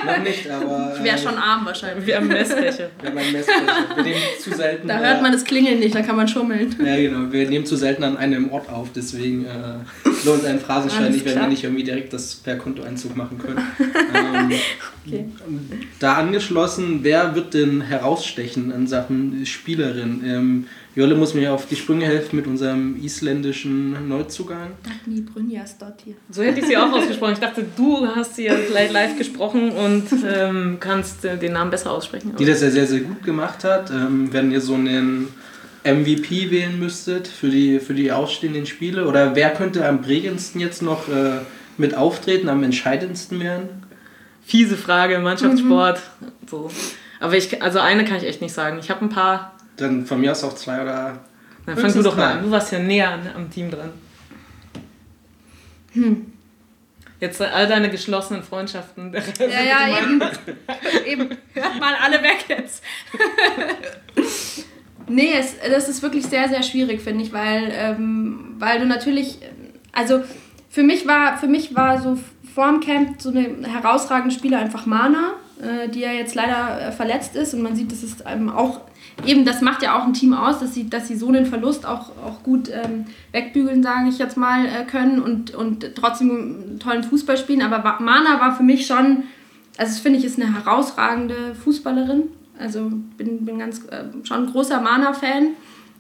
Noch 0.06 0.24
nicht, 0.24 0.50
aber. 0.50 0.96
Ich 0.98 1.04
wäre 1.04 1.18
schon 1.18 1.36
arm 1.36 1.66
wahrscheinlich. 1.66 2.06
Wir 2.06 2.18
haben 2.18 2.28
Messbecher. 2.28 2.90
Wir 3.00 3.10
haben 3.10 3.18
einen 3.18 3.32
Messbecher. 3.32 3.96
Wir 3.96 4.04
nehmen 4.04 4.22
zu 4.40 4.52
selten. 4.52 4.88
Da 4.88 5.00
hört 5.00 5.22
man 5.22 5.32
das 5.32 5.44
Klingeln 5.44 5.80
nicht, 5.80 5.94
da 5.94 6.02
kann 6.02 6.16
man 6.16 6.28
schummeln. 6.28 6.76
Ja, 6.84 6.96
genau. 6.96 7.32
Wir 7.32 7.48
nehmen 7.50 7.66
zu 7.66 7.76
selten 7.76 8.04
an 8.04 8.18
einem 8.18 8.52
Ort 8.52 8.70
auf, 8.70 8.90
deswegen 8.96 9.46
äh, 9.46 9.76
lohnt 10.26 10.46
ein 10.46 10.60
Phrasenschwein 10.60 11.12
nicht, 11.12 11.26
wenn 11.26 11.40
wir 11.40 11.48
nicht 11.48 11.64
irgendwie 11.64 11.84
direkt 11.84 12.14
das 12.14 12.36
per 12.36 12.56
Kontoeinzug 12.56 13.16
machen 13.16 13.38
können. 13.38 13.60
ähm, 14.16 14.52
okay. 15.06 15.26
Da 16.00 16.16
angeschlossen, 16.16 17.00
wer 17.04 17.36
wird 17.36 17.54
denn 17.54 17.82
herausstechen 17.82 18.72
in 18.72 18.88
Sachen 18.88 19.46
Spielerin? 19.46 20.24
Ähm, 20.26 20.68
Jolle 20.94 21.16
muss 21.16 21.34
mir 21.34 21.54
auf 21.54 21.68
die 21.68 21.78
Sprünge 21.78 22.06
helfen 22.06 22.36
mit 22.36 22.48
unserem 22.48 23.02
isländischen 23.02 24.10
Neuzugang. 24.10 24.72
Dagny 24.84 25.22
Brynjarsdottir. 25.22 26.16
So 26.30 26.44
hätte 26.44 26.60
ich 26.60 26.66
sie 26.66 26.76
auch 26.76 26.92
ausgesprochen. 26.92 27.34
Ich 27.34 27.40
dachte, 27.40 27.66
du 27.78 28.06
hast 28.06 28.36
sie 28.36 28.46
ja 28.46 28.56
live 28.70 29.18
gesprochen 29.18 29.72
und 29.72 30.08
ähm, 30.28 30.78
kannst 30.82 31.24
äh, 31.24 31.38
den 31.38 31.54
Namen 31.54 31.72
besser 31.72 31.92
aussprechen. 31.92 32.36
Die 32.38 32.46
das 32.46 32.62
ja 32.62 32.70
sehr, 32.70 32.88
sehr 32.88 33.00
gut 33.02 33.24
gemacht 33.24 33.64
hat. 33.64 33.90
Ähm, 33.90 34.34
wenn 34.34 34.52
ihr 34.52 34.60
so 34.60 34.74
einen 34.74 35.30
MVP 35.84 36.52
wählen 36.52 36.78
müsstet 36.78 37.28
für 37.28 37.50
die, 37.50 37.80
für 37.80 37.94
die 37.94 38.12
ausstehenden 38.12 38.66
Spiele? 38.66 39.08
Oder 39.08 39.36
wer 39.36 39.52
könnte 39.52 39.88
am 39.88 40.02
prägendsten 40.02 40.60
jetzt 40.60 40.82
noch 40.82 41.08
äh, 41.08 41.40
mit 41.78 41.96
auftreten, 41.96 42.50
am 42.50 42.64
entscheidendsten 42.64 43.40
werden? 43.40 43.70
Fiese 44.44 44.76
Frage, 44.76 45.20
Mannschaftssport. 45.20 46.02
Mhm. 46.20 46.28
So. 46.50 46.70
Aber 47.20 47.38
ich, 47.38 47.62
also 47.62 47.80
eine 47.80 48.04
kann 48.04 48.18
ich 48.18 48.26
echt 48.26 48.42
nicht 48.42 48.54
sagen. 48.54 48.78
Ich 48.80 48.90
habe 48.90 49.06
ein 49.06 49.10
paar 49.10 49.54
dann 49.78 50.06
von 50.06 50.20
mir 50.20 50.32
aus 50.32 50.44
auch 50.44 50.54
zwei 50.54 50.82
oder. 50.82 51.20
Dann 51.66 51.78
fang 51.78 51.94
du 51.94 52.02
doch 52.02 52.18
mal 52.18 52.38
an. 52.38 52.44
Du 52.44 52.52
warst 52.52 52.72
ja 52.72 52.80
näher 52.80 53.20
am 53.36 53.50
Team 53.50 53.70
dran. 53.70 53.92
Hm. 55.94 56.32
Jetzt 57.20 57.40
all 57.40 57.68
deine 57.68 57.90
geschlossenen 57.90 58.42
Freundschaften. 58.42 59.14
Ja, 59.40 59.62
ja, 59.62 60.00
eben. 60.00 60.22
eben. 61.06 61.38
Hört 61.54 61.80
mal 61.80 61.94
alle 62.02 62.22
weg 62.24 62.46
jetzt. 62.48 62.84
nee, 65.08 65.34
es, 65.38 65.56
das 65.60 65.88
ist 65.88 66.02
wirklich 66.02 66.26
sehr, 66.26 66.50
sehr 66.50 66.64
schwierig, 66.64 67.02
finde 67.02 67.24
ich, 67.24 67.32
weil, 67.32 67.72
ähm, 67.74 68.56
weil 68.58 68.80
du 68.80 68.88
natürlich. 68.88 69.38
Also 69.92 70.24
für 70.70 70.84
mich 70.84 71.06
war, 71.06 71.38
für 71.38 71.48
mich 71.48 71.76
war 71.76 72.02
so 72.02 72.18
vorm 72.56 72.80
Camp 72.80 73.22
so 73.22 73.30
eine 73.30 73.68
herausragende 73.68 74.34
Spieler 74.34 74.60
einfach 74.60 74.86
Mana, 74.86 75.34
äh, 75.62 75.90
die 75.90 76.00
ja 76.00 76.12
jetzt 76.12 76.34
leider 76.34 76.88
äh, 76.88 76.92
verletzt 76.92 77.36
ist 77.36 77.54
und 77.54 77.62
man 77.62 77.76
sieht, 77.76 77.92
das 77.92 78.02
ist 78.02 78.24
ähm, 78.26 78.50
auch 78.50 78.82
eben, 79.26 79.46
das 79.46 79.62
macht 79.62 79.82
ja 79.84 79.98
auch 79.98 80.06
ein 80.06 80.14
Team 80.14 80.34
aus, 80.34 80.60
dass 80.60 80.74
sie, 80.74 80.90
dass 80.90 81.08
sie 81.08 81.16
so 81.16 81.28
einen 81.28 81.46
Verlust 81.46 81.86
auch, 81.86 82.10
auch 82.18 82.44
gut 82.44 82.70
ähm, 82.70 83.06
wegbügeln, 83.32 83.84
sage 83.84 84.10
ich 84.10 84.18
jetzt 84.18 84.38
mal, 84.38 84.66
äh, 84.66 84.86
können 84.86 85.22
und, 85.22 85.54
und 85.54 85.96
trotzdem 85.96 86.80
tollen 86.80 87.04
Fußball 87.04 87.38
spielen. 87.38 87.62
Aber 87.62 88.00
Mana 88.00 88.40
war 88.40 88.56
für 88.56 88.64
mich 88.64 88.86
schon, 88.88 89.24
also 89.78 90.02
finde 90.02 90.20
ich, 90.20 90.26
ist 90.26 90.42
eine 90.42 90.54
herausragende 90.54 91.56
Fußballerin. 91.56 92.24
Also 92.60 92.92
bin, 93.18 93.46
bin 93.46 93.60
ganz 93.60 93.86
äh, 93.90 94.04
schon 94.24 94.46
ein 94.46 94.52
großer 94.52 94.82
Mana-Fan, 94.82 95.50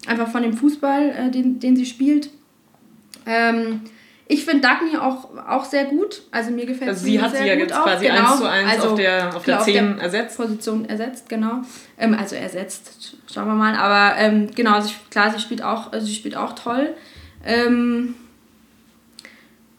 einfach 0.07 0.27
von 0.27 0.43
dem 0.43 0.53
Fußball, 0.53 1.09
äh, 1.09 1.31
den, 1.31 1.59
den 1.59 1.75
sie 1.75 1.85
spielt. 1.85 2.29
Ähm, 3.25 3.81
ich 4.31 4.45
finde 4.45 4.61
Dagny 4.61 4.95
auch, 4.97 5.27
auch 5.45 5.65
sehr 5.65 5.85
gut. 5.85 6.21
Also 6.31 6.51
mir 6.51 6.65
gefällt 6.65 6.89
also 6.89 7.03
sie 7.03 7.21
hat 7.21 7.35
sie 7.35 7.45
ja 7.45 7.53
jetzt 7.53 7.73
auch. 7.73 7.83
quasi 7.83 8.05
genau. 8.05 8.31
1 8.31 8.37
zu 8.37 8.49
1 8.49 8.71
also, 8.71 8.89
auf 8.89 8.95
der, 8.95 9.35
auf 9.35 9.43
der 9.43 9.59
10 9.59 9.99
ersetzt. 9.99 10.37
Position 10.37 10.85
ersetzt, 10.85 11.27
genau. 11.27 11.61
Ähm, 11.97 12.15
also 12.17 12.37
ersetzt, 12.37 13.17
schauen 13.31 13.47
wir 13.47 13.55
mal. 13.55 13.75
Aber 13.75 14.17
ähm, 14.17 14.47
genau, 14.55 14.75
also 14.75 14.93
klar, 15.09 15.31
sie 15.31 15.39
spielt 15.39 15.61
auch, 15.61 15.91
also 15.91 16.05
sie 16.05 16.15
spielt 16.15 16.37
auch 16.37 16.53
toll. 16.53 16.95
Ähm, 17.45 18.15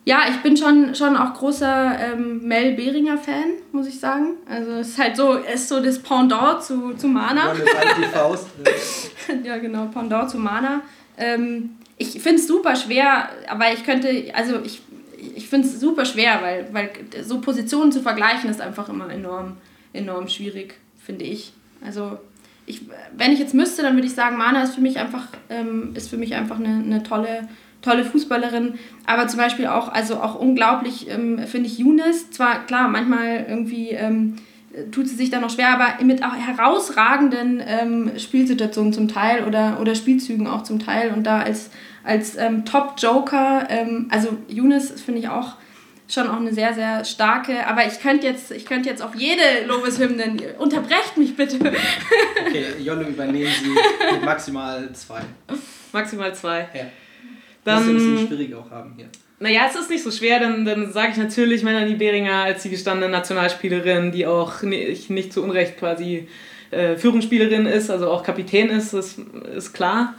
ja, 0.05 0.25
ich 0.29 0.37
bin 0.43 0.55
schon, 0.55 0.95
schon 0.95 1.17
auch 1.17 1.33
großer 1.33 1.99
ähm, 1.99 2.47
Mel 2.47 2.75
Behringer 2.75 3.17
Fan, 3.17 3.55
muss 3.73 3.87
ich 3.87 3.99
sagen. 3.99 4.35
Also 4.47 4.73
es 4.73 4.89
ist 4.89 4.99
halt 4.99 5.17
so, 5.17 5.33
ist 5.33 5.69
so 5.69 5.81
das 5.81 5.99
Pendant 5.99 6.63
zu, 6.63 6.93
zu 6.93 7.09
Mana. 7.09 7.55
Ja, 7.55 7.95
die 7.99 8.05
Faust. 8.05 8.49
ja, 9.45 9.57
genau, 9.57 9.87
Pendant 9.87 10.29
zu 10.29 10.37
Mana. 10.37 10.83
Ähm, 11.17 11.77
ich 12.03 12.23
finde 12.23 12.41
es 12.41 12.49
super 12.49 12.77
schwer, 12.77 13.29
aber 13.49 13.73
ich 13.73 13.85
könnte, 13.85 14.25
also 14.35 14.61
ich, 14.65 14.83
ich 15.37 15.49
finde 15.49 15.69
es 15.69 15.81
super 15.81 16.05
schwer, 16.05 16.41
weil, 16.43 16.69
weil 16.73 16.91
so 17.23 17.41
Positionen 17.41 17.93
zu 17.93 18.03
vergleichen 18.03 18.51
ist 18.51 18.61
einfach 18.61 18.89
immer 18.89 19.11
enorm, 19.11 19.57
enorm 19.93 20.29
schwierig, 20.29 20.75
finde 21.05 21.25
ich. 21.25 21.53
Also 21.85 22.19
ich, 22.67 22.83
wenn 23.17 23.33
ich 23.33 23.39
jetzt 23.39 23.55
müsste, 23.55 23.83
dann 23.83 23.95
würde 23.95 24.07
ich 24.07 24.15
sagen, 24.15 24.37
Mana 24.37 24.63
ist 24.63 24.75
für 24.75 24.81
mich 24.81 24.99
einfach, 24.99 25.29
ähm, 25.49 25.93
ist 25.95 26.11
für 26.11 26.17
mich 26.17 26.35
einfach 26.35 26.59
eine, 26.59 26.83
eine 26.85 27.03
tolle, 27.03 27.49
tolle 27.83 28.05
Fußballerin. 28.05 28.75
Aber 29.07 29.27
zum 29.29 29.39
Beispiel 29.39 29.67
auch, 29.67 29.89
also 29.89 30.17
auch 30.17 30.35
unglaublich 30.35 31.09
ähm, 31.09 31.41
finde 31.47 31.69
ich 31.69 31.79
Younes. 31.79 32.31
Zwar 32.31 32.67
klar, 32.67 32.89
manchmal 32.89 33.47
irgendwie 33.49 33.91
ähm, 33.91 34.37
tut 34.91 35.09
sie 35.09 35.17
sich 35.17 35.31
da 35.31 35.41
noch 35.41 35.51
schwer, 35.51 35.71
aber 35.71 36.05
mit 36.05 36.23
auch 36.25 36.35
herausragenden 36.35 37.63
ähm, 37.67 38.13
Spielsituationen 38.17 38.93
zum 38.93 39.09
Teil 39.09 39.45
oder, 39.45 39.79
oder 39.81 39.95
Spielzügen 39.95 40.47
auch 40.47 40.63
zum 40.63 40.79
Teil 40.79 41.13
und 41.13 41.25
da 41.25 41.41
als, 41.41 41.71
als 42.05 42.37
ähm, 42.37 42.65
Top-Joker, 42.65 43.67
ähm, 43.69 44.09
also 44.11 44.37
Younes 44.49 45.01
finde 45.01 45.21
ich 45.21 45.29
auch 45.29 45.57
schon 46.09 46.29
auch 46.29 46.37
eine 46.37 46.53
sehr, 46.53 46.75
sehr 46.75 47.05
starke, 47.05 47.67
aber 47.67 47.87
ich 47.87 48.01
könnte 48.01 48.27
jetzt, 48.27 48.51
ich 48.51 48.67
könnte 48.67 48.89
jetzt 48.89 49.03
auf 49.03 49.15
jede 49.15 49.43
Lobeshymne, 49.67 50.55
unterbrecht 50.59 51.17
mich 51.17 51.35
bitte. 51.37 51.59
okay, 52.47 52.67
Jolle 52.81 53.09
übernehmen 53.09 53.53
Sie 53.63 53.71
mit 54.15 54.25
maximal 54.25 54.91
zwei. 54.93 55.23
Maximal 55.93 56.35
zwei. 56.35 56.69
Ja. 56.75 56.87
Dann, 57.65 57.79
Muss 57.79 57.87
ein 57.87 58.17
bisschen 58.17 58.27
schwierig 58.29 58.55
auch 58.55 58.71
haben 58.71 58.95
hier. 58.97 59.09
Naja, 59.39 59.63
es 59.69 59.75
ist 59.75 59.91
nicht 59.91 60.05
so 60.05 60.11
schwer, 60.11 60.39
dann, 60.39 60.65
dann 60.65 60.93
sage 60.93 61.13
ich 61.13 61.17
natürlich 61.17 61.63
Melanie 61.65 61.97
Behringer 61.97 62.45
als 62.45 62.63
die 62.63 62.71
gestandene 62.71 63.11
Nationalspielerin, 63.11 64.13
die 64.13 64.27
auch 64.27 64.63
nicht, 64.63 65.11
nicht 65.11 65.33
zu 65.33 65.43
Unrecht 65.43 65.79
quasi 65.79 66.29
äh, 66.71 66.97
Führungsspielerin 66.97 67.67
ist, 67.67 67.91
also 67.91 68.11
auch 68.11 68.23
Kapitän 68.23 68.71
ist, 68.71 68.95
das 68.95 69.17
ist 69.57 69.73
klar. 69.73 70.15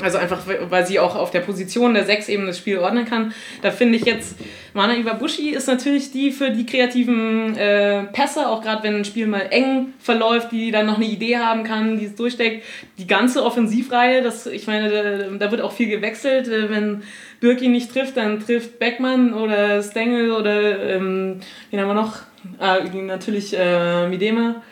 Also 0.00 0.18
einfach, 0.18 0.40
weil 0.70 0.86
sie 0.86 0.98
auch 0.98 1.16
auf 1.16 1.30
der 1.30 1.40
Position 1.40 1.92
der 1.92 2.04
Sechs 2.04 2.28
eben 2.28 2.46
das 2.46 2.58
Spiel 2.58 2.78
ordnen 2.78 3.04
kann. 3.04 3.34
Da 3.60 3.70
finde 3.70 3.98
ich 3.98 4.04
jetzt, 4.04 4.36
Mana 4.72 4.96
Iwabushi 4.96 5.50
ist 5.50 5.66
natürlich 5.66 6.12
die 6.12 6.30
für 6.30 6.50
die 6.50 6.64
kreativen 6.64 7.56
äh, 7.56 8.04
Pässe, 8.04 8.48
auch 8.48 8.62
gerade 8.62 8.82
wenn 8.84 8.96
ein 8.96 9.04
Spiel 9.04 9.26
mal 9.26 9.48
eng 9.50 9.92
verläuft, 9.98 10.50
die 10.52 10.70
dann 10.70 10.86
noch 10.86 10.96
eine 10.96 11.04
Idee 11.04 11.36
haben 11.36 11.64
kann, 11.64 11.98
die 11.98 12.06
es 12.06 12.14
durchsteckt. 12.14 12.64
Die 12.98 13.06
ganze 13.06 13.44
Offensivreihe, 13.44 14.22
das, 14.22 14.46
ich 14.46 14.66
meine, 14.66 14.88
da, 14.90 15.36
da 15.38 15.50
wird 15.50 15.60
auch 15.60 15.72
viel 15.72 15.88
gewechselt. 15.88 16.48
Äh, 16.48 16.70
wenn 16.70 17.02
Birki 17.40 17.68
nicht 17.68 17.92
trifft, 17.92 18.16
dann 18.16 18.40
trifft 18.40 18.78
Beckmann 18.78 19.34
oder 19.34 19.82
Stengel 19.82 20.30
oder, 20.30 20.94
ähm, 20.94 21.40
wen 21.70 21.80
haben 21.80 21.88
wir 21.88 21.94
noch? 21.94 22.20
Ah, 22.58 22.78
natürlich 22.92 23.56
äh, 23.56 24.08
Midema 24.08 24.62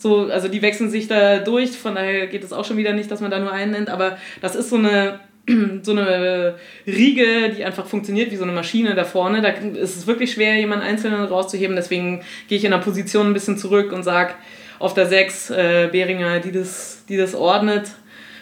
so, 0.00 0.30
also 0.30 0.48
die 0.48 0.62
wechseln 0.62 0.90
sich 0.90 1.08
da 1.08 1.38
durch, 1.38 1.72
von 1.72 1.94
daher 1.94 2.26
geht 2.26 2.42
es 2.42 2.52
auch 2.52 2.64
schon 2.64 2.76
wieder 2.76 2.92
nicht, 2.92 3.10
dass 3.10 3.20
man 3.20 3.30
da 3.30 3.38
nur 3.38 3.52
einen 3.52 3.72
nennt, 3.72 3.90
aber 3.90 4.16
das 4.40 4.56
ist 4.56 4.70
so 4.70 4.76
eine 4.76 5.20
so 5.82 5.92
eine 5.92 6.54
Riege, 6.86 7.50
die 7.56 7.64
einfach 7.64 7.86
funktioniert 7.86 8.30
wie 8.30 8.36
so 8.36 8.44
eine 8.44 8.52
Maschine 8.52 8.94
da 8.94 9.04
vorne. 9.04 9.42
Da 9.42 9.48
ist 9.48 9.96
es 9.96 10.06
wirklich 10.06 10.32
schwer, 10.32 10.56
jemanden 10.56 10.84
einzelnen 10.84 11.24
rauszuheben. 11.24 11.76
Deswegen 11.76 12.22
gehe 12.48 12.58
ich 12.58 12.64
in 12.64 12.70
der 12.70 12.78
Position 12.78 13.28
ein 13.28 13.32
bisschen 13.32 13.56
zurück 13.56 13.92
und 13.92 14.02
sage 14.02 14.34
auf 14.78 14.94
der 14.94 15.06
6 15.06 15.50
äh, 15.50 15.88
Beringer, 15.90 16.40
die 16.40 16.52
das, 16.52 17.04
die 17.08 17.16
das 17.16 17.34
ordnet. 17.34 17.90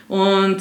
Und 0.09 0.61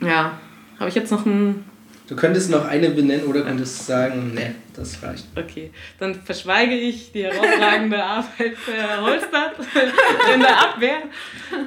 ja, 0.00 0.38
habe 0.78 0.88
ich 0.88 0.94
jetzt 0.94 1.10
noch 1.10 1.24
einen 1.26 1.64
Du 2.08 2.14
könntest 2.14 2.50
noch 2.50 2.64
eine 2.64 2.90
benennen 2.90 3.26
oder 3.26 3.42
könntest 3.42 3.84
sagen, 3.84 4.32
ne, 4.32 4.54
das 4.76 5.02
reicht. 5.02 5.26
Okay, 5.34 5.72
dann 5.98 6.14
verschweige 6.14 6.74
ich 6.76 7.10
die 7.10 7.24
herausragende 7.24 8.02
Arbeit 8.04 8.56
für 8.56 9.00
Holstadt 9.00 9.54
in 10.34 10.40
der 10.40 10.56
Abwehr. 10.60 10.98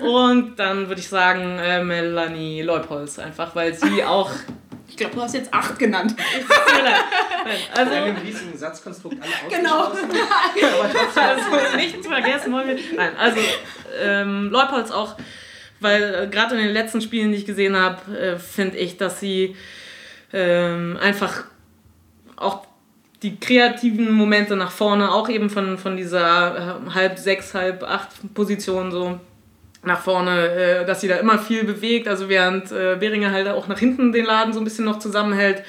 Und 0.02 0.58
dann 0.58 0.88
würde 0.88 1.02
ich 1.02 1.10
sagen 1.10 1.60
äh, 1.60 1.84
Melanie 1.84 2.62
Leupolz, 2.62 3.20
einfach 3.20 3.54
weil 3.54 3.74
sie 3.74 4.02
auch. 4.04 4.32
Ich 4.88 4.96
glaube, 4.96 5.16
du 5.16 5.22
hast 5.22 5.34
jetzt 5.36 5.54
acht 5.54 5.78
genannt. 5.78 6.16
also, 7.76 7.94
Ein 7.94 8.18
riesigen 8.18 8.58
Satzkonstrukt 8.58 9.18
alle 9.22 9.32
Genau. 9.50 9.92
also 11.16 11.76
nichts 11.76 12.08
vergessen 12.08 12.52
wollen 12.54 12.70
wir. 12.70 12.78
Nein, 12.96 13.12
also 13.18 13.40
ähm, 14.02 14.50
Leupolz 14.52 14.90
auch, 14.92 15.16
weil 15.80 16.02
äh, 16.02 16.28
gerade 16.28 16.56
in 16.56 16.62
den 16.64 16.74
letzten 16.74 17.02
Spielen, 17.02 17.32
die 17.32 17.38
ich 17.40 17.46
gesehen 17.46 17.76
habe, 17.76 18.18
äh, 18.18 18.38
finde 18.40 18.78
ich, 18.78 18.98
dass 18.98 19.20
sie 19.20 19.56
ähm, 20.34 20.98
einfach 21.02 21.46
auch 22.36 22.66
die 23.22 23.40
kreativen 23.40 24.12
Momente 24.12 24.56
nach 24.56 24.72
vorne, 24.72 25.12
auch 25.12 25.30
eben 25.30 25.50
von, 25.50 25.78
von 25.78 25.98
dieser 25.98 26.80
äh, 26.88 26.92
halb 26.94 27.20
sechs, 27.20 27.54
halb 27.54 27.84
acht 27.84 28.10
Position 28.34 28.92
so 28.92 29.20
nach 29.84 30.02
vorne, 30.02 30.50
äh, 30.50 30.86
dass 30.86 31.02
sie 31.02 31.08
da 31.08 31.18
immer 31.18 31.38
viel 31.40 31.64
bewegt. 31.64 32.08
Also 32.08 32.30
während 32.30 32.72
äh, 32.72 32.96
Beringer 33.00 33.32
halt 33.32 33.48
auch 33.48 33.68
nach 33.68 33.80
hinten 33.80 34.12
den 34.12 34.26
Laden 34.26 34.54
so 34.54 34.60
ein 34.60 34.64
bisschen 34.64 34.86
noch 34.86 35.00
zusammenhält, 35.00 35.64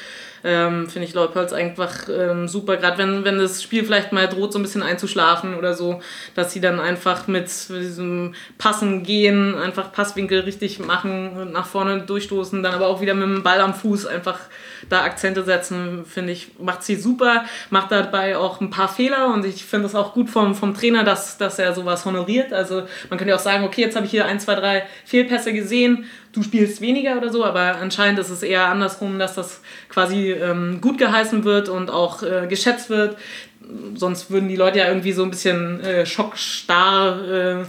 ähm, 0.44 0.88
finde 0.88 1.06
ich 1.06 1.14
Leupolz 1.14 1.52
einfach 1.52 2.08
ähm, 2.08 2.48
super. 2.48 2.76
Gerade 2.76 2.98
wenn, 2.98 3.24
wenn 3.24 3.38
das 3.38 3.62
Spiel 3.62 3.84
vielleicht 3.84 4.12
mal 4.12 4.28
droht, 4.28 4.52
so 4.52 4.58
ein 4.58 4.62
bisschen 4.62 4.82
einzuschlafen 4.82 5.54
oder 5.56 5.74
so, 5.74 6.00
dass 6.34 6.52
sie 6.52 6.60
dann 6.60 6.80
einfach 6.80 7.26
mit 7.26 7.48
diesem 7.68 8.34
Passen 8.58 9.02
gehen, 9.02 9.56
einfach 9.56 9.92
Passwinkel 9.92 10.40
richtig 10.40 10.78
machen, 10.78 11.52
nach 11.52 11.66
vorne 11.66 12.02
durchstoßen, 12.02 12.62
dann 12.62 12.74
aber 12.74 12.86
auch 12.88 13.00
wieder 13.00 13.14
mit 13.14 13.24
dem 13.24 13.42
Ball 13.42 13.60
am 13.60 13.74
Fuß 13.74 14.06
einfach 14.06 14.38
da 14.88 15.02
Akzente 15.02 15.44
setzen, 15.44 16.04
finde 16.06 16.32
ich, 16.32 16.52
macht 16.58 16.82
sie 16.82 16.96
super, 16.96 17.44
macht 17.70 17.92
dabei 17.92 18.36
auch 18.36 18.60
ein 18.60 18.70
paar 18.70 18.88
Fehler 18.88 19.32
und 19.32 19.44
ich 19.44 19.64
finde 19.64 19.86
es 19.86 19.94
auch 19.94 20.14
gut 20.14 20.30
vom, 20.30 20.54
vom 20.54 20.74
Trainer, 20.74 21.04
dass, 21.04 21.38
dass 21.38 21.58
er 21.58 21.74
sowas 21.74 22.04
honoriert. 22.04 22.52
Also 22.52 22.82
man 23.08 23.18
könnte 23.18 23.30
ja 23.30 23.36
auch 23.36 23.40
sagen, 23.40 23.64
okay, 23.64 23.82
jetzt 23.82 23.96
habe 23.96 24.06
ich 24.06 24.10
hier 24.10 24.26
ein, 24.26 24.40
zwei, 24.40 24.54
drei 24.54 24.84
Fehlpässe 25.04 25.52
gesehen, 25.52 26.06
du 26.32 26.42
spielst 26.42 26.80
weniger 26.80 27.16
oder 27.16 27.30
so, 27.30 27.44
aber 27.44 27.76
anscheinend 27.76 28.18
ist 28.18 28.30
es 28.30 28.42
eher 28.42 28.66
andersrum, 28.66 29.18
dass 29.18 29.34
das 29.34 29.60
quasi 29.88 30.32
ähm, 30.32 30.80
gut 30.80 30.98
geheißen 30.98 31.44
wird 31.44 31.68
und 31.68 31.90
auch 31.90 32.22
äh, 32.22 32.46
geschätzt 32.48 32.90
wird. 32.90 33.16
Sonst 33.94 34.30
würden 34.30 34.48
die 34.48 34.56
Leute 34.56 34.78
ja 34.78 34.88
irgendwie 34.88 35.12
so 35.12 35.22
ein 35.22 35.30
bisschen 35.30 35.80
äh, 35.80 36.06
schockstarr 36.06 37.60
äh, 37.60 37.64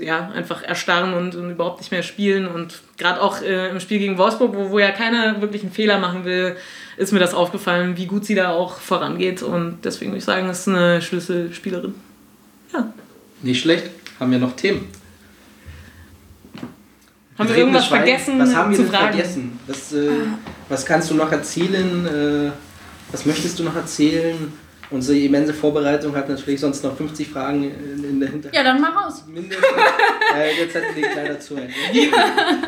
ja, 0.00 0.30
einfach 0.30 0.62
erstarren 0.62 1.14
und, 1.14 1.34
und, 1.34 1.50
überhaupt 1.50 1.80
nicht 1.80 1.90
mehr 1.90 2.02
spielen. 2.02 2.46
Und 2.46 2.80
gerade 2.96 3.20
auch 3.20 3.42
äh, 3.42 3.70
im 3.70 3.80
Spiel 3.80 3.98
gegen 3.98 4.18
Wolfsburg, 4.18 4.54
wo, 4.54 4.70
wo 4.70 4.78
ja 4.78 4.90
keiner 4.90 5.40
wirklich 5.40 5.62
einen 5.62 5.72
Fehler 5.72 5.98
machen 5.98 6.24
will, 6.24 6.56
ist 6.96 7.12
mir 7.12 7.18
das 7.18 7.34
aufgefallen, 7.34 7.96
wie 7.96 8.06
gut 8.06 8.24
sie 8.24 8.34
da 8.34 8.52
auch 8.52 8.76
vorangeht. 8.76 9.42
Und 9.42 9.84
deswegen 9.84 10.12
würde 10.12 10.18
ich 10.18 10.24
sagen, 10.24 10.48
ist 10.48 10.68
eine 10.68 11.02
Schlüsselspielerin. 11.02 11.94
Ja. 12.72 12.92
Nicht 13.42 13.60
schlecht. 13.60 13.90
Haben 14.20 14.30
wir 14.30 14.38
noch 14.38 14.54
Themen? 14.54 14.88
Haben 17.38 17.48
wir 17.48 17.56
irgendwas 17.56 17.86
Schwein. 17.86 18.04
vergessen 18.04 18.38
Was 18.38 18.54
haben 18.54 18.70
wir 18.70 18.78
zu 18.78 18.84
fragen? 18.84 19.14
vergessen? 19.14 19.58
Was, 19.66 19.92
äh, 19.92 20.10
was 20.68 20.86
kannst 20.86 21.10
du 21.10 21.14
noch 21.14 21.32
erzählen? 21.32 22.06
Äh, 22.06 22.52
was 23.10 23.26
möchtest 23.26 23.58
du 23.58 23.64
noch 23.64 23.74
erzählen? 23.74 24.52
Unsere 24.92 25.18
immense 25.18 25.54
Vorbereitung 25.54 26.14
hat 26.14 26.28
natürlich 26.28 26.60
sonst 26.60 26.84
noch 26.84 26.96
50 26.96 27.28
Fragen 27.28 27.64
in, 27.64 28.04
in 28.04 28.20
der 28.20 28.28
Hinterhand. 28.28 28.54
Ja, 28.54 28.62
dann 28.62 28.80
mal 28.80 28.90
raus. 28.90 29.24
Mindestens. 29.26 29.66
äh, 30.36 30.60
jetzt 30.60 30.74
hat 30.74 30.82
die 30.96 31.00
leider 31.00 31.40
zu. 31.40 31.56
Wie, 31.56 32.10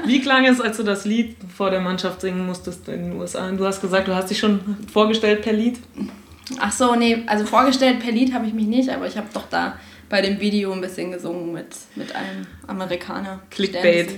wie 0.07 0.21
klang 0.21 0.47
es, 0.47 0.61
als 0.61 0.79
du 0.79 0.83
das 0.83 1.05
Lied 1.05 1.37
vor 1.55 1.71
der 1.71 1.81
Mannschaft 1.81 2.23
singen 2.23 2.47
musstest 2.47 2.89
in 2.89 3.11
den 3.11 3.21
USA? 3.21 3.51
Du 3.53 3.67
hast 3.67 3.81
gesagt, 3.81 4.09
du 4.09 4.15
hast 4.15 4.31
dich 4.31 4.39
schon 4.39 4.61
vorgestellt 4.93 5.43
per 5.43 5.53
Lied. 5.53 5.79
Ach 6.59 6.73
so, 6.73 6.95
nee, 6.95 7.23
also 7.27 7.45
vorgestellt 7.45 8.01
per 8.01 8.13
Lied 8.13 8.33
habe 8.33 8.47
ich 8.47 8.55
mich 8.55 8.67
nicht, 8.67 8.91
aber 8.91 9.07
ich 9.07 9.17
habe 9.17 9.29
doch 9.33 9.49
da 9.51 9.79
bei 10.09 10.21
dem 10.21 10.41
Video 10.41 10.73
ein 10.73 10.81
bisschen 10.81 11.13
gesungen 11.13 11.53
mit, 11.53 11.75
mit 11.97 12.15
einem 12.15 12.47
Amerikaner. 12.67 13.41
Clickbait. 13.51 14.09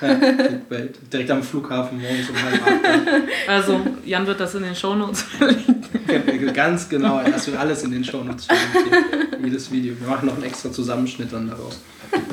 Ja, 0.00 0.14
Clickbait. 0.14 1.12
Direkt 1.12 1.30
am 1.30 1.42
Flughafen 1.42 2.00
morgens 2.00 2.28
um 2.30 2.42
halb 2.42 2.62
acht. 2.62 3.22
Also, 3.48 3.80
Jan 4.04 4.26
wird 4.26 4.40
das 4.40 4.54
in 4.54 4.62
den 4.62 4.74
Shownotes 4.74 5.22
verlinken. 5.22 6.52
Ganz 6.54 6.88
genau, 6.88 7.22
das 7.22 7.46
wird 7.46 7.56
alles 7.56 7.82
in 7.84 7.92
den 7.92 8.04
Shownotes 8.04 8.46
verlinken. 8.46 9.44
Jedes 9.44 9.70
Video. 9.70 9.94
Wir 9.98 10.08
machen 10.08 10.26
noch 10.26 10.34
einen 10.34 10.44
extra 10.44 10.70
Zusammenschnitt 10.70 11.32
dann 11.32 11.48
daraus. 11.48 11.80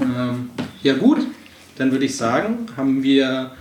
Ähm, 0.01 0.49
ja 0.81 0.93
gut, 0.95 1.19
dann 1.77 1.91
würde 1.91 2.05
ich 2.05 2.15
sagen, 2.15 2.67
haben 2.75 3.03
wir 3.03 3.51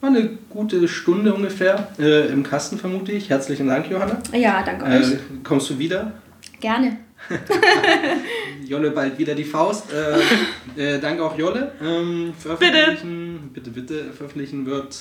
eine 0.00 0.30
gute 0.50 0.86
Stunde 0.88 1.34
ungefähr 1.34 1.88
äh, 1.98 2.28
im 2.28 2.42
Kasten, 2.42 2.78
vermute 2.78 3.12
ich. 3.12 3.30
Herzlichen 3.30 3.68
Dank, 3.68 3.90
Johanna. 3.90 4.18
Ja, 4.32 4.62
danke 4.62 4.84
euch. 4.84 5.12
Äh, 5.12 5.18
kommst 5.42 5.70
du 5.70 5.78
wieder? 5.78 6.12
Gerne. 6.60 6.98
Jolle 8.66 8.90
bald 8.90 9.18
wieder 9.18 9.34
die 9.34 9.44
Faust. 9.44 9.86
Äh, 9.92 10.96
äh, 10.96 11.00
danke 11.00 11.24
auch 11.24 11.36
Jolle. 11.36 11.72
Ähm, 11.82 12.34
veröffentlichen, 12.38 13.50
bitte. 13.52 13.70
bitte, 13.70 13.94
bitte, 13.94 14.12
veröffentlichen 14.12 14.66
wird 14.66 14.98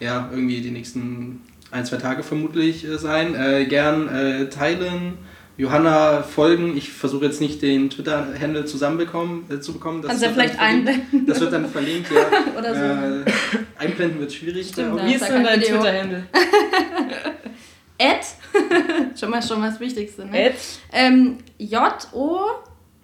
ja 0.00 0.28
irgendwie 0.32 0.60
die 0.60 0.70
nächsten 0.70 1.42
ein, 1.70 1.84
zwei 1.84 1.96
Tage 1.96 2.22
vermutlich 2.22 2.84
äh, 2.84 2.98
sein. 2.98 3.34
Äh, 3.34 3.66
gern 3.66 4.08
äh, 4.08 4.48
teilen. 4.48 5.18
Johanna 5.58 6.22
folgen. 6.22 6.76
Ich 6.76 6.92
versuche 6.92 7.24
jetzt 7.24 7.40
nicht 7.40 7.62
den 7.62 7.88
Twitter-Handle 7.88 8.66
zusammenbekommen 8.66 9.44
äh, 9.50 9.58
zu 9.58 9.72
bekommen. 9.72 10.02
Das 10.02 10.10
Kannst 10.10 10.26
du 10.26 10.30
vielleicht 10.30 10.60
einblenden? 10.60 11.26
Das 11.26 11.40
wird 11.40 11.52
dann 11.52 11.66
verlinkt, 11.70 12.10
ja. 12.10 12.26
Oder 12.58 13.24
so. 13.24 13.32
einblenden 13.78 14.20
wird 14.20 14.32
schwierig. 14.34 14.68
Stimmt, 14.68 15.02
Wie 15.06 15.14
ist 15.14 15.26
denn 15.26 15.44
dein 15.44 15.60
Twitter-Handle? 15.60 16.26
Ed, 17.98 18.20
schon 19.18 19.30
mal 19.30 19.42
schon 19.42 19.60
mal 19.60 19.70
das 19.70 19.80
Wichtigste, 19.80 20.26
ne? 20.26 20.48
Ed? 20.50 20.54
Ähm, 20.92 21.38
J-O 21.58 22.40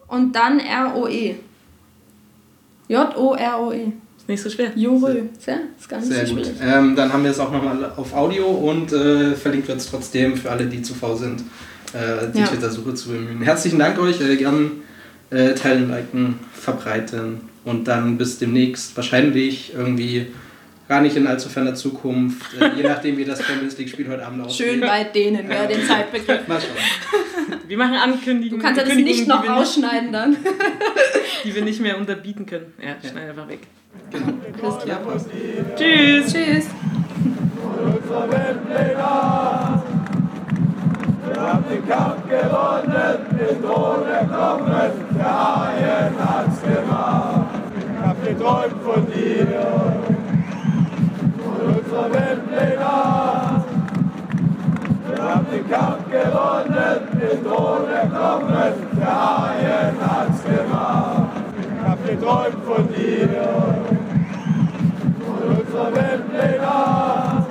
und 0.08 0.32
dann 0.34 0.60
R-O-E. 0.60 1.36
J-O-R-O-E. 2.88 3.92
Ist 4.18 4.28
nicht 4.28 4.42
so 4.42 4.50
schwer. 4.50 4.70
Jurö. 4.76 5.22
Sehr, 5.38 5.58
ist 5.78 5.88
gar 5.88 5.98
nicht 5.98 6.12
Sehr 6.12 6.26
so 6.26 6.34
gut. 6.34 6.44
schwierig. 6.46 6.60
Ähm, 6.62 6.94
dann 6.94 7.12
haben 7.12 7.24
wir 7.24 7.30
es 7.30 7.38
auch 7.40 7.50
nochmal 7.50 7.92
auf 7.96 8.12
Audio 8.14 8.46
und 8.46 8.92
äh, 8.92 9.34
verlinkt 9.34 9.68
wird 9.68 9.78
es 9.78 9.90
trotzdem 9.90 10.36
für 10.36 10.50
alle, 10.50 10.66
die 10.66 10.82
zu 10.82 10.94
faul 10.94 11.16
sind, 11.16 11.40
äh, 11.92 12.30
die 12.32 12.40
Ja. 12.40 12.46
Twitter-Suche 12.46 12.94
zu 12.94 13.08
bemühen. 13.10 13.42
Herzlichen 13.42 13.78
Dank 13.78 13.98
euch. 13.98 14.20
Äh, 14.20 14.36
gern 14.36 14.82
äh, 15.30 15.54
teilen, 15.54 15.88
liken, 15.88 16.38
verbreiten 16.52 17.40
und 17.64 17.88
dann 17.88 18.18
bis 18.18 18.38
demnächst. 18.38 18.96
Wahrscheinlich 18.96 19.72
irgendwie 19.74 20.26
gar 20.92 21.00
nicht 21.00 21.16
in 21.16 21.26
allzu 21.26 21.48
ferner 21.48 21.74
Zukunft, 21.74 22.52
äh, 22.60 22.68
je 22.76 22.82
nachdem 22.82 23.16
wie 23.16 23.24
das 23.24 23.42
Champions 23.42 23.78
League-Spiel 23.78 24.06
heute 24.10 24.26
Abend 24.26 24.44
aussieht. 24.44 24.66
Schön 24.66 24.82
weit 24.82 25.14
dehnen, 25.14 25.48
wäre 25.48 25.66
den 25.66 25.86
Zeitbegriff. 25.86 26.46
Mal 26.46 26.60
schauen. 26.60 27.58
Wir 27.66 27.78
machen 27.78 27.94
Ankündigungen. 27.94 28.60
Du 28.60 28.62
kannst 28.62 28.78
ja 28.78 28.86
das 28.86 28.94
nicht 28.94 29.26
noch 29.26 29.42
wir 29.42 29.52
rausschneiden 29.52 30.12
dann. 30.12 30.36
die 31.44 31.54
wir 31.54 31.62
nicht 31.62 31.80
mehr 31.80 31.96
unterbieten 31.96 32.44
können. 32.44 32.74
Ja, 32.78 32.96
schneid 33.08 33.30
einfach 33.30 33.48
weg. 33.48 33.60
Alles 34.62 34.84
klar. 34.84 35.00
Tschüss. 35.76 36.30
Tschüss. 36.30 36.66
Wir 41.24 41.40
haben 41.40 41.64
den 41.70 41.88
Kampf 41.88 42.28
gewonnen, 42.28 43.16
den 43.40 43.62
Thron 43.62 44.06
erklommen, 44.06 44.90
der 45.16 45.56
Haien 45.56 46.14
hat's 46.18 46.60
gemacht. 46.60 47.46
Ich 47.78 48.06
hab 48.06 48.22
geträumt 48.26 48.82
von 48.84 49.06
dir, 49.06 50.11
unserer 51.92 52.12
Wembley-Nacht. 52.12 53.64
Wir 55.08 55.22
haben 55.22 55.46
den 55.52 55.70
Kampf 55.70 56.10
gewonnen, 56.10 57.00
den 57.20 57.44
Thron 57.44 57.88
erklommen, 57.90 58.72
der 58.98 59.06
Haien 59.06 59.96
hat's 60.00 60.42
gemacht. 60.42 61.28
Ich 61.60 61.88
hab 61.88 62.06
geträumt 62.06 62.64
von 62.64 62.88
dir, 62.88 63.28
von 65.20 65.56
unserer 65.56 65.90
Wembley-Nacht. 65.94 67.46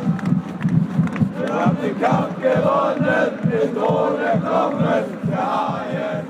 Wir 1.39 1.53
haben 1.53 1.77
den 1.83 2.01
Kampf 2.01 2.41
gewonnen, 2.41 3.31
den 3.43 3.75
Thron 3.75 4.19
erklommen, 4.19 5.03
der 5.29 5.37
Haien 5.37 6.25